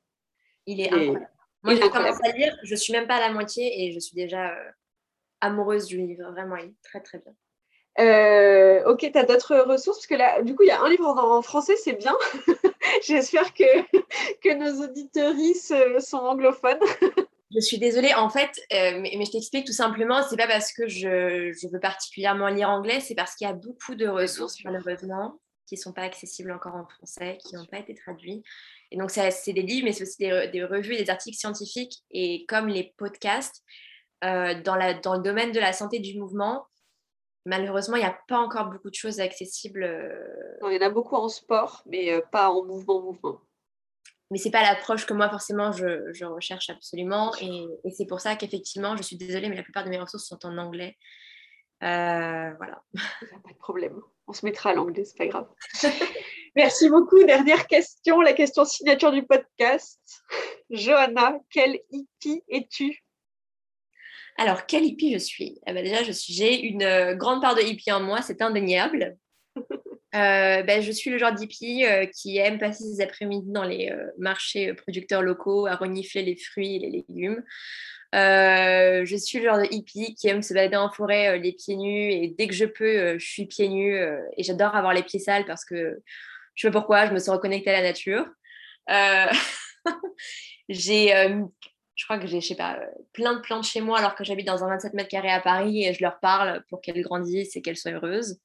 Il 0.69 0.81
est 0.81 0.83
Et- 0.83 0.93
incroyable. 0.93 1.29
Moi, 1.63 1.75
j'ai 1.75 1.89
commencé 1.89 2.19
à 2.23 2.31
lire, 2.31 2.55
je 2.63 2.75
suis 2.75 2.93
même 2.93 3.05
pas 3.05 3.15
à 3.15 3.19
la 3.19 3.31
moitié 3.33 3.83
et 3.83 3.91
je 3.91 3.99
suis 3.99 4.15
déjà 4.15 4.51
euh, 4.51 4.71
amoureuse 5.41 5.87
du 5.87 5.97
livre. 5.97 6.31
Vraiment, 6.31 6.55
il 6.55 6.67
est 6.67 6.81
très 6.83 7.01
très 7.01 7.17
bien. 7.17 7.33
Euh, 7.99 8.83
ok, 8.85 8.99
tu 9.11 9.17
as 9.17 9.23
d'autres 9.23 9.57
ressources? 9.57 9.97
Parce 9.97 10.07
que 10.07 10.15
là, 10.15 10.41
du 10.41 10.55
coup, 10.55 10.63
il 10.63 10.67
y 10.67 10.71
a 10.71 10.79
un 10.79 10.87
livre 10.87 11.07
en, 11.07 11.41
français, 11.41 11.75
c'est 11.75 11.93
bien. 11.93 12.15
J'espère 13.05 13.53
que, 13.53 13.63
que 14.43 14.53
nos 14.53 14.85
auditeuristes 14.85 15.71
euh, 15.71 15.99
sont 15.99 16.17
anglophones. 16.17 16.79
Je 17.51 17.59
suis 17.61 17.79
désolée, 17.79 18.13
en 18.13 18.29
fait, 18.29 18.51
euh, 18.71 18.99
mais, 19.01 19.11
mais 19.17 19.25
je 19.25 19.31
t'explique 19.31 19.65
tout 19.65 19.73
simplement, 19.73 20.21
c'est 20.21 20.37
pas 20.37 20.45
parce 20.45 20.71
que 20.71 20.87
je, 20.87 21.51
je 21.51 21.67
veux 21.67 21.79
particulièrement 21.79 22.47
lire 22.47 22.69
anglais, 22.69 22.99
c'est 22.99 23.15
parce 23.15 23.33
qu'il 23.33 23.47
y 23.47 23.49
a 23.49 23.53
beaucoup 23.53 23.95
de 23.95 24.07
ressources, 24.07 24.63
malheureusement, 24.63 25.39
qui 25.69 25.75
ne 25.75 25.81
sont 25.81 25.93
pas 25.93 26.01
accessibles 26.03 26.51
encore 26.51 26.75
en 26.75 26.87
français, 26.87 27.37
qui 27.45 27.55
n'ont 27.55 27.65
pas 27.67 27.79
été 27.79 27.93
traduits. 27.93 28.43
Et 28.91 28.97
donc, 28.97 29.11
c'est 29.11 29.53
des 29.53 29.61
livres, 29.61 29.85
mais 29.85 29.93
c'est 29.93 30.03
aussi 30.03 30.17
des, 30.19 30.29
re- 30.31 30.51
des 30.51 30.63
revues 30.63 30.97
des 30.97 31.09
articles 31.09 31.37
scientifiques. 31.37 31.99
Et 32.11 32.45
comme 32.47 32.67
les 32.67 32.93
podcasts, 32.97 33.63
euh, 34.25 34.59
dans, 34.63 34.75
la, 34.75 34.93
dans 34.95 35.13
le 35.15 35.21
domaine 35.21 35.51
de 35.51 35.59
la 35.59 35.71
santé 35.73 35.99
du 35.99 36.17
mouvement, 36.19 36.65
malheureusement, 37.45 37.95
il 37.95 38.01
n'y 38.01 38.05
a 38.05 38.19
pas 38.27 38.39
encore 38.39 38.69
beaucoup 38.71 38.89
de 38.89 38.95
choses 38.95 39.19
accessibles. 39.19 39.83
euh, 39.83 40.57
Non, 40.61 40.69
il 40.71 40.75
y 40.81 40.83
en 40.83 40.87
a 40.87 40.89
beaucoup 40.89 41.15
en 41.15 41.29
sport, 41.29 41.83
mais 41.85 42.11
euh, 42.11 42.21
pas 42.31 42.49
en 42.49 42.65
mouvement-mouvement. 42.65 43.39
mais 44.31 44.37
c'est 44.37 44.51
pas 44.51 44.61
l'approche 44.63 45.05
que 45.07 45.13
moi 45.15 45.29
forcément 45.29 45.71
je, 45.71 46.13
je 46.13 46.25
recherche 46.25 46.69
absolument 46.69 47.33
et, 47.41 47.65
et 47.85 47.91
c'est 47.91 48.05
pour 48.05 48.19
ça 48.19 48.35
qu'effectivement 48.35 48.95
je 48.95 49.01
suis 49.03 49.17
désolée 49.17 49.49
mais 49.49 49.55
la 49.55 49.63
plupart 49.63 49.83
de 49.85 49.89
mes 49.89 49.99
ressources 49.99 50.27
sont 50.27 50.45
en 50.45 50.57
anglais 50.57 50.97
Euh, 51.81 52.49
voilà 52.59 52.83
pas 53.45 53.53
de 53.53 53.57
problème. 53.57 53.97
On 54.29 54.33
se 54.33 54.45
mettra 54.45 54.69
à 54.69 54.73
l'anglais, 54.75 55.05
c'est 55.05 55.17
pas 55.17 55.25
grave. 55.25 55.47
Merci 56.55 56.87
beaucoup. 56.87 57.23
Dernière 57.23 57.65
question, 57.65 58.21
la 58.21 58.33
question 58.33 58.63
signature 58.63 59.11
du 59.11 59.23
podcast. 59.23 59.99
Johanna, 60.69 61.39
quel 61.49 61.79
hippie 61.89 62.43
es-tu? 62.47 63.03
Alors 64.37 64.67
quel 64.67 64.85
hippie 64.85 65.13
je 65.13 65.17
suis? 65.17 65.59
Eh 65.65 65.73
ben, 65.73 65.83
déjà 65.83 66.03
j'ai 66.03 66.61
une 66.61 66.83
euh, 66.83 67.15
grande 67.15 67.41
part 67.41 67.55
de 67.55 67.61
hippie 67.61 67.91
en 67.91 68.01
moi 68.01 68.21
c'est 68.21 68.41
indéniable 68.41 69.17
Euh, 70.15 70.63
ben, 70.63 70.81
je 70.81 70.91
suis 70.91 71.11
le 71.11 71.19
genre 71.19 71.33
d'hippie 71.33 71.85
euh, 71.85 72.07
qui 72.07 72.37
aime 72.37 72.57
passer 72.57 72.83
ses 72.83 72.99
après-midi 72.99 73.51
dans 73.51 73.63
les 73.63 73.91
euh, 73.91 74.07
marchés 74.17 74.73
producteurs 74.73 75.21
locaux 75.21 75.67
à 75.67 75.75
renifler 75.75 76.23
les 76.23 76.35
fruits 76.35 76.77
et 76.77 76.79
les 76.79 76.89
légumes 76.89 77.43
Euh, 78.15 79.05
je 79.05 79.15
suis 79.15 79.37
le 79.37 79.45
genre 79.45 79.59
de 79.59 79.67
hippie 79.69 80.15
qui 80.15 80.27
aime 80.27 80.41
se 80.41 80.53
balader 80.53 80.77
en 80.77 80.89
forêt 80.89 81.27
euh, 81.29 81.37
les 81.37 81.51
pieds 81.51 81.75
nus 81.75 82.11
et 82.11 82.33
dès 82.35 82.47
que 82.47 82.55
je 82.55 82.65
peux, 82.65 82.97
euh, 82.97 83.19
je 83.19 83.25
suis 83.25 83.45
pieds 83.45 83.69
nus 83.69 83.95
et 84.35 84.43
j'adore 84.43 84.75
avoir 84.75 84.93
les 84.93 85.03
pieds 85.03 85.19
sales 85.19 85.45
parce 85.45 85.63
que 85.63 86.01
je 86.55 86.67
sais 86.67 86.71
pas 86.71 86.79
pourquoi, 86.79 87.05
je 87.07 87.13
me 87.13 87.19
sens 87.19 87.35
reconnectée 87.35 87.69
à 87.69 87.81
la 87.81 87.83
nature. 87.83 88.25
J'ai, 90.69 91.07
je 91.95 92.03
crois 92.05 92.19
que 92.19 92.27
j'ai, 92.27 92.41
je 92.41 92.47
sais 92.47 92.55
pas, 92.55 92.79
plein 93.13 93.33
de 93.33 93.39
plantes 93.39 93.63
chez 93.63 93.81
moi 93.81 93.97
alors 93.97 94.13
que 94.13 94.23
j'habite 94.23 94.45
dans 94.45 94.63
un 94.63 94.67
27 94.67 94.93
mètres 94.93 95.09
carrés 95.09 95.31
à 95.31 95.39
Paris 95.39 95.83
et 95.83 95.95
je 95.95 96.03
leur 96.03 96.19
parle 96.19 96.63
pour 96.69 96.79
qu'elles 96.79 97.01
grandissent 97.01 97.55
et 97.55 97.63
qu'elles 97.63 97.77
soient 97.77 97.91
heureuses. 97.91 98.39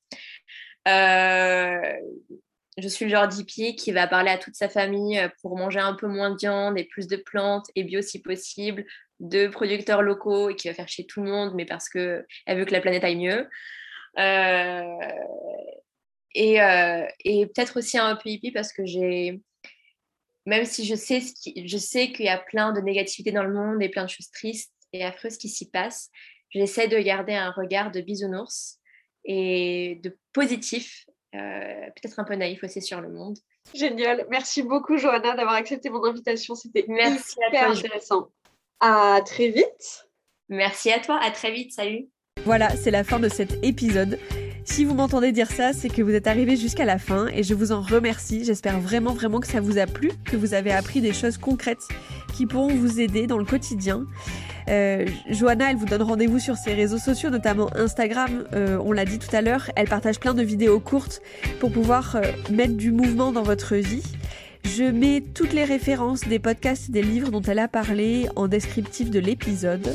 Je 2.77 2.89
suis 2.89 3.05
le 3.05 3.11
genre 3.11 3.29
d'hippie 3.29 3.77
qui 3.77 3.93
va 3.93 4.07
parler 4.07 4.31
à 4.31 4.39
toute 4.39 4.55
sa 4.55 4.69
famille 4.69 5.21
pour 5.43 5.57
manger 5.59 5.81
un 5.81 5.95
peu 5.95 6.09
moins 6.09 6.31
de 6.31 6.39
viande 6.39 6.79
et 6.79 6.85
plus 6.85 7.07
de 7.09 7.17
plantes 7.17 7.67
et 7.77 7.85
bio 7.85 8.01
si 8.01 8.23
possible, 8.23 8.87
de 9.21 9.47
producteurs 9.49 10.03
locaux 10.03 10.51
et 10.51 10.57
qui 10.57 10.69
va 10.69 10.75
faire 10.75 10.89
chez 10.89 11.07
tout 11.07 11.23
le 11.23 11.31
monde, 11.31 11.53
mais 11.55 11.65
parce 11.65 11.89
qu'elle 11.89 12.25
veut 12.49 12.65
que 12.65 12.73
la 12.73 12.81
planète 12.81 13.05
aille 13.05 13.17
mieux. 13.17 13.49
Euh, 14.19 14.99
et 16.35 16.61
euh, 16.61 17.07
et 17.25 17.47
peut-être 17.47 17.79
aussi 17.79 17.99
un 17.99 18.17
peu 18.17 18.29
hippie 18.29 18.51
parce 18.51 18.73
que 18.73 18.85
j'ai, 18.85 19.41
même 20.47 20.65
si 20.65 20.85
je 20.85 20.95
sais, 20.95 21.21
ce 21.21 21.33
qui- 21.33 21.67
je 21.67 21.79
sais 21.79 22.13
qu'il 22.13 22.27
y 22.27 22.29
a 22.29 22.39
plein 22.39 22.73
de 22.73 22.81
négativité 22.81 23.33
dans 23.33 23.45
le 23.45 23.53
monde 23.53 23.83
et 23.83 23.89
plein 23.89 24.05
de 24.05 24.11
choses 24.11 24.31
tristes 24.31 24.73
et 24.93 25.05
affreuses 25.05 25.37
qui 25.37 25.49
s'y 25.49 25.71
passent, 25.71 26.11
j'essaie 26.51 26.89
de 26.89 26.99
garder 26.99 27.35
un 27.35 27.51
regard 27.51 27.91
de 27.91 28.01
bisounours 28.01 28.79
et 29.25 30.01
de 30.03 30.17
positif, 30.33 31.07
euh, 31.35 31.87
peut-être 31.97 32.19
un 32.19 32.25
peu 32.25 32.35
naïf 32.35 32.63
aussi 32.63 32.83
sur 32.83 33.01
le 33.01 33.09
monde. 33.11 33.39
Génial. 33.75 34.27
Merci 34.29 34.63
beaucoup, 34.63 34.99
Johanna, 34.99 35.35
d'avoir 35.35 35.55
accepté 35.55 35.89
mon 35.89 36.05
invitation. 36.05 36.55
C'était 36.55 36.85
à 36.89 37.09
hyper 37.09 37.51
toi, 37.51 37.71
intéressant. 37.71 38.29
À 38.81 39.21
très 39.25 39.49
vite. 39.49 40.09
Merci 40.49 40.93
à 40.93 40.99
toi, 40.99 41.19
à 41.23 41.31
très 41.31 41.53
vite, 41.53 41.73
salut. 41.73 42.09
Voilà, 42.45 42.71
c'est 42.77 42.91
la 42.91 43.05
fin 43.05 43.19
de 43.19 43.29
cet 43.29 43.65
épisode. 43.65 44.19
Si 44.65 44.85
vous 44.85 44.95
m'entendez 44.95 45.31
dire 45.33 45.51
ça, 45.51 45.73
c'est 45.73 45.89
que 45.89 46.03
vous 46.03 46.13
êtes 46.13 46.27
arrivé 46.27 46.57
jusqu'à 46.57 46.85
la 46.85 46.99
fin 46.99 47.27
et 47.29 47.43
je 47.43 47.55
vous 47.55 47.71
en 47.71 47.83
remercie. 47.83 48.45
J'espère 48.45 48.81
vraiment 48.81 49.13
vraiment 49.13 49.41
que 49.41 49.47
ça 49.47 49.61
vous 49.61 49.79
a 49.79 49.87
plu, 49.87 50.11
que 50.25 50.37
vous 50.37 50.55
avez 50.55 50.73
appris 50.73 51.01
des 51.01 51.13
choses 51.13 51.37
concrètes 51.37 51.87
qui 52.35 52.47
pourront 52.47 52.75
vous 52.75 53.01
aider 53.01 53.27
dans 53.27 53.39
le 53.39 53.45
quotidien. 53.45 54.07
Euh, 54.69 55.07
Johanna, 55.29 55.71
elle 55.71 55.77
vous 55.77 55.85
donne 55.85 56.03
rendez-vous 56.03 56.39
sur 56.39 56.57
ses 56.57 56.73
réseaux 56.73 56.99
sociaux, 56.99 57.31
notamment 57.31 57.75
Instagram. 57.77 58.47
Euh, 58.55 58.79
on 58.83 58.93
l'a 58.93 59.05
dit 59.05 59.19
tout 59.19 59.35
à 59.37 59.43
l'heure, 59.43 59.71
elle 59.77 59.89
partage 59.89 60.19
plein 60.19 60.35
de 60.35 60.43
vidéos 60.43 60.81
courtes 60.81 61.21
pour 61.61 61.71
pouvoir 61.71 62.17
euh, 62.17 62.23
mettre 62.51 62.75
du 62.75 62.91
mouvement 62.91 63.33
dans 63.33 63.43
votre 63.43 63.77
vie. 63.77 64.03
Je 64.65 64.85
mets 64.85 65.21
toutes 65.21 65.53
les 65.53 65.65
références 65.65 66.23
des 66.23 66.39
podcasts 66.39 66.89
et 66.89 66.93
des 66.93 67.03
livres 67.03 67.31
dont 67.31 67.43
elle 67.43 67.59
a 67.59 67.69
parlé 67.69 68.29
en 68.35 68.49
descriptif 68.49 69.11
de 69.11 69.21
l'épisode. 69.21 69.95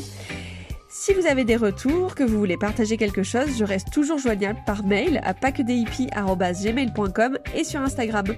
Si 0.89 1.13
vous 1.13 1.26
avez 1.28 1.43
des 1.43 1.55
retours, 1.55 2.13
que 2.15 2.24
vous 2.24 2.38
voulez 2.38 2.57
partager 2.57 2.97
quelque 2.97 3.24
chose, 3.24 3.57
je 3.57 3.63
reste 3.63 3.91
toujours 3.91 4.17
joignable 4.17 4.59
par 4.65 4.86
mail 4.86 5.22
à 5.24 5.34
pacquedeshippies.gmail.com 5.34 7.38
et 7.55 7.63
sur 7.63 7.80
Instagram. 7.82 8.36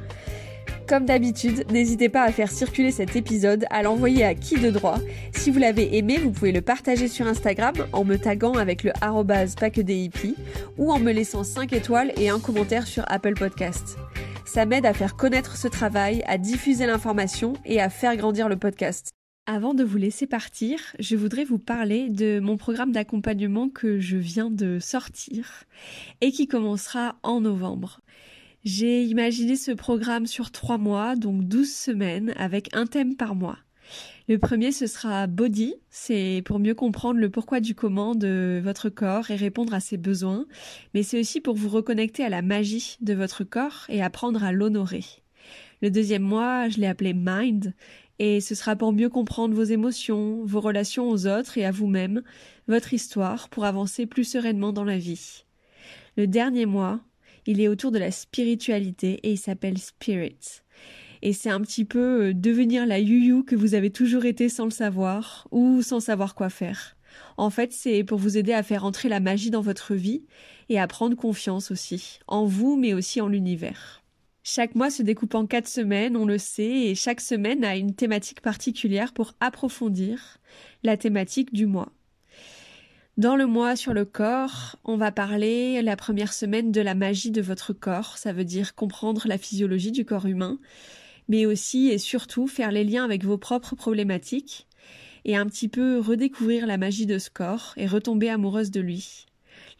Comme 0.91 1.05
d'habitude, 1.05 1.71
n'hésitez 1.71 2.09
pas 2.09 2.23
à 2.23 2.33
faire 2.33 2.51
circuler 2.51 2.91
cet 2.91 3.15
épisode, 3.15 3.63
à 3.69 3.81
l'envoyer 3.81 4.25
à 4.25 4.35
qui 4.35 4.59
de 4.59 4.69
droit. 4.69 4.99
Si 5.31 5.49
vous 5.49 5.57
l'avez 5.57 5.95
aimé, 5.95 6.17
vous 6.17 6.31
pouvez 6.31 6.51
le 6.51 6.59
partager 6.59 7.07
sur 7.07 7.27
Instagram 7.27 7.75
en 7.93 8.03
me 8.03 8.17
taguant 8.17 8.55
avec 8.55 8.83
le 8.83 8.91
arrobase 8.99 9.55
ou 10.77 10.91
en 10.91 10.99
me 10.99 11.13
laissant 11.13 11.45
5 11.45 11.71
étoiles 11.71 12.11
et 12.17 12.27
un 12.27 12.41
commentaire 12.41 12.87
sur 12.87 13.05
Apple 13.07 13.35
Podcast. 13.35 13.97
Ça 14.43 14.65
m'aide 14.65 14.85
à 14.85 14.93
faire 14.93 15.15
connaître 15.15 15.55
ce 15.55 15.69
travail, 15.69 16.25
à 16.27 16.37
diffuser 16.37 16.85
l'information 16.85 17.53
et 17.63 17.79
à 17.79 17.89
faire 17.89 18.17
grandir 18.17 18.49
le 18.49 18.57
podcast. 18.57 19.11
Avant 19.45 19.73
de 19.73 19.85
vous 19.85 19.97
laisser 19.97 20.27
partir, 20.27 20.77
je 20.99 21.15
voudrais 21.15 21.45
vous 21.45 21.57
parler 21.57 22.09
de 22.09 22.41
mon 22.41 22.57
programme 22.57 22.91
d'accompagnement 22.91 23.69
que 23.69 24.01
je 24.01 24.17
viens 24.17 24.51
de 24.51 24.77
sortir 24.79 25.63
et 26.19 26.33
qui 26.33 26.49
commencera 26.49 27.15
en 27.23 27.39
novembre. 27.39 28.01
J'ai 28.63 29.03
imaginé 29.05 29.55
ce 29.55 29.71
programme 29.71 30.27
sur 30.27 30.51
trois 30.51 30.77
mois, 30.77 31.15
donc 31.15 31.47
12 31.47 31.73
semaines, 31.73 32.33
avec 32.37 32.69
un 32.75 32.85
thème 32.85 33.15
par 33.15 33.33
mois. 33.33 33.57
Le 34.29 34.37
premier, 34.37 34.71
ce 34.71 34.85
sera 34.85 35.25
Body, 35.25 35.73
c'est 35.89 36.43
pour 36.45 36.59
mieux 36.59 36.75
comprendre 36.75 37.19
le 37.19 37.31
pourquoi 37.31 37.59
du 37.59 37.73
comment 37.73 38.13
de 38.13 38.61
votre 38.63 38.89
corps 38.89 39.31
et 39.31 39.35
répondre 39.35 39.73
à 39.73 39.79
ses 39.79 39.97
besoins, 39.97 40.45
mais 40.93 41.01
c'est 41.01 41.19
aussi 41.19 41.41
pour 41.41 41.55
vous 41.55 41.69
reconnecter 41.69 42.23
à 42.23 42.29
la 42.29 42.43
magie 42.43 42.97
de 43.01 43.15
votre 43.15 43.43
corps 43.43 43.85
et 43.89 44.03
apprendre 44.03 44.43
à 44.43 44.51
l'honorer. 44.51 45.05
Le 45.81 45.89
deuxième 45.89 46.21
mois, 46.21 46.69
je 46.69 46.77
l'ai 46.77 46.87
appelé 46.87 47.15
Mind, 47.15 47.73
et 48.19 48.41
ce 48.41 48.53
sera 48.53 48.75
pour 48.75 48.93
mieux 48.93 49.09
comprendre 49.09 49.55
vos 49.55 49.63
émotions, 49.63 50.45
vos 50.45 50.61
relations 50.61 51.09
aux 51.09 51.25
autres 51.25 51.57
et 51.57 51.65
à 51.65 51.71
vous-même, 51.71 52.21
votre 52.67 52.93
histoire, 52.93 53.49
pour 53.49 53.65
avancer 53.65 54.05
plus 54.05 54.23
sereinement 54.23 54.71
dans 54.71 54.83
la 54.83 54.99
vie. 54.99 55.45
Le 56.15 56.27
dernier 56.27 56.67
mois, 56.67 57.01
il 57.45 57.61
est 57.61 57.67
autour 57.67 57.91
de 57.91 57.99
la 57.99 58.11
spiritualité 58.11 59.19
et 59.23 59.31
il 59.31 59.37
s'appelle 59.37 59.77
Spirit. 59.77 60.61
Et 61.21 61.33
c'est 61.33 61.49
un 61.49 61.61
petit 61.61 61.85
peu 61.85 62.29
euh, 62.29 62.33
devenir 62.33 62.85
la 62.85 62.99
you 62.99 63.43
que 63.43 63.55
vous 63.55 63.75
avez 63.75 63.91
toujours 63.91 64.25
été 64.25 64.49
sans 64.49 64.65
le 64.65 64.71
savoir 64.71 65.47
ou 65.51 65.81
sans 65.81 65.99
savoir 65.99 66.35
quoi 66.35 66.49
faire. 66.49 66.97
En 67.37 67.49
fait, 67.49 67.73
c'est 67.73 68.03
pour 68.03 68.17
vous 68.17 68.37
aider 68.37 68.53
à 68.53 68.63
faire 68.63 68.85
entrer 68.85 69.09
la 69.09 69.19
magie 69.19 69.51
dans 69.51 69.61
votre 69.61 69.93
vie 69.93 70.23
et 70.69 70.79
à 70.79 70.87
prendre 70.87 71.15
confiance 71.15 71.71
aussi, 71.71 72.19
en 72.27 72.45
vous 72.45 72.75
mais 72.75 72.93
aussi 72.93 73.21
en 73.21 73.27
l'univers. 73.27 74.01
Chaque 74.43 74.73
mois 74.73 74.89
se 74.89 75.03
découpe 75.03 75.35
en 75.35 75.45
quatre 75.45 75.67
semaines, 75.67 76.17
on 76.17 76.25
le 76.25 76.39
sait, 76.39 76.87
et 76.87 76.95
chaque 76.95 77.21
semaine 77.21 77.63
a 77.63 77.75
une 77.75 77.93
thématique 77.93 78.41
particulière 78.41 79.13
pour 79.13 79.33
approfondir 79.39 80.39
la 80.81 80.97
thématique 80.97 81.53
du 81.53 81.67
mois. 81.67 81.91
Dans 83.17 83.35
le 83.35 83.45
mois 83.45 83.75
sur 83.75 83.93
le 83.93 84.05
corps, 84.05 84.77
on 84.85 84.95
va 84.95 85.11
parler 85.11 85.81
la 85.81 85.97
première 85.97 86.31
semaine 86.31 86.71
de 86.71 86.79
la 86.79 86.95
magie 86.95 87.31
de 87.31 87.41
votre 87.41 87.73
corps, 87.73 88.17
ça 88.17 88.31
veut 88.31 88.45
dire 88.45 88.73
comprendre 88.73 89.23
la 89.25 89.37
physiologie 89.37 89.91
du 89.91 90.05
corps 90.05 90.27
humain, 90.27 90.59
mais 91.27 91.45
aussi 91.45 91.89
et 91.89 91.97
surtout 91.97 92.47
faire 92.47 92.71
les 92.71 92.85
liens 92.85 93.03
avec 93.03 93.25
vos 93.25 93.37
propres 93.37 93.75
problématiques 93.75 94.65
et 95.25 95.35
un 95.35 95.45
petit 95.45 95.67
peu 95.67 95.99
redécouvrir 95.99 96.65
la 96.65 96.77
magie 96.77 97.05
de 97.05 97.17
ce 97.17 97.29
corps 97.29 97.73
et 97.75 97.85
retomber 97.85 98.29
amoureuse 98.29 98.71
de 98.71 98.79
lui. 98.79 99.25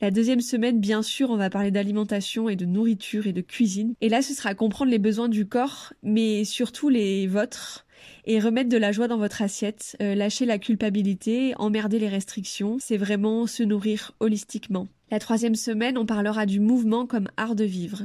La 0.02 0.12
deuxième 0.12 0.42
semaine, 0.42 0.80
bien 0.80 1.02
sûr, 1.02 1.30
on 1.30 1.38
va 1.38 1.50
parler 1.50 1.72
d'alimentation 1.72 2.50
et 2.50 2.58
de 2.58 2.66
nourriture 2.66 3.28
et 3.28 3.34
de 3.34 3.42
cuisine. 3.42 3.94
Et 4.02 4.10
là, 4.10 4.22
ce 4.22 4.34
sera 4.34 4.56
comprendre 4.56 4.92
les 4.92 5.00
besoins 5.00 5.30
du 5.30 5.48
corps, 5.48 5.94
mais 6.04 6.44
surtout 6.44 6.90
les 6.90 7.28
vôtres, 7.28 7.86
et 8.26 8.40
remettre 8.40 8.70
de 8.70 8.78
la 8.78 8.92
joie 8.92 9.08
dans 9.08 9.18
votre 9.18 9.42
assiette, 9.42 9.98
euh, 10.02 10.16
lâcher 10.16 10.46
la 10.46 10.60
culpabilité, 10.60 11.54
emmerder 11.58 12.00
les 12.00 12.08
restrictions, 12.08 12.78
c'est 12.80 12.98
vraiment 12.98 13.48
se 13.48 13.64
nourrir 13.64 14.14
holistiquement. 14.20 14.88
La 15.10 15.20
troisième 15.20 15.56
semaine, 15.56 15.98
on 15.98 16.06
parlera 16.06 16.46
du 16.46 16.60
mouvement 16.60 17.06
comme 17.06 17.28
art 17.38 17.56
de 17.56 17.66
vivre. 17.66 18.04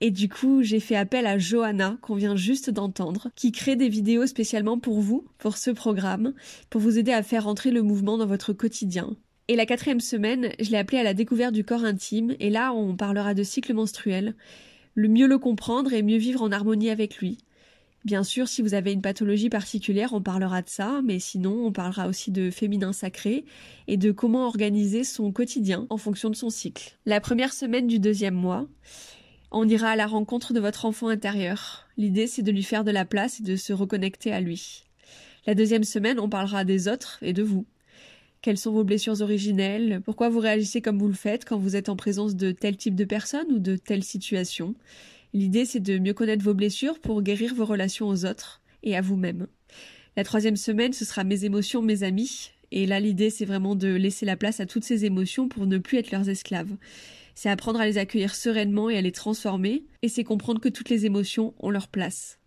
Et 0.00 0.10
du 0.10 0.28
coup, 0.28 0.62
j'ai 0.62 0.80
fait 0.80 0.94
appel 0.94 1.26
à 1.26 1.38
Johanna, 1.38 1.98
qu'on 2.02 2.14
vient 2.14 2.36
juste 2.36 2.70
d'entendre, 2.70 3.28
qui 3.34 3.50
crée 3.50 3.74
des 3.74 3.88
vidéos 3.88 4.26
spécialement 4.26 4.78
pour 4.78 5.00
vous, 5.00 5.26
pour 5.38 5.56
ce 5.56 5.70
programme, 5.70 6.34
pour 6.70 6.80
vous 6.80 6.98
aider 6.98 7.12
à 7.12 7.24
faire 7.24 7.48
entrer 7.48 7.70
le 7.72 7.82
mouvement 7.82 8.16
dans 8.16 8.26
votre 8.26 8.52
quotidien. 8.52 9.16
Et 9.48 9.56
la 9.56 9.66
quatrième 9.66 10.00
semaine, 10.00 10.50
je 10.60 10.70
l'ai 10.70 10.76
appelée 10.76 10.98
à 10.98 11.02
la 11.02 11.14
découverte 11.14 11.54
du 11.54 11.64
corps 11.64 11.84
intime, 11.84 12.36
et 12.38 12.50
là 12.50 12.72
on 12.72 12.96
parlera 12.96 13.34
de 13.34 13.42
cycle 13.42 13.74
menstruel, 13.74 14.34
le 14.94 15.08
mieux 15.08 15.26
le 15.26 15.38
comprendre 15.38 15.92
et 15.92 16.02
mieux 16.02 16.18
vivre 16.18 16.42
en 16.42 16.52
harmonie 16.52 16.90
avec 16.90 17.16
lui. 17.16 17.38
Bien 18.04 18.22
sûr, 18.22 18.48
si 18.48 18.62
vous 18.62 18.74
avez 18.74 18.92
une 18.92 19.02
pathologie 19.02 19.50
particulière, 19.50 20.12
on 20.12 20.22
parlera 20.22 20.62
de 20.62 20.68
ça, 20.68 21.00
mais 21.04 21.18
sinon 21.18 21.66
on 21.66 21.72
parlera 21.72 22.08
aussi 22.08 22.30
de 22.30 22.50
féminin 22.50 22.92
sacré 22.92 23.44
et 23.86 23.96
de 23.96 24.12
comment 24.12 24.46
organiser 24.46 25.04
son 25.04 25.32
quotidien 25.32 25.86
en 25.90 25.96
fonction 25.96 26.30
de 26.30 26.36
son 26.36 26.48
cycle. 26.48 26.96
La 27.06 27.20
première 27.20 27.52
semaine 27.52 27.86
du 27.86 27.98
deuxième 27.98 28.34
mois, 28.34 28.68
on 29.50 29.68
ira 29.68 29.90
à 29.90 29.96
la 29.96 30.06
rencontre 30.06 30.52
de 30.52 30.60
votre 30.60 30.84
enfant 30.84 31.08
intérieur. 31.08 31.86
L'idée 31.96 32.26
c'est 32.26 32.42
de 32.42 32.52
lui 32.52 32.62
faire 32.62 32.84
de 32.84 32.92
la 32.92 33.04
place 33.04 33.40
et 33.40 33.42
de 33.42 33.56
se 33.56 33.72
reconnecter 33.72 34.32
à 34.32 34.40
lui. 34.40 34.84
La 35.46 35.54
deuxième 35.54 35.84
semaine, 35.84 36.20
on 36.20 36.28
parlera 36.28 36.64
des 36.64 36.88
autres 36.88 37.18
et 37.22 37.32
de 37.32 37.42
vous. 37.42 37.66
Quelles 38.42 38.58
sont 38.58 38.72
vos 38.72 38.84
blessures 38.84 39.20
originelles? 39.20 40.00
Pourquoi 40.04 40.28
vous 40.28 40.38
réagissez 40.38 40.80
comme 40.80 40.98
vous 40.98 41.08
le 41.08 41.14
faites 41.14 41.44
quand 41.44 41.58
vous 41.58 41.74
êtes 41.74 41.88
en 41.88 41.96
présence 41.96 42.36
de 42.36 42.52
tel 42.52 42.76
type 42.76 42.94
de 42.94 43.04
personne 43.04 43.50
ou 43.50 43.58
de 43.58 43.76
telle 43.76 44.04
situation? 44.04 44.74
L'idée, 45.34 45.64
c'est 45.64 45.80
de 45.80 45.98
mieux 45.98 46.14
connaître 46.14 46.44
vos 46.44 46.54
blessures 46.54 46.98
pour 46.98 47.22
guérir 47.22 47.54
vos 47.54 47.64
relations 47.64 48.08
aux 48.08 48.24
autres 48.24 48.62
et 48.82 48.96
à 48.96 49.00
vous-même. 49.00 49.46
La 50.16 50.24
troisième 50.24 50.56
semaine, 50.56 50.92
ce 50.92 51.04
sera 51.04 51.24
mes 51.24 51.44
émotions, 51.44 51.82
mes 51.82 52.02
amis. 52.02 52.50
Et 52.70 52.86
là, 52.86 53.00
l'idée, 53.00 53.30
c'est 53.30 53.44
vraiment 53.44 53.74
de 53.74 53.88
laisser 53.88 54.26
la 54.26 54.36
place 54.36 54.60
à 54.60 54.66
toutes 54.66 54.84
ces 54.84 55.04
émotions 55.04 55.48
pour 55.48 55.66
ne 55.66 55.78
plus 55.78 55.98
être 55.98 56.10
leurs 56.10 56.28
esclaves. 56.28 56.74
C'est 57.34 57.50
apprendre 57.50 57.80
à 57.80 57.86
les 57.86 57.98
accueillir 57.98 58.34
sereinement 58.34 58.90
et 58.90 58.98
à 58.98 59.00
les 59.00 59.12
transformer, 59.12 59.84
et 60.02 60.08
c'est 60.08 60.24
comprendre 60.24 60.60
que 60.60 60.68
toutes 60.68 60.88
les 60.88 61.06
émotions 61.06 61.54
ont 61.60 61.70
leur 61.70 61.88
place. 61.88 62.38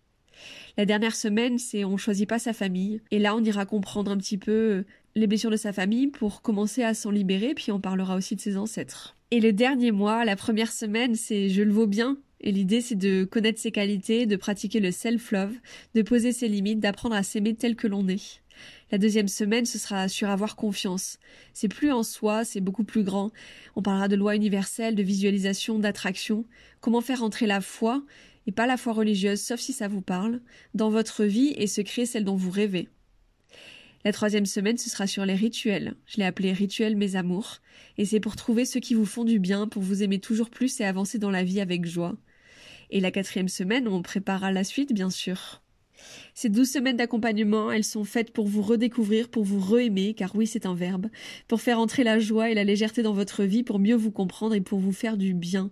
La 0.77 0.85
dernière 0.85 1.15
semaine, 1.15 1.57
c'est 1.57 1.85
on 1.85 1.97
choisit 1.97 2.27
pas 2.27 2.39
sa 2.39 2.53
famille. 2.53 3.01
Et 3.11 3.19
là, 3.19 3.35
on 3.35 3.43
ira 3.43 3.65
comprendre 3.65 4.11
un 4.11 4.17
petit 4.17 4.37
peu 4.37 4.51
euh, 4.51 4.85
les 5.15 5.27
blessures 5.27 5.51
de 5.51 5.55
sa 5.55 5.73
famille 5.73 6.07
pour 6.07 6.41
commencer 6.41 6.83
à 6.83 6.93
s'en 6.93 7.11
libérer, 7.11 7.53
puis 7.53 7.71
on 7.71 7.79
parlera 7.79 8.15
aussi 8.15 8.35
de 8.35 8.41
ses 8.41 8.57
ancêtres. 8.57 9.15
Et 9.31 9.39
le 9.39 9.53
dernier 9.53 9.91
mois, 9.91 10.25
la 10.25 10.35
première 10.35 10.71
semaine, 10.71 11.15
c'est 11.15 11.49
je 11.49 11.61
le 11.61 11.71
vaux 11.71 11.87
bien. 11.87 12.17
Et 12.41 12.51
l'idée, 12.51 12.81
c'est 12.81 12.95
de 12.95 13.23
connaître 13.23 13.59
ses 13.59 13.71
qualités, 13.71 14.25
de 14.25 14.35
pratiquer 14.35 14.79
le 14.79 14.91
self-love, 14.91 15.53
de 15.93 16.01
poser 16.01 16.33
ses 16.33 16.47
limites, 16.47 16.79
d'apprendre 16.79 17.15
à 17.15 17.23
s'aimer 17.23 17.53
tel 17.53 17.75
que 17.75 17.87
l'on 17.87 18.07
est. 18.07 18.41
La 18.91 18.97
deuxième 18.97 19.27
semaine, 19.27 19.65
ce 19.65 19.77
sera 19.77 20.07
sur 20.07 20.29
avoir 20.29 20.55
confiance. 20.55 21.17
C'est 21.53 21.67
plus 21.67 21.91
en 21.91 22.03
soi, 22.03 22.43
c'est 22.43 22.59
beaucoup 22.59 22.83
plus 22.83 23.03
grand. 23.03 23.31
On 23.75 23.81
parlera 23.81 24.07
de 24.07 24.15
loi 24.15 24.35
universelle, 24.35 24.95
de 24.95 25.03
visualisation, 25.03 25.79
d'attraction. 25.79 26.45
Comment 26.79 27.01
faire 27.01 27.23
entrer 27.23 27.47
la 27.47 27.61
foi 27.61 28.03
et 28.47 28.51
pas 28.51 28.65
la 28.65 28.77
foi 28.77 28.93
religieuse, 28.93 29.39
sauf 29.39 29.59
si 29.59 29.71
ça 29.71 29.87
vous 29.87 30.01
parle, 30.01 30.41
dans 30.73 30.89
votre 30.89 31.25
vie 31.25 31.53
et 31.57 31.67
se 31.67 31.81
créer 31.81 32.07
celle 32.07 32.25
dont 32.25 32.35
vous 32.35 32.49
rêvez. 32.49 32.89
La 34.03 34.11
troisième 34.11 34.47
semaine, 34.47 34.79
ce 34.79 34.89
sera 34.89 35.05
sur 35.05 35.25
les 35.25 35.35
rituels. 35.35 35.93
Je 36.07 36.17
l'ai 36.17 36.25
appelé 36.25 36.51
rituel 36.51 36.95
mes 36.95 37.15
amours, 37.15 37.57
et 37.99 38.05
c'est 38.05 38.19
pour 38.19 38.35
trouver 38.35 38.65
ceux 38.65 38.79
qui 38.79 38.95
vous 38.95 39.05
font 39.05 39.25
du 39.25 39.37
bien, 39.37 39.67
pour 39.67 39.83
vous 39.83 40.01
aimer 40.01 40.17
toujours 40.19 40.49
plus 40.49 40.79
et 40.79 40.85
avancer 40.85 41.19
dans 41.19 41.29
la 41.29 41.43
vie 41.43 41.61
avec 41.61 41.85
joie. 41.85 42.17
Et 42.91 42.99
la 42.99 43.11
quatrième 43.11 43.47
semaine, 43.47 43.87
on 43.87 44.01
préparera 44.01 44.51
la 44.51 44.63
suite, 44.63 44.93
bien 44.93 45.09
sûr. 45.09 45.61
Ces 46.33 46.49
douze 46.49 46.69
semaines 46.69 46.97
d'accompagnement, 46.97 47.71
elles 47.71 47.83
sont 47.83 48.03
faites 48.03 48.31
pour 48.31 48.47
vous 48.47 48.61
redécouvrir, 48.61 49.29
pour 49.29 49.43
vous 49.43 49.59
re-aimer, 49.59 50.13
car 50.13 50.35
oui, 50.35 50.47
c'est 50.47 50.65
un 50.65 50.75
verbe, 50.75 51.07
pour 51.47 51.61
faire 51.61 51.79
entrer 51.79 52.03
la 52.03 52.19
joie 52.19 52.49
et 52.49 52.53
la 52.53 52.63
légèreté 52.63 53.03
dans 53.03 53.13
votre 53.13 53.43
vie, 53.43 53.63
pour 53.63 53.79
mieux 53.79 53.95
vous 53.95 54.11
comprendre 54.11 54.55
et 54.55 54.61
pour 54.61 54.79
vous 54.79 54.91
faire 54.91 55.17
du 55.17 55.33
bien. 55.33 55.71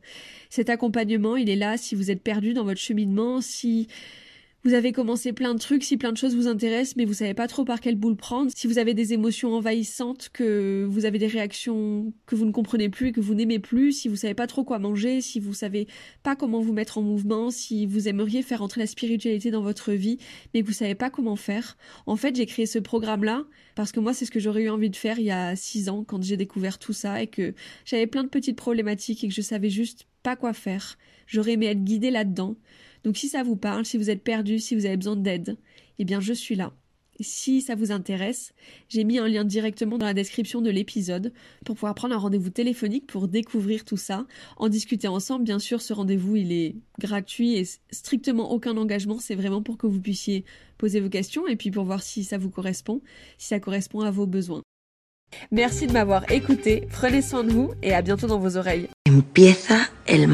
Cet 0.50 0.70
accompagnement, 0.70 1.36
il 1.36 1.50
est 1.50 1.56
là 1.56 1.78
si 1.78 1.96
vous 1.96 2.12
êtes 2.12 2.24
perdu 2.24 2.54
dans 2.54 2.64
votre 2.64 2.80
cheminement, 2.80 3.42
si 3.42 3.88
vous 4.64 4.74
avez 4.74 4.92
commencé 4.92 5.32
plein 5.32 5.54
de 5.54 5.60
trucs, 5.60 5.84
si 5.84 5.96
plein 5.96 6.12
de 6.12 6.18
choses 6.18 6.36
vous 6.36 6.48
intéressent, 6.48 6.98
mais 6.98 7.06
vous 7.06 7.14
savez 7.14 7.34
pas 7.34 7.48
trop 7.48 7.64
par 7.64 7.80
quelle 7.80 7.96
boule 7.96 8.18
prendre, 8.18 8.52
si 8.54 8.68
vous 8.68 8.78
avez 8.78 8.94
des 8.94 9.14
émotions 9.14 9.54
envahissantes, 9.54 10.30
que 10.34 10.86
vous 10.90 11.06
avez 11.06 11.18
des 11.18 11.28
réactions 11.28 12.14
que 12.26 12.36
vous 12.36 12.46
ne 12.46 12.52
comprenez 12.52 12.90
plus 12.90 13.12
que 13.14 13.22
vous 13.22 13.36
n'aimez 13.36 13.60
plus, 13.60 13.94
si 13.94 14.08
vous 14.10 14.18
savez 14.18 14.34
pas 14.34 14.48
trop 14.48 14.66
quoi 14.66 14.78
manger, 14.80 15.22
si 15.22 15.40
vous 15.40 15.54
savez 15.54 15.88
pas 16.24 16.36
comment 16.36 16.60
vous 16.60 16.74
mettre 16.74 16.98
en 16.98 17.02
mouvement, 17.02 17.52
si 17.52 17.86
vous 17.86 18.10
aimeriez 18.10 18.42
faire 18.42 18.62
entrer 18.62 18.82
la 18.82 18.88
spiritualité 18.88 19.50
dans 19.50 19.62
votre 19.62 19.94
vie, 19.94 20.18
mais 20.54 20.62
que 20.62 20.68
vous 20.68 20.74
savez 20.74 20.96
pas 20.96 21.10
comment 21.10 21.38
faire. 21.38 21.78
En 22.06 22.18
fait, 22.18 22.36
j'ai 22.36 22.46
créé 22.46 22.66
ce 22.66 22.80
programme-là 22.80 23.46
parce 23.76 23.94
que 23.94 24.02
moi, 24.02 24.14
c'est 24.14 24.26
ce 24.26 24.32
que 24.32 24.42
j'aurais 24.42 24.64
eu 24.64 24.70
envie 24.70 24.90
de 24.90 24.96
faire 24.98 25.20
il 25.20 25.26
y 25.26 25.32
a 25.32 25.56
six 25.56 25.88
ans 25.88 26.04
quand 26.04 26.22
j'ai 26.22 26.36
découvert 26.36 26.80
tout 26.80 26.94
ça 26.94 27.22
et 27.22 27.28
que 27.28 27.54
j'avais 27.86 28.08
plein 28.08 28.24
de 28.24 28.30
petites 28.30 28.58
problématiques 28.58 29.24
et 29.24 29.30
que 29.30 29.34
je 29.34 29.42
savais 29.42 29.70
juste 29.70 30.06
pas 30.22 30.36
quoi 30.36 30.52
faire. 30.52 30.98
J'aurais 31.28 31.54
aimé 31.54 31.68
être 31.68 31.84
guidée 31.84 32.12
là-dedans. 32.12 32.58
Donc 33.04 33.18
si 33.18 33.30
ça 33.30 33.44
vous 33.44 33.56
parle, 33.56 33.86
si 33.86 33.98
vous 33.98 34.10
êtes 34.10 34.24
perdu, 34.24 34.60
si 34.60 34.76
vous 34.76 34.86
avez 34.86 34.98
besoin 34.98 35.16
d'aide, 35.16 35.58
eh 35.98 36.06
bien 36.06 36.20
je 36.20 36.34
suis 36.34 36.56
là. 36.56 36.74
Si 37.22 37.62
ça 37.62 37.76
vous 37.76 37.92
intéresse, 37.92 38.54
j'ai 38.88 39.04
mis 39.04 39.18
un 39.18 39.28
lien 39.28 39.44
directement 39.44 39.98
dans 39.98 40.06
la 40.06 40.14
description 40.14 40.62
de 40.62 40.70
l'épisode 40.70 41.34
pour 41.66 41.76
pouvoir 41.76 41.94
prendre 41.94 42.16
un 42.16 42.18
rendez-vous 42.18 42.50
téléphonique 42.50 43.08
pour 43.08 43.28
découvrir 43.28 43.84
tout 43.84 43.98
ça, 43.98 44.26
en 44.56 44.70
discuter 44.70 45.10
ensemble. 45.10 45.44
Bien 45.44 45.60
sûr, 45.60 45.82
ce 45.82 45.92
rendez-vous, 45.92 46.38
il 46.38 46.54
est 46.54 46.76
gratuit 46.98 47.58
et 47.58 47.68
strictement 47.92 48.52
aucun 48.54 48.78
engagement. 48.78 49.20
C'est 49.20 49.36
vraiment 49.36 49.62
pour 49.62 49.78
que 49.78 49.86
vous 49.86 50.00
puissiez 50.00 50.46
poser 50.78 51.02
vos 51.02 51.10
questions 51.10 51.46
et 51.46 51.58
puis 51.58 51.72
pour 51.72 51.84
voir 51.84 52.02
si 52.02 52.24
ça 52.24 52.38
vous 52.38 52.50
correspond, 52.50 53.02
si 53.38 53.48
ça 53.48 53.60
correspond 53.60 54.00
à 54.00 54.12
vos 54.12 54.26
besoins. 54.26 54.62
Merci 55.52 55.88
de 55.88 55.92
m'avoir 55.92 56.32
écouté, 56.32 56.88
prenez 56.90 57.22
soin 57.22 57.44
de 57.44 57.52
vous 57.52 57.72
et 57.84 57.94
à 57.94 58.02
bientôt 58.02 58.28
dans 58.28 58.40
vos 58.40 58.56
oreilles. 58.56 58.88
Empieza 59.08 59.90
el. 60.08 60.28